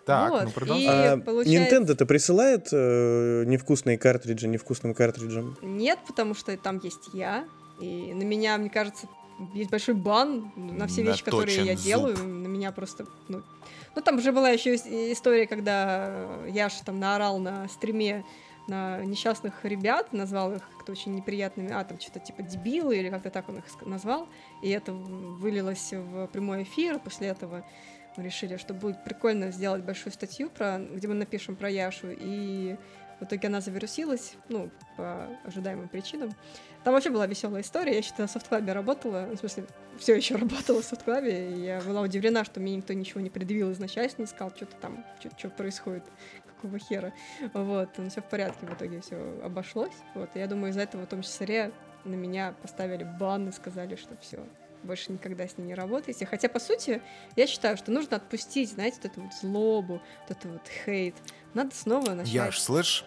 Так, 0.08 0.32
Вот, 0.32 0.44
ну 0.46 0.50
и- 0.50 0.54
продолжай. 0.54 1.14
А 1.14 1.18
получается- 1.18 1.76
Nintendo-то 1.76 2.06
присылает 2.06 2.70
э, 2.72 3.44
невкусные 3.46 3.98
картриджи 3.98 4.48
невкусным 4.48 4.94
картриджам? 4.94 5.58
Нет, 5.62 6.00
потому 6.08 6.34
что 6.34 6.56
там 6.58 6.80
есть 6.82 7.10
я, 7.14 7.46
и 7.82 8.14
на 8.14 8.24
меня, 8.24 8.58
мне 8.58 8.70
кажется, 8.70 9.08
есть 9.54 9.70
большой 9.70 9.96
бан 9.96 10.52
на 10.56 10.88
все 10.88 11.04
вещи, 11.04 11.24
которые 11.24 11.58
я 11.58 11.64
Наточен 11.74 11.84
делаю. 11.84 12.16
зуб. 12.16 12.26
На 12.26 12.48
меня 12.48 12.72
просто, 12.72 13.06
ну, 13.28 13.44
ну 13.96 14.02
там 14.02 14.20
же 14.22 14.32
была 14.32 14.50
еще 14.50 14.76
история, 14.76 15.46
когда 15.46 16.26
Яша 16.48 16.84
там 16.86 17.00
наорал 17.00 17.38
на 17.40 17.68
стриме 17.68 18.24
на 18.70 19.02
несчастных 19.04 19.64
ребят, 19.64 20.12
назвал 20.14 20.54
их 20.54 20.62
как-то 20.78 20.92
очень 20.92 21.16
неприятными, 21.16 21.72
а 21.72 21.84
там 21.84 22.00
что-то 22.00 22.20
типа 22.20 22.44
дебилы 22.44 22.98
или 22.98 23.10
как-то 23.10 23.30
так 23.30 23.48
он 23.50 23.58
их 23.58 23.64
назвал, 23.86 24.28
и 24.62 24.70
это 24.70 24.92
вылилось 24.94 25.92
в 25.94 26.28
прямой 26.28 26.64
эфир. 26.64 27.00
После 27.00 27.28
этого 27.28 27.66
мы 28.18 28.24
решили, 28.24 28.58
что 28.58 28.74
будет 28.74 29.04
прикольно 29.04 29.52
сделать 29.52 29.84
большую 29.84 30.12
статью, 30.12 30.50
про, 30.50 30.80
где 30.80 31.08
мы 31.08 31.14
напишем 31.14 31.56
про 31.56 31.70
Яшу, 31.70 32.08
и 32.10 32.76
В 33.20 33.24
итоге 33.24 33.48
она 33.48 33.62
завирусилась, 33.62 34.36
ну, 34.48 34.70
по 34.96 35.28
ожидаемым 35.44 35.88
причинам. 35.88 36.32
Там 36.84 36.94
вообще 36.94 37.10
была 37.10 37.26
веселая 37.26 37.64
история. 37.64 37.96
Я 37.96 38.04
что-то 38.04 38.24
на 38.24 38.28
софтклабе 38.28 38.74
работала, 38.74 39.26
в 39.26 39.38
смысле, 39.38 39.66
все 39.98 40.16
еще 40.16 40.36
работала 40.36 40.82
в 40.82 40.86
софтклабе, 40.86 41.52
и 41.52 41.62
я 41.66 41.82
была 41.82 42.02
удивлена, 42.02 42.46
что 42.46 42.60
мне 42.60 42.76
никто 42.76 42.94
ничего 42.94 43.20
не 43.20 43.32
предъявил 43.32 43.72
из 43.72 43.80
начальства, 43.80 44.22
не 44.22 44.28
сказал, 44.28 44.56
что-то 44.56 44.76
там, 44.76 45.04
что 45.38 45.50
происходит, 45.50 46.04
какого 46.46 46.78
хера. 46.78 47.12
Вот, 47.54 47.90
но 47.98 48.10
все 48.10 48.22
в 48.22 48.26
порядке, 48.26 48.68
в 48.68 48.74
итоге 48.74 49.02
все 49.02 49.42
обошлось. 49.44 49.96
Вот, 50.14 50.30
и 50.36 50.40
я 50.40 50.48
думаю, 50.48 50.70
из-за 50.70 50.82
этого 50.82 51.04
в 51.04 51.08
том 51.08 51.24
числе 51.24 51.72
на 52.06 52.14
меня 52.14 52.54
поставили 52.62 53.04
бан 53.04 53.50
и 53.50 53.52
сказали, 53.52 53.96
что 53.96 54.16
все, 54.18 54.46
больше 54.88 55.12
никогда 55.12 55.48
с 55.48 55.58
ней 55.58 55.66
не 55.66 55.76
работаете. 55.76 56.26
Хотя, 56.26 56.50
по 56.50 56.60
сути, 56.60 57.02
я 57.36 57.46
считаю, 57.46 57.78
что 57.78 57.92
нужно 57.92 58.18
отпустить, 58.18 58.72
знаете, 58.72 58.98
вот 59.04 59.12
эту 59.12 59.22
вот 59.22 59.34
злобу, 59.34 60.02
вот 60.28 60.38
эту 60.38 60.48
вот 60.50 60.62
хейт. 60.86 61.16
Надо 61.54 61.76
снова 61.76 62.12
начать. 62.16 62.34
Яш, 62.34 62.60
слышь? 62.62 63.06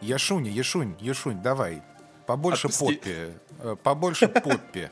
Яшунь, 0.00 0.46
Яшунь, 0.48 0.96
Яшунь, 1.00 1.40
давай. 1.42 1.82
Побольше 2.26 2.68
Отпусти. 2.68 2.94
поппи. 2.96 3.32
э, 3.60 3.76
Побольше 3.82 4.28
поппи. 4.28 4.90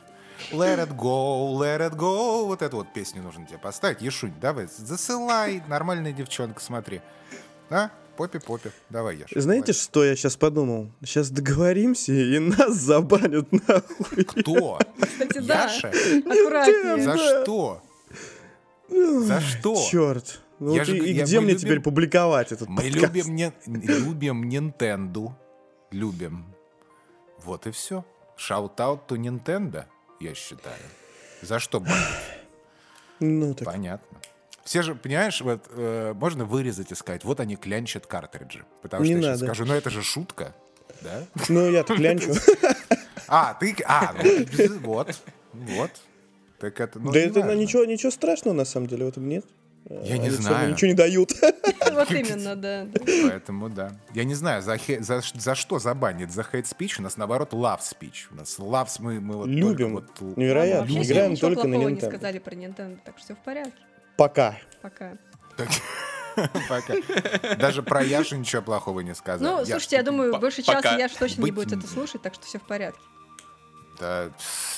Let 0.51 0.79
it 0.87 0.95
go, 0.95 1.51
let 1.57 1.79
it 1.81 1.95
go. 1.95 2.45
Вот 2.45 2.61
эту 2.61 2.77
вот 2.77 2.93
песню 2.93 3.21
нужно 3.21 3.45
тебе 3.45 3.57
поставить. 3.57 4.01
Яшунь, 4.01 4.33
давай, 4.39 4.67
засылай. 4.67 5.61
Нормальная 5.67 6.13
девчонка, 6.13 6.61
смотри. 6.61 7.01
А? 7.69 7.89
Поппи-поппи. 8.19 8.71
Давай, 8.89 9.15
Яш. 9.17 9.29
Знаете, 9.33 9.71
что 9.71 10.03
я 10.03 10.13
сейчас 10.15 10.35
подумал? 10.35 10.91
Сейчас 11.01 11.29
договоримся, 11.31 12.11
и 12.11 12.37
нас 12.39 12.75
забанят 12.75 13.49
нахуй. 13.51 14.25
Кто? 14.25 14.77
Кстати, 15.01 15.37
да, 15.39 15.63
Яша? 15.63 15.87
аккуратнее. 15.87 17.01
За 17.01 17.13
Да. 17.13 17.17
что? 17.17 17.81
За 18.89 19.39
что? 19.41 19.75
Черт. 19.89 20.41
Ну 20.59 20.73
Я 20.73 20.79
вот 20.79 20.87
же- 20.87 20.97
и, 20.97 21.13
я- 21.13 21.23
где 21.23 21.39
мне 21.39 21.53
любим- 21.53 21.59
теперь 21.61 21.79
публиковать 21.79 22.51
этот 22.51 22.67
Мы 22.67 22.81
подкаст? 22.81 22.95
любим, 23.15 23.35
не, 23.35 23.53
любим 23.67 24.49
Nintendo. 24.49 25.31
Любим. 25.91 26.43
Вот 27.45 27.67
и 27.67 27.71
все. 27.71 28.03
Shout-out 28.37 28.99
to 29.07 29.15
Nintendo, 29.17 29.85
я 30.19 30.33
считаю. 30.35 30.75
За 31.41 31.59
что 31.59 31.79
банить? 31.79 31.95
Ну 33.21 33.53
так. 33.53 33.65
Понятно. 33.65 34.17
Все 34.63 34.81
же, 34.81 34.95
понимаешь, 34.95 35.41
вот 35.41 35.65
э, 35.71 36.13
можно 36.15 36.45
вырезать 36.45 36.91
и 36.91 36.95
сказать, 36.95 37.23
вот 37.23 37.39
они 37.39 37.55
клянчат 37.55 38.05
картриджи. 38.05 38.65
Потому 38.81 39.03
Не 39.03 39.11
что 39.11 39.17
я 39.17 39.21
сейчас 39.23 39.41
надо. 39.41 39.53
скажу, 39.53 39.65
ну 39.65 39.73
это 39.75 39.89
же 39.89 40.01
шутка. 40.03 40.53
Да? 41.01 41.23
Ну 41.47 41.69
я-то 41.69 41.95
клянчу. 41.97 42.33
А, 43.27 43.53
ты... 43.55 43.75
А, 43.85 44.13
ну, 44.21 44.79
вот. 44.81 45.15
Вот. 45.53 45.91
Так 46.59 46.79
это, 46.81 46.99
ну, 46.99 47.11
Да 47.11 47.19
не 47.19 47.25
это 47.27 47.39
важно. 47.41 47.55
ничего, 47.55 47.85
ничего 47.85 48.11
страшного 48.11 48.53
на 48.55 48.65
самом 48.65 48.87
деле 48.87 49.05
в 49.05 49.09
этом 49.09 49.27
нет. 49.29 49.45
Я 49.89 50.17
не 50.17 50.29
всё 50.29 50.37
равно 50.37 50.49
знаю. 50.49 50.71
Ничего 50.73 50.87
не 50.89 50.93
дают. 50.93 51.31
Вот 51.91 52.11
именно, 52.11 52.55
да. 52.55 52.85
Поэтому 53.23 53.69
да. 53.69 53.93
Я 54.13 54.23
не 54.23 54.35
знаю, 54.35 54.61
за, 54.61 54.77
за, 54.99 55.21
за 55.33 55.55
что 55.55 55.79
забанить? 55.79 56.31
За 56.31 56.43
хейт 56.43 56.67
спич? 56.67 56.99
У 56.99 57.01
нас 57.01 57.17
наоборот 57.17 57.53
love 57.53 57.79
speech. 57.79 58.27
У 58.31 58.35
нас 58.35 58.59
love 58.59 58.89
мы, 58.99 59.19
мы 59.19 59.37
вот 59.37 59.47
Любим. 59.47 59.95
только 59.95 60.23
вот... 60.23 60.37
Невероятно. 60.37 61.01
Играем 61.01 61.35
только 61.35 61.63
на 61.67 61.75
плохого 61.75 61.89
не 61.89 61.95
Nintendo. 61.95 62.09
сказали 62.09 62.39
про 62.39 62.53
Nintendo, 62.55 62.97
так 63.03 63.17
что 63.17 63.25
все 63.25 63.35
в 63.35 63.39
порядке. 63.39 63.73
Пока. 64.19 64.59
Пока. 64.81 65.17
Пока. 66.69 67.55
Даже 67.55 67.81
про 67.83 68.03
Яшу 68.03 68.35
ничего 68.35 68.61
плохого 68.61 68.99
не 68.99 69.15
сказал. 69.15 69.59
Ну, 69.59 69.65
слушайте, 69.65 69.95
я 69.95 70.03
думаю, 70.03 70.37
больше 70.37 70.61
часа 70.61 70.97
Яш 70.97 71.13
точно 71.13 71.45
не 71.45 71.51
будет 71.51 71.71
это 71.71 71.87
слушать, 71.87 72.21
так 72.21 72.33
что 72.33 72.45
все 72.45 72.59
в 72.59 72.63
порядке. 72.63 72.99
да, 73.97 74.31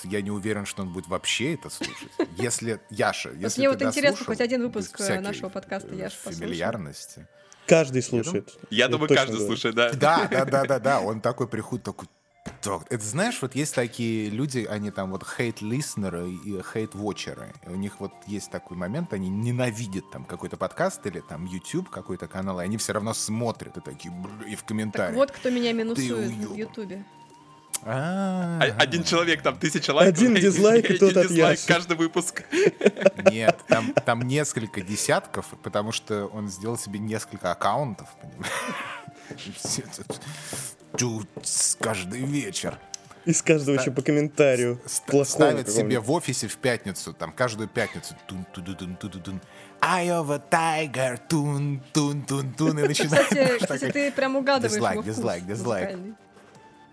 я 0.03 0.21
не 0.21 0.29
уверен, 0.29 0.67
что 0.67 0.83
он 0.83 0.93
будет 0.93 1.07
вообще 1.07 1.55
это 1.55 1.71
слушать. 1.71 2.09
Если 2.37 2.79
Яша, 2.91 3.31
если 3.31 3.61
мне 3.61 3.69
ты 3.71 3.85
вот 3.85 3.89
интересно, 3.89 4.25
хоть 4.25 4.41
один 4.41 4.61
выпуск, 4.61 4.99
нашего 4.99 5.49
подкаста 5.49 5.89
э, 5.89 5.97
Яша 5.97 6.17
послушал? 6.17 6.39
Фамильярности. 6.41 7.27
Каждый 7.65 8.03
слушает. 8.03 8.57
Я 8.69 8.87
думаю, 8.89 9.07
точно 9.07 9.23
каждый 9.23 9.37
говорю. 9.37 9.47
слушает, 9.47 9.75
да. 9.75 9.91
Да, 9.93 10.27
да, 10.29 10.45
да, 10.45 10.65
да, 10.65 10.79
да. 10.79 10.99
Он 11.01 11.19
такой 11.19 11.47
приходит, 11.47 11.85
такой. 11.85 12.07
«Так». 12.61 12.83
Это 12.89 13.03
знаешь, 13.03 13.39
вот 13.41 13.53
есть 13.55 13.75
такие 13.75 14.29
люди, 14.29 14.67
они 14.69 14.89
там 14.91 15.11
вот 15.11 15.23
хейт-листнеры 15.23 16.31
и 16.31 16.59
хейт-вотчеры. 16.61 17.53
У 17.67 17.75
них 17.75 17.99
вот 17.99 18.13
есть 18.27 18.49
такой 18.51 18.77
момент, 18.77 19.13
они 19.13 19.29
ненавидят 19.29 20.09
там 20.11 20.25
какой-то 20.25 20.57
подкаст 20.57 21.05
или 21.05 21.19
там 21.19 21.45
YouTube 21.45 21.89
какой-то 21.89 22.27
канал, 22.27 22.59
и 22.59 22.63
они 22.63 22.77
все 22.77 22.93
равно 22.93 23.13
смотрят 23.13 23.77
и 23.77 23.81
такие 23.81 24.13
и 24.47 24.55
в 24.55 24.59
Так 24.59 24.67
комментариях. 24.67 25.15
вот, 25.15 25.31
кто 25.31 25.49
меня 25.49 25.71
минусует 25.73 26.31
в. 26.31 26.55
Ютубе. 26.55 27.03
А, 27.83 28.59
А- 28.61 28.81
Один 28.81 29.03
человек, 29.03 29.41
там 29.41 29.57
тысяча 29.57 29.91
лайков. 29.91 30.15
Один 30.15 30.35
дизлайк, 30.35 30.89
и 30.91 30.97
тот 30.97 31.17
от 31.17 31.31
Яши. 31.31 31.65
каждый 31.67 31.97
выпуск. 31.97 32.43
Нет, 33.31 33.59
там, 33.67 33.93
там 33.93 34.21
несколько 34.23 34.81
десятков, 34.81 35.47
потому 35.63 35.91
что 35.91 36.27
он 36.27 36.47
сделал 36.47 36.77
себе 36.77 36.99
несколько 36.99 37.51
аккаунтов. 37.51 38.07
понимаешь? 38.21 38.51
И 40.99 41.21
с- 41.43 41.77
каждый 41.79 42.21
вечер. 42.21 42.77
Из 43.25 43.41
каждого 43.43 43.75
еще 43.79 43.91
по 43.91 44.01
комментарию. 44.01 44.81
Ст- 44.85 45.05
плохому 45.05 45.25
ставит 45.25 45.69
себе 45.69 45.99
в 45.99 46.11
офисе 46.11 46.47
в 46.47 46.57
пятницу, 46.57 47.13
там, 47.13 47.31
каждую 47.31 47.69
пятницу. 47.69 48.15
тун 48.27 48.45
ту 48.51 48.61
ду 48.61 48.73
дун 48.75 48.95
ту 48.95 49.09
ду 49.09 49.19
дун 49.19 49.41
Eye 49.79 50.07
of 50.09 50.31
a 50.31 50.41
tiger, 50.51 51.19
тун 51.29 51.81
тун 51.93 52.23
тун 52.23 52.51
тун 52.53 52.79
и 52.79 52.83
начинает. 52.87 53.27
Кстати, 53.27 53.57
кстати, 53.61 53.91
ты 53.91 54.11
прям 54.11 54.35
угадываешь 54.35 54.73
Дизлайк, 54.73 54.93
его 54.95 55.03
вкус 55.03 55.15
дизлайк, 55.15 55.45
дизлайк. 55.45 55.85
музыкальный. 55.89 56.15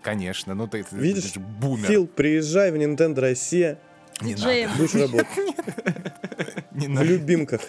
Конечно, 0.01 0.55
ну 0.55 0.67
ты, 0.67 0.85
Видишь, 0.91 1.23
ты 1.23 1.33
же 1.35 1.39
бумер. 1.39 1.87
Фил, 1.87 2.07
приезжай 2.07 2.71
в 2.71 2.75
Nintendo 2.75 3.19
Россия, 3.19 3.79
не 4.21 4.33
Диджеем 4.33 4.71
будешь 4.77 4.93
работать. 4.95 5.27
надо, 6.71 6.85
В 6.85 6.89
надо. 6.89 7.05
любимках. 7.05 7.61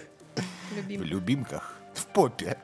В 0.71 0.75
любим. 0.77 1.03
любимках. 1.03 1.75
В 1.93 2.05
попе. 2.07 2.57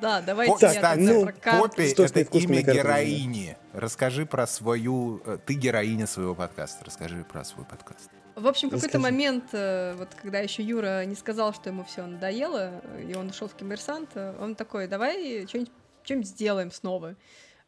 Да, 0.00 0.20
давайте 0.20 0.56
я 0.60 0.68
Кстати, 0.72 1.00
ну. 1.00 1.28
Поппи 1.42 1.88
Что 1.88 2.04
это 2.04 2.20
имя 2.20 2.62
героини. 2.62 3.56
Расскажи 3.72 4.26
про 4.26 4.46
свою... 4.46 5.22
э, 5.24 5.38
Ты 5.46 5.54
героиня 5.54 6.06
своего 6.06 6.34
подкаста. 6.34 6.84
Расскажи 6.84 7.24
про 7.24 7.44
свой 7.44 7.64
подкаст. 7.64 8.10
В 8.36 8.46
общем, 8.46 8.68
в 8.68 8.72
какой-то 8.72 8.98
момент, 8.98 9.44
э, 9.52 9.94
вот 9.96 10.08
когда 10.20 10.40
еще 10.40 10.62
Юра 10.62 11.04
не 11.06 11.14
сказал, 11.14 11.54
что 11.54 11.70
ему 11.70 11.84
все 11.84 12.04
надоело, 12.04 12.82
и 13.00 13.14
он 13.14 13.30
ушел 13.30 13.48
в 13.48 13.54
коммерсант, 13.54 14.10
он 14.16 14.56
такой, 14.56 14.88
давай 14.88 15.46
что-нибудь 15.46 15.70
что-нибудь 16.04 16.28
сделаем 16.28 16.70
снова. 16.70 17.16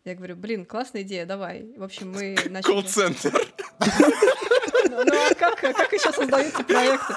Я 0.05 0.15
говорю, 0.15 0.37
блин, 0.37 0.67
классная 0.67 1.03
идея, 1.03 1.27
давай. 1.27 1.67
В 1.77 1.83
общем, 1.83 2.13
мы 2.13 2.37
начали... 2.49 2.73
Колл-центр. 2.73 3.33
Ну 4.89 5.05
ну, 5.05 5.13
а 5.13 5.35
как, 5.35 5.65
а 5.65 5.73
как 5.73 5.93
еще 5.93 6.13
создаются 6.13 6.63
проекты? 6.63 7.15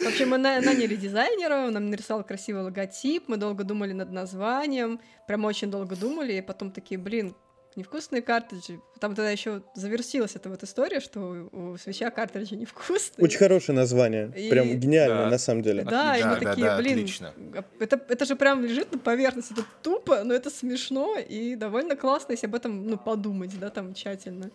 В 0.00 0.06
общем, 0.06 0.30
мы 0.30 0.38
на- 0.38 0.60
наняли 0.60 0.96
дизайнера, 0.96 1.66
он 1.66 1.74
нам 1.74 1.90
нарисовал 1.90 2.24
красивый 2.24 2.62
логотип, 2.62 3.24
мы 3.28 3.36
долго 3.36 3.64
думали 3.64 3.92
над 3.92 4.10
названием, 4.10 4.98
прям 5.26 5.44
очень 5.44 5.70
долго 5.70 5.94
думали, 5.94 6.32
и 6.32 6.40
потом 6.40 6.72
такие, 6.72 6.98
блин, 6.98 7.34
невкусные 7.76 8.22
картриджи. 8.22 8.80
Там 9.00 9.14
тогда 9.14 9.30
еще 9.30 9.62
завершилась 9.74 10.36
эта 10.36 10.50
вот 10.50 10.62
история, 10.62 11.00
что 11.00 11.48
у 11.52 11.76
свеча 11.78 12.10
картриджи 12.10 12.54
невкусные. 12.56 13.24
Очень 13.24 13.38
хорошее 13.38 13.74
название. 13.76 14.30
И- 14.36 14.50
Прям 14.50 14.78
гениальное, 14.78 15.24
Да. 15.24 15.30
на 15.30 15.38
самом 15.38 15.62
деле. 15.62 15.84
Да, 15.84 16.16
и 16.18 16.22
Да, 16.22 16.28
мы 16.34 16.40
да, 16.40 16.50
такие, 16.50 16.66
да, 16.66 16.76
блин, 16.76 16.92
отлично. 16.98 17.32
а 17.54 17.64
это, 17.80 18.00
это 18.08 18.24
же 18.26 18.36
прям 18.36 18.62
лежит 18.62 18.92
на 18.92 18.98
поверхности, 18.98 19.54
это 19.54 19.64
тупо, 19.82 20.22
но 20.22 20.34
это 20.34 20.50
смешно 20.50 21.16
и 21.18 21.54
довольно 21.56 21.96
классно, 21.96 22.32
если 22.32 22.46
об 22.46 22.54
этом, 22.54 22.86
ну, 22.86 22.98
подумать, 22.98 23.58
да, 23.58 23.70
там, 23.70 23.94
тщательно. 23.94 24.50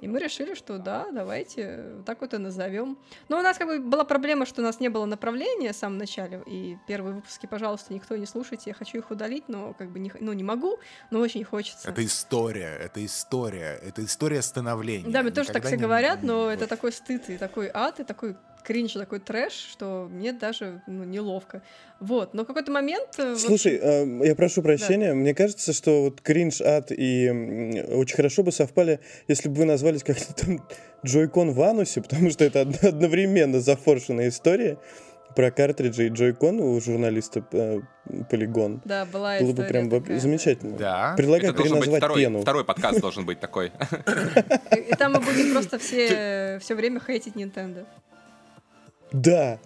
И 0.00 0.08
мы 0.08 0.18
решили, 0.18 0.54
что 0.54 0.78
да, 0.78 1.08
давайте 1.12 1.84
так 2.06 2.22
вот 2.22 2.32
и 2.32 2.38
назовем. 2.38 2.98
Но 3.28 3.38
у 3.38 3.42
нас 3.42 3.58
как 3.58 3.66
бы 3.68 3.80
была 3.80 4.04
проблема, 4.04 4.46
что 4.46 4.62
у 4.62 4.64
нас 4.64 4.80
не 4.80 4.88
было 4.88 5.04
направления 5.04 5.74
в 5.74 5.76
самом 5.76 5.98
начале, 5.98 6.42
и 6.46 6.78
первые 6.88 7.16
выпуски, 7.16 7.44
пожалуйста, 7.44 7.92
никто 7.92 8.16
не 8.16 8.24
слушайте, 8.24 8.70
я 8.70 8.74
хочу 8.74 8.96
их 8.96 9.10
удалить, 9.10 9.44
но 9.48 9.74
как 9.74 9.90
бы 9.90 9.98
не, 9.98 10.10
ну, 10.18 10.32
не 10.32 10.42
могу, 10.42 10.78
но 11.10 11.20
очень 11.20 11.44
хочется. 11.44 11.86
Это 11.90 12.02
история, 12.02 12.78
это 12.82 13.04
история, 13.04 13.78
это 13.90 14.04
история 14.04 14.42
становления. 14.42 15.08
Да, 15.10 15.22
мне 15.22 15.30
тоже 15.30 15.52
так 15.52 15.64
все 15.64 15.76
не- 15.76 15.82
говорят, 15.82 16.22
но 16.22 16.44
вот. 16.44 16.50
это 16.50 16.66
такой 16.66 16.92
стыд 16.92 17.28
и 17.28 17.36
такой 17.36 17.70
ад, 17.72 18.00
и 18.00 18.04
такой 18.04 18.36
кринж, 18.62 18.96
и 18.96 18.98
такой 18.98 19.20
трэш, 19.20 19.52
что 19.52 20.08
мне 20.10 20.32
даже 20.32 20.82
ну, 20.86 21.04
неловко. 21.04 21.62
Вот, 21.98 22.34
но 22.34 22.44
в 22.44 22.46
какой-то 22.46 22.70
момент... 22.70 23.08
э, 23.18 23.30
вот- 23.30 23.40
Слушай, 23.40 23.78
э, 23.82 24.26
я 24.26 24.34
прошу 24.34 24.62
прощения, 24.62 25.12
мне 25.14 25.34
кажется, 25.34 25.72
что 25.72 26.02
вот 26.02 26.20
кринж, 26.20 26.60
ад 26.60 26.90
и 26.90 27.84
очень 27.90 28.16
хорошо 28.16 28.42
бы 28.42 28.52
совпали, 28.52 29.00
если 29.28 29.48
бы 29.48 29.56
вы 29.56 29.64
назвались 29.64 30.02
как-то 30.02 30.32
там 30.34 30.60
Джойкон 31.04 31.52
в 31.52 31.62
анусе, 31.62 32.00
потому 32.08 32.30
что 32.30 32.44
это 32.44 32.62
од- 32.62 32.84
одновременно 32.84 33.60
зафоршенная 33.60 34.28
история 34.28 34.78
про 35.34 35.50
картриджи 35.50 36.06
и 36.06 36.08
Джойкон 36.10 36.60
у 36.60 36.80
журналиста 36.80 37.44
э, 37.52 37.80
Полигон. 38.28 38.80
Да, 38.84 39.04
была 39.04 39.38
Было 39.38 39.52
бы 39.52 39.62
прям 39.64 39.88
такая. 39.90 40.18
замечательно. 40.20 40.76
Да. 40.76 41.14
Предлагаю 41.16 41.50
Это 41.50 41.56
должен 41.58 41.74
быть 41.76 41.84
переназвать 41.84 42.00
второй, 42.02 42.20
пену. 42.22 42.40
второй 42.42 42.64
подкаст 42.64 43.00
должен 43.00 43.24
быть 43.24 43.40
такой. 43.40 43.66
И, 44.88 44.94
там 44.96 45.12
мы 45.12 45.20
будем 45.20 45.52
просто 45.52 45.78
все, 45.78 46.58
все 46.62 46.74
время 46.74 47.00
хейтить 47.00 47.34
Nintendo. 47.36 47.86
Да, 49.12 49.58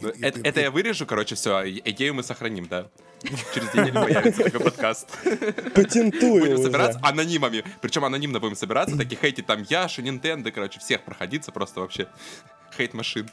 И- 0.00 0.40
Это 0.44 0.60
я 0.60 0.70
вырежу, 0.70 1.06
короче, 1.06 1.34
все. 1.34 1.68
Идею 1.68 2.14
мы 2.14 2.22
сохраним, 2.22 2.66
да. 2.68 2.86
Через 3.54 3.74
неделю 3.74 3.94
появится 3.94 4.44
такой 4.44 4.60
подкаст. 4.60 5.08
патентую 5.74 6.40
Будем 6.40 6.54
уже. 6.54 6.62
собираться 6.64 7.00
анонимами. 7.02 7.64
Причем 7.80 8.04
анонимно 8.04 8.38
будем 8.38 8.54
собираться, 8.54 8.96
такие 8.96 9.16
хейтить 9.20 9.46
там 9.46 9.64
Яши, 9.68 10.02
Nintendo, 10.02 10.50
короче, 10.52 10.78
всех 10.78 11.02
проходиться 11.02 11.50
просто 11.50 11.80
вообще. 11.80 12.06
Хейт 12.76 12.94
машин. 12.94 13.28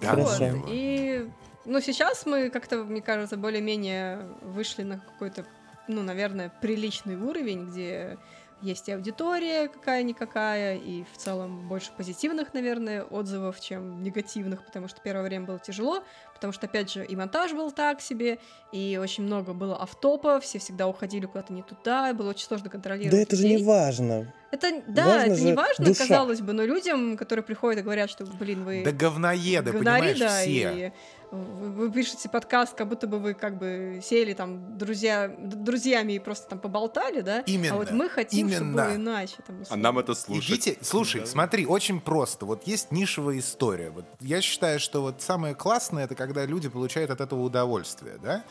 Да, 0.00 0.10
Хорошо. 0.10 0.46
мило. 0.48 0.66
И, 0.68 1.30
ну, 1.64 1.80
сейчас 1.80 2.26
мы 2.26 2.50
как-то, 2.50 2.84
мне 2.84 3.00
кажется, 3.00 3.36
более-менее 3.36 4.28
вышли 4.42 4.82
на 4.82 4.98
какой-то, 4.98 5.46
ну, 5.88 6.02
наверное, 6.02 6.52
приличный 6.60 7.16
уровень, 7.16 7.66
где 7.66 8.18
есть 8.62 8.88
и 8.88 8.92
аудитория 8.92 9.68
какая-никакая, 9.68 10.76
и 10.76 11.04
в 11.04 11.16
целом 11.18 11.68
больше 11.68 11.90
позитивных, 11.96 12.54
наверное, 12.54 13.02
отзывов, 13.02 13.60
чем 13.60 14.02
негативных, 14.02 14.64
потому 14.64 14.88
что 14.88 15.00
первое 15.02 15.24
время 15.24 15.44
было 15.44 15.58
тяжело, 15.58 16.02
потому 16.36 16.52
что, 16.52 16.66
опять 16.66 16.90
же, 16.92 17.04
и 17.04 17.16
монтаж 17.16 17.52
был 17.52 17.70
так 17.72 18.00
себе, 18.00 18.38
и 18.72 18.98
очень 19.02 19.24
много 19.24 19.52
было 19.52 19.80
автопа, 19.80 20.38
все 20.40 20.58
всегда 20.58 20.86
уходили 20.86 21.26
куда-то 21.26 21.52
не 21.52 21.62
туда, 21.62 22.10
и 22.10 22.12
было 22.12 22.30
очень 22.30 22.46
сложно 22.46 22.70
контролировать 22.70 23.12
Да 23.12 23.18
это 23.22 23.34
же 23.36 23.46
не 23.48 23.58
важно. 23.62 24.32
Это, 24.52 24.70
да, 24.86 25.04
Важно 25.06 25.32
это 25.32 25.42
не 25.42 25.52
важно, 25.54 25.84
душа. 25.84 25.98
казалось 26.06 26.40
бы, 26.40 26.52
но 26.52 26.64
людям, 26.64 27.16
которые 27.16 27.44
приходят 27.44 27.80
и 27.80 27.82
говорят, 27.82 28.08
что, 28.08 28.24
блин, 28.24 28.64
вы 28.64 28.82
Да 28.84 28.92
говноеды, 28.92 29.72
говнари, 29.72 30.14
понимаешь, 30.14 30.18
да, 30.18 30.40
все. 30.40 30.72
и 30.86 30.92
вы, 31.30 31.90
пишете 31.90 32.28
подкаст, 32.28 32.74
как 32.74 32.88
будто 32.88 33.06
бы 33.06 33.18
вы 33.18 33.34
как 33.34 33.58
бы 33.58 34.00
сели 34.02 34.32
там 34.32 34.76
друзья, 34.78 35.28
друзьями 35.38 36.12
и 36.14 36.18
просто 36.18 36.48
там 36.48 36.58
поболтали, 36.58 37.20
да? 37.20 37.40
Именно, 37.40 37.74
А 37.74 37.78
вот 37.78 37.90
мы 37.90 38.08
хотим, 38.08 38.48
чтобы 38.48 38.64
именно. 38.70 38.84
было 38.84 38.94
иначе. 38.96 39.34
Там, 39.46 39.62
А 39.68 39.76
нам 39.76 39.98
это 39.98 40.14
слушать. 40.14 40.50
Идите, 40.50 40.78
слушай, 40.82 41.20
Да. 41.22 41.26
смотри, 41.26 41.66
очень 41.66 42.00
просто. 42.00 42.46
Вот 42.46 42.66
есть 42.66 42.92
нишевая 42.92 43.38
история. 43.38 43.90
Вот 43.90 44.04
я 44.20 44.40
считаю, 44.40 44.78
что 44.80 45.02
вот 45.02 45.20
самое 45.22 45.54
классное 45.54 46.04
это 46.04 46.14
когда 46.14 46.44
люди 46.46 46.68
получают 46.68 47.10
от 47.10 47.20
этого 47.20 47.42
удовольствие, 47.42 48.18
да? 48.22 48.44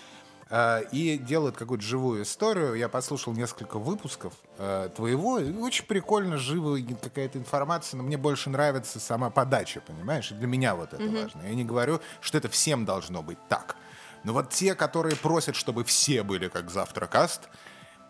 А, 0.49 0.79
И 0.91 1.17
делают 1.17 1.57
какую-то 1.57 1.83
живую 1.83 2.23
историю. 2.23 2.75
Я 2.75 2.87
послушал 2.87 3.33
несколько 3.33 3.79
выпусков 3.79 4.33
э, 4.57 4.89
твоего. 4.95 5.39
и 5.39 5.51
Очень 5.53 5.85
прикольно, 5.85 6.37
живо 6.37 6.75
и 6.75 6.93
какая-то 6.93 7.39
информация. 7.39 7.97
Но 7.97 8.03
мне 8.03 8.17
больше 8.17 8.49
нравится 8.49 8.99
сама 8.99 9.29
подача, 9.29 9.81
понимаешь? 9.81 10.31
И 10.31 10.35
для 10.35 10.47
меня 10.47 10.75
вот 10.75 10.93
это 10.93 11.03
важно. 11.03 11.41
Я 11.43 11.55
не 11.55 11.65
говорю, 11.65 11.99
что 12.21 12.37
это 12.37 12.49
всем 12.49 12.85
должно 12.85 13.23
быть 13.23 13.39
так. 13.49 13.75
Но 14.23 14.33
вот 14.33 14.49
те, 14.49 14.75
которые 14.75 15.15
просят, 15.15 15.55
чтобы 15.55 15.83
все 15.83 16.23
были 16.23 16.47
как 16.47 16.69
завтракаст, 16.69 17.41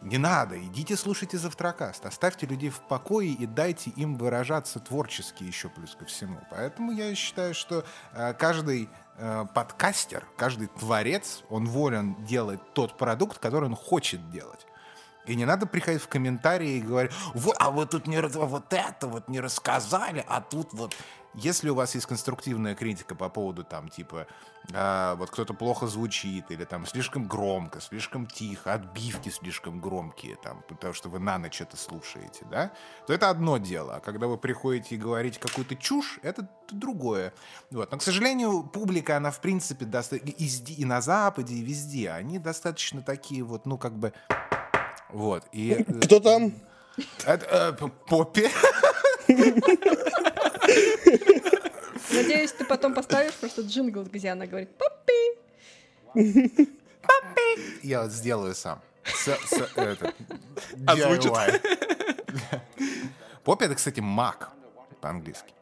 не 0.02 0.18
надо, 0.18 0.62
идите 0.62 0.96
слушайте 0.98 1.38
завтракаст, 1.38 2.06
оставьте 2.06 2.46
людей 2.46 2.70
в 2.70 2.80
покое 2.80 3.30
и 3.30 3.46
дайте 3.46 3.90
им 3.92 4.18
выражаться 4.18 4.80
творчески 4.80 5.44
еще 5.44 5.68
плюс 5.70 5.96
ко 5.96 6.06
всему. 6.06 6.40
Поэтому 6.52 6.92
я 6.92 7.16
считаю, 7.16 7.56
что 7.56 7.84
э, 8.14 8.34
каждый 8.34 8.90
э, 9.18 9.46
подкастер, 9.54 10.26
каждый 10.38 10.68
творец, 10.68 11.44
он 11.50 11.68
волен 11.68 12.16
делать 12.26 12.60
тот 12.74 12.98
продукт, 12.98 13.40
который 13.40 13.66
он 13.66 13.76
хочет 13.76 14.30
делать. 14.30 14.66
И 15.26 15.36
не 15.36 15.46
надо 15.46 15.66
приходить 15.66 16.02
в 16.02 16.08
комментарии 16.08 16.78
и 16.78 16.82
говорить, 16.82 17.12
вот, 17.34 17.56
а 17.60 17.72
вы 17.72 17.86
тут 17.86 18.08
не, 18.08 18.22
вот 18.22 18.72
это 18.72 19.08
вот 19.08 19.28
не 19.28 19.40
рассказали, 19.40 20.24
а 20.28 20.42
тут 20.42 20.74
вот... 20.74 20.96
Если 21.36 21.70
у 21.70 21.76
вас 21.76 21.94
есть 21.96 22.08
конструктивная 22.08 22.76
критика 22.76 23.14
по 23.14 23.28
поводу 23.30 23.64
там 23.64 23.90
типа 23.90 24.26
а, 24.74 25.16
вот 25.16 25.30
кто-то 25.30 25.54
плохо 25.54 25.86
звучит 25.88 26.50
или 26.50 26.64
там 26.64 26.86
слишком 26.86 27.28
громко, 27.28 27.82
слишком 27.82 28.26
тихо, 28.26 28.74
отбивки 28.74 29.30
слишком 29.30 29.80
громкие, 29.82 30.38
там, 30.38 30.64
потому 30.68 30.94
что 30.94 31.10
вы 31.10 31.20
на 31.20 31.38
ночь 31.38 31.60
это 31.62 31.76
слушаете, 31.78 32.46
да, 32.50 32.72
то 33.06 33.14
это 33.14 33.30
одно 33.30 33.58
дело. 33.58 33.96
А 33.96 34.00
когда 34.00 34.28
вы 34.28 34.38
приходите 34.38 34.96
и 34.96 34.98
говорите 34.98 35.40
какую-то 35.40 35.76
чушь, 35.76 36.20
это 36.24 36.48
другое. 36.72 37.34
Вот. 37.70 37.92
Но, 37.92 37.98
к 37.98 38.02
сожалению, 38.02 38.64
публика, 38.64 39.18
она 39.18 39.30
в 39.32 39.42
принципе 39.42 39.86
доста- 39.86 40.16
и, 40.16 40.32
и- 40.32 40.86
на 40.86 41.02
Западе, 41.02 41.54
и 41.56 41.62
везде, 41.64 42.12
они 42.12 42.40
достаточно 42.40 43.02
такие 43.02 43.44
вот, 43.44 43.66
ну, 43.66 43.78
как 43.78 43.94
бы... 43.98 44.14
Вот. 45.10 45.44
И, 45.52 45.72
э, 45.72 45.84
Кто 46.02 46.20
там? 46.20 46.54
э, 47.26 47.74
п- 47.74 47.92
Поппи. 48.08 48.50
Надеюсь, 52.12 52.52
ты 52.52 52.66
потом 52.66 52.94
поставишь 52.94 53.34
просто 53.34 53.62
джингл, 53.62 54.04
где 54.04 54.30
она 54.30 54.46
говорит 54.46 54.70
«Папи». 54.78 55.40
Я 57.84 58.04
вот 58.04 58.12
сделаю 58.12 58.56
сам. 58.56 58.82
С- 59.04 59.28
с- 59.48 59.70
это, 59.76 60.14
Озвучит. 60.88 61.32
DIY. 61.32 61.62
Поппи 63.44 63.66
это, 63.66 63.76
кстати, 63.76 64.00
мак 64.00 64.50
по-английски. 65.02 65.54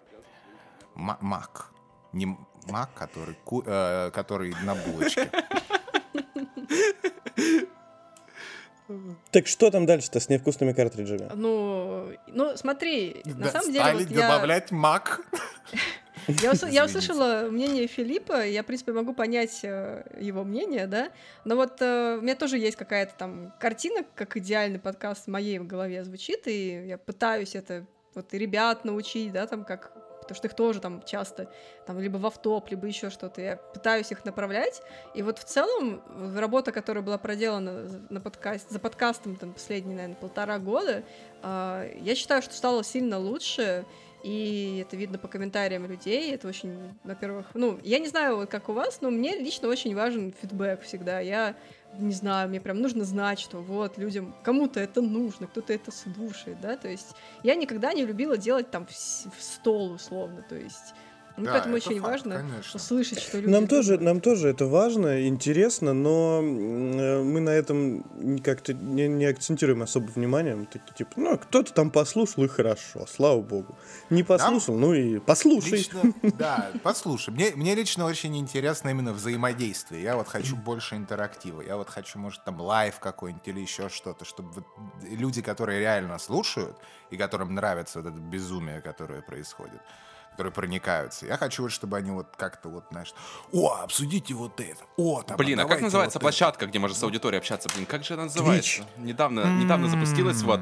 Ма- 0.96 1.18
Мак. 1.22 1.68
Не 2.14 2.38
мак, 2.68 2.94
который, 2.94 3.36
ку- 3.44 3.64
э, 3.66 4.12
который 4.12 4.54
на 4.64 4.76
булочке. 4.76 5.30
Так 9.31 9.47
что 9.47 9.72
там 9.72 9.85
дальше-то 9.85 10.19
с 10.19 10.30
невкусными 10.30 10.73
картриджами? 10.73 11.30
Ну, 11.35 12.11
ну, 12.27 12.55
смотри, 12.57 13.22
на 13.26 13.45
Да, 13.45 13.51
самом 13.51 13.68
деле, 13.72 13.84
стали 13.84 14.03
вот 14.03 14.11
я, 14.11 14.18
добавлять 14.22 14.72
мак. 14.72 15.22
я, 16.27 16.51
ус- 16.51 16.64
я 16.69 16.85
услышала 16.85 17.47
мнение 17.49 17.88
Филиппа, 17.88 18.45
я, 18.45 18.64
в 18.64 18.65
принципе, 18.65 18.91
могу 18.93 19.14
понять 19.14 19.60
э, 19.64 20.03
его 20.19 20.43
мнение, 20.43 20.88
да, 20.88 21.11
но 21.45 21.55
вот 21.55 21.81
э, 21.81 22.18
у 22.19 22.22
меня 22.22 22.35
тоже 22.35 22.57
есть 22.57 22.77
какая-то 22.77 23.14
там 23.18 23.53
картина, 23.60 24.03
как 24.15 24.38
идеальный 24.38 24.80
подкаст 24.80 25.26
в 25.26 25.30
моей 25.30 25.60
голове 25.60 26.03
звучит, 26.03 26.47
и 26.47 26.88
я 26.88 26.97
пытаюсь 26.97 27.55
это 27.55 27.85
вот 28.15 28.34
и 28.34 28.38
ребят 28.38 28.85
научить, 28.85 29.31
да, 29.31 29.47
там 29.47 29.64
как 29.65 29.91
потому 30.24 30.36
что 30.38 30.48
их 30.48 30.56
тоже 30.56 30.80
там 30.80 31.04
часто 31.06 31.50
там 31.86 32.00
либо 32.00 32.18
в 32.18 32.26
автоп, 32.26 32.70
либо 32.70 32.88
еще 32.88 33.10
что-то. 33.10 33.41
Я 33.41 33.58
пытаюсь 33.58 34.12
их 34.12 34.26
направлять. 34.26 34.82
И 35.14 35.22
вот 35.22 35.40
в 35.40 35.44
целом 35.44 36.02
работа, 36.36 36.72
которая 36.72 37.04
была 37.04 37.18
проделана 37.18 37.90
на 38.10 38.22
подкаст, 38.22 38.70
за 38.70 38.80
подкастом 38.80 39.36
там 39.36 39.54
последние, 39.54 39.95
наверное, 39.95 40.18
полтора 40.18 40.60
года, 40.60 41.04
а, 41.41 41.88
я 42.02 42.16
считаю, 42.16 42.41
что 42.41 42.54
стало 42.54 42.84
сильно 42.84 43.20
лучше. 43.20 43.86
И 44.24 44.82
это 44.82 44.95
видно 44.95 45.18
по 45.18 45.28
комментариям 45.28 45.86
людей. 45.86 46.34
Это 46.34 46.48
очень, 46.48 46.98
во-первых, 47.04 47.48
ну, 47.54 47.78
я 47.84 48.00
не 48.00 48.08
знаю, 48.08 48.48
как 48.50 48.70
у 48.70 48.74
вас, 48.74 49.02
но 49.02 49.12
мне 49.12 49.36
лично 49.38 49.68
очень 49.68 49.94
важен 49.94 50.34
фидбэк 50.41 50.82
всегда. 50.84 51.20
Я 51.20 51.58
не 51.99 52.14
знаю, 52.14 52.49
мне 52.49 52.60
прям 52.60 52.80
нужно 52.82 53.03
знать, 53.03 53.40
что 53.40 53.61
вот 53.61 53.98
людям, 53.98 54.36
кому-то 54.44 54.80
это 54.80 55.02
нужно, 55.02 55.48
кто-то 55.48 55.74
это 55.74 55.91
слушает, 55.91 56.60
да, 56.61 56.76
то 56.76 56.88
есть 56.88 57.15
я 57.44 57.56
никогда 57.56 57.94
не 57.94 58.06
любила 58.06 58.38
делать 58.38 58.72
там 58.72 58.86
в, 58.86 58.91
стол 58.91 59.94
условно, 59.94 60.44
то 60.48 60.56
есть 60.56 60.94
ну, 61.38 61.45
Да, 61.45 61.51
поэтому 61.53 61.77
это 61.77 61.89
очень 61.89 61.99
факт, 61.99 62.11
важно 62.11 62.35
конечно. 62.35 62.77
услышать, 62.77 63.19
что 63.19 63.39
люди 63.39 63.49
Нам 63.49 63.68
тоже, 63.68 63.97
нам 63.97 64.22
тоже 64.22 64.49
это 64.49 64.65
важно, 64.65 65.27
интересно, 65.27 65.93
но 65.93 66.41
мы 66.41 67.39
на 67.39 67.49
этом 67.49 68.03
как-то 68.43 68.73
не, 68.73 69.07
не 69.07 69.26
акцентируем 69.26 69.81
особо 69.81 70.07
внимание. 70.11 70.55
Мы 70.55 70.65
такие, 70.65 70.93
типа, 70.95 71.11
ну, 71.15 71.38
кто-то 71.38 71.73
там 71.73 71.89
послушал, 71.89 72.43
и 72.43 72.47
хорошо, 72.47 73.05
слава 73.07 73.41
богу. 73.41 73.76
Не 74.10 74.23
послушал, 74.23 74.76
ну 74.76 74.93
и 74.93 75.19
послушай. 75.19 75.72
Лично, 75.72 76.14
да, 76.38 76.72
послушай. 76.84 77.31
Мне, 77.31 77.51
мне 77.55 77.73
лично 77.76 78.05
очень 78.05 78.38
интересно 78.38 78.89
именно 78.89 79.14
взаимодействие. 79.14 80.03
Я 80.03 80.15
вот 80.15 80.27
хочу 80.27 80.55
больше 80.55 80.95
интерактива. 80.95 81.61
Я 81.61 81.77
вот 81.77 81.89
хочу, 81.89 82.19
может, 82.19 82.43
там 82.43 82.61
live 82.61 82.99
какой-нибудь 82.99 83.47
или 83.47 83.60
еще 83.60 83.89
что-то, 83.89 84.26
чтобы 84.26 84.51
вот 84.51 84.65
люди, 85.01 85.41
которые 85.41 85.80
реально 85.80 86.19
слушают 86.19 86.77
и 87.10 87.18
которым 87.18 87.55
нравится 87.55 88.01
вот 88.01 88.11
это 88.11 88.19
безумие, 88.19 88.81
которое 88.81 89.22
происходит, 89.22 89.81
которые 90.34 90.51
проникаются. 90.51 91.26
Я 91.27 91.38
хочу 91.38 91.64
вот, 91.64 91.72
чтобы 91.72 91.97
они 91.97 92.11
вот 92.11 92.27
как-то 92.35 92.69
вот, 92.69 92.85
знаешь, 92.91 93.14
о, 93.51 93.77
обсудите 93.84 94.34
вот 94.34 94.60
это, 94.60 94.84
о, 94.97 95.22
там, 95.22 95.38
Блин, 95.38 95.60
а 95.60 95.65
как 95.65 95.81
называется 95.81 96.18
вот 96.18 96.23
это». 96.23 96.38
площадка, 96.38 96.65
где 96.65 96.80
можно 96.80 96.97
с 96.97 97.03
аудиторией 97.03 97.39
общаться? 97.39 97.69
Блин, 97.76 97.85
как 97.85 98.03
же 98.03 98.15
она 98.15 98.23
называется? 98.23 98.84
Недавно, 98.97 99.60
недавно 99.61 99.88
запустилась 99.89 100.41
вот. 100.41 100.60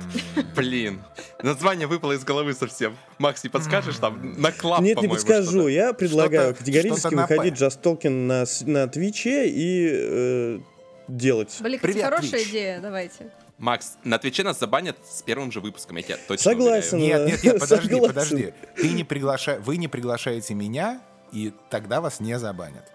Блин, 0.56 1.02
название 1.42 1.88
выпало 1.88 2.12
из 2.14 2.24
головы 2.24 2.54
совсем. 2.54 2.98
Макс, 3.18 3.44
не 3.44 3.50
подскажешь 3.50 3.96
там? 3.98 4.40
На 4.40 4.52
клап, 4.52 4.82
Нет, 4.82 5.02
не 5.02 5.08
подскажу. 5.08 5.52
что-то. 5.52 5.68
Я 5.70 5.94
предлагаю 5.94 6.50
Что-то- 6.54 6.60
категорически 6.60 7.00
что-то 7.00 7.16
выходить. 7.18 7.54
Just 7.54 7.82
Talking 7.82 8.10
на, 8.28 8.46
на 8.72 8.88
Твиче 8.88 9.48
и 9.48 9.90
э, 9.94 10.60
делать. 11.08 11.58
Блин, 11.62 11.78
кстати, 11.80 11.94
Привет, 11.94 12.10
хорошая 12.10 12.42
Twitch. 12.42 12.50
идея, 12.50 12.80
давайте. 12.82 13.32
Макс, 13.62 13.94
на 14.04 14.18
Твиче 14.18 14.44
нас 14.44 14.58
забанят 14.60 14.98
с 15.08 15.22
первым 15.22 15.52
же 15.52 15.62
выпуском, 15.62 15.96
я 15.98 16.02
тебе 16.04 16.18
точно 16.28 16.52
Согласен. 16.52 16.98
уверяю. 16.98 17.28
Нет, 17.28 17.36
нет, 17.36 17.44
нет, 17.44 17.60
подожди, 17.60 17.90
Согласен. 17.90 18.08
подожди. 18.08 18.54
Ты 18.76 18.90
не 18.90 19.04
приглаша... 19.04 19.60
Вы 19.64 19.78
не 19.78 19.88
приглашаете 19.88 20.56
меня, 20.56 21.00
и 21.32 21.54
тогда 21.70 22.02
вас 22.02 22.20
не 22.20 22.38
забанят. 22.40 22.92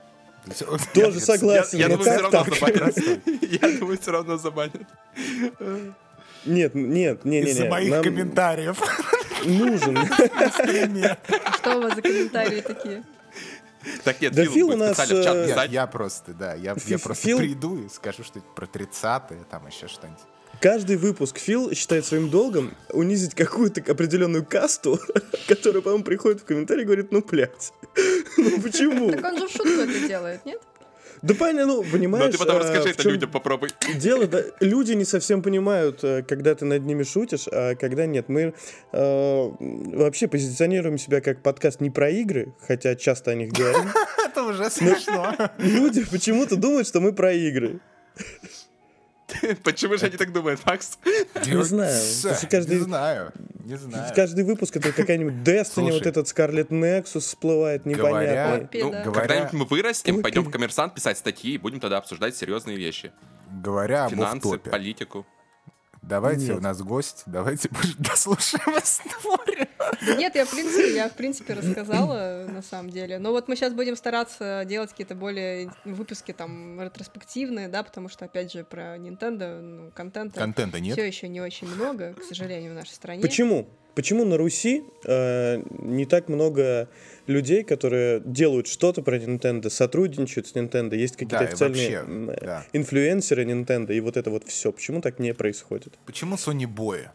Тоже 0.92 1.18
Я- 1.18 1.24
согласен. 1.24 1.78
Я 1.78 1.88
Ну 1.88 1.96
думаю, 1.98 2.12
все 2.12 2.20
равно 2.22 2.44
так? 2.44 2.54
забанят. 2.54 2.96
Я 3.62 3.78
думаю, 3.78 3.98
все 4.00 4.10
равно 4.10 4.36
забанят. 4.38 4.82
Нет, 6.44 6.74
нет, 6.74 7.24
не, 7.24 7.42
не, 7.42 7.50
Из-за 7.50 7.62
не. 7.64 7.68
моих 7.68 7.90
Нам 7.90 8.02
комментариев. 8.04 8.78
нужен. 9.44 9.96
Что 11.58 11.76
у 11.78 11.82
вас 11.82 11.94
за 11.94 12.02
комментарии 12.02 12.60
такие? 12.60 13.04
Так 14.04 14.20
нет, 14.20 14.32
Да 14.34 14.42
Фил 14.42 14.52
Фил 14.52 14.70
у 14.70 14.76
нас, 14.76 14.96
в 14.98 15.06
чат 15.06 15.10
э, 15.36 15.46
Я, 15.46 15.54
писать. 15.54 15.70
я 15.70 15.86
просто, 15.86 16.34
да, 16.34 16.54
я, 16.54 16.74
я 16.86 16.98
просто 16.98 17.28
Фил- 17.28 17.38
приду 17.38 17.78
и 17.84 17.88
скажу 17.88 18.24
что-нибудь 18.24 18.52
про 18.54 18.66
30-е, 18.66 19.44
там 19.48 19.64
еще 19.68 19.86
что-нибудь. 19.86 20.18
Каждый 20.60 20.96
выпуск 20.96 21.38
Фил 21.38 21.72
считает 21.72 22.04
своим 22.04 22.30
долгом 22.30 22.74
унизить 22.90 23.34
какую-то 23.34 23.80
определенную 23.90 24.44
касту, 24.44 24.98
которая, 25.48 25.82
по-моему, 25.82 26.04
приходит 26.04 26.40
в 26.40 26.44
комментарии 26.44 26.82
и 26.82 26.84
говорит, 26.84 27.12
ну, 27.12 27.22
блядь, 27.22 27.72
ну 28.36 28.60
почему? 28.60 29.10
Так 29.10 29.24
он 29.24 29.38
же 29.38 29.48
в 29.48 29.50
шутку 29.50 29.68
это 29.68 30.08
делает, 30.08 30.44
нет? 30.44 30.60
Да 31.22 31.34
понятно, 31.34 31.74
ну, 31.74 31.82
Ну 31.82 31.90
понимаешь... 31.90 32.32
ты 32.32 32.38
потом 32.38 32.56
а, 32.56 32.58
расскажи 32.60 32.90
это 32.90 33.08
людям, 33.08 33.30
попробуй. 33.30 33.70
Дело, 33.96 34.26
да, 34.26 34.42
люди 34.60 34.92
не 34.92 35.04
совсем 35.04 35.42
понимают, 35.42 36.04
э, 36.04 36.22
когда 36.22 36.54
ты 36.54 36.64
над 36.64 36.84
ними 36.84 37.04
шутишь, 37.04 37.48
а 37.50 37.74
когда 37.74 38.06
нет. 38.06 38.28
Мы 38.28 38.54
э, 38.92 39.50
вообще 39.58 40.28
позиционируем 40.28 40.98
себя 40.98 41.20
как 41.20 41.42
подкаст 41.42 41.80
не 41.80 41.90
про 41.90 42.10
игры, 42.10 42.54
хотя 42.66 42.94
часто 42.96 43.30
о 43.30 43.34
них 43.34 43.52
говорим. 43.52 43.88
Это 44.24 44.44
уже 44.44 44.70
смешно. 44.70 45.34
Люди 45.58 46.04
почему-то 46.04 46.56
думают, 46.56 46.86
что 46.86 47.00
мы 47.00 47.12
про 47.12 47.32
игры. 47.32 47.80
Почему 49.64 49.96
же 49.96 50.06
они 50.06 50.16
так 50.16 50.32
думают, 50.32 50.64
Макс? 50.64 50.98
Не 51.46 51.62
знаю. 51.64 52.00
Не 52.68 52.78
знаю. 52.78 53.32
Не 53.64 53.76
знаю. 53.76 54.12
Каждый 54.14 54.44
выпуск 54.44 54.76
это 54.76 54.92
какая-нибудь 54.92 55.34
Destiny, 55.46 55.92
вот 55.92 56.06
этот 56.06 56.26
Scarlet 56.26 56.68
Nexus 56.68 57.20
всплывает 57.20 57.84
говоря- 59.02 59.20
когда-нибудь 59.20 59.52
мы 59.52 59.64
вырастем, 59.64 60.16
Ой, 60.16 60.22
пойдем 60.22 60.44
в 60.44 60.50
коммерсант 60.50 60.94
писать 60.94 61.18
статьи 61.18 61.54
и 61.54 61.58
будем 61.58 61.80
тогда 61.80 61.98
обсуждать 61.98 62.36
серьезные 62.36 62.76
вещи. 62.76 63.12
Говоря 63.50 64.04
об 64.04 64.12
Финансы, 64.12 64.58
политику. 64.58 65.26
Давайте, 66.06 66.46
Нет. 66.46 66.56
у 66.58 66.60
нас 66.60 66.80
гость, 66.82 67.24
давайте 67.26 67.68
дослушаем 67.98 68.78
историю. 68.78 69.68
Нет, 70.18 70.34
я 70.34 70.44
в 70.44 70.50
принципе, 70.50 70.94
я 70.94 71.08
в 71.08 71.12
принципе 71.12 71.54
рассказала 71.54 72.46
на 72.48 72.62
самом 72.62 72.90
деле. 72.90 73.18
Но 73.18 73.32
вот 73.32 73.48
мы 73.48 73.56
сейчас 73.56 73.72
будем 73.72 73.96
стараться 73.96 74.64
делать 74.66 74.90
какие-то 74.90 75.14
более 75.14 75.70
выпуски 75.84 76.32
там 76.32 76.80
ретроспективные, 76.80 77.68
да, 77.68 77.82
потому 77.82 78.08
что 78.08 78.24
опять 78.24 78.52
же 78.52 78.64
про 78.64 78.96
Nintendo 78.96 79.60
ну, 79.60 79.90
контента 79.94 80.40
Контента 80.40 80.80
нет? 80.80 80.94
все 80.94 81.06
еще 81.06 81.28
не 81.28 81.40
очень 81.40 81.68
много, 81.68 82.14
к 82.14 82.22
сожалению, 82.22 82.72
в 82.72 82.74
нашей 82.74 82.94
стране. 82.94 83.22
Почему? 83.22 83.68
Почему 83.96 84.26
на 84.26 84.36
Руси 84.36 84.84
э, 85.06 85.62
не 85.70 86.04
так 86.04 86.28
много 86.28 86.88
людей, 87.26 87.64
которые 87.64 88.20
делают 88.24 88.66
что-то 88.68 89.00
про 89.02 89.16
Nintendo, 89.16 89.70
сотрудничают 89.70 90.46
с 90.46 90.54
Nintendo, 90.54 90.94
есть 90.94 91.14
какие-то 91.14 91.38
Да, 91.38 91.44
официальные 91.46 92.02
вообще, 92.02 92.34
э, 92.34 92.44
да. 92.44 92.66
инфлюенсеры 92.74 93.44
Nintendo 93.44 93.94
и 93.94 94.00
вот 94.00 94.18
это 94.18 94.30
вот 94.30 94.44
все. 94.46 94.70
Почему 94.70 95.00
так 95.00 95.18
не 95.18 95.32
происходит? 95.32 95.94
Почему 96.04 96.36
Sony 96.36 96.66
Boy? 96.72 97.08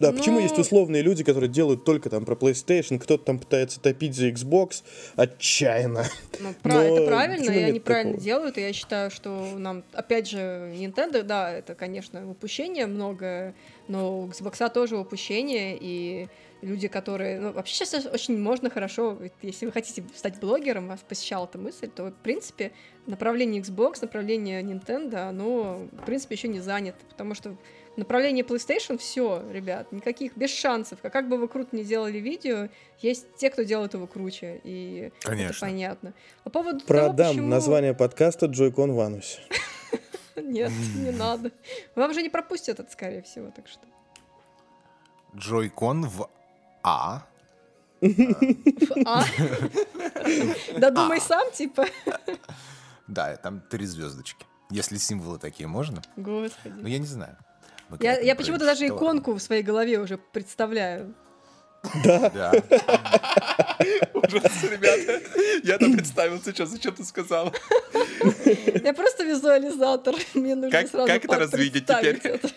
Да, 0.00 0.10
почему 0.12 0.36
Ну- 0.38 0.42
есть 0.42 0.58
условные 0.58 1.02
люди, 1.02 1.22
которые 1.24 1.48
делают 1.48 1.84
только 1.84 2.10
там 2.10 2.24
про 2.24 2.34
PlayStation, 2.34 2.98
кто-то 2.98 3.24
там 3.24 3.38
пытается 3.38 3.80
топить 3.80 4.14
за 4.14 4.28
Xbox 4.28 4.82
отчаянно. 5.16 6.04
Ну, 6.40 6.48
Но 6.64 6.82
это 6.82 7.06
правильно, 7.06 7.38
почему 7.38 7.56
и 7.56 7.62
они 7.62 7.80
правильно 7.80 8.12
такого? 8.14 8.24
делают, 8.24 8.58
и 8.58 8.60
я 8.60 8.72
считаю, 8.72 9.10
что 9.10 9.30
нам, 9.56 9.84
опять 9.92 10.28
же, 10.28 10.38
Nintendo, 10.74 11.22
да, 11.22 11.52
это, 11.52 11.74
конечно, 11.76 12.28
упущение 12.28 12.86
многое, 12.86 13.54
но 13.88 14.20
у 14.20 14.28
Xbox 14.28 14.70
тоже 14.72 14.96
упущение, 14.96 15.76
и 15.80 16.28
люди, 16.62 16.88
которые... 16.88 17.38
Ну, 17.38 17.52
вообще 17.52 17.84
сейчас 17.84 18.06
очень 18.06 18.38
можно 18.38 18.70
хорошо, 18.70 19.18
если 19.42 19.66
вы 19.66 19.72
хотите 19.72 20.04
стать 20.14 20.40
блогером, 20.40 20.88
вас 20.88 21.00
посещала 21.06 21.44
эта 21.44 21.58
мысль, 21.58 21.88
то, 21.88 22.06
в 22.06 22.14
принципе, 22.22 22.72
направление 23.06 23.62
Xbox, 23.62 23.98
направление 24.00 24.62
Nintendo, 24.62 25.28
оно, 25.28 25.86
в 25.92 26.04
принципе, 26.06 26.34
еще 26.34 26.48
не 26.48 26.60
занято, 26.60 26.98
потому 27.10 27.34
что 27.34 27.56
в 27.94 27.98
направлении 27.98 28.44
PlayStation 28.44 28.98
все, 28.98 29.42
ребят, 29.52 29.92
никаких, 29.92 30.36
без 30.36 30.50
шансов. 30.50 30.98
А 31.02 31.10
как 31.10 31.28
бы 31.28 31.36
вы 31.36 31.46
круто 31.46 31.76
не 31.76 31.84
делали 31.84 32.18
видео, 32.18 32.68
есть 33.00 33.26
те, 33.36 33.50
кто 33.50 33.62
делает 33.62 33.94
его 33.94 34.06
круче, 34.06 34.60
и 34.64 35.10
это 35.20 35.28
Конечно. 35.28 35.66
понятно. 35.66 36.14
По 36.42 36.50
поводу 36.50 36.80
того, 36.80 36.86
Продам 36.86 37.28
почему... 37.28 37.48
название 37.48 37.94
подкаста 37.94 38.46
Joy-Con 38.46 38.92
в 38.92 39.00
анусе. 39.00 39.40
Нет, 40.42 40.72
не 40.96 41.10
надо. 41.18 41.50
Вам 41.94 42.12
же 42.14 42.22
не 42.22 42.28
пропустят 42.28 42.80
это, 42.80 42.90
скорее 42.90 43.22
всего, 43.22 43.50
так 43.50 43.68
что... 43.68 43.80
Joy-Con 45.34 46.06
в 46.06 46.28
А. 46.82 47.26
А? 49.06 49.24
Да 50.78 50.90
думай 50.90 51.20
сам, 51.20 51.50
типа. 51.52 51.86
Да, 53.06 53.36
там 53.36 53.60
три 53.60 53.86
звездочки. 53.86 54.46
Если 54.70 54.96
символы 54.96 55.38
такие 55.38 55.66
можно? 55.66 56.02
Ну, 56.16 56.22
Господи. 56.22 56.88
я 56.88 56.98
не 56.98 57.06
знаю. 57.06 57.36
Я, 58.00 58.18
я 58.20 58.34
почему-то 58.34 58.64
даже 58.64 58.86
иконку 58.86 59.34
в 59.34 59.40
своей 59.40 59.62
голове 59.62 59.98
уже 60.00 60.18
представляю. 60.18 61.14
Да. 62.04 62.52
Ужас, 64.28 64.62
ребята. 64.70 65.20
Я 65.62 65.78
там 65.78 65.92
представился, 65.94 66.52
что 66.54 66.66
зачем 66.66 66.94
ты 66.94 67.04
сказала. 67.04 67.52
Я 68.84 68.92
просто 68.94 69.24
визуализатор. 69.24 70.14
Мне 70.34 70.54
нужно 70.54 70.70
Как- 70.70 70.88
сразу 70.90 71.06
как 71.06 71.24
это 71.24 71.38
развидеть 71.38 71.86
теперь? 71.86 72.20
это. 72.22 72.48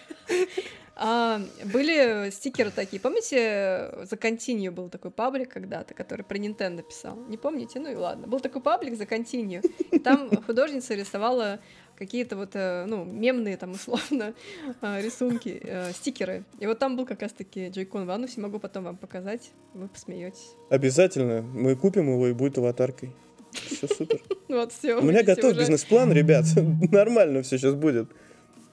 А, 0.99 1.39
были 1.65 2.31
стикеры 2.31 2.71
такие. 2.71 2.99
Помните, 2.99 3.91
за 4.09 4.15
Continue 4.15 4.71
был 4.71 4.89
такой 4.89 5.11
паблик 5.11 5.49
когда-то, 5.53 5.93
который 5.93 6.23
про 6.23 6.37
Nintendo 6.37 6.81
писал? 6.81 7.15
Не 7.27 7.37
помните? 7.37 7.79
Ну 7.79 7.91
и 7.91 7.95
ладно. 7.95 8.25
Был 8.25 8.39
такой 8.39 8.61
паблик 8.63 8.95
за 8.97 9.03
Continue. 9.03 9.61
И 9.91 9.99
там 9.99 10.29
художница 10.43 10.95
рисовала 10.95 11.59
какие-то 11.97 12.35
вот, 12.35 12.51
э, 12.53 12.85
ну, 12.87 13.03
мемные 13.05 13.57
там 13.57 13.71
условно 13.71 14.33
э, 14.81 15.01
рисунки, 15.01 15.59
э, 15.63 15.91
стикеры. 15.93 16.43
И 16.59 16.67
вот 16.67 16.79
там 16.79 16.95
был 16.95 17.05
как 17.05 17.21
раз-таки 17.21 17.67
Joy-Con 17.67 18.05
в 18.05 18.11
анусе, 18.11 18.39
могу 18.41 18.59
потом 18.59 18.83
вам 18.85 18.97
показать, 18.97 19.51
вы 19.73 19.87
посмеетесь. 19.87 20.51
Обязательно. 20.69 21.41
Мы 21.41 21.75
купим 21.75 22.09
его 22.11 22.27
и 22.27 22.33
будет 22.33 22.57
аватаркой. 22.57 23.11
Все 23.51 23.87
супер. 23.87 24.21
Вот 24.47 24.71
все. 24.71 24.95
У 24.95 25.01
меня 25.01 25.23
готов 25.23 25.57
бизнес-план, 25.57 26.11
ребят. 26.13 26.45
Нормально 26.91 27.41
все 27.41 27.57
сейчас 27.57 27.73
будет. 27.73 28.09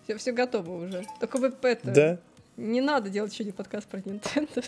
Все, 0.04 0.16
все 0.16 0.32
готово 0.32 0.84
уже. 0.84 1.04
Только 1.18 1.38
вы 1.38 1.52
это... 1.62 1.90
Да? 1.90 2.18
Не 2.56 2.80
надо 2.80 3.10
делать 3.10 3.32
еще 3.32 3.42
один 3.42 3.54
подкаст 3.54 3.88
про 3.88 3.98
Nintendo. 3.98 4.64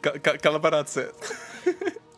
К- 0.00 0.18
к- 0.18 0.38
Коллаборация. 0.38 1.12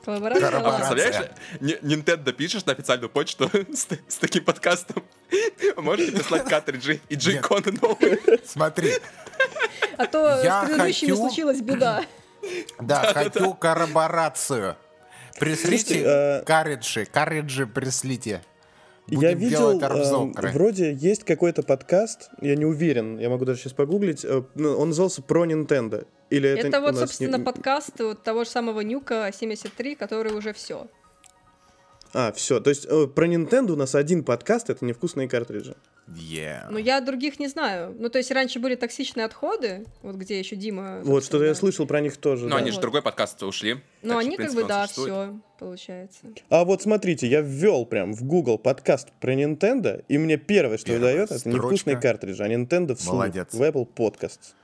Коллаборация. 0.04 0.50
Представляешь, 0.50 1.30
Nintendo 1.60 2.32
пишешь 2.32 2.64
на 2.64 2.72
официальную 2.72 3.10
почту 3.10 3.50
с, 3.72 3.86
с 4.08 4.16
таким 4.16 4.44
подкастом. 4.44 5.02
Можете 5.76 6.12
прислать 6.12 6.44
картриджи 6.44 7.00
и 7.08 7.14
джейконы 7.16 7.72
новые. 7.80 8.18
Смотри, 8.44 8.92
А 9.96 10.06
то 10.06 10.40
Я 10.42 10.62
с 10.62 10.66
предыдущими 10.66 11.10
хочу- 11.10 11.16
случилась 11.16 11.60
беда. 11.60 12.04
да, 12.80 13.12
хочу 13.12 13.54
коллаборацию. 13.54 14.76
Прислите 15.38 15.84
Слушайте, 15.86 16.04
э, 16.04 16.42
карриджи, 16.44 17.04
карриджи 17.06 17.66
прислите. 17.66 18.42
Будем 19.06 19.20
я 19.22 19.34
видел, 19.34 19.80
э, 19.80 20.52
вроде 20.52 20.92
есть 20.92 21.24
какой-то 21.24 21.62
подкаст, 21.62 22.30
я 22.40 22.54
не 22.56 22.64
уверен, 22.64 23.18
я 23.18 23.28
могу 23.28 23.44
даже 23.44 23.60
сейчас 23.60 23.72
погуглить, 23.72 24.24
э, 24.24 24.42
ну, 24.54 24.76
он 24.78 24.88
назывался 24.88 25.22
«Про 25.22 25.46
Nintendo». 25.46 26.06
Или 26.30 26.48
это, 26.48 26.68
Это 26.68 26.80
вот, 26.80 26.96
собственно, 26.96 27.36
не- 27.36 27.44
подкаст 27.44 27.98
вот 27.98 28.22
того 28.22 28.44
же 28.44 28.50
самого 28.50 28.80
Нюка 28.80 29.30
73, 29.32 29.96
который 29.96 30.32
уже 30.32 30.52
все. 30.52 30.86
А, 32.12 32.32
все, 32.32 32.60
то 32.60 32.70
есть 32.70 32.86
э, 32.88 33.06
про 33.06 33.26
Nintendo 33.28 33.72
у 33.72 33.76
нас 33.76 33.94
один 33.94 34.24
подкаст, 34.24 34.68
это 34.68 34.84
невкусные 34.84 35.28
картриджи. 35.28 35.76
Yeah. 36.08 36.66
Но 36.70 36.78
я 36.78 37.00
других 37.00 37.38
не 37.38 37.46
знаю. 37.46 37.94
Ну, 37.96 38.08
то 38.08 38.18
есть 38.18 38.32
раньше 38.32 38.58
были 38.58 38.74
токсичные 38.74 39.26
отходы, 39.26 39.86
вот 40.02 40.16
где 40.16 40.40
еще 40.40 40.56
Дима... 40.56 41.00
Вот, 41.04 41.24
что-то 41.24 41.44
я 41.44 41.54
слышал 41.54 41.86
про 41.86 42.00
них 42.00 42.16
тоже. 42.16 42.46
Но 42.46 42.56
да. 42.56 42.56
они 42.56 42.70
же 42.70 42.76
Вот. 42.76 42.82
другой 42.82 43.02
подкаст 43.02 43.40
ушли. 43.44 43.74
Ну, 44.02 44.10
что, 44.10 44.18
они 44.18 44.36
в 44.36 44.40
как 44.40 44.54
бы, 44.54 44.64
да, 44.64 44.86
существует. 44.88 45.12
все, 45.12 45.40
получается. 45.60 46.20
А 46.48 46.64
вот 46.64 46.82
смотрите, 46.82 47.28
я 47.28 47.42
ввел 47.42 47.86
прям 47.86 48.12
в 48.12 48.24
Google 48.24 48.58
подкаст 48.58 49.12
про 49.20 49.34
Nintendo, 49.34 50.04
и 50.08 50.18
мне 50.18 50.36
первое, 50.36 50.78
что 50.78 50.92
выдает, 50.92 51.30
это 51.30 51.48
невкусные 51.48 51.96
картриджи, 51.96 52.42
а 52.42 52.48
Nintendo 52.48 52.96
вслух 52.96 53.14
Молодец. 53.14 53.54
в 53.54 53.62
Apple 53.62 53.86
Podcasts. 53.86 54.54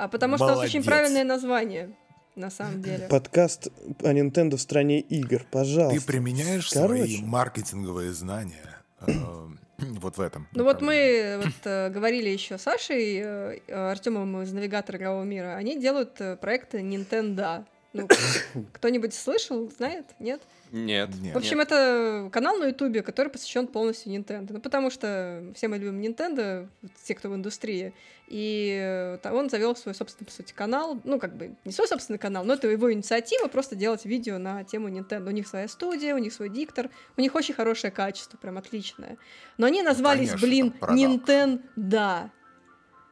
А 0.00 0.08
потому 0.08 0.36
что 0.36 0.46
у 0.46 0.48
нас 0.48 0.56
Молодец. 0.56 0.74
очень 0.74 0.84
правильное 0.84 1.24
название, 1.24 1.90
на 2.34 2.50
самом 2.50 2.80
деле. 2.80 3.06
Подкаст 3.08 3.68
о 4.02 4.14
Nintendo 4.14 4.56
в 4.56 4.60
стране 4.60 5.00
игр, 5.00 5.44
пожалуйста. 5.50 6.00
Ты 6.00 6.06
применяешь 6.06 6.70
Короче. 6.70 7.02
свои 7.04 7.22
маркетинговые 7.22 8.14
знания 8.14 8.78
э, 9.06 9.12
вот 9.78 10.16
в 10.16 10.20
этом. 10.22 10.48
Ну 10.52 10.64
вот 10.64 10.80
мы 10.80 11.42
вот, 11.44 11.52
э, 11.64 11.90
говорили 11.90 12.30
еще 12.30 12.56
с 12.56 12.62
Сашей, 12.62 13.20
э, 13.22 13.58
э, 13.66 13.90
Артемом 13.90 14.40
из 14.40 14.50
Навигатора 14.54 14.96
игрового 14.96 15.24
мира, 15.24 15.56
они 15.56 15.78
делают 15.78 16.18
э, 16.18 16.36
проекты 16.36 16.78
Nintendo. 16.78 17.66
Ну, 17.92 18.08
кто-нибудь 18.72 19.14
слышал, 19.14 19.70
знает? 19.70 20.06
Нет? 20.18 20.40
Нет. 20.70 21.10
Нет. 21.20 21.34
В 21.34 21.38
общем, 21.38 21.60
это 21.60 22.28
канал 22.32 22.56
на 22.56 22.66
Ютубе, 22.66 23.02
который 23.02 23.28
посвящен 23.28 23.66
полностью 23.66 24.12
Nintendo. 24.12 24.52
Ну, 24.52 24.60
потому 24.60 24.90
что 24.90 25.44
все 25.56 25.66
мы 25.68 25.78
любим 25.78 26.00
Nintendo, 26.00 26.68
те, 27.04 27.14
кто 27.14 27.28
в 27.28 27.34
индустрии. 27.34 27.92
И 28.28 28.78
э, 28.80 29.32
он 29.32 29.50
завел 29.50 29.74
свой 29.74 29.92
собственный, 29.92 30.26
по 30.26 30.32
сути, 30.32 30.52
канал. 30.52 31.00
Ну, 31.02 31.18
как 31.18 31.36
бы, 31.36 31.56
не 31.64 31.72
свой 31.72 31.88
собственный 31.88 32.18
канал, 32.20 32.44
но 32.44 32.54
это 32.54 32.68
его 32.68 32.92
инициатива 32.92 33.48
просто 33.48 33.74
делать 33.74 34.04
видео 34.04 34.38
на 34.38 34.62
тему 34.62 34.88
Nintendo. 34.88 35.26
У 35.26 35.32
них 35.32 35.48
своя 35.48 35.66
студия, 35.66 36.14
у 36.14 36.18
них 36.18 36.32
свой 36.32 36.48
диктор, 36.48 36.90
у 37.16 37.20
них 37.20 37.34
очень 37.34 37.54
хорошее 37.54 37.90
качество, 37.90 38.36
прям 38.36 38.56
отличное. 38.56 39.18
Но 39.58 39.66
они 39.66 39.82
назвались, 39.82 40.30
конечно, 40.30 40.46
блин. 40.46 40.74
Nintendo. 40.80 42.30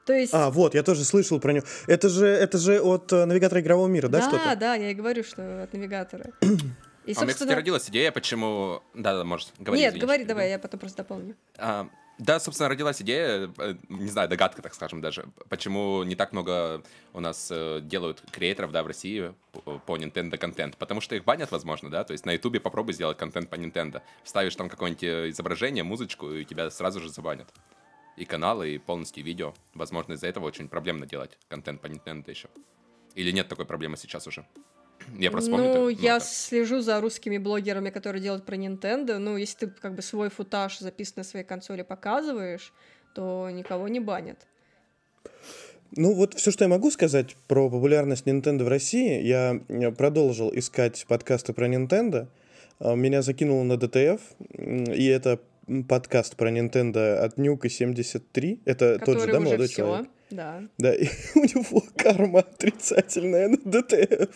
То 0.09 0.15
есть... 0.15 0.33
А, 0.33 0.49
вот, 0.49 0.75
я 0.75 0.83
тоже 0.83 1.05
слышал 1.05 1.39
про 1.39 1.53
него. 1.53 1.67
Это 1.87 2.09
же, 2.09 2.27
это 2.27 2.57
же 2.57 2.81
от 2.81 3.13
э, 3.13 3.27
навигатора 3.27 3.61
игрового 3.61 3.89
мира, 3.89 4.09
да, 4.09 4.21
да, 4.21 4.29
что-то? 4.29 4.57
да, 4.57 4.75
я 4.75 4.91
и 4.91 4.95
говорю, 4.95 5.23
что 5.23 5.65
от 5.65 5.75
навигатора. 5.75 6.33
И, 7.05 7.13
А 7.15 7.21
у 7.21 7.25
меня, 7.25 7.35
кстати, 7.35 7.53
родилась 7.53 7.91
идея, 7.91 8.11
почему... 8.11 8.83
Да-да, 8.95 9.25
может, 9.25 9.53
говори. 9.59 9.83
Нет, 9.83 9.91
извини, 9.91 10.01
говори, 10.01 10.25
давай, 10.25 10.45
перебил. 10.45 10.53
я 10.53 10.59
потом 10.59 10.81
просто 10.81 10.97
дополню. 10.99 11.37
А, 11.59 11.91
да, 12.19 12.41
собственно, 12.41 12.71
родилась 12.71 13.03
идея, 13.03 13.51
э, 13.59 13.75
не 13.91 14.09
знаю, 14.09 14.31
догадка, 14.31 14.63
так 14.63 14.73
скажем, 14.73 15.03
даже, 15.03 15.27
почему 15.51 16.03
не 16.05 16.17
так 16.17 16.33
много 16.33 16.83
у 17.13 17.21
нас 17.21 17.49
э, 17.51 17.81
делают 17.83 18.23
креаторов, 18.31 18.73
да, 18.73 18.83
в 18.83 18.87
России 18.87 19.35
по, 19.85 19.97
Nintendo 19.99 20.39
контент, 20.39 20.79
потому 20.79 21.03
что 21.03 21.17
их 21.17 21.25
банят, 21.25 21.51
возможно, 21.51 21.91
да, 21.91 22.05
то 22.05 22.13
есть 22.13 22.25
на 22.25 22.33
Ютубе 22.33 22.61
попробуй 22.61 22.95
сделать 22.95 23.19
контент 23.19 23.51
по 23.51 23.57
Nintendo, 23.57 24.01
вставишь 24.25 24.57
там 24.57 24.71
какое-нибудь 24.71 25.05
изображение, 25.35 25.85
музычку, 25.85 26.33
и 26.33 26.47
тебя 26.47 26.71
сразу 26.71 26.99
же 27.01 27.11
забанят. 27.11 27.53
И 28.19 28.25
каналы, 28.25 28.71
и 28.75 28.79
полностью 28.79 29.25
видео. 29.25 29.55
Возможно, 29.75 30.15
из-за 30.15 30.27
этого 30.27 30.47
очень 30.47 30.69
проблемно 30.69 31.07
делать 31.07 31.39
контент 31.49 31.81
по 31.81 31.87
Nintendo 31.87 32.29
еще. 32.31 32.49
Или 33.15 33.31
нет 33.31 33.49
такой 33.49 33.65
проблемы 33.65 33.97
сейчас 33.97 34.27
уже? 34.27 34.45
Я 35.17 35.31
просто 35.31 35.51
помню... 35.51 35.73
Ну, 35.75 35.89
я 35.89 36.19
слежу 36.21 36.81
за 36.81 37.01
русскими 37.01 37.39
блогерами, 37.39 37.91
которые 37.91 38.21
делают 38.21 38.45
про 38.45 38.57
Nintendo. 38.57 39.19
Ну, 39.19 39.37
если 39.37 39.67
ты 39.67 39.73
как 39.81 39.95
бы 39.95 40.03
свой 40.03 40.31
футаж 40.31 40.79
записанный 40.81 41.21
на 41.23 41.25
своей 41.25 41.47
консоли 41.47 41.83
показываешь, 41.83 42.73
то 43.15 43.49
никого 43.51 43.89
не 43.89 44.01
банят. 44.01 44.47
Ну 45.97 46.15
вот 46.15 46.35
все, 46.35 46.51
что 46.51 46.65
я 46.65 46.69
могу 46.69 46.91
сказать 46.91 47.37
про 47.47 47.71
популярность 47.71 48.27
Nintendo 48.27 48.65
в 48.65 48.69
России, 48.69 49.23
я 49.23 49.61
э, 49.69 49.91
продолжил 49.93 50.51
искать 50.55 51.07
подкасты 51.09 51.53
про 51.53 51.67
Nintendo. 51.67 52.29
А, 52.79 52.95
Меня 52.95 53.23
закинуло 53.23 53.63
на 53.63 53.75
DTF, 53.75 54.21
м, 54.59 54.85
и 54.85 55.07
это 55.07 55.41
подкаст 55.89 56.37
про 56.37 56.51
Nintendo 56.51 57.17
от 57.19 57.39
Нюка 57.39 57.69
73. 57.69 58.61
Это 58.65 58.99
тот 58.99 59.21
же, 59.21 59.27
Который 59.27 59.33
да, 59.33 59.41
молодой 59.41 59.67
все. 59.67 59.77
человек? 59.77 60.09
Да. 60.31 60.63
Да, 60.79 60.95
и 60.95 61.07
у 61.35 61.41
него 61.41 61.83
карма 61.97 62.41
отрицательная 62.41 63.49
на 63.49 63.57
DTF. 63.57 64.31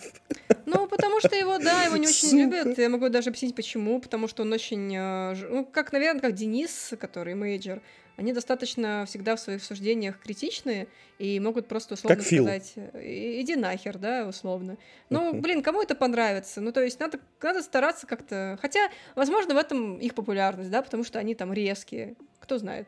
Ну, 0.66 0.86
потому 0.88 1.20
что 1.20 1.34
его, 1.36 1.58
да, 1.58 1.84
его 1.84 1.96
не 1.96 2.06
очень 2.06 2.28
Сука. 2.28 2.36
любят. 2.36 2.78
Я 2.78 2.88
могу 2.88 3.08
даже 3.08 3.28
объяснить, 3.30 3.54
почему. 3.54 4.00
Потому 4.00 4.28
что 4.28 4.42
он 4.42 4.52
очень... 4.52 4.94
э, 4.94 5.34
Ну, 5.50 5.64
как, 5.66 5.92
наверное, 5.92 6.20
как 6.20 6.34
Денис, 6.34 6.94
который 6.98 7.34
мейджор. 7.34 7.80
Они 8.16 8.32
достаточно 8.32 9.04
всегда 9.06 9.36
в 9.36 9.40
своих 9.40 9.62
суждениях 9.64 10.18
критичные 10.18 10.88
и 11.18 11.40
могут 11.40 11.66
просто 11.68 11.94
условно 11.94 12.16
Как 12.16 12.26
сказать 12.26 12.74
«И- 12.94 13.40
иди 13.40 13.56
нахер, 13.56 13.98
да, 13.98 14.26
условно. 14.28 14.76
Ну, 15.08 15.40
блин, 15.40 15.62
кому 15.62 15.82
это 15.82 15.94
понравится? 15.94 16.60
Ну, 16.60 16.72
то 16.72 16.82
есть 16.82 17.00
надо, 17.00 17.20
надо 17.42 17.62
стараться 17.62 18.06
как-то... 18.06 18.58
Хотя, 18.60 18.90
возможно, 19.14 19.54
в 19.54 19.58
этом 19.58 19.98
их 19.98 20.14
популярность, 20.14 20.70
да, 20.70 20.82
потому 20.82 21.04
что 21.04 21.18
они 21.18 21.34
там 21.34 21.52
резкие. 21.52 22.16
Кто 22.40 22.58
знает. 22.58 22.86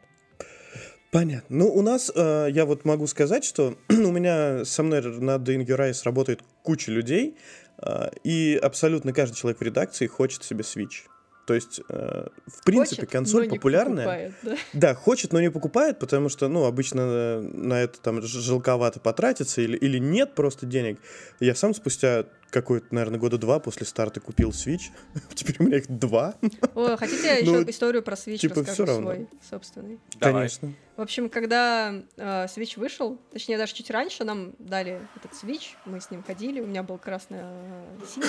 Понятно. 1.14 1.56
Ну, 1.58 1.72
у 1.72 1.80
нас, 1.80 2.10
э, 2.12 2.48
я 2.50 2.66
вот 2.66 2.84
могу 2.84 3.06
сказать, 3.06 3.44
что 3.44 3.78
у 3.88 4.10
меня 4.10 4.64
со 4.64 4.82
мной 4.82 5.00
над 5.00 5.48
In 5.48 5.64
Your 5.64 5.78
Eyes 5.78 6.02
работает 6.04 6.42
куча 6.62 6.90
людей, 6.90 7.36
э, 7.78 8.10
и 8.24 8.58
абсолютно 8.60 9.12
каждый 9.12 9.36
человек 9.36 9.60
в 9.60 9.62
редакции 9.62 10.08
хочет 10.08 10.42
себе 10.42 10.62
Switch. 10.62 11.06
То 11.46 11.54
есть, 11.54 11.80
э, 11.88 12.26
в 12.46 12.64
принципе, 12.64 13.02
Хочет, 13.02 13.10
консоль 13.10 13.46
но 13.46 13.52
не 13.52 13.58
популярная. 13.58 14.04
покупает, 14.04 14.34
да. 14.42 14.56
Да, 14.72 14.94
хочет, 14.94 15.32
но 15.32 15.40
не 15.40 15.50
покупает, 15.50 15.98
потому 15.98 16.28
что, 16.28 16.48
ну, 16.48 16.64
обычно 16.64 17.00
э, 17.00 17.40
на 17.40 17.80
это 17.80 18.00
там 18.00 18.22
жалковато 18.22 19.00
потратиться 19.00 19.60
или, 19.60 19.76
или 19.76 19.98
нет 19.98 20.34
просто 20.34 20.64
денег. 20.64 20.98
Я 21.40 21.54
сам 21.54 21.74
спустя 21.74 22.24
какой-то, 22.50 22.86
наверное, 22.94 23.18
года 23.18 23.36
два 23.36 23.58
после 23.58 23.84
старта 23.84 24.20
купил 24.20 24.50
Switch. 24.50 24.90
Теперь 25.34 25.56
у 25.58 25.64
меня 25.64 25.78
их 25.78 25.88
два. 25.88 26.34
О, 26.74 26.96
хотите 26.96 27.26
я 27.26 27.34
Ну, 27.44 27.60
еще 27.60 27.70
историю 27.70 28.02
про 28.02 28.14
Switch 28.14 28.38
типа, 28.38 28.60
расскажу 28.60 28.86
свой, 28.86 29.28
собственный? 29.50 29.98
Давай. 30.20 30.34
Конечно. 30.34 30.74
В 30.96 31.00
общем, 31.00 31.28
когда 31.28 31.92
э, 32.16 32.44
Switch 32.46 32.78
вышел, 32.78 33.18
точнее, 33.32 33.58
даже 33.58 33.74
чуть 33.74 33.90
раньше 33.90 34.24
нам 34.24 34.54
дали 34.58 35.00
этот 35.16 35.32
Switch, 35.32 35.74
мы 35.84 36.00
с 36.00 36.10
ним 36.10 36.22
ходили, 36.22 36.60
у 36.60 36.66
меня 36.66 36.82
был 36.84 36.96
красно-синий, 36.96 38.28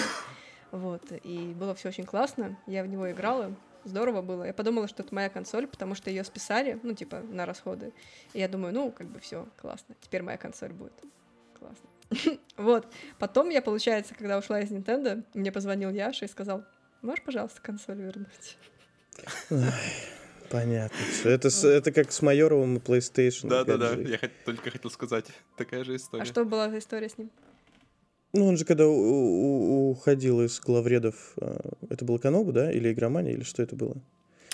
вот, 0.75 1.03
и 1.23 1.53
было 1.57 1.73
все 1.75 1.89
очень 1.89 2.05
классно, 2.05 2.57
я 2.67 2.83
в 2.83 2.87
него 2.87 3.09
играла, 3.11 3.53
здорово 3.83 4.21
было. 4.21 4.43
Я 4.43 4.53
подумала, 4.53 4.87
что 4.87 5.03
это 5.03 5.13
моя 5.13 5.29
консоль, 5.29 5.67
потому 5.67 5.95
что 5.95 6.09
ее 6.09 6.23
списали, 6.23 6.79
ну, 6.83 6.93
типа, 6.93 7.21
на 7.21 7.45
расходы. 7.45 7.93
И 8.33 8.39
я 8.39 8.47
думаю, 8.47 8.73
ну, 8.73 8.91
как 8.91 9.07
бы 9.07 9.19
все, 9.19 9.47
классно, 9.61 9.95
теперь 10.01 10.21
моя 10.21 10.37
консоль 10.37 10.73
будет. 10.73 10.93
Классно. 11.59 11.89
Вот. 12.57 12.87
Потом 13.19 13.49
я, 13.49 13.61
получается, 13.61 14.13
когда 14.15 14.37
ушла 14.37 14.61
из 14.61 14.71
Nintendo, 14.71 15.23
мне 15.33 15.51
позвонил 15.51 15.89
Яша 15.91 16.25
и 16.25 16.27
сказал, 16.27 16.63
можешь, 17.01 17.23
пожалуйста, 17.23 17.61
консоль 17.61 17.97
вернуть? 18.01 18.57
Понятно. 20.49 20.97
Это, 21.23 21.49
с- 21.49 21.63
это 21.63 21.91
как 21.91 22.11
с 22.11 22.21
Майоровым 22.21 22.77
и 22.77 22.79
PlayStation. 22.79 23.47
Да-да-да, 23.49 23.93
я 23.93 24.17
хот- 24.17 24.31
только 24.45 24.69
хотел 24.69 24.91
сказать. 24.91 25.25
Такая 25.57 25.83
же 25.83 25.95
история. 25.95 26.21
А 26.21 26.25
что 26.25 26.45
была 26.45 26.69
за 26.69 26.77
история 26.77 27.09
с 27.09 27.17
ним? 27.17 27.31
Ну, 28.35 28.47
он 28.47 28.57
же 28.57 28.65
когда 28.65 28.87
у- 28.87 28.91
у- 28.93 29.91
уходил 29.91 30.41
из 30.41 30.59
главредов, 30.59 31.15
э, 31.39 31.57
это 31.89 32.03
было 32.05 32.17
Канобу, 32.17 32.51
да? 32.51 32.71
Или 32.71 32.91
Игромания, 32.91 33.31
или 33.33 33.43
что 33.43 33.63
это 33.63 33.75
было? 33.75 33.95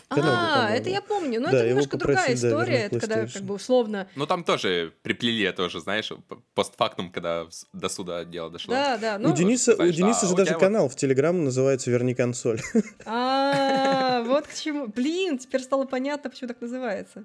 Канобу, 0.08 0.30
А, 0.34 0.56
по-моему. 0.58 0.78
это 0.78 0.90
я 0.90 1.02
помню. 1.02 1.40
Но 1.40 1.52
Да, 1.52 1.58
это 1.60 1.70
немножко 1.70 1.98
другая 1.98 2.18
попросили, 2.18 2.41
да, 2.41 2.48
история. 2.49 2.74
вернуть 2.84 2.91
Это 2.91 2.99
когда, 3.08 3.28
как 3.28 3.41
бы, 3.44 3.53
условно... 3.56 4.08
Ну, 4.16 4.26
там 4.28 4.44
тоже 4.44 4.91
приплели 5.03 5.49
тоже, 5.53 5.80
знаешь, 5.80 6.12
постфактум, 6.53 7.12
когда 7.14 7.48
до 7.72 7.88
суда 7.88 8.26
дело 8.26 8.49
дошло. 8.49 8.74
Да, 8.74 8.98
да. 8.98 9.18
Ну, 9.18 9.32
у 9.32 9.34
Дениса, 9.34 9.72
у 9.72 9.76
знаешь, 9.76 9.95
Дениса 9.95 10.26
а 10.26 10.28
же 10.28 10.34
у 10.34 10.38
даже 10.38 10.52
вот- 10.53 10.60
канал 10.60 10.90
в 10.90 10.95
Телеграм 10.98 11.41
называется 11.44 11.90
«Верни 11.91 12.14
консоль». 12.14 12.60
А, 13.06 14.22
вот 14.26 14.48
к 14.48 14.53
чему. 14.53 14.88
Блин, 14.88 15.38
теперь 15.38 15.62
стало 15.62 15.86
понятно, 15.86 16.30
почему 16.30 16.49
так 16.49 16.60
называется. 16.62 17.24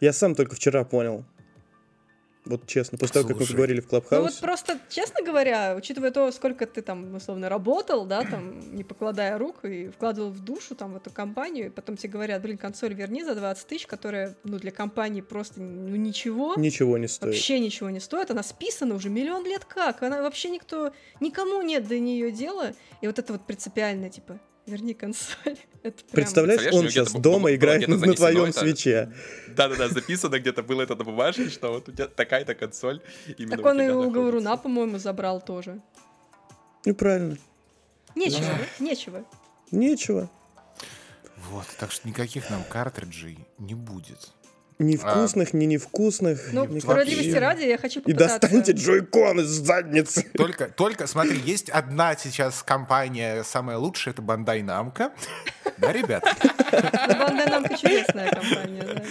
Я 0.00 0.12
сам 0.12 0.34
только 0.34 0.56
вчера 0.56 0.84
понял. 0.84 1.24
Вот 2.44 2.66
честно, 2.66 2.98
после 2.98 3.14
того, 3.14 3.28
как 3.28 3.36
мы 3.36 3.42
Слушай. 3.42 3.52
поговорили 3.52 3.80
в 3.80 3.84
Ну 3.84 3.98
вот 3.98 4.06
Клабхаусе. 4.08 4.40
просто, 4.40 4.78
честно 4.88 5.22
говоря, 5.24 5.74
учитывая 5.76 6.10
то, 6.10 6.30
сколько 6.32 6.66
ты 6.66 6.82
там, 6.82 7.14
условно, 7.14 7.48
работал, 7.48 8.04
да, 8.04 8.24
там, 8.24 8.74
не 8.74 8.82
покладая 8.82 9.38
рук 9.38 9.64
и 9.64 9.88
вкладывал 9.88 10.30
в 10.30 10.40
душу 10.40 10.74
там 10.74 10.94
в 10.94 10.96
эту 10.96 11.10
компанию, 11.10 11.66
и 11.66 11.70
потом 11.70 11.96
тебе 11.96 12.12
говорят, 12.12 12.42
блин, 12.42 12.58
консоль 12.58 12.94
верни 12.94 13.22
за 13.22 13.36
20 13.36 13.66
тысяч, 13.68 13.86
которая, 13.86 14.36
ну, 14.42 14.58
для 14.58 14.72
компании 14.72 15.20
просто, 15.20 15.60
ну, 15.60 15.94
ничего. 15.94 16.54
Ничего 16.56 16.98
не 16.98 17.06
стоит. 17.06 17.32
Вообще 17.32 17.60
ничего 17.60 17.90
не 17.90 18.00
стоит, 18.00 18.30
она 18.32 18.42
списана 18.42 18.96
уже 18.96 19.08
миллион 19.08 19.44
лет 19.44 19.64
как, 19.64 20.02
она 20.02 20.20
вообще 20.20 20.50
никто, 20.50 20.92
никому 21.20 21.62
нет 21.62 21.86
до 21.86 21.98
нее 22.00 22.32
дела, 22.32 22.72
и 23.02 23.06
вот 23.06 23.20
это 23.20 23.32
вот 23.34 23.46
принципиально, 23.46 24.10
типа, 24.10 24.40
верни 24.66 24.94
консоль, 24.94 25.36
это 25.82 26.04
прям... 26.04 26.12
Представляешь, 26.12 26.72
он 26.72 26.88
сейчас 26.88 27.12
дома 27.12 27.40
было 27.40 27.54
играет 27.54 27.88
на 27.88 27.96
занесено 27.96 28.14
твоем 28.14 28.44
это. 28.44 28.60
свече. 28.60 29.12
Да-да-да, 29.48 29.88
записано 29.88 30.38
где-то 30.38 30.62
было 30.62 30.82
это 30.82 30.94
на 30.94 31.04
бумажке, 31.04 31.48
что 31.50 31.72
вот 31.72 31.88
у 31.88 31.92
тебя 31.92 32.08
такая-то 32.08 32.54
консоль. 32.54 33.00
именно 33.38 33.56
Так 33.56 33.66
он 33.66 33.80
и 33.80 33.88
у 33.88 34.10
Говоруна, 34.10 34.44
находится. 34.44 34.62
по-моему, 34.62 34.98
забрал 34.98 35.40
тоже. 35.40 35.80
Ну, 36.84 36.94
правильно. 36.94 37.38
Нечего, 38.14 38.58
нечего. 38.78 39.24
Нечего. 39.70 40.30
Вот, 41.50 41.66
так 41.78 41.90
что 41.90 42.06
никаких 42.08 42.50
нам 42.50 42.62
картриджей 42.64 43.38
не 43.58 43.74
будет. 43.74 44.32
Ни 44.82 44.96
вкусных, 44.96 45.54
ни 45.54 45.64
невкусных. 45.66 46.52
Ну, 46.52 46.64
никаких. 46.64 46.82
справедливости 46.82 47.36
ради, 47.36 47.62
я 47.62 47.78
хочу 47.78 48.00
И 48.00 48.02
попытаться... 48.02 48.40
достаньте 48.40 48.72
джойкон 48.72 49.40
из 49.40 49.46
задницы. 49.46 50.24
Только, 50.36 50.68
только, 50.68 51.06
смотри, 51.06 51.38
есть 51.38 51.70
одна 51.70 52.16
сейчас 52.16 52.62
компания, 52.62 53.44
самая 53.44 53.78
лучшая, 53.78 54.12
это 54.12 54.22
Бандай 54.22 54.62
Намка. 54.62 55.12
Да, 55.78 55.92
ребят? 55.92 56.24
Ну, 56.72 57.18
Бандай 57.18 57.46
Намко 57.48 57.76
чудесная 57.76 58.30
компания. 58.30 59.04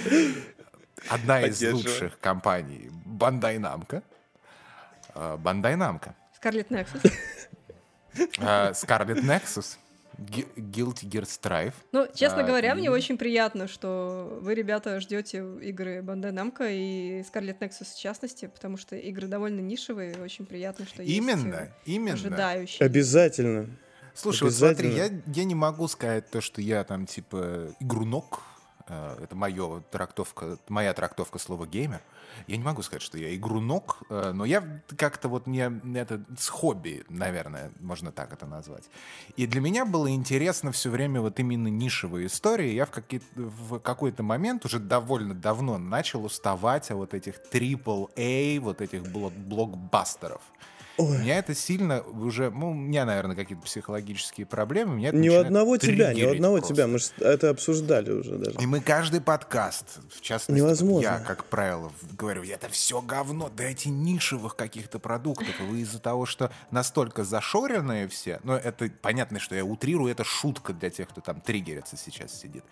Одна 1.07 1.41
из 1.41 1.61
лучших 1.73 2.19
компаний 2.19 2.89
Бандай 3.06 3.57
Намка. 3.57 4.03
Бандай 5.15 5.76
Намка. 5.76 6.15
Скарлет 6.35 6.69
Nexus. 6.69 7.11
Scarlet 8.14 9.22
Nexus. 9.23 9.77
Gu- 10.22 10.53
Guilty 10.56 11.06
Gear 11.10 11.23
Strive. 11.23 11.73
Ну, 11.91 12.07
честно 12.14 12.41
А, 12.43 12.43
говоря, 12.43 12.72
и- 12.72 12.76
мне 12.76 12.91
очень 12.91 13.18
приятно, 13.18 13.68
что 13.68 14.38
вы, 14.41 14.53
ребята, 14.56 14.99
ждете 14.99 15.39
игры 15.61 16.02
Бандай 16.02 16.31
Намко 16.31 16.69
и 16.69 17.22
Scarlet 17.22 17.57
Nexus 17.60 17.93
в 17.95 17.99
частности, 17.99 18.45
потому 18.48 18.77
что 18.77 18.95
игры 18.95 19.27
довольно 19.27 19.60
нишевые, 19.61 20.14
и 20.14 20.19
очень 20.19 20.45
приятно, 20.45 20.85
что 20.85 21.02
есть 21.02 21.15
Именно, 21.18 21.56
э, 21.56 21.69
именно. 21.85 22.14
ожидающие. 22.14 22.85
Обязательно. 22.85 23.68
Слушай, 24.14 24.43
вот 24.43 24.53
смотри, 24.53 24.89
я, 24.93 25.10
я 25.26 25.43
не 25.45 25.56
могу 25.56 25.88
сказать 25.88 26.30
то, 26.30 26.41
что 26.41 26.61
я 26.61 26.84
там 26.84 27.06
типа 27.06 27.73
игрунок. 27.80 28.41
э, 28.88 29.23
Это 29.23 29.35
моё 29.35 29.81
трактовка, 29.89 30.57
моя 30.68 30.93
трактовка 30.93 31.39
слова 31.39 31.65
геймер. 31.65 32.02
Я 32.47 32.57
не 32.57 32.63
могу 32.63 32.81
сказать, 32.81 33.01
что 33.01 33.17
я 33.17 33.35
игрунок, 33.35 34.03
э, 34.09 34.31
но 34.33 34.45
я 34.45 34.81
как-то 34.97 35.27
вот 35.27 35.47
не 35.47 35.59
это 35.95 36.23
с 36.37 36.47
хобби, 36.47 37.03
наверное, 37.09 37.71
можно 37.79 38.11
так 38.11 38.33
это 38.33 38.45
назвать. 38.45 38.89
И 39.37 39.47
для 39.47 39.61
меня 39.61 39.85
было 39.85 40.09
интересно 40.09 40.71
все 40.71 40.89
время 40.89 41.21
вот 41.21 41.39
именно 41.39 41.67
нишевые 41.67 42.27
истории. 42.27 42.73
Я 42.73 42.85
в, 42.85 42.93
в 43.35 43.79
какой-то 43.79 44.23
момент 44.23 44.65
уже 44.65 44.79
довольно 44.79 45.33
давно 45.33 45.77
начал 45.77 46.25
уставать 46.25 46.89
от 46.91 46.97
вот 46.97 47.13
этих 47.13 47.35
AAA, 47.51 48.59
вот 48.59 48.81
этих 48.81 49.03
блок- 49.11 49.33
блокбастеров. 49.33 50.41
Ой. 51.02 51.18
Меня 51.19 51.38
это 51.40 51.56
сильно 51.56 52.02
уже, 52.02 52.49
ну, 52.52 52.72
у 52.72 52.73
меня, 52.73 53.06
наверное, 53.06 53.36
какие-то 53.36 53.64
психологические 53.64 54.45
проблемы. 54.45 54.95
Меня 54.95 55.11
Ни 55.11 55.30
у 55.30 55.40
одного 55.40 55.78
тебя, 55.78 56.14
ни 56.14 56.23
у 56.23 56.32
одного 56.32 56.57
просто. 56.57 56.73
тебя. 56.73 56.88
Мы 56.88 56.99
же 56.99 57.06
это 57.19 57.49
обсуждали 57.49 58.11
уже 58.11 58.38
даже. 58.38 58.57
И 58.60 58.65
мы 58.65 58.80
каждый 58.82 59.22
подкаст, 59.22 59.99
в 60.15 60.22
частности, 60.22 60.61
Невозможно. 60.61 61.07
я, 61.07 61.19
как 61.19 61.45
правило, 61.45 61.91
говорю, 62.14 62.44
это 62.44 62.69
все 62.69 63.02
говно, 63.02 63.49
дайте 63.56 63.90
нишевых 63.90 64.56
каких-то 64.56 64.99
продуктов. 64.99 65.60
И 65.60 65.64
вы 65.64 65.82
из-за 65.82 65.99
того, 65.99 66.26
что 66.26 66.52
настолько 66.72 67.23
зашоренные 67.23 68.07
все, 68.07 68.40
ну, 68.44 68.53
это 68.53 68.90
понятно, 69.02 69.40
что 69.40 69.56
я 69.56 69.64
утрирую, 69.65 70.11
это 70.11 70.23
шутка 70.23 70.73
для 70.73 70.90
тех, 70.90 71.10
кто 71.10 71.22
там 71.22 71.41
триггерится 71.41 71.98
сейчас 71.98 72.34
сидит. 72.40 72.64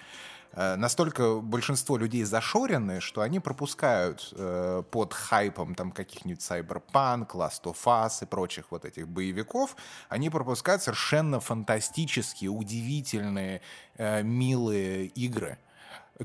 Э, 0.54 0.76
Настолько 0.76 1.36
большинство 1.40 1.98
людей 1.98 2.24
зашоренные, 2.24 3.00
что 3.00 3.22
они 3.22 3.40
пропускают 3.40 4.34
э, 4.36 4.84
под 4.90 5.14
хайпом 5.14 5.76
там 5.76 5.92
каких-нибудь 5.92 6.42
Cyberpunk, 6.42 7.28
Last 7.34 7.64
of 7.64 7.78
Us 7.86 8.24
и 8.24 8.26
прочих 8.26 8.66
вот 8.72 8.86
этих 8.86 9.08
боевиков, 9.08 9.76
они 10.10 10.30
пропускают 10.30 10.82
совершенно 10.82 11.40
фантастические, 11.40 12.50
удивительные, 12.50 13.62
э, 13.98 14.24
милые 14.24 15.08
игры 15.08 15.58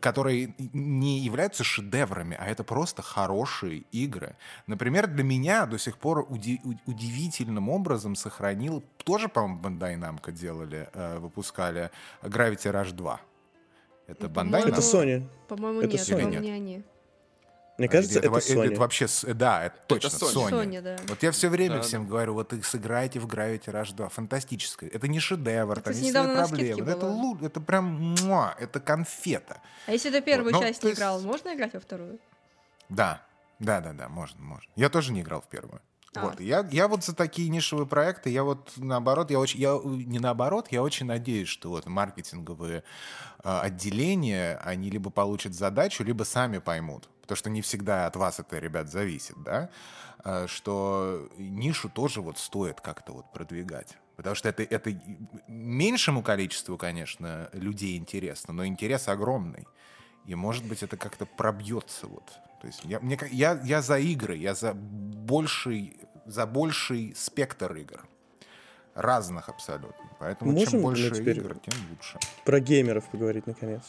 которые 0.01 0.55
не 0.73 1.21
являются 1.21 1.63
шедеврами, 1.63 2.37
а 2.41 2.47
это 2.47 2.65
просто 2.65 3.01
хорошие 3.01 3.85
игры. 3.93 4.35
Например, 4.67 5.07
для 5.07 5.23
меня 5.23 5.67
до 5.67 5.79
сих 5.79 5.99
пор 5.99 6.27
уди- 6.29 6.61
удивительным 6.87 7.69
образом 7.69 8.17
сохранил, 8.17 8.83
тоже, 9.05 9.29
по-моему, 9.29 9.61
Bandai 9.61 9.97
Namco 9.97 10.33
делали, 10.33 10.89
э, 10.93 11.19
выпускали 11.21 11.91
Gravity 12.23 12.73
Rush 12.73 12.91
2. 12.93 13.21
Это 14.07 14.29
по-моему, 14.29 14.69
Это? 14.69 14.81
Sony. 14.81 15.27
По-моему, 15.49 15.81
Это 15.81 15.93
нет, 15.97 16.01
Sony. 16.09 16.33
Или 16.33 16.41
не 16.41 16.51
они. 16.51 16.85
Мне 17.77 17.89
кажется, 17.89 18.21
это 18.21 18.31
во- 18.31 18.39
Sony. 18.39 18.71
это 18.71 18.81
вообще, 18.81 19.07
да, 19.35 19.65
это 19.65 19.77
точно 19.89 20.09
Sony. 20.09 20.33
Sony. 20.35 20.51
Sony, 20.51 20.81
да. 20.81 20.97
Вот 21.09 21.23
я 21.25 21.33
все 21.33 21.49
время 21.49 21.77
Да, 21.77 21.81
всем 21.83 22.07
говорю, 22.07 22.35
вот 22.35 22.53
их 22.53 22.65
сыграйте 22.65 23.19
в 23.19 23.27
Gravity 23.27 23.65
Rush 23.67 23.95
2. 23.95 24.09
Фантастическое. 24.11 24.89
Это 24.91 25.09
не 25.09 25.19
шедевр, 25.19 25.75
там 25.81 25.83
кстати, 25.83 25.97
есть 26.05 26.13
свои 26.13 26.37
проблемы. 26.37 26.91
Это, 26.91 27.07
лу- 27.07 27.45
это 27.45 27.61
прям, 27.61 28.15
муа, 28.23 28.55
это 28.61 28.79
конфета. 28.79 29.61
А 29.87 29.93
если 29.93 30.11
ты 30.11 30.21
первую 30.21 30.53
Ну, 30.53 30.61
часть 30.61 30.83
не 30.85 30.91
есть- 30.91 31.01
играл, 31.01 31.21
можно 31.21 31.53
играть 31.55 31.73
во 31.75 31.81
вторую? 31.81 32.21
Да, 32.89 33.23
да, 33.59 33.81
да, 33.81 33.93
да, 33.93 34.09
можно, 34.09 34.41
можно. 34.41 34.71
Я 34.77 34.89
тоже 34.89 35.13
не 35.13 35.23
играл 35.23 35.41
в 35.41 35.49
первую. 35.49 35.81
А. 36.15 36.27
Вот, 36.27 36.41
я, 36.41 36.67
я 36.71 36.89
вот 36.89 37.05
за 37.05 37.15
такие 37.15 37.49
нишевые 37.49 37.87
проекты, 37.87 38.31
я 38.31 38.45
вот 38.45 38.73
наоборот, 38.77 39.31
я 39.31 39.39
очень, 39.39 39.61
я 39.61 39.79
не 39.85 40.19
наоборот, 40.19 40.69
я 40.71 40.83
очень 40.83 41.07
надеюсь, 41.07 41.49
что 41.49 41.71
вот 41.71 41.87
маркетинговые 41.87 42.85
э, 43.43 43.59
отделения, 43.59 44.61
они 44.65 44.91
либо 44.91 45.11
получат 45.11 45.55
задачу, 45.55 46.05
либо 46.05 46.23
сами 46.23 46.59
поймут, 46.59 47.09
потому 47.23 47.37
что 47.37 47.51
не 47.51 47.63
всегда 47.63 48.07
от 48.07 48.17
вас 48.17 48.39
это, 48.39 48.59
ребят, 48.59 48.89
зависит, 48.91 49.37
да, 49.43 49.71
э, 50.25 50.47
что 50.47 51.29
нишу 51.37 51.89
тоже 51.89 52.21
вот 52.21 52.39
стоит 52.39 52.81
как-то 52.81 53.13
вот 53.13 53.33
продвигать. 53.33 53.97
Потому 54.17 54.37
что 54.37 54.49
это, 54.49 54.63
это 54.63 54.97
меньшему 55.49 56.23
количеству, 56.23 56.79
конечно, 56.79 57.49
людей 57.53 57.97
интересно, 57.97 58.55
но 58.55 58.65
интерес 58.65 59.09
огромный. 59.09 59.67
И, 60.27 60.35
может 60.35 60.65
быть, 60.65 60.83
это 60.83 60.97
как-то 60.97 61.27
пробьется 61.27 62.07
вот. 62.07 62.33
То 62.65 62.69
есть 62.69 62.81
я, 62.85 62.99
мне, 63.01 63.19
я, 63.31 63.61
я 63.63 63.83
за 63.83 63.99
игры, 63.99 64.37
я 64.37 64.55
за 64.55 64.73
больший, 64.73 65.99
за 66.25 66.47
больший 66.47 67.13
спектр 67.15 67.75
игр. 67.75 68.01
Разных 68.95 69.51
абсолютно. 69.51 70.07
Поэтому 70.19 70.53
Можем 70.53 70.71
чем 70.71 70.81
больше 70.81 71.09
игр, 71.09 71.57
тем 71.59 71.75
лучше. 71.91 72.19
Про 72.47 72.61
геймеров 72.61 73.05
поговорить 73.11 73.47
наконец. 73.47 73.83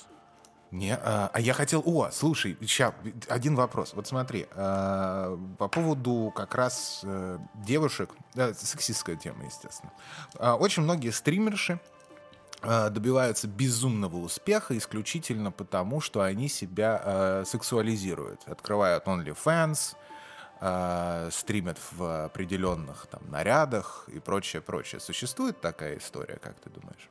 Не, 0.71 0.93
а, 0.93 1.29
а 1.31 1.39
я 1.39 1.53
хотел... 1.53 1.83
О, 1.85 2.09
слушай, 2.11 2.57
сейчас, 2.59 2.93
один 3.29 3.55
вопрос. 3.55 3.93
Вот 3.93 4.07
смотри, 4.07 4.45
а, 4.51 5.39
по 5.57 5.69
поводу 5.69 6.33
как 6.35 6.53
раз 6.53 6.99
э, 7.05 7.39
девушек, 7.65 8.09
да, 8.33 8.53
сексистская 8.53 9.15
тема, 9.15 9.45
естественно. 9.45 9.93
А, 10.37 10.55
очень 10.57 10.83
многие 10.83 11.11
стримерши 11.11 11.79
добиваются 12.89 13.47
безумного 13.47 14.17
успеха 14.17 14.77
исключительно 14.77 15.51
потому, 15.51 16.01
что 16.01 16.21
они 16.21 16.47
себя 16.47 17.01
а, 17.03 17.43
сексуализируют. 17.45 18.41
Открывают 18.45 19.05
OnlyFans, 19.05 19.95
а, 20.61 21.29
стримят 21.31 21.77
в 21.91 22.25
определенных 22.25 23.07
там 23.07 23.21
нарядах 23.29 24.07
и 24.13 24.19
прочее, 24.19 24.61
прочее. 24.61 24.99
Существует 24.99 25.61
такая 25.61 25.97
история, 25.97 26.37
как 26.41 26.59
ты 26.59 26.69
думаешь? 26.69 27.09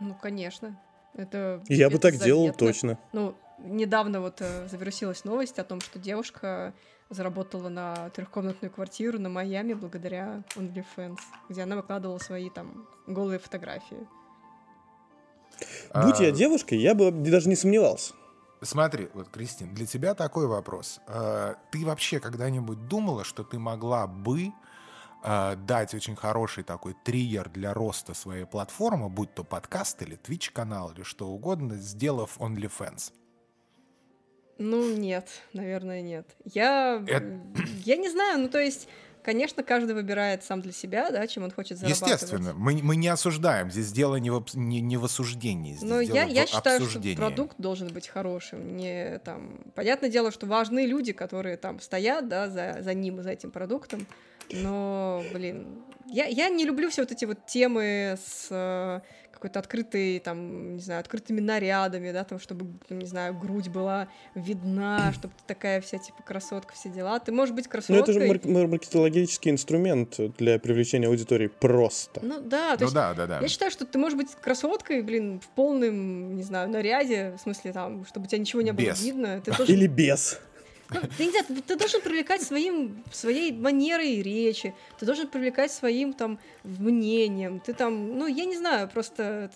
Ну, 0.00 0.14
конечно. 0.14 0.80
Это 1.14 1.62
Я 1.68 1.88
бы 1.90 1.96
это 1.96 2.10
так 2.10 2.20
делал 2.20 2.44
заметно. 2.44 2.66
точно. 2.66 2.98
Ну, 3.12 3.34
недавно 3.58 4.20
вот 4.20 4.40
э, 4.40 4.68
завирусилась 4.68 5.24
новость 5.24 5.58
о 5.58 5.64
том, 5.64 5.80
что 5.80 5.98
девушка 5.98 6.72
заработала 7.10 7.68
на 7.68 8.08
трехкомнатную 8.10 8.72
квартиру 8.72 9.18
на 9.18 9.28
Майами 9.28 9.74
благодаря 9.74 10.42
OnlyFans, 10.56 11.18
где 11.48 11.62
она 11.62 11.76
выкладывала 11.76 12.18
свои 12.18 12.48
там 12.50 12.88
голые 13.06 13.38
фотографии. 13.38 14.06
Будь 15.94 16.20
А, 16.20 16.22
я 16.24 16.30
девушкой, 16.30 16.78
я 16.78 16.94
бы 16.94 17.10
даже 17.10 17.48
не 17.48 17.56
сомневался. 17.56 18.14
Смотри, 18.62 19.08
вот, 19.14 19.28
Кристин, 19.28 19.74
для 19.74 19.86
тебя 19.86 20.14
такой 20.14 20.46
вопрос. 20.46 21.00
Э, 21.08 21.54
Ты 21.72 21.84
вообще 21.84 22.20
когда-нибудь 22.20 22.86
думала, 22.88 23.24
что 23.24 23.42
ты 23.42 23.58
могла 23.58 24.06
бы 24.06 24.52
э, 25.24 25.56
дать 25.56 25.94
очень 25.94 26.14
хороший 26.16 26.62
такой 26.64 26.94
триггер 27.04 27.48
для 27.50 27.74
роста 27.74 28.14
своей 28.14 28.44
платформы, 28.44 29.08
будь 29.08 29.34
то 29.34 29.42
подкаст 29.44 30.00
или 30.02 30.16
Twitch-канал 30.16 30.92
или 30.92 31.02
что 31.02 31.26
угодно, 31.28 31.74
сделав 31.76 32.38
OnlyFans? 32.38 33.12
Ну, 34.58 34.96
нет, 34.96 35.28
наверное, 35.54 36.02
нет. 36.02 36.36
Я, 36.44 37.02
Это- 37.06 37.40
я 37.84 37.96
не 37.96 38.08
знаю, 38.10 38.40
ну, 38.42 38.48
то 38.48 38.58
есть, 38.60 38.86
конечно, 39.22 39.62
каждый 39.62 39.94
выбирает 39.94 40.44
сам 40.44 40.60
для 40.60 40.72
себя, 40.72 41.10
да, 41.10 41.26
чем 41.26 41.44
он 41.44 41.50
хочет 41.50 41.78
зарабатывать. 41.78 42.12
Естественно, 42.12 42.52
мы, 42.54 42.78
мы 42.82 42.96
не 42.96 43.08
осуждаем. 43.08 43.70
Здесь 43.70 43.92
дело 43.92 44.16
не 44.16 44.30
в, 44.30 44.44
не, 44.54 44.80
не 44.80 44.96
в 44.96 45.04
осуждении. 45.04 45.74
Здесь 45.74 45.88
Но 45.88 46.02
дело 46.02 46.16
я, 46.16 46.24
я 46.24 46.46
считаю, 46.46 46.80
что 46.80 46.86
обсуждении. 46.86 47.16
продукт 47.16 47.56
должен 47.58 47.88
быть 47.88 48.08
хорошим. 48.08 48.76
Не, 48.76 49.18
там... 49.20 49.60
Понятное 49.74 50.10
дело, 50.10 50.30
что 50.30 50.46
важны 50.46 50.86
люди, 50.86 51.12
которые 51.12 51.56
там 51.56 51.80
стоят 51.80 52.28
да, 52.28 52.48
за, 52.48 52.78
за 52.80 52.94
ним, 52.94 53.22
за 53.22 53.30
этим 53.30 53.50
продуктом. 53.50 54.06
Но, 54.50 55.22
блин, 55.32 55.66
я, 56.06 56.26
я 56.26 56.48
не 56.48 56.64
люблю 56.64 56.90
все 56.90 57.02
вот 57.02 57.12
эти 57.12 57.24
вот 57.24 57.46
темы 57.46 58.18
с 58.22 58.48
э, 58.50 59.00
какой-то 59.42 59.58
открытой, 59.58 60.20
там, 60.20 60.76
не 60.76 60.80
знаю, 60.80 61.00
открытыми 61.00 61.40
нарядами, 61.40 62.12
да, 62.12 62.22
там, 62.22 62.38
чтобы, 62.38 62.66
не 62.90 63.06
знаю, 63.06 63.36
грудь 63.36 63.68
была 63.68 64.06
видна, 64.36 65.12
чтобы 65.12 65.34
ты 65.34 65.42
такая 65.48 65.80
вся, 65.80 65.98
типа, 65.98 66.22
красотка, 66.22 66.74
все 66.74 66.90
дела. 66.90 67.18
Ты 67.18 67.32
можешь 67.32 67.52
быть 67.52 67.64
Ну, 67.66 67.70
красоткой. 67.72 68.02
это 68.02 68.12
же 68.12 68.20
марк- 68.20 68.44
мар- 68.44 68.68
маркетологический 68.68 69.50
инструмент 69.50 70.16
для 70.38 70.60
привлечения 70.60 71.08
аудитории 71.08 71.48
просто. 71.48 72.20
Ну 72.22 72.40
да, 72.40 72.74
то 72.76 72.82
Ну 72.82 72.84
есть 72.86 72.94
да, 72.94 73.14
да, 73.14 73.26
да. 73.26 73.40
Я 73.40 73.48
считаю, 73.48 73.72
что 73.72 73.84
ты 73.84 73.98
можешь 73.98 74.16
быть 74.16 74.28
красоткой, 74.40 75.02
блин, 75.02 75.40
в 75.40 75.48
полном, 75.48 76.36
не 76.36 76.42
знаю, 76.44 76.68
наряде, 76.70 77.34
в 77.36 77.40
смысле 77.40 77.72
там, 77.72 78.04
чтобы 78.06 78.26
у 78.26 78.28
тебя 78.28 78.38
ничего 78.38 78.62
не 78.62 78.72
было 78.72 78.86
Без. 78.86 79.02
видно. 79.02 79.40
Ты 79.44 79.50
должен, 79.56 79.74
Или 79.74 79.88
без. 79.88 80.38
Ну, 80.94 81.00
ты, 81.16 81.26
не 81.26 81.30
знаю, 81.30 81.46
ты, 81.46 81.62
ты 81.62 81.76
должен 81.76 82.00
привлекать 82.00 82.42
своим, 82.42 83.02
своей 83.12 83.52
манерой 83.52 84.22
речи, 84.22 84.74
ты 84.98 85.06
должен 85.06 85.28
привлекать 85.28 85.72
своим 85.72 86.12
там 86.12 86.38
мнением, 86.64 87.60
ты 87.60 87.74
там, 87.74 88.18
ну, 88.18 88.26
я 88.26 88.44
не 88.44 88.56
знаю, 88.56 88.88
просто 88.88 89.50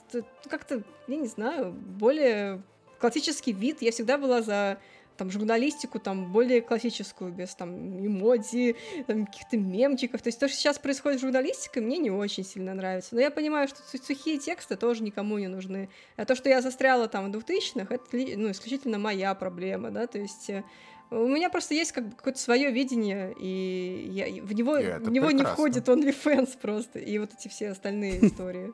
как-то, 0.48 0.82
я 1.08 1.16
не 1.16 1.28
знаю, 1.28 1.72
более 1.72 2.62
классический 2.98 3.52
вид. 3.52 3.82
Я 3.82 3.92
всегда 3.92 4.18
была 4.18 4.42
за 4.42 4.78
там 5.16 5.30
журналистику 5.30 5.98
там 5.98 6.30
более 6.30 6.60
классическую, 6.60 7.32
без 7.32 7.54
там 7.54 8.06
эмодзи, 8.06 8.76
там, 9.06 9.26
каких-то 9.26 9.56
мемчиков. 9.56 10.22
То 10.22 10.28
есть 10.28 10.38
то, 10.38 10.46
что 10.48 10.56
сейчас 10.56 10.78
происходит 10.78 11.20
с 11.20 11.22
журналистикой, 11.22 11.82
мне 11.82 11.98
не 11.98 12.10
очень 12.10 12.44
сильно 12.44 12.74
нравится. 12.74 13.14
Но 13.14 13.20
я 13.20 13.30
понимаю, 13.30 13.68
что 13.68 13.78
су- 13.82 14.02
сухие 14.02 14.38
тексты 14.38 14.76
тоже 14.76 15.02
никому 15.02 15.38
не 15.38 15.48
нужны. 15.48 15.88
А 16.16 16.24
то, 16.24 16.34
что 16.34 16.48
я 16.48 16.60
застряла 16.60 17.08
там 17.08 17.32
в 17.32 17.36
2000-х, 17.36 17.94
это 17.94 18.04
ну, 18.12 18.50
исключительно 18.50 18.98
моя 18.98 19.34
проблема, 19.34 19.90
да, 19.90 20.06
то 20.06 20.18
есть 20.18 20.50
э, 20.50 20.64
у 21.10 21.28
меня 21.28 21.50
просто 21.50 21.74
есть 21.74 21.92
как 21.92 22.08
бы 22.08 22.16
какое-то 22.16 22.40
свое 22.40 22.70
видение, 22.70 23.34
и 23.38 24.08
я, 24.10 24.42
в 24.42 24.52
него, 24.52 24.74
в 24.74 25.10
него 25.10 25.30
не 25.30 25.44
входит 25.44 25.88
OnlyFans 25.88 26.58
просто, 26.60 26.98
и 26.98 27.18
вот 27.18 27.32
эти 27.32 27.48
все 27.48 27.70
остальные 27.70 28.26
истории. 28.26 28.72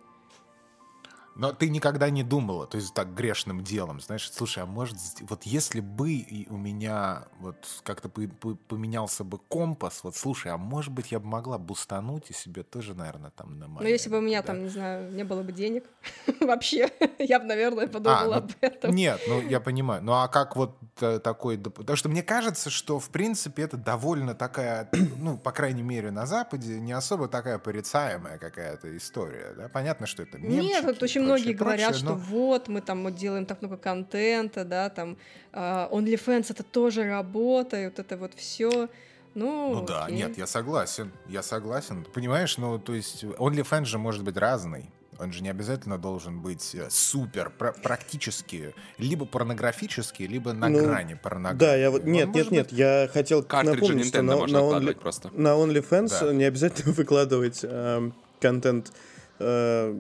Но 1.35 1.53
ты 1.53 1.71
никогда 1.71 2.11
не 2.11 2.23
думала, 2.23 2.67
то 2.67 2.77
есть 2.77 2.93
так 2.93 3.15
грешным 3.15 3.65
делом, 3.65 4.01
знаешь, 4.01 4.31
слушай, 4.31 4.63
а 4.63 4.67
может, 4.67 4.97
вот 5.23 5.45
если 5.45 5.81
бы 5.81 6.25
у 6.49 6.57
меня 6.57 7.25
вот 7.41 7.57
как-то 7.85 8.09
по- 8.09 8.29
по- 8.29 8.55
поменялся 8.55 9.25
бы 9.25 9.39
компас, 9.39 10.01
вот 10.03 10.15
слушай, 10.15 10.53
а 10.53 10.59
может 10.59 10.93
быть 10.93 11.11
я 11.11 11.21
бы 11.21 11.27
могла 11.27 11.59
бустануть 11.59 12.31
и 12.31 12.35
себе 12.35 12.63
тоже, 12.63 12.95
наверное, 12.95 13.31
там 13.31 13.59
на 13.59 13.67
Но 13.67 13.89
если 13.89 14.11
бы 14.11 14.19
у 14.19 14.21
меня 14.21 14.43
да? 14.43 14.49
там, 14.49 14.63
не 14.65 14.69
знаю, 14.69 15.11
не 15.13 15.25
было 15.25 15.43
бы 15.43 15.53
денег 15.53 15.85
вообще, 16.41 16.91
я 17.19 17.39
бы, 17.39 17.47
наверное, 17.47 17.87
подумала 17.89 18.35
ну, 18.35 18.39
об 18.39 18.51
этом. 18.61 18.95
Нет, 18.95 19.21
ну 19.27 19.41
я 19.41 19.61
понимаю. 19.61 20.03
Ну 20.03 20.13
а 20.13 20.29
как 20.29 20.55
вот 20.57 20.77
э, 21.01 21.19
такой... 21.19 21.57
Потому 21.59 21.97
что 21.97 22.09
мне 22.11 22.23
кажется, 22.23 22.69
что 22.69 22.99
в 22.99 23.09
принципе 23.09 23.63
это 23.63 23.77
довольно 23.79 24.35
такая, 24.35 24.91
ну, 25.17 25.39
по 25.39 25.53
крайней 25.53 25.83
мере, 25.83 26.11
на 26.11 26.27
Западе, 26.27 26.79
не 26.79 26.93
особо 26.93 27.29
такая 27.29 27.59
порицаемая 27.59 28.39
какая-то 28.39 28.95
история. 28.97 29.55
Да? 29.57 29.69
Понятно, 29.69 30.07
что 30.07 30.23
это 30.23 30.39
Нет, 30.39 30.63
мемчики 30.63 30.85
вот 30.85 31.01
и 31.01 31.05
очень 31.05 31.22
прочее, 31.27 31.45
многие 31.45 31.53
говорят, 31.57 31.87
прочее, 31.91 32.05
что 32.07 32.15
но- 32.15 32.17
вот 32.17 32.69
мы 32.69 32.81
там 32.81 33.03
вот 33.05 33.15
делаем 33.15 33.47
так 33.47 33.63
много 33.63 33.77
контента, 33.77 34.65
да, 34.65 34.89
там 34.91 35.17
а, 35.53 35.89
OnlyFans 35.91 36.47
это 36.51 36.63
тоже 36.63 37.05
работа, 37.05 37.81
и 37.81 37.85
вот 37.87 37.99
это 37.99 38.17
вот 38.17 38.33
все. 38.35 38.89
Ну, 39.35 39.75
Ну 39.75 39.87
да, 39.87 40.05
окей. 40.05 40.17
нет, 40.19 40.37
я 40.37 40.47
согласен, 40.47 41.11
я 41.29 41.43
согласен. 41.43 42.05
Понимаешь, 42.13 42.59
ну, 42.59 42.79
то 42.79 42.93
есть 42.95 43.25
OnlyFans 43.25 43.87
же 43.87 43.99
может 43.99 44.23
быть 44.25 44.37
разный. 44.37 44.91
Он 45.19 45.31
же 45.33 45.43
не 45.43 45.51
обязательно 45.51 45.99
должен 45.99 46.41
быть 46.41 46.75
э, 46.75 46.89
супер, 46.91 47.51
пра- 47.57 47.75
практически, 47.81 48.75
либо 48.99 49.25
порнографический, 49.25 50.27
либо 50.27 50.53
на 50.53 50.69
Ну, 50.69 50.85
грани 50.85 51.15
порнографии. 51.15 51.59
Да, 51.61 51.77
я 51.77 51.91
вот... 51.91 52.03
Он 52.03 52.11
Нет, 52.13 52.29
может 52.29 52.51
нет, 52.51 52.51
нет, 52.53 52.71
быть- 52.71 52.79
я 52.79 53.09
хотел 53.13 53.43
Картриджи 53.43 53.81
напомнить, 53.83 54.07
что 54.09 54.23
на, 54.23 54.37
можно 54.37 54.59
на, 54.61 54.65
Only- 54.65 54.95
просто. 54.99 55.31
на 55.33 55.49
OnlyFans 55.51 56.09
Да. 56.21 56.33
не 56.33 56.45
обязательно 56.45 56.93
выкладывать 56.97 57.61
эм, 57.63 58.15
контент, 58.41 58.91
э, 59.39 59.95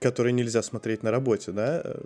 который 0.00 0.32
нельзя 0.32 0.62
смотреть 0.62 1.02
на 1.02 1.10
работе, 1.10 1.52
да? 1.52 1.82
Э, 1.84 2.00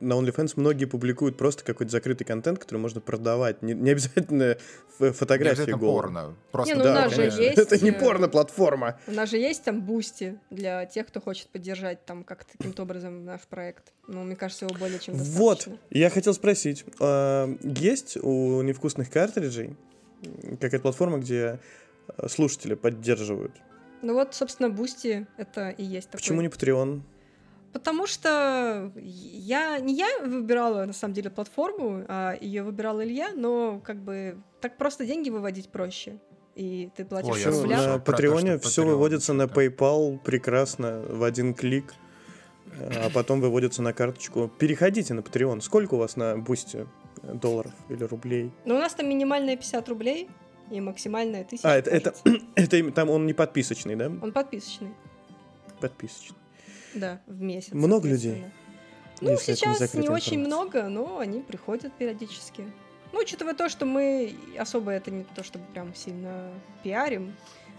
На 0.00 0.12
OnlyFans 0.14 0.52
многие 0.56 0.84
публикуют 0.84 1.38
просто 1.38 1.64
какой-то 1.64 1.90
закрытый 1.90 2.26
контент, 2.26 2.58
который 2.58 2.78
можно 2.78 3.00
продавать. 3.00 3.62
Не, 3.62 3.72
не 3.72 3.90
обязательно 3.90 4.58
Не 5.00 5.12
фотографии 5.12 5.52
обязательно 5.62 5.78
голые. 5.78 5.94
порно. 6.02 6.34
Просто 6.52 6.74
Не, 6.74 6.78
ну 6.78 6.84
Да, 6.84 6.90
у 6.90 6.94
нас 6.94 7.14
же 7.14 7.22
есть, 7.22 7.58
Это 7.58 7.82
не 7.82 7.90
э, 7.90 7.98
порно-платформа. 7.98 8.98
У 9.06 9.12
нас 9.12 9.30
же 9.30 9.38
есть 9.38 9.64
там 9.64 9.80
Boosty 9.80 10.38
для 10.50 10.84
тех, 10.84 11.06
кто 11.06 11.22
хочет 11.22 11.48
поддержать 11.48 12.04
там 12.04 12.22
как-то 12.22 12.52
каким-то 12.58 12.82
образом 12.82 13.24
наш 13.24 13.40
проект. 13.42 13.92
Ну, 14.08 14.24
мне 14.24 14.36
кажется, 14.36 14.66
его 14.66 14.74
более 14.78 14.98
чем 14.98 15.14
Вот, 15.14 15.56
достаточно. 15.58 15.78
я 15.90 16.10
хотел 16.10 16.34
спросить, 16.34 16.84
э, 17.00 17.56
есть 17.62 18.18
у 18.18 18.60
невкусных 18.60 19.10
картриджей 19.10 19.74
какая-то 20.60 20.80
платформа, 20.80 21.18
где 21.18 21.58
слушатели 22.28 22.74
поддерживают? 22.74 23.52
Ну 24.02 24.14
вот, 24.14 24.34
собственно, 24.34 24.68
Boosty 24.68 25.26
это 25.38 25.70
и 25.70 25.82
есть 25.84 26.08
такой. 26.08 26.20
Почему 26.20 26.40
не 26.42 26.48
Patreon? 26.48 27.00
Потому 27.72 28.06
что 28.06 28.92
я 28.96 29.78
не 29.80 29.94
я 29.94 30.06
выбирала 30.24 30.84
на 30.84 30.92
самом 30.92 31.14
деле 31.14 31.30
платформу, 31.30 32.04
а 32.08 32.36
ее 32.40 32.62
выбирал 32.62 33.02
Илья, 33.02 33.30
но 33.34 33.80
как 33.84 33.96
бы 34.02 34.36
так 34.60 34.76
просто 34.76 35.06
деньги 35.06 35.30
выводить 35.30 35.70
проще. 35.70 36.18
И 36.54 36.90
ты 36.96 37.04
платишь 37.06 37.30
Ой, 37.30 37.38
в 37.38 37.42
я 37.44 37.50
Всё, 37.50 37.62
рублях. 37.62 37.78
слышал 37.78 37.92
на 37.94 37.98
то, 37.98 38.04
Патреоне 38.04 38.58
все 38.58 38.82
Patreon 38.82 38.86
выводится 38.86 39.32
на 39.32 39.44
что-то. 39.46 39.60
PayPal 39.62 40.18
прекрасно 40.18 41.00
в 41.08 41.22
один 41.24 41.54
клик, 41.54 41.94
а 42.78 43.08
потом 43.14 43.40
выводится 43.40 43.80
на 43.80 43.94
карточку. 43.94 44.50
Переходите 44.58 45.14
на 45.14 45.20
Patreon. 45.20 45.62
Сколько 45.62 45.94
у 45.94 45.98
вас 45.98 46.16
на 46.16 46.36
бусте 46.36 46.86
э, 47.22 47.32
долларов 47.34 47.72
или 47.88 48.04
рублей? 48.04 48.50
Но 48.66 48.74
у 48.74 48.78
нас 48.78 48.92
там 48.92 49.08
минимальная 49.08 49.56
50 49.56 49.88
рублей 49.88 50.28
и 50.70 50.78
максимальная 50.82 51.40
1000. 51.42 51.66
А, 51.66 51.74
это, 51.74 51.90
это, 51.90 52.10
кажется. 52.10 52.46
это 52.54 52.76
им- 52.76 52.92
там 52.92 53.08
он 53.08 53.24
не 53.26 53.32
подписочный, 53.32 53.96
да? 53.96 54.06
Он 54.06 54.30
подписочный, 54.30 54.92
Подписочный. 55.80 56.36
Да, 56.94 57.20
в 57.26 57.40
месяц. 57.40 57.72
Много 57.72 58.08
людей? 58.08 58.44
Ну, 59.20 59.30
Если 59.30 59.52
не 59.52 59.56
сейчас 59.56 59.80
не, 59.80 59.86
закрытая 59.86 60.16
очень 60.16 60.38
много, 60.40 60.88
но 60.88 61.18
они 61.18 61.40
приходят 61.40 61.92
периодически. 61.92 62.64
Ну, 63.12 63.20
учитывая 63.20 63.54
то, 63.54 63.68
что 63.68 63.86
мы 63.86 64.34
особо 64.58 64.90
это 64.90 65.10
не 65.10 65.24
то, 65.24 65.44
чтобы 65.44 65.64
прям 65.66 65.94
сильно 65.94 66.50
пиарим. 66.82 67.34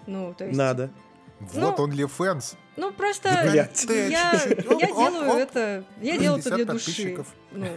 Ну, 0.08 0.34
то 0.34 0.46
есть... 0.46 0.58
Вот 0.58 0.64
Надо. 0.64 0.90
Ну, 1.54 1.74
OnlyFans. 1.76 2.56
Ну, 2.78 2.92
просто 2.94 3.30
Да, 3.30 3.44
блядь. 3.44 3.56
я, 3.56 3.68
Чуть-чуть. 3.68 4.82
я 4.82 4.88
делаю 4.88 5.30
оп. 5.30 5.38
это, 5.38 5.84
я 6.02 6.18
делаю 6.18 6.40
это 6.40 6.50
50 6.52 6.56
для 6.56 6.66
души. 6.66 7.26
Ну, 7.52 7.68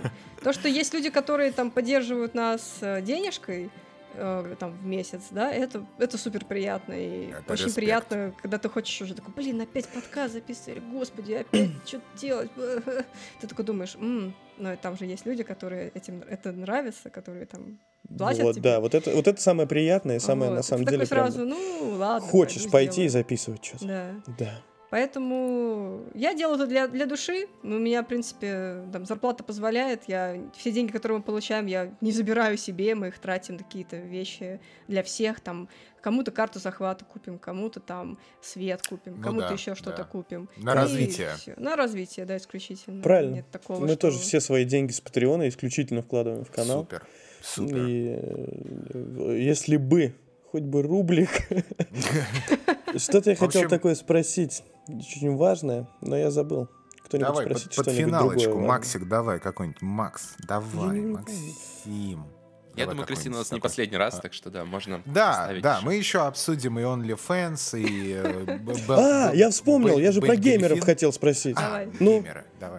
то, 0.43 0.53
что 0.53 0.69
есть 0.69 0.95
люди, 0.95 1.11
которые 1.11 1.51
там 1.51 1.71
поддерживают 1.71 2.35
нас 2.35 2.77
э, 2.81 3.03
денежкой, 3.03 3.71
э, 4.17 4.57
там 4.59 4.73
в 4.73 4.85
месяц, 4.87 5.23
да, 5.31 5.53
это, 5.53 5.85
это 5.99 6.19
супер 6.19 6.45
приятно. 6.45 6.93
И 6.95 7.31
Это 7.31 7.53
очень 7.53 7.67
респект. 7.67 7.75
приятно, 7.75 8.35
когда 8.41 8.59
ты 8.59 8.69
хочешь 8.69 9.01
уже 9.03 9.15
такой, 9.15 9.33
блин, 9.35 9.61
опять 9.61 9.87
подкаст 9.89 10.35
записывали, 10.35 10.81
господи, 10.81 11.33
опять 11.35 11.71
что 11.87 12.01
делать? 12.17 12.51
Ты 13.41 13.47
такой 13.47 13.65
думаешь, 13.65 13.95
«М, 13.97 14.35
но 14.59 14.75
там 14.77 14.97
же 14.97 15.05
есть 15.05 15.27
люди, 15.27 15.43
которые 15.43 15.91
этим 15.95 16.23
это 16.29 16.53
нравится, 16.53 17.11
которые 17.11 17.47
там 17.47 17.79
платят 18.17 18.43
Вот, 18.43 18.53
тебе. 18.55 18.63
да, 18.63 18.81
вот 18.81 18.95
это, 18.95 19.11
вот 19.11 19.27
это 19.29 19.41
самое 19.41 19.69
приятное, 19.69 20.19
самое 20.19 20.51
Вот. 20.51 20.57
на 20.57 20.63
самом 20.63 20.85
деле. 20.85 20.99
такой 21.05 21.09
прям 21.09 21.27
сразу, 21.31 21.45
ну 21.45 21.91
ладно. 21.97 22.27
Хочешь 22.29 22.71
пойти 22.71 23.05
и 23.05 23.09
сделаю». 23.09 23.25
записывать 23.25 23.65
что-то. 23.65 23.87
Да. 23.87 24.11
Да. 24.39 24.63
Поэтому 24.91 26.05
я 26.15 26.33
делаю 26.35 26.57
это 26.57 26.67
для, 26.67 26.87
для 26.89 27.07
души. 27.07 27.47
У 27.63 27.67
меня, 27.69 28.03
в 28.03 28.07
принципе, 28.07 28.83
там 28.93 29.05
зарплата 29.05 29.43
позволяет. 29.43 30.05
Я 30.07 30.41
все 30.57 30.71
деньги, 30.73 30.93
которые 30.93 31.19
мы 31.19 31.25
получаем, 31.25 31.67
я 31.67 31.93
не 32.01 32.13
забираю 32.13 32.57
себе, 32.57 32.95
мы 32.95 33.09
их 33.09 33.19
тратим 33.19 33.57
на 33.57 33.65
какие-то 33.65 33.97
вещи 33.97 34.61
для 34.89 35.03
всех. 35.03 35.41
Там 35.41 35.69
кому-то 36.01 36.31
карту 36.31 36.61
захвата 36.61 37.05
купим, 37.05 37.39
кому-то 37.39 37.81
там 37.81 38.17
свет 38.41 38.87
купим, 38.87 39.17
Ну 39.17 39.23
кому-то 39.23 39.49
да, 39.49 39.55
еще 39.55 39.75
что-то 39.75 39.99
да. 39.99 40.05
купим. 40.05 40.49
На 40.57 40.73
И 40.73 40.75
развитие. 40.77 41.31
всё. 41.37 41.55
На 41.57 41.75
развитие, 41.75 42.25
да, 42.27 42.37
исключительно. 42.37 43.03
Правильно. 43.03 43.35
Нет 43.37 43.51
такого, 43.51 43.81
Мы 43.81 43.89
что- 43.89 43.97
тоже 43.97 44.19
все 44.21 44.41
свои 44.41 44.65
деньги 44.65 44.93
с 44.93 45.01
Патреона 45.01 45.49
исключительно 45.49 46.03
вкладываем 46.03 46.45
в 46.45 46.51
канал. 46.53 46.83
Супер. 46.83 47.07
Супер. 47.43 47.77
И 47.77 48.17
э, 48.23 49.37
если 49.41 49.77
бы, 49.79 50.15
хоть 50.53 50.63
бы 50.63 50.83
рублик. 50.83 51.29
Что-то 52.97 53.31
я 53.31 53.37
хотел 53.37 53.69
такое 53.69 53.95
спросить. 53.95 54.63
Очень 54.89 55.37
важное, 55.37 55.89
но 56.01 56.17
я 56.17 56.31
забыл. 56.31 56.69
Кто-нибудь 57.05 57.29
Давай, 57.29 57.45
спросите 57.47 57.69
под, 57.69 57.77
под 57.77 57.85
что-нибудь 57.85 58.07
финалочку, 58.07 58.51
другое. 58.51 58.69
Максик, 58.69 59.09
давай 59.09 59.39
какой-нибудь. 59.41 59.83
Макс, 59.83 60.35
давай, 60.47 60.97
Я 61.01 61.07
Максим. 61.07 62.27
Я 62.75 62.83
Давай 62.85 62.95
думаю, 62.97 63.07
Кристина 63.07 63.37
у 63.37 63.39
нас 63.39 63.47
какой-нибудь 63.47 63.53
не 63.53 63.57
такой. 63.61 63.69
последний 63.71 63.97
раз, 63.97 64.15
А. 64.19 64.21
так 64.21 64.35
что 64.35 64.51
да, 64.51 64.65
можно 64.67 65.01
Да, 65.07 65.51
да, 65.63 65.77
еще. 65.77 65.87
мы 65.87 65.95
еще 65.95 66.19
обсудим 66.27 66.79
и 66.79 66.83
OnlyFans, 66.83 67.81
и... 67.81 68.13
э, 68.13 68.59
А, 68.91 69.33
я 69.35 69.49
вспомнил, 69.49 69.99
я 69.99 70.13
же 70.13 70.21
про 70.21 70.37
геймеров 70.37 70.81
хотел 70.81 71.11
спросить. 71.11 71.57
А. 71.59 71.87
Ну. 72.01 72.23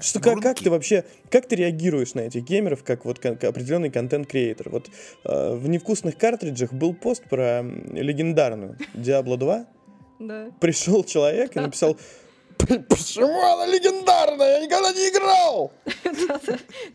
Что, 0.01 0.19
как, 0.19 0.59
ты 0.59 0.69
вообще, 0.69 1.03
как 1.31 1.47
ты 1.47 1.55
реагируешь 1.55 2.13
на 2.13 2.19
этих 2.19 2.43
геймеров, 2.43 2.84
как 2.84 3.05
вот 3.05 3.25
определенный 3.25 3.89
контент-креатор? 3.89 4.69
Вот 4.69 4.88
э, 5.23 5.55
в 5.55 5.67
невкусных 5.67 6.15
картриджах 6.15 6.73
был 6.73 6.93
пост 6.93 7.23
про 7.27 7.63
легендарную 7.63 8.77
Diablo 8.93 9.35
2. 9.38 9.65
Да. 10.19 10.52
Пришел 10.60 11.03
человек 11.03 11.56
и 11.56 11.60
написал, 11.60 11.98
почему 12.57 13.39
она 13.53 13.65
легендарная, 13.68 14.60
я 14.60 14.65
никогда 14.65 14.91
не 14.91 15.10
играл! 15.10 15.72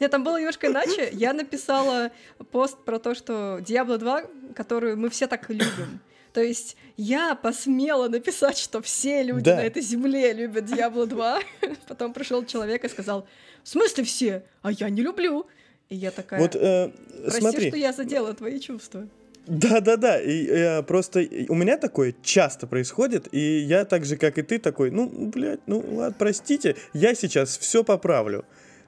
Нет, 0.00 0.10
там 0.10 0.24
было 0.24 0.38
немножко 0.38 0.66
иначе. 0.66 1.08
Я 1.12 1.32
написала 1.32 2.10
пост 2.50 2.78
про 2.84 2.98
то, 2.98 3.14
что 3.14 3.58
Diablo 3.58 3.98
2, 3.98 4.24
которую 4.56 4.96
мы 4.96 5.08
все 5.10 5.26
так 5.26 5.48
любим. 5.50 6.00
То 6.32 6.40
есть 6.42 6.76
я 6.96 7.34
посмела 7.34 8.08
написать, 8.08 8.56
что 8.58 8.80
все 8.80 9.22
люди 9.22 9.44
Да. 9.44 9.56
на 9.56 9.60
этой 9.64 9.82
земле 9.82 10.32
любят 10.32 10.64
Diablo 10.64 11.06
2. 11.06 11.40
Потом 11.88 12.12
пришел 12.14 12.44
человек 12.44 12.84
и 12.84 12.88
сказал, 12.88 13.26
в 13.62 13.68
смысле 13.68 14.04
все? 14.04 14.42
А 14.62 14.72
я 14.72 14.88
не 14.88 15.02
люблю. 15.02 15.46
И 15.90 15.94
я 15.96 16.10
такая, 16.10 16.40
Вот 16.40 16.56
э, 16.56 16.90
прости, 17.22 17.40
смотри, 17.40 17.68
что 17.68 17.76
я 17.76 17.92
задела 17.92 18.32
твои 18.32 18.58
чувства. 18.60 19.06
Да-да-да, 19.46 20.20
и 20.20 20.46
э, 20.46 20.82
просто 20.82 21.26
у 21.48 21.54
меня 21.54 21.76
такое 21.76 22.14
часто 22.22 22.66
происходит, 22.66 23.28
и 23.32 23.58
я 23.58 23.84
так 23.84 24.04
же, 24.04 24.16
как 24.16 24.38
и 24.38 24.42
ты, 24.42 24.58
такой, 24.58 24.90
ну, 24.90 25.08
блядь, 25.08 25.60
ну, 25.66 25.80
ладно, 25.80 26.14
простите, 26.16 26.76
я 26.92 27.14
сейчас 27.14 27.58
все 27.58 27.82
поправлю. 27.82 28.44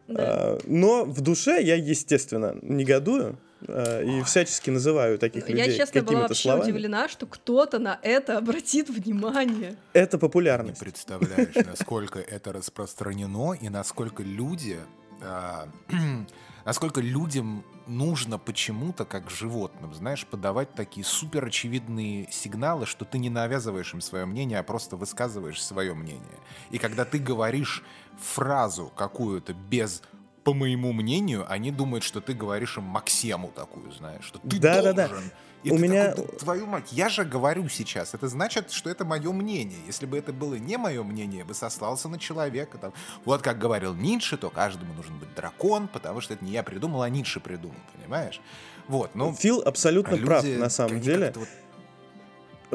Да. 0.06 0.14
А, 0.18 0.59
но 0.66 1.05
в 1.05 1.20
душе 1.22 1.60
я, 1.62 1.74
естественно, 1.74 2.55
негодую 2.62 3.39
а, 3.66 4.02
и 4.02 4.22
всячески 4.22 4.70
называю 4.70 5.18
таких 5.18 5.48
Я, 5.48 5.64
людей 5.64 5.78
честно, 5.78 6.02
была 6.02 6.20
вообще 6.20 6.43
словами. 6.43 6.64
удивлена, 6.70 7.09
что 7.09 7.26
кто-то 7.26 7.78
на 7.78 7.98
это 8.02 8.36
обратит 8.39 8.90
внимание. 8.90 9.76
Это 9.93 10.16
Не 10.16 10.20
популярность. 10.20 10.78
представляешь, 10.78 11.55
насколько 11.66 12.20
это 12.20 12.52
распространено 12.52 13.55
и 13.55 13.68
насколько 13.70 14.22
люди, 14.22 14.76
а, 15.22 15.68
насколько 16.65 17.01
людям 17.01 17.65
нужно 17.86 18.39
почему-то, 18.39 19.05
как 19.05 19.31
животным, 19.31 19.95
знаешь, 19.95 20.27
подавать 20.27 20.74
такие 20.74 21.05
супер 21.05 21.45
очевидные 21.45 22.28
сигналы, 22.31 22.86
что 22.86 23.05
ты 23.05 23.19
не 23.19 23.31
навязываешь 23.31 23.93
им 23.95 24.01
свое 24.01 24.24
мнение, 24.24 24.59
а 24.59 24.62
просто 24.62 24.97
высказываешь 24.97 25.62
свое 25.62 25.95
мнение. 25.95 26.39
И 26.70 26.78
когда 26.78 27.05
ты 27.05 27.19
говоришь 27.19 27.82
фразу 28.19 28.93
какую-то 28.97 29.53
без 29.55 30.03
по 30.45 30.53
моему 30.53 30.93
мнению, 30.93 31.51
они 31.51 31.70
думают, 31.70 32.05
что 32.05 32.20
ты 32.20 32.35
говоришь 32.35 32.77
им 32.77 32.85
Максему 32.85 33.51
такую, 33.57 33.91
знаешь, 33.93 34.24
что 34.24 34.39
ты 34.39 34.59
Да-да-да. 34.61 35.09
должен. 35.09 35.31
И 35.65 35.70
У 35.70 35.78
меня- 35.78 36.11
такой, 36.11 36.27
«Да 36.31 36.39
твою 36.39 36.66
мать, 36.66 36.89
я 36.93 37.09
же 37.09 37.24
говорю 37.24 37.69
сейчас. 37.70 38.12
Это 38.12 38.28
значит, 38.28 38.70
что 38.70 38.91
это 38.91 39.07
мое 39.07 39.32
мнение. 39.32 39.78
Если 39.86 40.05
бы 40.05 40.19
это 40.19 40.32
было 40.32 40.55
не 40.57 40.77
мое 40.77 41.03
мнение, 41.03 41.39
я 41.39 41.45
бы 41.47 41.55
сослался 41.55 42.09
на 42.11 42.19
человека. 42.19 42.77
Там. 42.77 42.93
Вот 43.24 43.41
как 43.41 43.59
говорил 43.59 43.95
Ницше, 43.95 44.36
то 44.36 44.51
каждому 44.51 44.93
нужен 44.93 45.19
быть 45.19 45.35
дракон, 45.35 45.89
потому 45.89 46.20
что 46.20 46.35
это 46.35 46.45
не 46.45 46.53
я 46.53 46.62
придумал, 46.62 47.01
а 47.03 47.09
Ницше 47.09 47.41
придумал, 47.41 47.77
понимаешь? 47.99 48.43
Вот, 48.89 49.15
ну... 49.15 49.32
Фил 49.32 49.62
абсолютно 49.65 50.16
а 50.16 50.27
прав, 50.27 50.45
люди, 50.45 50.57
на 50.59 50.69
самом 50.69 51.01
деле. 51.01 51.32
вот- 51.35 51.49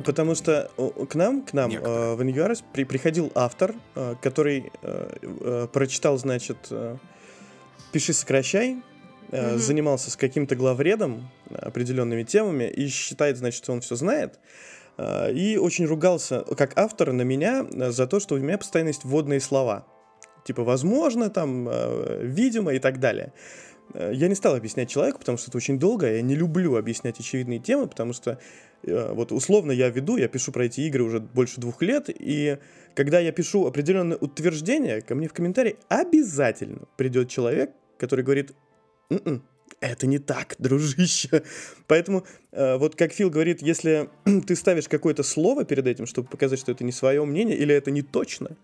Потому 0.04 0.34
что 0.34 0.72
к 1.10 1.14
нам, 1.16 1.44
к 1.44 1.54
нам 1.54 1.72
э, 1.72 2.16
в 2.16 2.24
Ньюарес 2.24 2.64
при, 2.74 2.86
приходил 2.86 3.32
автор, 3.36 3.76
э, 3.96 4.16
который 4.22 4.72
э, 4.82 5.18
э, 5.22 5.68
прочитал, 5.72 6.18
значит, 6.18 6.58
э, 6.72 6.98
«Пиши, 7.92 8.14
сокращай», 8.14 8.82
Мгм. 9.32 9.60
занимался 9.60 10.10
с 10.12 10.16
каким-то 10.16 10.56
главредом 10.56 11.30
определенными 11.52 12.24
темами 12.24 12.64
и 12.64 12.88
считает, 12.88 13.38
значит, 13.38 13.64
что 13.64 13.74
он 13.74 13.82
все 13.82 13.96
знает. 13.96 14.40
э, 14.98 15.32
и 15.34 15.58
очень 15.58 15.86
ругался, 15.86 16.44
как 16.58 16.78
автор, 16.78 17.14
на 17.14 17.22
меня 17.22 17.66
э, 17.72 17.92
за 17.92 18.08
то, 18.08 18.20
что 18.20 18.36
у 18.36 18.38
меня 18.40 18.58
постоянно 18.58 18.90
есть 18.90 19.06
вводные 19.06 19.40
слова. 19.40 19.86
Типа 20.46 20.64
«возможно», 20.64 21.30
там, 21.30 21.70
«видимо» 22.22 22.74
и 22.74 22.80
так 22.80 23.00
далее. 23.00 23.34
Я 23.94 24.28
не 24.28 24.36
стал 24.36 24.56
объяснять 24.56 24.90
человеку, 24.90 25.20
потому 25.20 25.38
что 25.38 25.50
это 25.50 25.58
очень 25.58 25.80
долго, 25.80 26.12
я 26.12 26.22
не 26.22 26.36
люблю 26.36 26.76
объяснять 26.76 27.20
очевидные 27.20 27.60
темы, 27.60 27.88
потому 27.88 28.14
что 28.14 28.40
э, 28.84 29.14
вот 29.14 29.32
условно 29.32 29.72
я 29.72 29.90
веду, 29.90 30.18
я 30.18 30.28
пишу 30.28 30.52
про 30.52 30.66
эти 30.66 30.82
игры 30.82 31.04
уже 31.04 31.20
больше 31.20 31.60
двух 31.60 31.82
лет, 31.82 32.06
и 32.08 32.58
когда 32.94 33.20
я 33.20 33.32
пишу 33.32 33.66
определенное 33.66 34.18
утверждение, 34.18 35.02
ко 35.02 35.16
мне 35.16 35.28
в 35.28 35.34
комментарии 35.34 35.78
обязательно 35.88 36.82
придет 36.98 37.30
человек, 37.30 37.72
который 37.98 38.24
говорит, 38.24 38.54
«М-м, 39.10 39.44
это 39.82 40.08
не 40.08 40.20
так, 40.20 40.56
дружище. 40.60 41.44
Поэтому, 41.88 42.26
э, 42.52 42.78
вот 42.78 42.96
как 42.96 43.14
Фил 43.14 43.30
говорит, 43.30 43.62
если 43.62 44.10
ты 44.48 44.56
ставишь 44.56 44.88
какое-то 44.88 45.24
слово 45.24 45.66
перед 45.66 45.88
этим, 45.88 46.06
чтобы 46.06 46.28
показать, 46.30 46.60
что 46.60 46.72
это 46.72 46.84
не 46.84 46.92
свое 46.92 47.24
мнение 47.26 47.58
или 47.58 47.74
это 47.74 47.92
не 47.92 48.02
точно, 48.02 48.58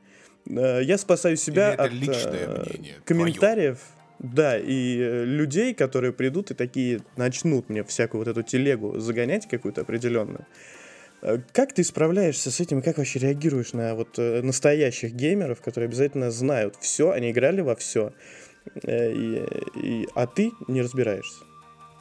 э, 0.47 0.81
я 0.83 0.97
спасаю 0.97 1.37
себя 1.37 1.69
Или 1.69 1.73
это 1.73 1.83
от 1.83 1.91
личное 1.93 2.45
э, 2.47 2.65
мнение, 2.69 2.95
комментариев. 3.05 3.79
Да, 4.19 4.57
и 4.57 4.97
э, 4.97 5.25
людей, 5.25 5.73
которые 5.73 6.13
придут 6.13 6.51
и 6.51 6.53
такие 6.53 7.01
начнут 7.17 7.69
мне 7.69 7.83
всякую 7.83 8.19
вот 8.23 8.27
эту 8.29 8.43
телегу 8.43 8.97
загонять 8.99 9.47
какую-то 9.47 9.81
определенную. 9.81 10.45
Э, 11.21 11.39
Как 11.51 11.73
ты 11.73 11.83
справляешься 11.83 12.49
с 12.51 12.59
этим? 12.59 12.81
Как 12.81 12.97
вообще 12.97 13.19
реагируешь 13.19 13.73
на 13.73 13.93
вот 13.95 14.17
э, 14.17 14.41
настоящих 14.41 15.13
геймеров, 15.13 15.61
которые 15.61 15.87
обязательно 15.87 16.31
знают 16.31 16.75
все, 16.79 17.11
они 17.11 17.31
играли 17.31 17.61
во 17.61 17.75
все, 17.75 18.13
и, 18.83 19.45
и- 19.75 20.09
а 20.15 20.27
ты 20.27 20.51
не 20.67 20.81
разбираешься? 20.81 21.43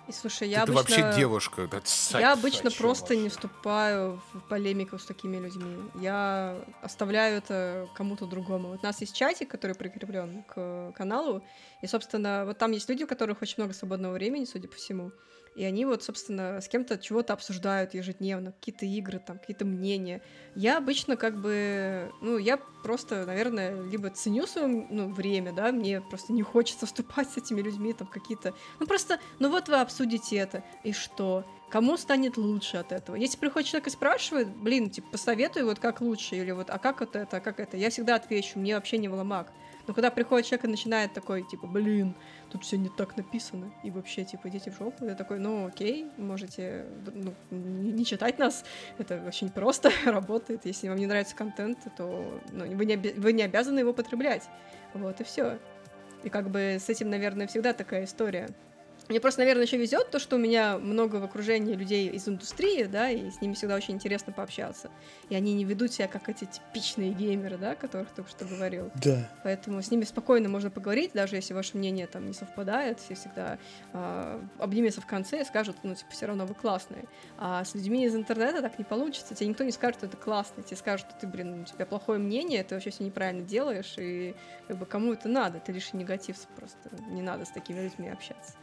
И 0.06 0.12
слушай, 0.12 0.48
я 0.50 0.64
Это 0.64 0.72
обычно... 0.72 1.02
вообще 1.04 1.18
девушка. 1.18 1.66
сайт- 1.84 2.20
Я 2.20 2.32
обычно 2.34 2.68
сайт 2.68 2.76
просто 2.78 3.04
вообще. 3.14 3.22
не 3.22 3.28
вступаю 3.30 4.20
в 4.34 4.40
полемику 4.50 4.98
с 4.98 5.06
такими 5.06 5.38
людьми. 5.38 5.76
Я 6.00 6.62
оставляю 6.82 7.38
это 7.38 7.88
кому-то 7.94 8.26
другому. 8.26 8.68
Вот 8.68 8.80
у 8.82 8.86
нас 8.86 9.00
есть 9.00 9.16
чатик, 9.16 9.48
который 9.50 9.74
прикреплен 9.74 10.42
к 10.42 10.92
каналу, 10.94 11.42
и, 11.80 11.86
собственно, 11.86 12.44
вот 12.44 12.58
там 12.58 12.72
есть 12.72 12.86
люди, 12.90 13.04
у 13.04 13.06
которых 13.06 13.40
очень 13.40 13.54
много 13.58 13.72
свободного 13.72 14.12
времени, 14.12 14.44
судя 14.44 14.68
по 14.68 14.76
всему. 14.76 15.10
И 15.54 15.64
они 15.64 15.84
вот, 15.84 16.02
собственно, 16.02 16.60
с 16.60 16.68
кем-то 16.68 16.98
чего-то 16.98 17.32
обсуждают 17.32 17.94
ежедневно, 17.94 18.52
какие-то 18.52 18.86
игры, 18.86 19.20
там, 19.24 19.38
какие-то 19.38 19.64
мнения. 19.64 20.20
Я 20.56 20.78
обычно 20.78 21.16
как 21.16 21.40
бы, 21.40 22.12
ну, 22.20 22.38
я 22.38 22.56
просто, 22.56 23.24
наверное, 23.24 23.80
либо 23.82 24.10
ценю 24.10 24.46
свое 24.46 24.66
ну, 24.66 25.12
время, 25.12 25.52
да, 25.52 25.70
мне 25.70 26.00
просто 26.00 26.32
не 26.32 26.42
хочется 26.42 26.86
вступать 26.86 27.30
с 27.30 27.36
этими 27.36 27.60
людьми, 27.60 27.92
там, 27.92 28.08
какие-то... 28.08 28.52
Ну, 28.80 28.86
просто, 28.86 29.20
ну 29.38 29.48
вот 29.48 29.68
вы 29.68 29.76
обсудите 29.76 30.36
это, 30.36 30.64
и 30.82 30.92
что? 30.92 31.44
Кому 31.70 31.96
станет 31.96 32.36
лучше 32.36 32.76
от 32.76 32.92
этого? 32.92 33.16
Если 33.16 33.38
приходит 33.38 33.68
человек 33.68 33.88
и 33.88 33.90
спрашивает, 33.90 34.48
блин, 34.48 34.90
типа, 34.90 35.08
посоветуй 35.12 35.64
вот 35.64 35.78
как 35.78 36.00
лучше, 36.00 36.36
или 36.36 36.50
вот, 36.50 36.70
а 36.70 36.78
как 36.78 37.00
вот 37.00 37.16
это, 37.16 37.36
а 37.36 37.40
как 37.40 37.60
это, 37.60 37.76
я 37.76 37.90
всегда 37.90 38.16
отвечу, 38.16 38.58
мне 38.58 38.74
вообще 38.74 38.98
не 38.98 39.08
вломак. 39.08 39.52
Но 39.86 39.94
когда 39.94 40.10
приходит 40.10 40.46
человек 40.46 40.64
и 40.64 40.68
начинает 40.68 41.12
такой, 41.12 41.42
типа, 41.42 41.66
блин, 41.66 42.14
тут 42.50 42.64
все 42.64 42.78
не 42.78 42.88
так 42.88 43.16
написано, 43.16 43.72
и 43.82 43.90
вообще, 43.90 44.24
типа, 44.24 44.48
идите 44.48 44.70
в 44.70 44.78
жопу, 44.78 45.04
я 45.04 45.14
такой, 45.14 45.38
ну, 45.38 45.66
окей, 45.66 46.06
можете 46.16 46.86
ну, 47.14 47.34
не 47.50 48.04
читать 48.04 48.38
нас, 48.38 48.64
это 48.98 49.22
очень 49.26 49.50
просто 49.50 49.90
работает, 50.06 50.64
если 50.64 50.88
вам 50.88 50.98
не 50.98 51.06
нравится 51.06 51.36
контент, 51.36 51.78
то 51.96 52.40
ну, 52.52 52.76
вы, 52.76 52.86
не, 52.86 52.96
вы 52.96 53.32
не 53.32 53.42
обязаны 53.42 53.80
его 53.80 53.92
потреблять, 53.92 54.44
вот, 54.94 55.20
и 55.20 55.24
все. 55.24 55.58
И 56.22 56.30
как 56.30 56.48
бы 56.48 56.78
с 56.80 56.88
этим, 56.88 57.10
наверное, 57.10 57.46
всегда 57.46 57.74
такая 57.74 58.04
история. 58.04 58.48
Мне 59.08 59.20
просто, 59.20 59.40
наверное, 59.40 59.64
еще 59.64 59.76
везет 59.76 60.10
то, 60.10 60.18
что 60.18 60.36
у 60.36 60.38
меня 60.38 60.78
много 60.78 61.16
в 61.16 61.24
окружении 61.24 61.74
людей 61.74 62.08
из 62.08 62.26
индустрии, 62.26 62.84
да, 62.84 63.10
и 63.10 63.30
с 63.30 63.40
ними 63.40 63.52
всегда 63.52 63.74
очень 63.74 63.94
интересно 63.94 64.32
пообщаться. 64.32 64.90
И 65.28 65.34
они 65.34 65.52
не 65.52 65.64
ведут 65.64 65.92
себя 65.92 66.08
как 66.08 66.28
эти 66.30 66.46
типичные 66.46 67.12
геймеры, 67.12 67.58
да, 67.58 67.72
о 67.72 67.74
которых 67.74 68.08
только 68.10 68.30
что 68.30 68.46
говорил. 68.46 68.90
Да. 69.02 69.30
Поэтому 69.42 69.82
с 69.82 69.90
ними 69.90 70.04
спокойно 70.04 70.48
можно 70.48 70.70
поговорить, 70.70 71.12
даже 71.12 71.36
если 71.36 71.52
ваше 71.52 71.76
мнение 71.76 72.06
там 72.06 72.26
не 72.26 72.32
совпадает, 72.32 72.98
все 72.98 73.14
всегда 73.14 73.58
а, 73.92 74.42
обнимется 74.58 75.02
в 75.02 75.06
конце 75.06 75.42
и 75.42 75.44
скажут, 75.44 75.76
ну, 75.82 75.94
типа, 75.94 76.10
все 76.10 76.26
равно 76.26 76.46
вы 76.46 76.54
классные. 76.54 77.04
А 77.36 77.62
с 77.62 77.74
людьми 77.74 78.06
из 78.06 78.14
интернета 78.14 78.62
так 78.62 78.78
не 78.78 78.84
получится, 78.84 79.34
тебе 79.34 79.48
никто 79.48 79.64
не 79.64 79.72
скажет, 79.72 79.98
что 79.98 80.06
это 80.06 80.16
классно, 80.16 80.62
тебе 80.62 80.78
скажут, 80.78 81.08
что 81.10 81.20
ты, 81.20 81.26
блин, 81.26 81.62
у 81.62 81.64
тебя 81.64 81.84
плохое 81.84 82.18
мнение, 82.18 82.64
ты 82.64 82.74
вообще 82.74 82.90
все 82.90 83.04
неправильно 83.04 83.42
делаешь, 83.42 83.94
и 83.98 84.34
как 84.66 84.78
бы 84.78 84.86
кому 84.86 85.12
это 85.12 85.28
надо, 85.28 85.60
ты 85.60 85.72
лишь 85.72 85.92
негатив 85.92 86.38
просто, 86.56 86.88
не 87.08 87.20
надо 87.20 87.44
с 87.44 87.50
такими 87.50 87.80
людьми 87.80 88.08
общаться. 88.08 88.54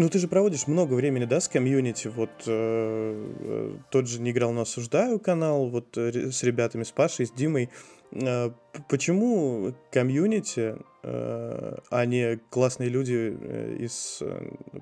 Ну, 0.00 0.08
ты 0.08 0.18
же 0.18 0.28
проводишь 0.28 0.66
много 0.66 0.94
времени, 0.94 1.26
да, 1.26 1.40
с 1.40 1.48
комьюнити. 1.48 2.08
Вот 2.08 2.30
э, 2.46 3.34
э, 3.38 3.76
тот 3.90 4.08
же 4.08 4.22
«Не 4.22 4.30
играл, 4.30 4.50
но 4.52 4.62
осуждаю» 4.62 5.20
канал, 5.20 5.68
вот 5.68 5.98
э, 5.98 6.30
с 6.30 6.42
ребятами, 6.42 6.84
с 6.84 6.90
Пашей, 6.90 7.26
с 7.26 7.30
Димой. 7.30 7.68
Э, 8.12 8.50
почему 8.88 9.74
комьюнити, 9.92 10.76
э, 11.02 11.76
а 11.90 12.06
не 12.06 12.38
классные 12.48 12.88
люди 12.88 13.36
э, 13.38 13.76
из 13.78 14.22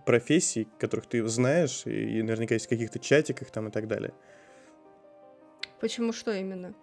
профессий, 0.06 0.68
которых 0.78 1.06
ты 1.06 1.26
знаешь, 1.26 1.82
и, 1.84 2.18
и 2.18 2.22
наверняка 2.22 2.54
есть 2.54 2.66
в 2.66 2.68
каких-то 2.68 3.00
чатиках 3.00 3.50
там 3.50 3.66
и 3.66 3.70
так 3.72 3.88
далее? 3.88 4.14
Почему 5.80 6.12
что 6.12 6.32
именно? 6.32 6.76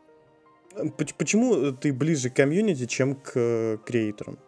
Поч- 0.98 1.16
Почему 1.18 1.72
ты 1.72 1.94
ближе 1.94 2.30
к 2.30 2.36
комьюнити, 2.36 2.86
чем 2.86 3.16
к 3.16 3.80
креаторам? 3.86 4.40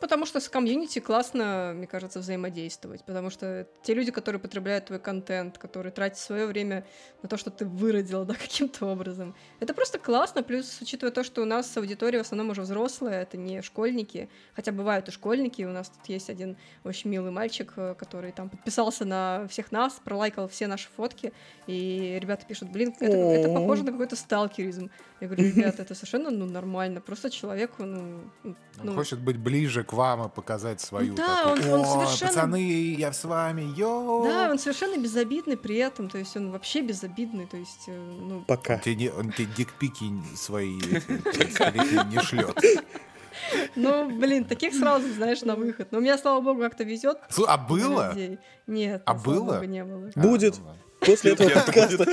Потому 0.00 0.24
что 0.24 0.40
с 0.40 0.48
комьюнити 0.48 0.98
классно, 0.98 1.72
мне 1.74 1.86
кажется, 1.86 2.20
взаимодействовать. 2.20 3.04
Потому 3.04 3.28
что 3.28 3.66
те 3.82 3.92
люди, 3.92 4.10
которые 4.10 4.40
потребляют 4.40 4.86
твой 4.86 4.98
контент, 4.98 5.58
которые 5.58 5.92
тратят 5.92 6.18
свое 6.18 6.46
время 6.46 6.86
на 7.22 7.28
то, 7.28 7.36
что 7.36 7.50
ты 7.50 7.66
выродил, 7.66 8.24
да, 8.26 8.34
каким-то 8.34 8.86
образом. 8.86 9.34
Это 9.60 9.74
просто 9.74 9.98
классно, 9.98 10.42
плюс, 10.42 10.80
учитывая 10.80 11.12
то, 11.12 11.22
что 11.22 11.42
у 11.42 11.44
нас 11.44 11.76
аудитория 11.76 12.18
в 12.18 12.22
основном 12.22 12.50
уже 12.50 12.62
взрослая, 12.62 13.22
это 13.22 13.36
не 13.36 13.60
школьники, 13.60 14.30
хотя 14.54 14.72
бывают 14.72 15.08
и 15.08 15.10
школьники, 15.12 15.62
у 15.62 15.70
нас 15.70 15.90
тут 15.90 16.08
есть 16.08 16.30
один 16.30 16.56
очень 16.84 17.10
милый 17.10 17.30
мальчик, 17.30 17.72
э, 17.76 17.94
который 17.98 18.32
там 18.32 18.48
подписался 18.48 19.04
на 19.04 19.46
всех 19.48 19.70
нас, 19.70 20.00
пролайкал 20.02 20.48
все 20.48 20.66
наши 20.66 20.88
фотки, 20.96 21.32
и 21.66 22.18
ребята 22.20 22.46
пишут, 22.46 22.70
блин, 22.70 22.94
это, 23.00 23.16
это 23.16 23.52
похоже 23.52 23.84
на 23.84 23.92
какой-то 23.92 24.16
сталкеризм. 24.16 24.90
Я 25.20 25.26
говорю, 25.28 25.44
ребята, 25.44 25.82
это 25.82 25.94
совершенно 25.94 26.30
ну, 26.30 26.46
нормально, 26.46 27.00
просто 27.00 27.30
человеку, 27.30 27.84
ну... 27.84 28.20
Он 28.44 28.56
ну, 28.82 28.94
хочет 28.94 29.18
быть 29.20 29.36
ближе 29.36 29.84
к 29.84 29.92
вам 29.92 30.26
и 30.26 30.28
показать 30.30 30.80
свою. 30.80 31.14
Да, 31.14 31.44
такую, 31.44 31.74
он- 31.74 31.80
он 31.80 31.86
«О, 31.86 32.06
совершенно- 32.06 32.30
пацаны, 32.30 32.94
я 32.98 33.12
с 33.12 33.24
вами, 33.24 33.62
йоу. 33.76 34.24
Да, 34.24 34.50
он 34.50 34.58
совершенно 34.58 34.96
безобидный 34.98 35.56
при 35.58 35.76
этом, 35.76 36.08
то 36.08 36.16
есть 36.16 36.36
он 36.36 36.50
вообще 36.50 36.80
безобидный, 36.80 37.46
то 37.46 37.58
есть, 37.58 37.84
э, 37.88 37.92
ну, 37.92 38.44
Пока. 38.46 38.74
Он 38.74 38.80
тебе, 38.80 38.94
не- 38.94 39.10
он 39.10 39.32
тебе 39.32 39.48
дикпики 39.56 40.04
свои 40.36 40.74
не 42.12 42.22
шлет. 42.22 42.58
ну, 43.76 44.10
блин, 44.18 44.44
таких 44.44 44.74
сразу, 44.74 45.12
знаешь, 45.12 45.42
на 45.42 45.54
выход. 45.54 45.92
Но 45.92 45.98
у 45.98 46.00
меня, 46.00 46.16
слава 46.18 46.40
богу, 46.40 46.60
как-то 46.60 46.84
везет. 46.84 47.18
А 47.46 47.58
было? 47.58 48.14
Нет, 48.66 49.02
А 49.04 49.14
было? 49.14 49.64
не 49.66 49.84
было. 49.84 50.10
А, 50.14 50.20
Будет. 50.20 50.58
После 51.00 51.32
этого 51.32 51.48
подкаста. 51.50 52.04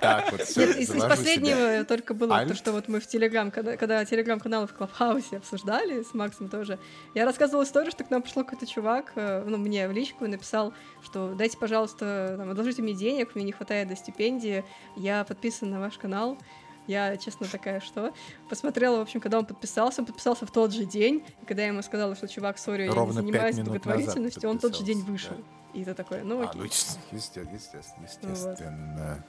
Так 0.00 0.32
вот, 0.32 0.40
из, 0.40 0.88
последнего 0.88 1.84
только 1.84 2.14
было 2.14 2.44
то, 2.46 2.54
что 2.54 2.72
вот 2.72 2.88
мы 2.88 3.00
в 3.00 3.06
Телеграм, 3.06 3.50
когда, 3.50 3.76
когда 3.76 4.04
Телеграм-каналы 4.04 4.66
в 4.66 4.74
Клабхаусе 4.74 5.38
обсуждали 5.38 6.02
с 6.02 6.14
Максом 6.14 6.48
тоже, 6.48 6.78
я 7.14 7.24
рассказывала 7.24 7.64
историю, 7.64 7.90
что 7.90 8.04
к 8.04 8.10
нам 8.10 8.22
пришел 8.22 8.44
какой-то 8.44 8.66
чувак, 8.66 9.12
э, 9.16 9.44
ну, 9.46 9.58
мне 9.58 9.88
в 9.88 9.92
личку 9.92 10.24
и 10.24 10.28
написал, 10.28 10.72
что 11.02 11.34
дайте, 11.34 11.58
пожалуйста, 11.58 12.36
там, 12.38 12.50
одолжите 12.50 12.82
мне 12.82 12.94
денег, 12.94 13.34
мне 13.34 13.44
не 13.44 13.52
хватает 13.52 13.88
до 13.88 13.96
стипендии, 13.96 14.64
я 14.96 15.24
подписан 15.24 15.70
на 15.70 15.80
ваш 15.80 15.98
канал, 15.98 16.38
я, 16.86 17.16
честно, 17.16 17.46
такая, 17.46 17.80
что? 17.80 18.12
Посмотрела, 18.48 18.98
в 18.98 19.00
общем, 19.00 19.20
когда 19.20 19.38
он 19.38 19.46
подписался, 19.46 20.02
он 20.02 20.06
подписался 20.06 20.46
в 20.46 20.52
тот 20.52 20.72
же 20.72 20.84
день, 20.84 21.24
и 21.42 21.46
когда 21.46 21.62
я 21.62 21.68
ему 21.68 21.82
сказала, 21.82 22.14
что, 22.14 22.28
чувак, 22.28 22.58
сори, 22.58 22.84
я 22.84 22.92
не 22.92 23.12
занимаюсь 23.12 23.56
благотворительностью, 23.56 24.48
он 24.48 24.58
тот 24.58 24.76
же 24.76 24.84
день 24.84 25.02
вышел. 25.02 25.36
И 25.76 25.84
ты 25.84 25.92
такой, 25.92 26.22
ну 26.22 26.40
А, 26.40 26.44
окей. 26.48 26.58
ну, 26.58 26.64
естественно, 26.64 27.54
естественно, 27.54 28.04
естественно. 28.04 29.24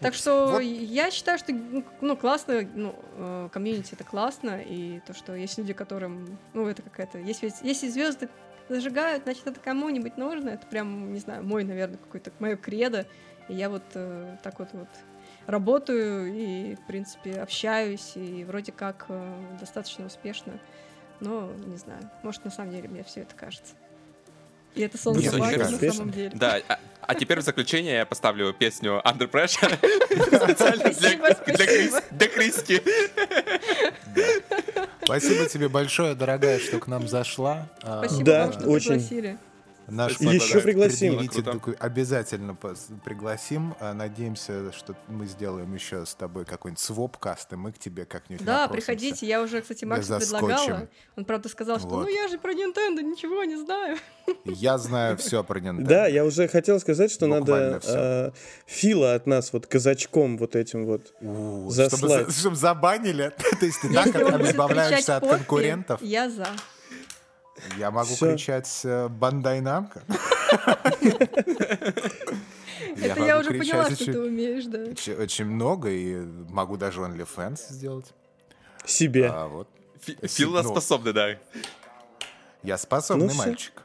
Так 0.00 0.14
что 0.14 0.48
Вот. 0.52 0.60
я 0.60 1.10
считаю, 1.10 1.38
что 1.38 1.52
ну, 1.52 1.84
ну, 2.00 2.16
классно, 2.16 2.62
ну, 2.74 2.94
э, 3.16 3.48
комьюнити 3.52 3.94
это 3.94 4.04
классно, 4.04 4.60
и 4.60 5.00
то, 5.00 5.14
что 5.14 5.34
есть 5.34 5.58
люди, 5.58 5.72
которым, 5.72 6.38
ну, 6.54 6.66
это 6.68 6.82
какая-то, 6.82 7.18
если, 7.18 7.52
если 7.62 7.88
звезды 7.88 8.28
зажигают, 8.68 9.24
значит, 9.24 9.46
это 9.46 9.60
кому-нибудь 9.60 10.16
нужно, 10.16 10.50
это 10.50 10.66
прям, 10.66 11.12
не 11.12 11.20
знаю, 11.20 11.44
мой, 11.44 11.64
наверное, 11.64 11.98
какой-то 11.98 12.32
мое 12.38 12.56
кредо, 12.56 13.06
и 13.48 13.54
я 13.54 13.70
вот 13.70 13.84
э, 13.94 14.36
так 14.42 14.58
вот 14.58 14.68
вот 14.72 14.88
работаю 15.46 16.32
и, 16.32 16.74
в 16.74 16.86
принципе, 16.86 17.40
общаюсь, 17.40 18.12
и 18.16 18.44
вроде 18.44 18.72
как 18.72 19.06
э, 19.08 19.56
достаточно 19.58 20.06
успешно, 20.06 20.60
но, 21.20 21.52
не 21.66 21.76
знаю, 21.76 22.08
может, 22.22 22.44
на 22.44 22.50
самом 22.50 22.70
деле 22.70 22.88
мне 22.88 23.02
все 23.02 23.22
это 23.22 23.34
кажется. 23.34 23.74
И 24.78 24.82
это 24.82 24.96
солнце 24.96 25.36
на 25.36 25.92
самом 25.92 26.10
деле. 26.12 26.30
Да, 26.34 26.60
а, 26.68 26.78
а 27.02 27.14
теперь 27.16 27.40
в 27.40 27.42
заключение 27.42 27.96
я 27.96 28.06
поставлю 28.06 28.52
песню 28.52 29.02
Under 29.04 29.28
Pressure 29.28 29.76
специально 30.44 30.84
для, 30.84 30.92
Спасибо, 30.92 31.34
для, 31.46 31.66
Крис- 31.66 31.90
спасибо. 31.90 32.02
для 32.12 32.28
Кристи. 32.28 32.82
Спасибо 35.02 35.46
тебе 35.48 35.68
большое, 35.68 36.14
дорогая, 36.14 36.58
что 36.60 36.78
к 36.78 36.86
нам 36.86 37.08
зашла. 37.08 37.66
А, 37.82 38.04
Спасибо 38.04 38.52
что 38.52 38.68
очень. 38.68 38.90
пригласили. 38.90 39.38
Наш 39.90 40.20
Еще 40.20 40.60
пригласим. 40.60 41.16
«Предъявите 41.18 41.42
Круто. 41.42 41.76
Обязательно 41.80 42.54
пригласим. 43.04 43.74
А, 43.80 43.94
Надеемся, 43.94 44.70
что 44.72 44.94
мы 45.08 45.26
сделаем 45.26 45.72
еще 45.74 46.04
с 46.04 46.14
тобой 46.14 46.44
какой-нибудь 46.44 46.80
свопкаст, 46.82 47.52
и 47.52 47.56
мы 47.56 47.72
к 47.72 47.78
тебе 47.78 48.04
как-нибудь 48.04 48.44
Да, 48.44 48.62
напросимся. 48.62 48.86
приходите. 48.92 49.26
Я 49.26 49.40
уже, 49.42 49.62
кстати, 49.62 49.84
Максу 49.84 50.18
предлагала. 50.18 50.88
Он, 51.16 51.24
правда, 51.24 51.48
сказал, 51.48 51.78
что 51.78 51.88
Вот. 51.88 52.02
ну 52.04 52.08
я 52.08 52.28
же 52.28 52.38
про 52.38 52.52
Nintendo 52.52 53.02
ничего 53.02 53.44
не 53.44 53.56
знаю. 53.56 53.96
Я 54.44 54.76
знаю 54.78 55.16
все 55.16 55.42
про 55.42 55.58
Nintendo. 55.58 55.84
Да, 55.84 56.06
я 56.06 56.24
уже 56.24 56.48
хотел 56.48 56.78
сказать, 56.80 57.10
что 57.10 57.26
Буквально 57.26 57.70
надо 57.72 57.82
э, 57.86 58.30
Фила 58.66 59.14
от 59.14 59.26
нас 59.26 59.52
вот 59.52 59.66
казачком 59.66 60.36
вот 60.36 60.54
этим 60.54 60.84
вот. 60.84 61.14
У, 61.20 61.70
Заслать. 61.70 61.98
Чтобы, 61.98 62.32
за- 62.32 62.40
чтобы 62.40 62.56
забанили. 62.56 63.32
То 63.60 63.64
есть 63.66 63.80
ты 63.80 63.92
так 63.92 64.08
избавляешься 64.42 65.16
от 65.16 65.26
конкурентов. 65.28 66.02
Я 66.02 66.28
за. 66.28 66.46
Я 67.76 67.90
могу 67.90 68.14
Всё. 68.14 68.32
кричать 68.32 68.80
э, 68.84 69.08
Бандай 69.08 69.60
Намка. 69.60 70.02
Это 72.96 73.20
я 73.24 73.38
уже 73.38 73.50
поняла, 73.50 73.90
что 73.90 74.04
ты 74.04 74.20
умеешь, 74.20 74.64
да. 74.66 74.78
Очень, 75.20 75.44
много, 75.46 75.90
и 75.90 76.16
могу 76.50 76.76
даже 76.76 77.00
OnlyFans 77.00 77.60
сделать. 77.70 78.12
Себе. 78.84 79.28
А, 79.32 79.64
Фил 80.22 80.52
нас 80.52 80.64
ну. 80.64 80.70
способный, 80.70 81.12
да. 81.12 81.38
Я 82.62 82.78
способный 82.78 83.26
Ну 83.26 83.32
всё. 83.32 83.38
мальчик. 83.38 83.82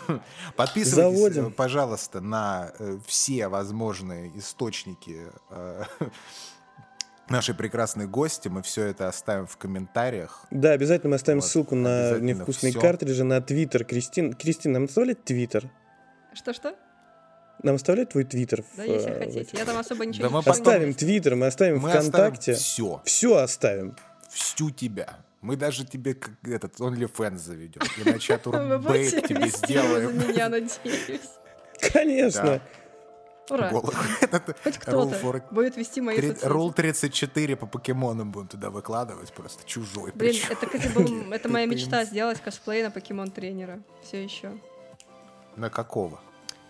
Подписывайтесь, 0.56 1.18
Заводим. 1.18 1.46
э, 1.48 1.50
пожалуйста, 1.50 2.20
на 2.20 2.72
э, 2.78 2.98
все 3.06 3.48
возможные 3.48 4.36
источники 4.38 5.26
нашей 7.28 7.54
прекрасной 7.54 8.06
гости. 8.06 8.48
Мы 8.48 8.62
все 8.62 8.84
это 8.86 9.08
оставим 9.08 9.46
в 9.46 9.56
комментариях. 9.56 10.44
Да, 10.50 10.72
обязательно 10.72 11.10
мы 11.10 11.16
оставим 11.16 11.40
Вот, 11.40 11.48
ссылку 11.48 11.74
на 11.74 12.18
невкусные 12.18 12.72
всё. 12.72 12.80
картриджи, 12.80 13.24
на 13.24 13.40
твиттер 13.40 13.84
Кристин. 13.84 14.32
Кристин, 14.34 14.72
нам 14.72 14.84
оставляет 14.84 15.24
твиттер? 15.24 15.70
Что-что? 16.34 16.74
Нам 17.62 17.76
оставляет 17.76 18.10
твой 18.10 18.24
твиттер? 18.24 18.64
Да, 18.76 18.82
в, 18.82 18.86
если 18.86 19.10
э, 19.10 19.14
в 19.14 19.18
хотите. 19.18 19.40
этих? 19.40 19.58
Я 19.58 19.64
там 19.64 19.78
особо 19.78 20.04
ничего 20.04 20.24
Да 20.24 20.28
не 20.28 20.34
мы 20.34 20.40
пишу. 20.42 20.50
Оставим 20.50 20.94
твиттер, 20.94 21.36
мы 21.36 21.46
оставим 21.46 21.78
Мы 21.80 21.88
ВКонтакте. 21.90 22.52
оставим 22.52 22.56
все, 22.56 23.02
Все 23.04 23.36
оставим. 23.36 23.96
всю 24.28 24.70
тебя. 24.70 25.16
Мы 25.40 25.56
даже 25.56 25.86
тебе 25.86 26.14
как 26.14 26.32
этот 26.44 26.78
OnlyFans 26.80 27.38
заведем. 27.38 27.80
Иначе 28.04 28.34
от 28.34 28.46
Вы 28.46 28.78
будете 28.78 29.16
Урбейт 29.16 29.26
тебе 29.26 29.48
за 29.50 29.56
сделаем. 29.58 30.18
меня, 30.18 30.48
надеюсь. 30.50 31.20
Конечно. 31.92 32.60
Ура. 33.50 33.70
Хоть 34.64 34.78
кто-то 34.78 35.14
for- 35.16 35.42
будет 35.50 35.76
вести 35.76 36.00
мои 36.00 36.16
Три- 36.16 36.28
соцсети. 36.28 36.46
Рул 36.46 36.72
34 36.72 37.56
по 37.56 37.66
покемонам 37.66 38.32
будем 38.32 38.48
туда 38.48 38.70
выкладывать, 38.70 39.32
просто 39.32 39.64
чужой. 39.66 40.12
Блин, 40.14 40.34
это, 40.50 40.66
кстати, 40.66 40.88
был, 40.88 41.04
это 41.32 41.48
моя 41.48 41.66
мечта 41.66 42.04
сделать 42.04 42.40
косплей 42.40 42.82
на 42.82 42.90
покемон 42.90 43.30
тренера. 43.30 43.78
Все 44.02 44.22
еще. 44.24 44.52
На 45.56 45.70
какого? 45.70 46.20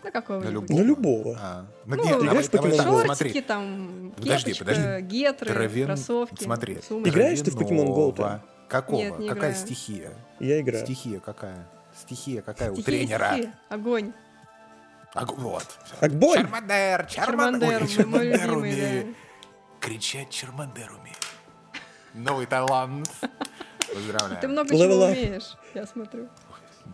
На 0.04 0.10
какого 0.10 0.38
На 0.40 0.50
На 0.50 0.80
любого. 0.82 1.36
А, 1.40 1.66
ну, 1.86 1.96
Ну, 1.96 2.04
нет, 2.04 2.22
играешь 2.22 2.46
в 2.46 2.50
так, 2.50 2.60
Go? 2.64 3.04
смотри. 3.04 3.30
Шортики, 3.30 3.40
там, 3.42 4.12
Подожди, 4.16 4.52
кепочка, 4.52 4.64
подожди. 4.64 5.06
гетры, 5.06 5.50
Травин- 5.52 5.86
кроссовки, 5.86 6.44
Смотри. 6.44 6.78
сумочка. 6.86 7.10
Играешь 7.10 7.40
ты 7.40 7.50
в 7.50 7.56
Pokemon 7.56 7.86
Go. 8.14 8.40
Какого? 8.68 8.98
Нет, 8.98 9.18
не 9.18 9.28
какая 9.28 9.50
играю. 9.52 9.66
стихия? 9.66 10.12
Я 10.38 10.60
играю. 10.60 10.84
Стихия 10.84 11.20
какая? 11.20 11.66
Стихия 11.98 12.42
какая 12.42 12.70
у 12.70 12.74
Стихи, 12.74 12.84
тренера? 12.86 13.32
стихи, 13.32 13.50
Огонь. 13.70 14.12
А, 15.14 15.24
вот. 15.24 15.66
Огонь! 16.00 16.40
Чармандер, 16.42 17.06
Чармандер, 17.06 17.86
Чармандер. 17.88 18.52
умеет. 18.52 19.06
да. 19.06 19.14
Кричать 19.80 20.30
Чармандер 20.30 20.92
умеет. 20.92 21.16
Новый 22.14 22.46
талант. 22.46 23.10
Поздравляю. 23.94 24.40
Ты 24.40 24.48
много 24.48 24.74
Level 24.74 24.78
чего 24.78 25.04
up. 25.06 25.12
умеешь, 25.12 25.56
я 25.74 25.86
смотрю. 25.86 26.28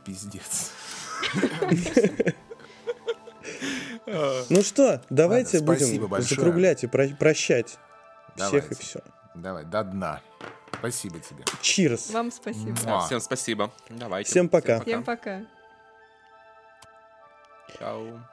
Пиздец. 0.04 0.70
Ну 4.48 4.62
что, 4.62 5.00
давайте 5.10 5.58
Ладно, 5.58 5.74
будем 5.74 6.22
закруглять 6.22 6.84
и 6.84 6.86
про- 6.86 7.08
прощать 7.08 7.78
всех 8.36 8.70
и 8.72 8.74
все. 8.74 9.00
Давай, 9.34 9.64
до 9.64 9.82
дна. 9.84 10.20
Спасибо 10.78 11.18
тебе. 11.20 11.44
Чирс. 11.60 12.10
Вам 12.10 12.30
спасибо. 12.30 12.76
Да, 12.84 13.00
всем 13.06 13.20
спасибо. 13.20 13.70
Давайте. 13.88 14.30
Всем 14.30 14.48
пока. 14.48 14.80
Всем 14.80 15.02
пока. 15.04 15.42
Ciao. 17.76 18.31